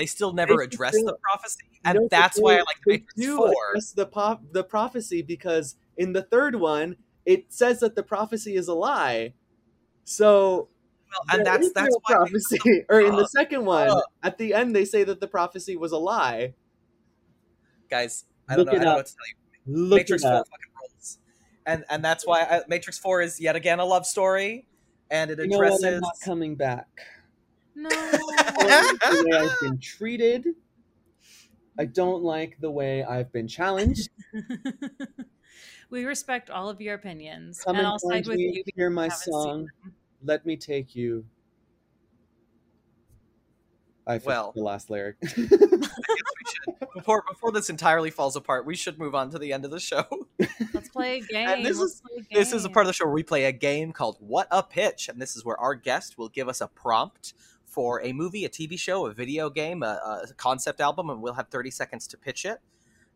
they 0.00 0.06
still 0.06 0.32
never 0.32 0.56
They 0.56 0.64
address 0.64 0.94
still- 0.94 1.06
the 1.06 1.16
prophecy, 1.22 1.60
and 1.84 1.98
No, 1.98 2.08
that's 2.10 2.38
why 2.38 2.54
I 2.54 2.58
like 2.58 2.76
they 2.86 2.92
Matrix 2.94 3.14
do 3.16 3.36
Four. 3.36 3.52
address 3.70 3.92
the 3.92 4.06
pop 4.06 4.42
the 4.52 4.64
prophecy 4.64 5.22
because 5.22 5.76
in 5.96 6.12
the 6.12 6.22
third 6.22 6.54
one 6.56 6.96
it 7.26 7.52
says 7.52 7.80
that 7.80 7.94
the 7.94 8.02
prophecy 8.02 8.56
is 8.56 8.66
a 8.68 8.74
lie. 8.74 9.34
So 10.04 10.68
Well, 11.28 11.38
and 11.38 11.46
that's 11.46 11.70
that's 11.74 11.94
why 12.02 12.14
prophecy. 12.14 12.58
or 12.88 13.00
in 13.00 13.14
the 13.14 13.26
second 13.28 13.64
one, 13.66 13.90
uh. 13.90 14.00
at 14.22 14.38
the 14.38 14.54
end 14.54 14.74
they 14.74 14.84
say 14.86 15.04
that 15.04 15.20
the 15.20 15.28
prophecy 15.28 15.76
was 15.76 15.92
a 15.92 15.98
lie. 15.98 16.54
guys. 17.90 18.24
I 18.48 18.56
don't 18.56 18.66
know. 18.66 18.72
I 18.72 18.74
don't 18.76 18.84
know 18.84 18.94
what 18.96 19.06
to 19.06 19.12
tell 19.14 19.26
you. 19.28 19.34
Look 19.88 19.98
Matrix 19.98 20.22
Four 20.22 20.30
fucking 20.32 20.72
rolls, 20.80 21.18
and 21.66 21.84
and 21.90 22.02
that's 22.04 22.26
why 22.26 22.42
I, 22.42 22.62
Matrix 22.68 22.98
Four 22.98 23.20
is 23.20 23.38
yet 23.40 23.54
again 23.54 23.78
a 23.78 23.84
love 23.84 24.06
story, 24.06 24.66
and 25.10 25.30
it 25.30 25.38
You 25.38 25.46
know 25.48 25.56
addresses. 25.56 25.84
I'm 25.96 26.00
not 26.00 26.14
coming 26.24 26.56
back. 26.56 26.88
No. 27.74 27.88
the 27.88 29.26
way 29.30 29.38
I've 29.38 29.60
been 29.60 29.78
treated. 29.78 30.46
I 31.78 31.86
don't 31.86 32.22
like 32.22 32.58
the 32.60 32.70
way 32.70 33.04
I've 33.04 33.32
been 33.32 33.48
challenged. 33.48 34.10
we 35.90 36.04
respect 36.04 36.50
all 36.50 36.68
of 36.68 36.80
your 36.80 36.94
opinions, 36.94 37.62
Come 37.64 37.76
and 37.76 37.78
and 37.80 37.86
I'll 37.86 37.98
side 37.98 38.10
find 38.10 38.26
with 38.26 38.36
me, 38.36 38.52
you. 38.66 38.72
hear 38.76 38.90
my 38.90 39.04
you 39.04 39.10
haven't 39.10 39.18
seen 39.24 39.32
song. 39.32 39.68
Let 40.22 40.44
me 40.44 40.56
take 40.56 40.94
you. 40.94 41.24
I 44.06 44.18
forgot 44.18 44.26
Well. 44.26 44.52
the 44.56 44.62
last 44.62 44.90
lyric. 44.90 45.16
I 45.22 45.26
guess 45.26 45.38
we 45.40 45.48
should 45.56 46.74
before 46.94 47.22
before 47.28 47.52
this 47.52 47.70
entirely 47.70 48.10
falls 48.10 48.34
apart. 48.34 48.66
We 48.66 48.74
should 48.74 48.98
move 48.98 49.14
on 49.14 49.30
to 49.30 49.38
the 49.38 49.52
end 49.52 49.64
of 49.64 49.70
the 49.70 49.78
show. 49.78 50.04
Let's 50.74 50.88
play 50.88 51.18
a 51.18 51.20
game. 51.20 51.48
And 51.48 51.64
this 51.64 51.78
Let's 51.78 51.92
is- 51.94 52.00
play 52.00 52.26
a 52.30 52.34
This 52.34 52.52
is 52.52 52.64
a 52.64 52.70
part 52.70 52.84
of 52.86 52.88
the 52.88 52.92
show 52.92 53.04
where 53.04 53.14
we 53.14 53.22
play 53.22 53.44
a 53.44 53.52
game 53.52 53.92
called 53.92 54.16
What 54.18 54.48
a 54.50 54.62
Pitch, 54.62 55.08
and 55.08 55.20
this 55.22 55.36
is 55.36 55.44
where 55.44 55.58
our 55.58 55.74
guest 55.74 56.18
will 56.18 56.28
give 56.28 56.48
us 56.48 56.60
a 56.60 56.66
prompt 56.68 57.34
for 57.70 58.02
a 58.02 58.12
movie, 58.12 58.44
a 58.44 58.48
TV 58.48 58.78
show, 58.78 59.06
a 59.06 59.12
video 59.14 59.48
game, 59.48 59.82
a, 59.82 60.24
a 60.28 60.34
concept 60.34 60.80
album, 60.80 61.08
and 61.08 61.22
we'll 61.22 61.34
have 61.34 61.48
30 61.48 61.70
seconds 61.70 62.06
to 62.08 62.18
pitch 62.18 62.44
it. 62.44 62.58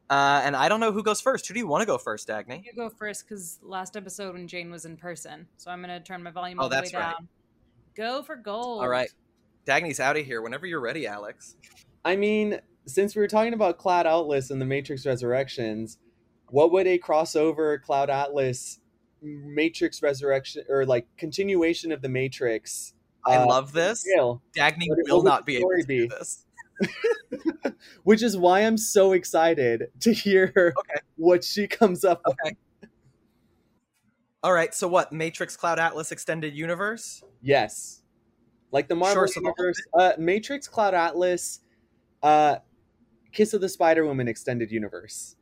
Uh, 0.08 0.40
and 0.44 0.54
I 0.54 0.68
don't 0.68 0.80
know 0.80 0.92
who 0.92 1.02
goes 1.02 1.20
first. 1.20 1.46
Who 1.48 1.54
do 1.54 1.60
you 1.60 1.66
want 1.66 1.82
to 1.82 1.86
go 1.86 1.98
first, 1.98 2.28
Dagny? 2.28 2.64
You 2.64 2.72
go 2.74 2.88
first 2.90 3.26
because 3.28 3.58
last 3.62 3.96
episode 3.96 4.34
when 4.34 4.46
Jane 4.46 4.70
was 4.70 4.84
in 4.84 4.96
person, 4.96 5.46
so 5.56 5.70
I'm 5.70 5.80
gonna 5.80 6.00
turn 6.00 6.22
my 6.22 6.30
volume 6.30 6.58
Oh, 6.60 6.64
all 6.64 6.68
the 6.68 6.76
way 6.76 6.80
that's 6.82 6.94
right. 6.94 7.12
down. 7.12 7.28
Go 7.96 8.22
for 8.22 8.36
gold. 8.36 8.82
All 8.82 8.88
right. 8.88 9.08
Dagny's 9.66 10.00
out 10.00 10.16
of 10.18 10.26
here 10.26 10.42
whenever 10.42 10.66
you're 10.66 10.80
ready, 10.80 11.06
Alex. 11.06 11.56
I 12.04 12.16
mean, 12.16 12.60
since 12.86 13.16
we 13.16 13.22
were 13.22 13.28
talking 13.28 13.54
about 13.54 13.78
Cloud 13.78 14.06
Atlas 14.06 14.50
and 14.50 14.60
the 14.60 14.66
Matrix 14.66 15.06
Resurrections, 15.06 15.98
what 16.48 16.70
would 16.70 16.86
a 16.86 16.98
crossover 16.98 17.80
Cloud 17.80 18.10
Atlas 18.10 18.80
Matrix 19.22 20.02
Resurrection 20.02 20.64
or 20.68 20.84
like 20.84 21.06
continuation 21.16 21.92
of 21.92 22.02
the 22.02 22.08
Matrix? 22.08 22.93
I 23.26 23.36
uh, 23.36 23.46
love 23.46 23.72
this. 23.72 24.04
Dagny 24.56 24.86
will 25.08 25.22
not 25.22 25.46
be 25.46 25.56
able 25.56 25.70
to 25.70 25.84
do 25.86 26.08
this. 26.08 26.44
Which 28.04 28.22
is 28.22 28.36
why 28.36 28.60
I'm 28.60 28.76
so 28.76 29.12
excited 29.12 29.88
to 30.00 30.12
hear 30.12 30.52
Okay. 30.56 31.00
what 31.16 31.44
she 31.44 31.66
comes 31.66 32.04
up 32.04 32.20
with. 32.26 32.90
All 34.42 34.52
right. 34.52 34.74
So 34.74 34.88
what? 34.88 35.12
Matrix 35.12 35.56
Cloud 35.56 35.78
Atlas 35.78 36.12
Extended 36.12 36.54
Universe? 36.54 37.22
Yes. 37.40 38.02
Like 38.72 38.88
the 38.88 38.96
Marvel 38.96 39.26
Sure, 39.26 39.42
Universe, 39.42 39.80
uh, 39.98 40.12
Matrix, 40.18 40.66
Cloud 40.66 40.94
Atlas, 40.94 41.60
uh, 42.22 42.56
Kiss 43.32 43.54
of 43.54 43.60
the 43.60 43.68
Spider 43.68 44.04
Woman 44.04 44.28
extended 44.28 44.70
universe. 44.70 45.36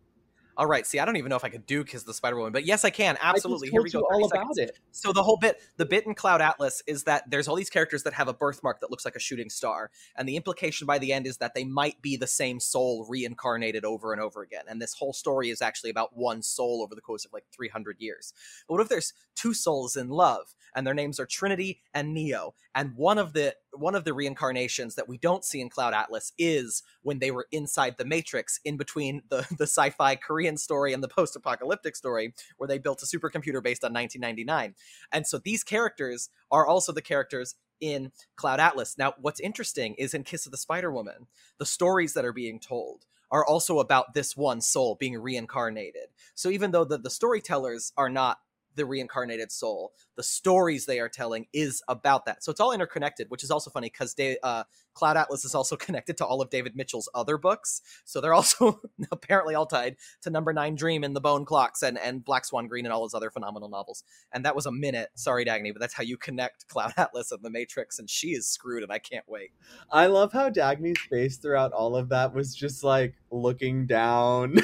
All 0.56 0.66
right. 0.66 0.86
See, 0.86 0.98
I 0.98 1.04
don't 1.04 1.16
even 1.16 1.30
know 1.30 1.36
if 1.36 1.44
I 1.44 1.48
could 1.48 1.66
do 1.66 1.84
Kiss 1.84 2.02
the 2.02 2.12
Spider 2.12 2.36
Woman, 2.36 2.52
but 2.52 2.66
yes, 2.66 2.84
I 2.84 2.90
can. 2.90 3.16
Absolutely. 3.20 3.68
I 3.68 3.70
Here 3.70 3.82
we 3.82 3.90
go. 3.90 4.00
all 4.00 4.28
30 4.28 4.40
about 4.42 4.58
it. 4.58 4.78
So 4.90 5.12
the 5.12 5.22
whole 5.22 5.38
bit, 5.38 5.60
the 5.78 5.86
bit 5.86 6.06
in 6.06 6.14
Cloud 6.14 6.40
Atlas 6.42 6.82
is 6.86 7.04
that 7.04 7.30
there's 7.30 7.48
all 7.48 7.56
these 7.56 7.70
characters 7.70 8.02
that 8.02 8.12
have 8.12 8.28
a 8.28 8.34
birthmark 8.34 8.80
that 8.80 8.90
looks 8.90 9.04
like 9.04 9.16
a 9.16 9.20
shooting 9.20 9.48
star, 9.48 9.90
and 10.16 10.28
the 10.28 10.36
implication 10.36 10.86
by 10.86 10.98
the 10.98 11.12
end 11.12 11.26
is 11.26 11.38
that 11.38 11.54
they 11.54 11.64
might 11.64 12.00
be 12.02 12.16
the 12.16 12.26
same 12.26 12.60
soul 12.60 13.06
reincarnated 13.08 13.84
over 13.84 14.12
and 14.12 14.20
over 14.20 14.42
again. 14.42 14.64
And 14.68 14.80
this 14.80 14.94
whole 14.94 15.12
story 15.12 15.50
is 15.50 15.62
actually 15.62 15.90
about 15.90 16.16
one 16.16 16.42
soul 16.42 16.82
over 16.82 16.94
the 16.94 17.00
course 17.00 17.24
of 17.24 17.32
like 17.32 17.44
300 17.52 17.96
years. 18.00 18.34
But 18.68 18.74
what 18.74 18.82
if 18.82 18.88
there's 18.88 19.14
two 19.34 19.54
souls 19.54 19.96
in 19.96 20.08
love, 20.08 20.54
and 20.74 20.86
their 20.86 20.94
names 20.94 21.18
are 21.18 21.26
Trinity 21.26 21.80
and 21.94 22.14
Neo, 22.14 22.54
and 22.74 22.94
one 22.96 23.18
of 23.18 23.32
the 23.32 23.54
one 23.74 23.94
of 23.94 24.04
the 24.04 24.14
reincarnations 24.14 24.94
that 24.94 25.08
we 25.08 25.18
don't 25.18 25.44
see 25.44 25.60
in 25.60 25.68
Cloud 25.68 25.94
Atlas 25.94 26.32
is 26.38 26.82
when 27.02 27.18
they 27.18 27.30
were 27.30 27.46
inside 27.52 27.96
the 27.98 28.04
Matrix, 28.04 28.60
in 28.64 28.76
between 28.76 29.22
the 29.28 29.46
the 29.58 29.66
sci-fi 29.66 30.16
Korean 30.16 30.56
story 30.56 30.92
and 30.92 31.02
the 31.02 31.08
post-apocalyptic 31.08 31.96
story, 31.96 32.34
where 32.56 32.68
they 32.68 32.78
built 32.78 33.02
a 33.02 33.06
supercomputer 33.06 33.62
based 33.62 33.84
on 33.84 33.92
1999. 33.92 34.74
And 35.12 35.26
so 35.26 35.38
these 35.38 35.64
characters 35.64 36.30
are 36.50 36.66
also 36.66 36.92
the 36.92 37.02
characters 37.02 37.54
in 37.80 38.12
Cloud 38.36 38.60
Atlas. 38.60 38.96
Now, 38.96 39.14
what's 39.20 39.40
interesting 39.40 39.94
is 39.94 40.14
in 40.14 40.22
Kiss 40.22 40.46
of 40.46 40.52
the 40.52 40.58
Spider 40.58 40.92
Woman, 40.92 41.26
the 41.58 41.66
stories 41.66 42.14
that 42.14 42.24
are 42.24 42.32
being 42.32 42.60
told 42.60 43.06
are 43.30 43.44
also 43.44 43.80
about 43.80 44.14
this 44.14 44.36
one 44.36 44.60
soul 44.60 44.94
being 44.94 45.18
reincarnated. 45.18 46.08
So 46.34 46.50
even 46.50 46.70
though 46.70 46.84
the, 46.84 46.98
the 46.98 47.10
storytellers 47.10 47.92
are 47.96 48.10
not 48.10 48.38
the 48.74 48.86
reincarnated 48.86 49.52
soul, 49.52 49.92
the 50.16 50.22
stories 50.22 50.86
they 50.86 51.00
are 51.00 51.08
telling 51.08 51.46
is 51.52 51.82
about 51.88 52.26
that. 52.26 52.42
So 52.42 52.50
it's 52.50 52.60
all 52.60 52.72
interconnected, 52.72 53.30
which 53.30 53.44
is 53.44 53.50
also 53.50 53.70
funny 53.70 53.88
because 53.88 54.14
uh, 54.42 54.64
Cloud 54.94 55.16
Atlas 55.16 55.44
is 55.44 55.54
also 55.54 55.76
connected 55.82 56.16
to 56.18 56.26
all 56.26 56.40
of 56.40 56.50
David 56.50 56.76
Mitchell's 56.76 57.08
other 57.14 57.38
books. 57.38 57.82
So 58.04 58.20
they're 58.20 58.34
also 58.34 58.80
apparently 59.12 59.54
all 59.54 59.66
tied 59.66 59.96
to 60.22 60.30
Number 60.30 60.52
Nine 60.52 60.74
Dream 60.74 61.04
and 61.04 61.14
The 61.14 61.20
Bone 61.20 61.44
Clocks 61.44 61.82
and, 61.82 61.98
and 61.98 62.24
Black 62.24 62.44
Swan 62.44 62.66
Green 62.66 62.86
and 62.86 62.92
all 62.92 63.04
his 63.04 63.14
other 63.14 63.30
phenomenal 63.30 63.68
novels. 63.68 64.04
And 64.32 64.44
that 64.44 64.56
was 64.56 64.66
a 64.66 64.72
minute. 64.72 65.10
Sorry, 65.14 65.44
Dagny, 65.44 65.72
but 65.72 65.80
that's 65.80 65.94
how 65.94 66.02
you 66.02 66.16
connect 66.16 66.68
Cloud 66.68 66.92
Atlas 66.96 67.32
and 67.32 67.42
The 67.42 67.50
Matrix. 67.50 67.98
And 67.98 68.08
she 68.08 68.28
is 68.28 68.48
screwed, 68.48 68.82
and 68.82 68.92
I 68.92 68.98
can't 68.98 69.28
wait. 69.28 69.50
I 69.90 70.06
love 70.06 70.32
how 70.32 70.50
Dagny's 70.50 71.00
face 71.10 71.36
throughout 71.36 71.72
all 71.72 71.96
of 71.96 72.08
that 72.10 72.34
was 72.34 72.54
just 72.54 72.84
like 72.84 73.14
looking 73.30 73.86
down. 73.86 74.56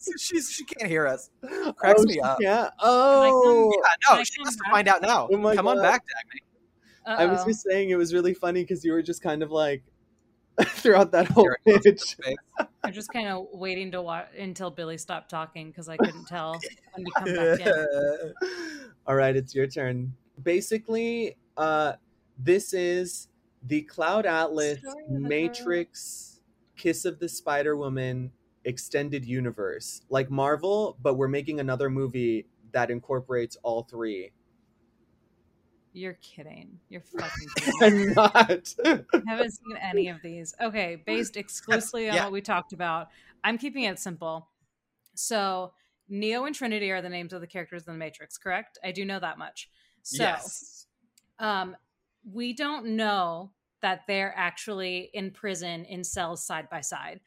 She's 0.18 0.50
she 0.50 0.64
can't 0.64 0.90
hear 0.90 1.06
us. 1.06 1.30
Cracks 1.76 2.00
oh, 2.00 2.04
me 2.04 2.14
she 2.14 2.20
up. 2.20 2.38
can't? 2.40 2.72
Oh, 2.80 3.72
Yeah, 3.74 4.16
no, 4.16 4.24
she 4.24 4.36
come 4.36 4.46
has 4.46 4.56
to 4.56 4.70
find 4.70 4.88
out 4.88 5.02
now. 5.02 5.28
Oh 5.30 5.36
my 5.36 5.54
Come 5.54 5.68
on 5.68 5.80
back, 5.80 6.02
Dagny. 6.02 6.40
I 7.06 7.26
was 7.26 7.44
just 7.44 7.62
saying 7.62 7.90
it 7.90 7.96
was 7.96 8.14
really 8.14 8.34
funny 8.34 8.62
because 8.62 8.84
you 8.84 8.92
were 8.92 9.02
just 9.02 9.22
kind 9.22 9.42
of 9.42 9.50
like 9.50 9.82
throughout 10.64 11.12
that 11.12 11.26
whole 11.28 11.48
Staring 11.62 11.82
pitch. 11.82 12.16
I'm 12.82 12.92
just 12.92 13.12
kind 13.12 13.28
of 13.28 13.46
waiting 13.52 13.90
to 13.92 14.02
watch 14.02 14.28
until 14.38 14.70
Billy 14.70 14.98
stopped 14.98 15.30
talking 15.30 15.68
because 15.68 15.88
I 15.88 15.96
couldn't 15.96 16.26
tell 16.26 16.58
when 16.94 17.04
to 17.04 17.12
come 17.16 17.34
back 17.34 17.60
in. 17.60 18.34
All 19.06 19.14
right, 19.14 19.34
it's 19.34 19.54
your 19.54 19.66
turn. 19.66 20.14
Basically, 20.42 21.36
uh, 21.56 21.94
this 22.38 22.72
is 22.72 23.28
the 23.66 23.82
Cloud 23.82 24.26
Atlas 24.26 24.78
Story 24.78 25.04
of 25.04 25.10
a 25.10 25.18
girl. 25.18 25.28
Matrix 25.28 26.40
Kiss 26.76 27.04
of 27.04 27.18
the 27.18 27.28
Spider 27.28 27.76
Woman 27.76 28.32
extended 28.64 29.24
universe, 29.24 30.02
like 30.10 30.30
Marvel, 30.30 30.96
but 31.02 31.14
we're 31.14 31.28
making 31.28 31.60
another 31.60 31.90
movie 31.90 32.46
that 32.72 32.90
incorporates 32.90 33.56
all 33.62 33.82
three. 33.82 34.30
You're 35.92 36.18
kidding. 36.22 36.78
You're 36.88 37.00
fucking 37.18 37.48
kidding. 37.56 37.82
I'm 37.82 38.14
not. 38.14 38.74
I 38.84 39.22
haven't 39.26 39.50
seen 39.50 39.76
any 39.80 40.08
of 40.08 40.18
these. 40.22 40.54
Okay, 40.60 41.02
based 41.04 41.36
exclusively 41.36 42.08
on 42.08 42.16
yeah. 42.16 42.24
what 42.24 42.32
we 42.32 42.40
talked 42.40 42.72
about. 42.72 43.08
I'm 43.42 43.58
keeping 43.58 43.84
it 43.84 43.98
simple. 43.98 44.48
So, 45.14 45.72
Neo 46.08 46.44
and 46.44 46.54
Trinity 46.54 46.90
are 46.90 47.02
the 47.02 47.08
names 47.08 47.32
of 47.32 47.40
the 47.40 47.46
characters 47.46 47.86
in 47.86 47.92
the 47.92 47.98
Matrix, 47.98 48.38
correct? 48.38 48.78
I 48.84 48.92
do 48.92 49.04
know 49.04 49.18
that 49.18 49.38
much. 49.38 49.68
So, 50.02 50.22
yes. 50.22 50.86
um, 51.38 51.76
we 52.30 52.52
don't 52.52 52.96
know 52.96 53.50
that 53.82 54.02
they're 54.06 54.34
actually 54.36 55.10
in 55.14 55.30
prison 55.30 55.84
in 55.86 56.04
cells 56.04 56.44
side 56.44 56.68
by 56.70 56.80
side. 56.80 57.20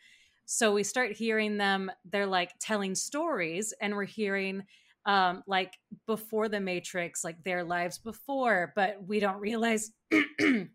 So 0.45 0.73
we 0.73 0.83
start 0.83 1.13
hearing 1.13 1.57
them, 1.57 1.91
they're 2.05 2.27
like 2.27 2.51
telling 2.59 2.95
stories, 2.95 3.73
and 3.81 3.95
we're 3.95 4.05
hearing 4.05 4.63
um 5.05 5.43
like 5.47 5.73
before 6.07 6.47
the 6.47 6.61
matrix 6.61 7.25
like 7.25 7.43
their 7.43 7.61
lives 7.65 7.97
before 7.97 8.71
but 8.73 8.95
we 9.05 9.19
don't 9.19 9.41
realize 9.41 9.91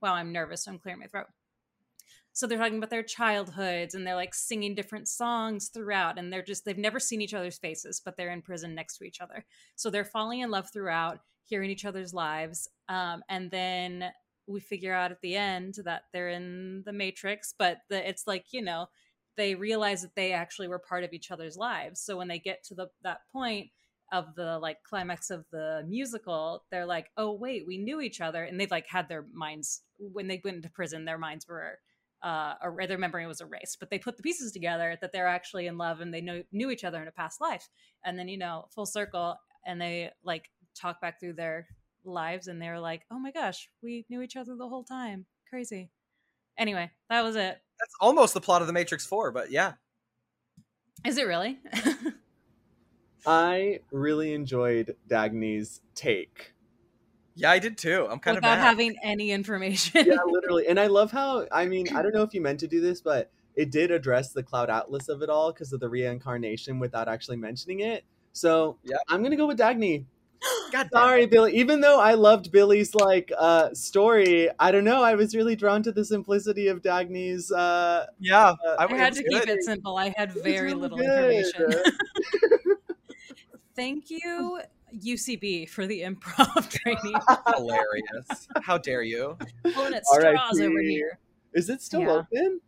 wow 0.02 0.12
i'm 0.12 0.32
nervous 0.32 0.64
so 0.64 0.70
i'm 0.70 0.78
clearing 0.78 1.00
my 1.00 1.06
throat. 1.06 1.28
So 2.38 2.46
they're 2.46 2.58
talking 2.58 2.78
about 2.78 2.90
their 2.90 3.02
childhoods 3.02 3.96
and 3.96 4.06
they're 4.06 4.14
like 4.14 4.32
singing 4.32 4.76
different 4.76 5.08
songs 5.08 5.70
throughout 5.74 6.18
and 6.20 6.32
they're 6.32 6.40
just 6.40 6.64
they've 6.64 6.78
never 6.78 7.00
seen 7.00 7.20
each 7.20 7.34
other's 7.34 7.58
faces 7.58 8.00
but 8.04 8.16
they're 8.16 8.30
in 8.30 8.42
prison 8.42 8.76
next 8.76 8.98
to 8.98 9.04
each 9.04 9.20
other. 9.20 9.44
So 9.74 9.90
they're 9.90 10.04
falling 10.04 10.38
in 10.38 10.50
love 10.50 10.70
throughout 10.72 11.18
hearing 11.46 11.68
each 11.68 11.84
other's 11.84 12.14
lives 12.14 12.68
um, 12.88 13.24
and 13.28 13.50
then 13.50 14.12
we 14.46 14.60
figure 14.60 14.94
out 14.94 15.10
at 15.10 15.20
the 15.20 15.34
end 15.34 15.78
that 15.84 16.02
they're 16.12 16.28
in 16.28 16.84
the 16.86 16.92
matrix 16.92 17.54
but 17.58 17.78
the, 17.90 18.08
it's 18.08 18.28
like 18.28 18.44
you 18.52 18.62
know 18.62 18.86
they 19.38 19.54
realize 19.54 20.02
that 20.02 20.16
they 20.16 20.32
actually 20.32 20.68
were 20.68 20.80
part 20.80 21.04
of 21.04 21.12
each 21.14 21.30
other's 21.30 21.56
lives. 21.56 22.00
So 22.00 22.16
when 22.18 22.28
they 22.28 22.40
get 22.40 22.64
to 22.64 22.74
the 22.74 22.88
that 23.04 23.20
point 23.32 23.70
of 24.12 24.34
the 24.34 24.58
like 24.58 24.82
climax 24.82 25.30
of 25.30 25.44
the 25.52 25.84
musical 25.86 26.64
they're 26.70 26.86
like 26.86 27.10
oh 27.18 27.30
wait 27.30 27.66
we 27.66 27.76
knew 27.76 28.00
each 28.00 28.22
other 28.22 28.44
and 28.44 28.58
they've 28.58 28.70
like 28.70 28.86
had 28.86 29.06
their 29.06 29.26
minds 29.34 29.82
when 29.98 30.26
they 30.26 30.40
went 30.42 30.56
into 30.56 30.70
prison 30.70 31.04
their 31.04 31.18
minds 31.18 31.46
were 31.46 31.78
uh 32.22 32.54
or 32.62 32.74
their 32.86 32.98
memory 32.98 33.26
was 33.26 33.40
erased. 33.40 33.78
But 33.78 33.90
they 33.90 33.98
put 33.98 34.16
the 34.16 34.22
pieces 34.22 34.50
together 34.50 34.98
that 35.00 35.12
they're 35.12 35.28
actually 35.28 35.66
in 35.66 35.78
love 35.78 36.00
and 36.00 36.12
they 36.12 36.20
knew, 36.20 36.42
knew 36.50 36.70
each 36.70 36.84
other 36.84 37.00
in 37.00 37.06
a 37.06 37.12
past 37.12 37.40
life. 37.40 37.68
And 38.04 38.18
then 38.18 38.28
you 38.28 38.38
know 38.38 38.66
full 38.74 38.86
circle 38.86 39.36
and 39.64 39.80
they 39.80 40.10
like 40.24 40.50
talk 40.74 41.00
back 41.00 41.20
through 41.20 41.34
their 41.34 41.68
lives 42.04 42.48
and 42.48 42.60
they're 42.60 42.80
like 42.80 43.02
oh 43.10 43.18
my 43.18 43.30
gosh 43.30 43.68
we 43.82 44.04
knew 44.08 44.22
each 44.22 44.36
other 44.36 44.56
the 44.56 44.68
whole 44.68 44.84
time. 44.84 45.26
Crazy 45.48 45.90
Anyway, 46.58 46.90
that 47.08 47.22
was 47.22 47.36
it. 47.36 47.56
That's 47.78 47.94
almost 48.00 48.34
the 48.34 48.40
plot 48.40 48.60
of 48.60 48.66
the 48.66 48.72
Matrix 48.72 49.06
Four, 49.06 49.30
but 49.30 49.50
yeah. 49.50 49.74
Is 51.06 51.16
it 51.16 51.26
really? 51.26 51.58
I 53.26 53.80
really 53.92 54.32
enjoyed 54.34 54.96
Dagny's 55.08 55.80
take. 55.94 56.54
Yeah, 57.34 57.50
I 57.52 57.58
did 57.58 57.78
too. 57.78 58.06
I'm 58.10 58.18
kind 58.18 58.36
Without 58.36 58.54
of 58.54 58.58
mad. 58.58 58.64
having 58.64 58.96
any 59.02 59.30
information. 59.30 60.04
Yeah, 60.06 60.16
literally. 60.26 60.66
And 60.66 60.80
I 60.80 60.86
love 60.88 61.12
how 61.12 61.46
I 61.52 61.66
mean, 61.66 61.94
I 61.94 62.02
don't 62.02 62.14
know 62.14 62.22
if 62.22 62.34
you 62.34 62.40
meant 62.40 62.60
to 62.60 62.66
do 62.68 62.80
this, 62.80 63.00
but 63.00 63.30
it 63.54 63.70
did 63.70 63.90
address 63.90 64.32
the 64.32 64.42
cloud 64.42 64.70
atlas 64.70 65.08
of 65.08 65.22
it 65.22 65.30
all 65.30 65.52
because 65.52 65.72
of 65.72 65.80
the 65.80 65.88
reincarnation 65.88 66.78
without 66.78 67.08
actually 67.08 67.36
mentioning 67.36 67.80
it. 67.80 68.04
So 68.32 68.78
Yeah. 68.82 68.96
I'm 69.08 69.22
gonna 69.22 69.36
go 69.36 69.46
with 69.46 69.58
Dagny. 69.58 70.04
God 70.72 70.88
Sorry, 70.92 71.22
it. 71.24 71.30
Billy. 71.30 71.56
Even 71.56 71.80
though 71.80 71.98
I 72.00 72.14
loved 72.14 72.52
Billy's 72.52 72.94
like 72.94 73.32
uh 73.38 73.72
story, 73.74 74.48
I 74.58 74.70
don't 74.70 74.84
know. 74.84 75.02
I 75.02 75.14
was 75.14 75.34
really 75.34 75.56
drawn 75.56 75.82
to 75.82 75.92
the 75.92 76.04
simplicity 76.04 76.68
of 76.68 76.82
Dagny's. 76.82 77.50
Uh, 77.50 78.06
Yeah, 78.20 78.54
Uh, 78.66 78.76
I, 78.78 78.84
I 78.84 78.96
had 78.96 79.12
it 79.16 79.16
to 79.16 79.22
was 79.24 79.40
keep 79.40 79.46
good. 79.46 79.58
it 79.58 79.64
simple. 79.64 79.96
I 79.96 80.14
had 80.16 80.32
very 80.32 80.68
really 80.68 80.80
little 80.80 80.98
good. 80.98 81.44
information. 81.54 81.92
Thank 83.76 84.10
you, 84.10 84.60
UCB, 85.04 85.68
for 85.68 85.86
the 85.86 86.02
improv 86.02 86.68
training. 86.70 87.20
Hilarious. 87.54 88.48
How 88.62 88.78
dare 88.78 89.02
you? 89.02 89.36
Pulling 89.74 89.94
at 89.94 90.06
straws 90.06 90.60
over 90.60 90.80
here. 90.80 91.18
Is 91.54 91.68
it 91.70 91.80
still 91.82 92.00
Yeah. 92.02 92.10
open? 92.32 92.60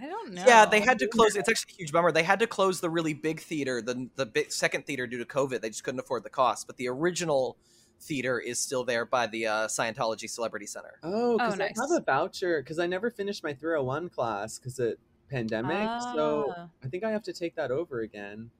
I 0.00 0.06
don't 0.06 0.32
know. 0.32 0.44
Yeah, 0.46 0.64
they 0.64 0.80
had 0.80 0.98
to 1.00 1.08
close. 1.08 1.36
It's 1.36 1.48
actually 1.48 1.74
a 1.74 1.76
huge 1.78 1.92
bummer. 1.92 2.10
They 2.12 2.22
had 2.22 2.38
to 2.40 2.46
close 2.46 2.80
the 2.80 2.90
really 2.90 3.14
big 3.14 3.40
theater, 3.40 3.82
the 3.82 4.08
the 4.16 4.26
big 4.26 4.50
second 4.50 4.86
theater, 4.86 5.06
due 5.06 5.18
to 5.18 5.24
COVID. 5.24 5.60
They 5.60 5.68
just 5.68 5.84
couldn't 5.84 6.00
afford 6.00 6.24
the 6.24 6.30
cost. 6.30 6.66
But 6.66 6.76
the 6.76 6.88
original 6.88 7.56
theater 8.00 8.38
is 8.40 8.58
still 8.58 8.84
there 8.84 9.04
by 9.04 9.26
the 9.26 9.46
uh, 9.46 9.68
Scientology 9.68 10.28
Celebrity 10.28 10.66
Center. 10.66 10.98
Oh, 11.02 11.36
because 11.36 11.58
nice. 11.58 11.78
I 11.78 11.82
have 11.82 12.02
a 12.02 12.04
voucher 12.04 12.62
because 12.62 12.78
I 12.78 12.86
never 12.86 13.10
finished 13.10 13.44
my 13.44 13.52
301 13.52 14.08
class 14.08 14.58
because 14.58 14.78
of 14.78 14.94
pandemic. 15.30 15.88
So 16.14 16.54
Ah, 16.56 16.68
I 16.82 16.88
think 16.88 17.04
I 17.04 17.10
have 17.10 17.22
to 17.24 17.32
take 17.32 17.54
that 17.56 17.70
over 17.70 18.00
again. 18.00 18.50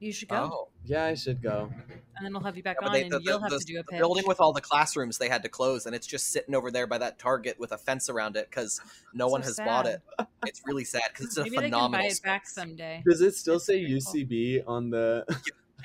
You 0.00 0.12
should 0.12 0.28
go, 0.28 0.50
Oh, 0.52 0.68
Yeah, 0.84 1.04
I 1.04 1.14
should 1.14 1.42
go. 1.42 1.70
and 2.16 2.24
then 2.24 2.32
we'll 2.32 2.42
have 2.42 2.56
you 2.56 2.62
back 2.62 2.76
Yeah, 2.80 2.86
on, 2.88 2.92
they- 2.92 3.02
and 3.02 3.12
the, 3.12 3.20
you'll 3.22 3.38
the- 3.38 3.42
have 3.44 3.50
the- 3.50 3.58
to 3.58 3.64
do 3.64 3.74
a 3.74 3.82
the 3.82 3.84
pitch. 3.84 3.98
building 3.98 4.24
with 4.26 4.40
all 4.40 4.52
the 4.52 4.60
classrooms 4.60 5.18
they 5.18 5.28
had 5.28 5.42
to 5.42 5.48
close, 5.48 5.86
and 5.86 5.94
it's 5.94 6.06
just 6.06 6.28
sitting 6.28 6.54
over 6.54 6.70
there 6.70 6.86
by 6.86 6.98
that 6.98 7.18
Target 7.18 7.58
with 7.58 7.72
a 7.72 7.78
fence 7.78 8.08
around 8.08 8.36
it 8.36 8.48
because 8.50 8.80
no 9.14 9.26
So 9.26 9.32
one 9.32 9.42
has 9.42 9.56
bought 9.56 9.86
it. 9.86 10.00
It's 10.46 10.62
really 10.66 10.84
sad 10.84 11.02
because 11.12 11.26
it's 11.26 11.36
a 11.36 11.42
Maybe 11.44 11.56
they 11.58 11.70
can 11.70 11.90
buy 11.90 12.04
it 12.04 12.20
back 12.22 12.46
someday. 12.48 13.02
Does 13.08 13.20
it 13.20 13.34
still 13.34 13.56
It's 13.56 13.66
say 13.66 13.84
beautiful. 13.84 14.14
UCB 14.14 14.62
on 14.66 14.90
the? 14.90 15.24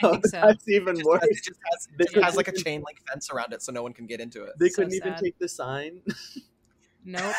I 0.04 0.10
think 0.10 0.26
so. 0.26 0.42
That's 0.42 0.68
even 0.68 0.96
It 0.96 0.98
just, 1.00 1.06
worse. 1.08 1.22
has, 1.22 1.30
it 1.30 1.44
just 1.44 1.60
has, 1.72 1.88
They 1.98 2.04
it 2.04 2.06
just 2.06 2.16
has 2.16 2.24
couldn't 2.34 2.38
like 2.38 2.48
a 2.48 2.64
chain 2.64 2.84
link 2.86 3.00
fence 3.08 3.30
around 3.32 3.54
it, 3.54 3.62
so 3.62 3.72
no 3.72 3.84
one 3.84 3.94
can 3.94 4.08
get 4.08 4.20
into 4.20 4.44
it. 4.44 4.54
They 4.60 4.70
So 4.70 4.78
couldn't 4.84 4.96
even 4.96 5.16
take 5.16 5.38
the 5.40 5.48
sign. 5.50 6.02
Nope. 7.06 7.36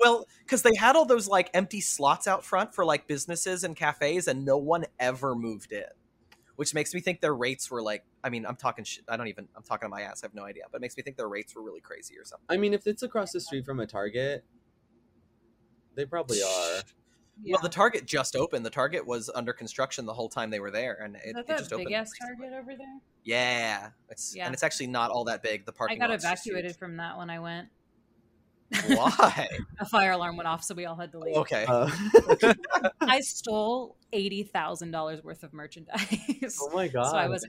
Well, 0.00 0.26
because 0.40 0.62
they 0.62 0.74
had 0.74 0.96
all 0.96 1.04
those 1.04 1.28
like 1.28 1.50
empty 1.54 1.80
slots 1.80 2.26
out 2.26 2.44
front 2.44 2.74
for 2.74 2.84
like 2.84 3.06
businesses 3.06 3.64
and 3.64 3.74
cafes, 3.76 4.28
and 4.28 4.44
no 4.44 4.56
one 4.58 4.84
ever 4.98 5.34
moved 5.34 5.72
in, 5.72 5.84
which 6.56 6.74
makes 6.74 6.94
me 6.94 7.00
think 7.00 7.20
their 7.20 7.34
rates 7.34 7.70
were 7.70 7.82
like. 7.82 8.04
I 8.22 8.30
mean, 8.30 8.46
I'm 8.46 8.56
talking 8.56 8.84
shit. 8.84 9.04
I 9.08 9.16
don't 9.18 9.28
even. 9.28 9.48
I'm 9.54 9.62
talking 9.62 9.86
to 9.86 9.90
my 9.90 10.00
ass. 10.02 10.22
I 10.22 10.26
have 10.26 10.34
no 10.34 10.44
idea, 10.44 10.62
but 10.72 10.78
it 10.78 10.80
makes 10.80 10.96
me 10.96 11.02
think 11.02 11.16
their 11.18 11.28
rates 11.28 11.54
were 11.54 11.62
really 11.62 11.80
crazy 11.82 12.18
or 12.18 12.24
something. 12.24 12.46
I 12.48 12.56
mean, 12.56 12.72
if 12.72 12.86
it's 12.86 13.02
across 13.02 13.32
the 13.32 13.40
street 13.40 13.66
from 13.66 13.80
a 13.80 13.86
Target, 13.86 14.44
they 15.94 16.06
probably 16.06 16.42
are. 16.42 16.82
Yeah. 17.42 17.54
Well, 17.54 17.62
the 17.62 17.68
Target 17.68 18.06
just 18.06 18.36
opened. 18.36 18.64
The 18.64 18.70
Target 18.70 19.06
was 19.06 19.28
under 19.34 19.52
construction 19.52 20.06
the 20.06 20.14
whole 20.14 20.28
time 20.28 20.50
they 20.50 20.60
were 20.60 20.70
there, 20.70 20.94
and 21.02 21.16
it, 21.16 21.22
Is 21.24 21.36
it 21.36 21.46
that 21.48 21.58
just 21.58 21.70
that 21.70 21.76
big 21.78 21.86
opened. 21.88 21.96
ass 21.96 22.10
recently. 22.20 22.46
Target 22.46 22.58
over 22.62 22.76
there? 22.76 22.98
Yeah, 23.24 23.88
it's 24.08 24.36
Yeah. 24.36 24.46
and 24.46 24.54
it's 24.54 24.62
actually 24.62 24.86
not 24.86 25.10
all 25.10 25.24
that 25.24 25.42
big. 25.42 25.66
The 25.66 25.72
I 25.72 25.76
parking. 25.76 25.98
got 25.98 26.10
lot's 26.10 26.22
just 26.22 26.46
evacuated 26.46 26.76
from 26.76 26.96
that 26.98 27.18
when 27.18 27.30
I 27.30 27.40
went. 27.40 27.68
Why? 28.88 29.48
A 29.80 29.84
fire 29.86 30.12
alarm 30.12 30.36
went 30.36 30.48
off, 30.48 30.62
so 30.64 30.74
we 30.74 30.84
all 30.86 30.96
had 30.96 31.12
to 31.12 31.18
leave. 31.18 31.36
okay. 31.36 31.64
Uh, 31.68 31.90
I 33.00 33.20
stole 33.20 33.96
eighty 34.12 34.42
thousand 34.42 34.90
dollars 34.90 35.22
worth 35.22 35.42
of 35.42 35.52
merchandise. 35.52 36.58
oh 36.60 36.70
my 36.74 36.88
god! 36.88 37.04
So 37.10 37.16
I 37.16 37.28
was. 37.28 37.44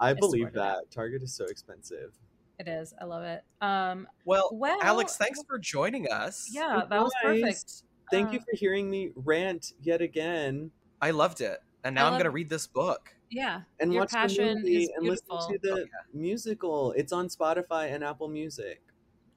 I 0.00 0.10
I 0.10 0.14
believe 0.14 0.50
snorted 0.50 0.60
that 0.60 0.90
Target 0.90 1.22
is 1.22 1.34
so 1.34 1.46
expensive. 1.46 2.12
It 2.58 2.68
is. 2.68 2.92
I 3.00 3.04
love 3.04 3.22
it. 3.24 3.42
Um. 3.60 4.06
Well, 4.24 4.48
Well, 4.52 4.78
Alex, 4.82 5.16
thanks 5.16 5.40
for 5.48 5.58
joining 5.58 6.08
us. 6.10 6.48
Yeah, 6.52 6.82
that 6.88 7.00
was 7.02 7.12
perfect. 7.22 7.82
Thank 8.10 8.32
you 8.32 8.38
Uh, 8.38 8.42
for 8.50 8.56
hearing 8.56 8.88
me 8.90 9.10
rant 9.16 9.72
yet 9.82 10.00
again 10.00 10.70
I 11.00 11.10
loved 11.12 11.40
it, 11.40 11.60
and 11.84 11.94
now 11.94 12.06
I 12.06 12.10
I'm 12.10 12.18
gonna 12.18 12.30
read 12.30 12.48
this 12.50 12.66
book. 12.66 13.14
Yeah. 13.30 13.60
and 13.78 13.92
Your 13.92 14.02
watch 14.02 14.12
the 14.36 14.54
movie 14.54 14.84
is 14.84 14.90
and 14.96 15.06
listen 15.06 15.26
to 15.28 15.58
the 15.62 15.72
Oh, 15.72 15.76
yeah. 15.76 15.84
musical. 16.14 16.92
It's 16.92 17.12
on 17.12 17.28
Spotify 17.28 17.92
and 17.94 18.02
Apple 18.02 18.28
Music. 18.28 18.80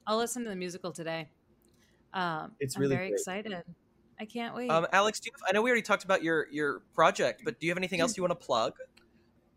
I'll 0.06 0.18
listen 0.18 0.42
to 0.44 0.50
the 0.50 0.56
musical 0.56 0.92
today. 0.92 1.28
Um, 2.14 2.52
It's 2.60 2.76
I'm 2.76 2.82
really 2.82 2.94
very 2.96 3.08
great. 3.08 3.18
excited. 3.20 3.62
I 4.20 4.24
can't 4.24 4.54
wait. 4.54 4.70
Um, 4.70 4.86
Alex, 4.92 5.18
do 5.20 5.26
you 5.26 5.32
have, 5.34 5.42
I 5.48 5.52
know 5.52 5.62
we 5.62 5.70
already 5.70 5.82
talked 5.82 6.04
about 6.04 6.22
your 6.22 6.46
your 6.50 6.80
project, 6.94 7.42
but 7.44 7.58
do 7.58 7.66
you 7.66 7.70
have 7.70 7.78
anything 7.78 8.00
else 8.00 8.16
you 8.16 8.22
want 8.22 8.38
to 8.38 8.46
plug? 8.46 8.74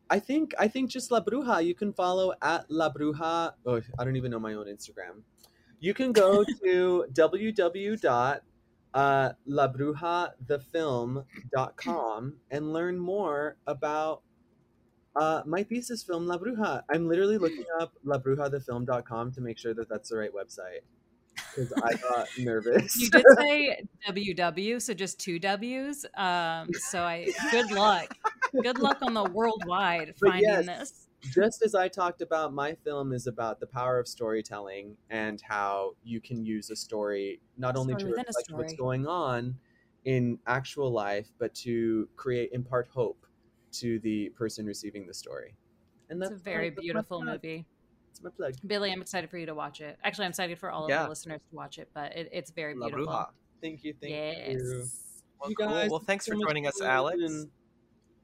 I 0.09 0.19
think 0.19 0.53
I 0.57 0.67
think 0.67 0.89
just 0.89 1.11
La 1.11 1.19
Bruja. 1.19 1.63
You 1.65 1.75
can 1.75 1.93
follow 1.93 2.33
at 2.41 2.65
La 2.69 2.91
Bruja. 2.91 3.53
Oh, 3.65 3.81
I 3.99 4.03
don't 4.03 4.15
even 4.15 4.31
know 4.31 4.39
my 4.39 4.53
own 4.53 4.65
Instagram. 4.67 5.21
You 5.79 5.93
can 5.93 6.11
go 6.13 6.43
to 6.63 7.05
www. 7.11 8.39
Uh, 8.93 9.33
labrujathefilm.com 9.49 12.33
and 12.51 12.73
learn 12.73 12.97
more 12.97 13.57
about 13.67 14.21
uh, 15.15 15.41
my 15.45 15.63
thesis 15.63 16.03
film 16.03 16.27
La 16.27 16.37
Bruja. 16.37 16.83
I'm 16.89 17.07
literally 17.07 17.37
looking 17.45 17.65
up 17.79 17.93
labrujathefilm.com 18.05 19.31
to 19.33 19.41
make 19.41 19.57
sure 19.57 19.73
that 19.73 19.89
that's 19.89 20.09
the 20.09 20.17
right 20.17 20.31
website 20.33 20.81
because 21.35 21.73
I 21.83 21.93
got 21.95 22.27
nervous. 22.39 22.99
you 22.99 23.09
did 23.09 23.23
say 23.37 23.83
WW, 24.07 24.81
so 24.81 24.93
just 24.93 25.19
two 25.19 25.39
W's. 25.39 26.05
Um, 26.15 26.69
so 26.73 27.01
I 27.01 27.27
good 27.51 27.71
luck. 27.71 28.15
Good 28.61 28.79
luck 28.79 28.99
on 29.01 29.13
the 29.13 29.23
worldwide 29.23 30.13
finding 30.19 30.43
yes, 30.43 30.65
this. 30.65 31.07
just 31.33 31.61
as 31.61 31.75
I 31.75 31.87
talked 31.87 32.21
about, 32.21 32.53
my 32.53 32.75
film 32.85 33.11
is 33.11 33.27
about 33.27 33.59
the 33.59 33.67
power 33.67 33.99
of 33.99 34.07
storytelling 34.07 34.95
and 35.09 35.41
how 35.41 35.95
you 36.03 36.21
can 36.21 36.45
use 36.45 36.69
a 36.69 36.75
story 36.75 37.41
not 37.57 37.75
only 37.75 37.93
Story 37.95 38.13
to 38.13 38.17
reflect 38.17 38.51
what's 38.51 38.73
going 38.73 39.07
on 39.07 39.55
in 40.05 40.39
actual 40.47 40.91
life, 40.91 41.27
but 41.39 41.53
to 41.55 42.07
create 42.15 42.51
impart 42.53 42.87
hope 42.93 43.25
to 43.79 43.99
the 43.99 44.29
person 44.29 44.65
receiving 44.65 45.05
the 45.07 45.13
story. 45.13 45.55
And 46.09 46.21
It's 46.21 46.29
that's 46.29 46.41
a 46.41 46.43
very 46.43 46.69
that's 46.69 46.77
my 46.77 46.81
beautiful 46.81 47.21
plug. 47.21 47.33
movie. 47.43 47.65
It's 48.11 48.21
my 48.23 48.29
plug. 48.29 48.53
Billy, 48.65 48.91
I'm 48.91 49.01
excited 49.01 49.29
for 49.29 49.37
you 49.37 49.45
to 49.47 49.55
watch 49.55 49.81
it. 49.81 49.97
Actually, 50.03 50.25
I'm 50.25 50.29
excited 50.29 50.57
for 50.59 50.69
all 50.71 50.85
of 50.85 50.89
Yeah. 50.89 51.03
the 51.03 51.09
listeners 51.09 51.41
to 51.49 51.55
watch 51.55 51.77
it, 51.79 51.89
but 51.93 52.15
it, 52.15 52.29
it's 52.31 52.51
very 52.51 52.75
La 52.75 52.87
beautiful. 52.87 53.13
Bruja. 53.13 53.29
Thank 53.61 53.83
you. 53.83 53.93
Thank 53.99 54.11
yes. 54.13 54.53
you. 54.61 54.85
Well, 55.41 55.49
You 55.49 55.55
cool. 55.55 55.67
well, 55.89 55.99
thanks 55.99 56.25
so 56.25 56.33
for 56.33 56.39
joining 56.45 56.67
us, 56.67 56.77
fun, 56.79 56.87
Alex. 56.89 57.17
and 57.21 57.49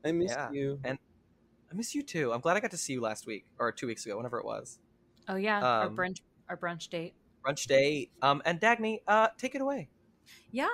I 0.05 0.11
miss 0.11 0.31
Yeah. 0.31 0.51
you. 0.51 0.79
And- 0.83 0.99
I 1.71 1.73
miss 1.73 1.95
you 1.95 2.03
too. 2.03 2.33
I'm 2.33 2.41
glad 2.41 2.57
I 2.57 2.59
got 2.59 2.71
to 2.71 2.77
see 2.77 2.91
you 2.93 3.01
last 3.01 3.25
week 3.25 3.45
or 3.57 3.71
two 3.71 3.87
weeks 3.87 4.05
ago, 4.05 4.17
whenever 4.17 4.37
it 4.39 4.45
was. 4.45 4.77
Oh 5.29 5.37
yeah, 5.37 5.61
our 5.63 5.85
Um, 5.87 5.95
brunch 5.95 6.21
our 6.49 6.57
brunch 6.57 6.89
date. 6.89 7.13
Brunch 7.45 7.65
day. 7.65 8.09
Um, 8.21 8.41
and 8.45 8.59
Dagny, 8.59 8.99
uh, 9.07 9.29
take 9.37 9.55
it 9.55 9.61
away. 9.61 9.89
Yeah, 10.51 10.67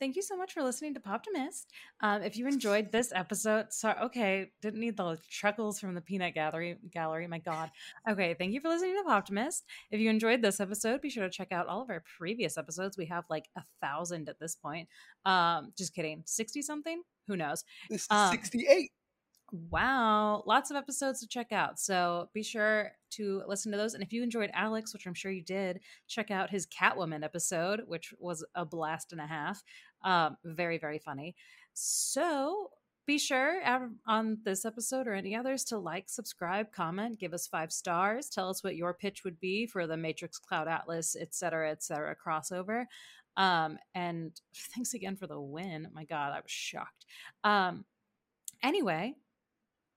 thank 0.00 0.16
you 0.16 0.22
so 0.22 0.36
much 0.36 0.52
for 0.52 0.62
listening 0.62 0.94
to 0.94 1.00
Poptimist. 1.00 1.66
Um, 2.00 2.22
if 2.22 2.36
you 2.36 2.48
enjoyed 2.48 2.90
this 2.90 3.12
episode, 3.14 3.66
so 3.70 3.94
okay, 4.04 4.50
didn't 4.60 4.80
need 4.80 4.96
the 4.96 5.18
chuckles 5.28 5.78
from 5.78 5.94
the 5.94 6.00
peanut 6.00 6.34
gallery. 6.34 6.76
Gallery, 6.92 7.26
my 7.28 7.38
God. 7.38 7.70
Okay, 8.10 8.34
thank 8.34 8.52
you 8.52 8.60
for 8.60 8.68
listening 8.68 8.96
to 8.96 9.08
Poptimist. 9.08 9.62
If 9.92 10.00
you 10.00 10.10
enjoyed 10.10 10.42
this 10.42 10.58
episode, 10.58 11.00
be 11.00 11.10
sure 11.10 11.24
to 11.24 11.30
check 11.30 11.52
out 11.52 11.68
all 11.68 11.82
of 11.82 11.90
our 11.90 12.02
previous 12.18 12.58
episodes. 12.58 12.98
We 12.98 13.06
have 13.06 13.24
like 13.30 13.46
a 13.56 13.62
thousand 13.80 14.28
at 14.28 14.40
this 14.40 14.56
point. 14.56 14.88
Um, 15.24 15.72
just 15.78 15.94
kidding, 15.94 16.22
sixty 16.26 16.60
something. 16.62 17.02
Who 17.28 17.36
knows? 17.36 17.62
This 17.88 18.02
is 18.02 18.06
Um, 18.10 18.32
68. 18.32 18.90
Wow, 19.52 20.44
lots 20.46 20.70
of 20.70 20.76
episodes 20.76 21.20
to 21.20 21.26
check 21.26 21.50
out. 21.50 21.80
So 21.80 22.28
be 22.32 22.42
sure 22.42 22.92
to 23.12 23.42
listen 23.48 23.72
to 23.72 23.78
those. 23.78 23.94
And 23.94 24.02
if 24.02 24.12
you 24.12 24.22
enjoyed 24.22 24.50
Alex, 24.54 24.92
which 24.92 25.06
I'm 25.06 25.14
sure 25.14 25.32
you 25.32 25.42
did, 25.42 25.80
check 26.06 26.30
out 26.30 26.50
his 26.50 26.66
Catwoman 26.66 27.24
episode, 27.24 27.82
which 27.86 28.14
was 28.18 28.44
a 28.54 28.64
blast 28.64 29.12
and 29.12 29.20
a 29.20 29.26
half. 29.26 29.62
Um, 30.04 30.36
very, 30.44 30.78
very 30.78 30.98
funny. 30.98 31.34
So 31.74 32.70
be 33.06 33.18
sure 33.18 33.60
on 34.06 34.38
this 34.44 34.64
episode 34.64 35.08
or 35.08 35.14
any 35.14 35.34
others 35.34 35.64
to 35.64 35.78
like, 35.78 36.08
subscribe, 36.08 36.70
comment, 36.70 37.18
give 37.18 37.34
us 37.34 37.48
five 37.48 37.72
stars, 37.72 38.28
tell 38.28 38.48
us 38.48 38.62
what 38.62 38.76
your 38.76 38.94
pitch 38.94 39.24
would 39.24 39.40
be 39.40 39.66
for 39.66 39.88
the 39.88 39.96
Matrix 39.96 40.38
Cloud 40.38 40.68
Atlas, 40.68 41.16
et 41.20 41.34
cetera, 41.34 41.72
et 41.72 41.82
cetera, 41.82 42.14
crossover. 42.14 42.84
Um, 43.36 43.78
and 43.96 44.40
thanks 44.74 44.94
again 44.94 45.16
for 45.16 45.26
the 45.26 45.40
win. 45.40 45.88
My 45.92 46.04
God, 46.04 46.32
I 46.32 46.40
was 46.40 46.50
shocked. 46.50 47.06
Um, 47.42 47.84
anyway, 48.62 49.14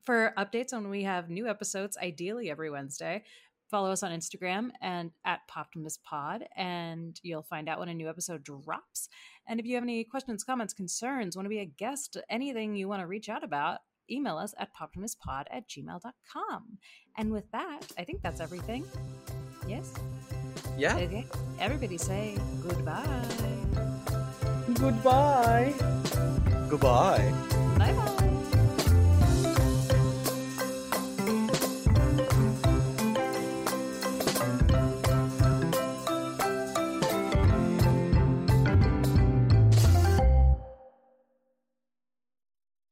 for 0.05 0.33
updates 0.37 0.73
on 0.73 0.83
when 0.83 0.91
we 0.91 1.03
have 1.03 1.29
new 1.29 1.47
episodes, 1.47 1.97
ideally 1.97 2.49
every 2.49 2.69
Wednesday, 2.69 3.23
follow 3.69 3.91
us 3.91 4.03
on 4.03 4.11
Instagram 4.11 4.69
and 4.81 5.11
at 5.25 5.39
PoptimistPod, 5.49 6.43
and 6.55 7.19
you'll 7.23 7.41
find 7.43 7.67
out 7.67 7.79
when 7.79 7.89
a 7.89 7.93
new 7.93 8.07
episode 8.07 8.43
drops. 8.43 9.09
And 9.47 9.59
if 9.59 9.65
you 9.65 9.75
have 9.75 9.83
any 9.83 10.03
questions, 10.03 10.43
comments, 10.43 10.73
concerns, 10.73 11.35
want 11.35 11.45
to 11.45 11.49
be 11.49 11.59
a 11.59 11.65
guest, 11.65 12.17
anything 12.29 12.75
you 12.75 12.87
want 12.87 13.01
to 13.01 13.07
reach 13.07 13.29
out 13.29 13.43
about, 13.43 13.79
email 14.11 14.37
us 14.37 14.53
at 14.59 14.69
poptimistpod 14.75 15.45
at 15.49 15.67
gmail.com. 15.67 16.77
And 17.17 17.31
with 17.31 17.49
that, 17.51 17.81
I 17.97 18.03
think 18.03 18.21
that's 18.21 18.41
everything. 18.41 18.85
Yes? 19.67 19.93
Yeah. 20.77 20.95
Okay. 20.95 21.25
everybody 21.59 21.97
say 21.97 22.37
goodbye. 22.61 23.03
Goodbye. 24.75 25.73
Goodbye. 26.69 27.33
Bye 27.77 27.93
bye. 27.93 28.22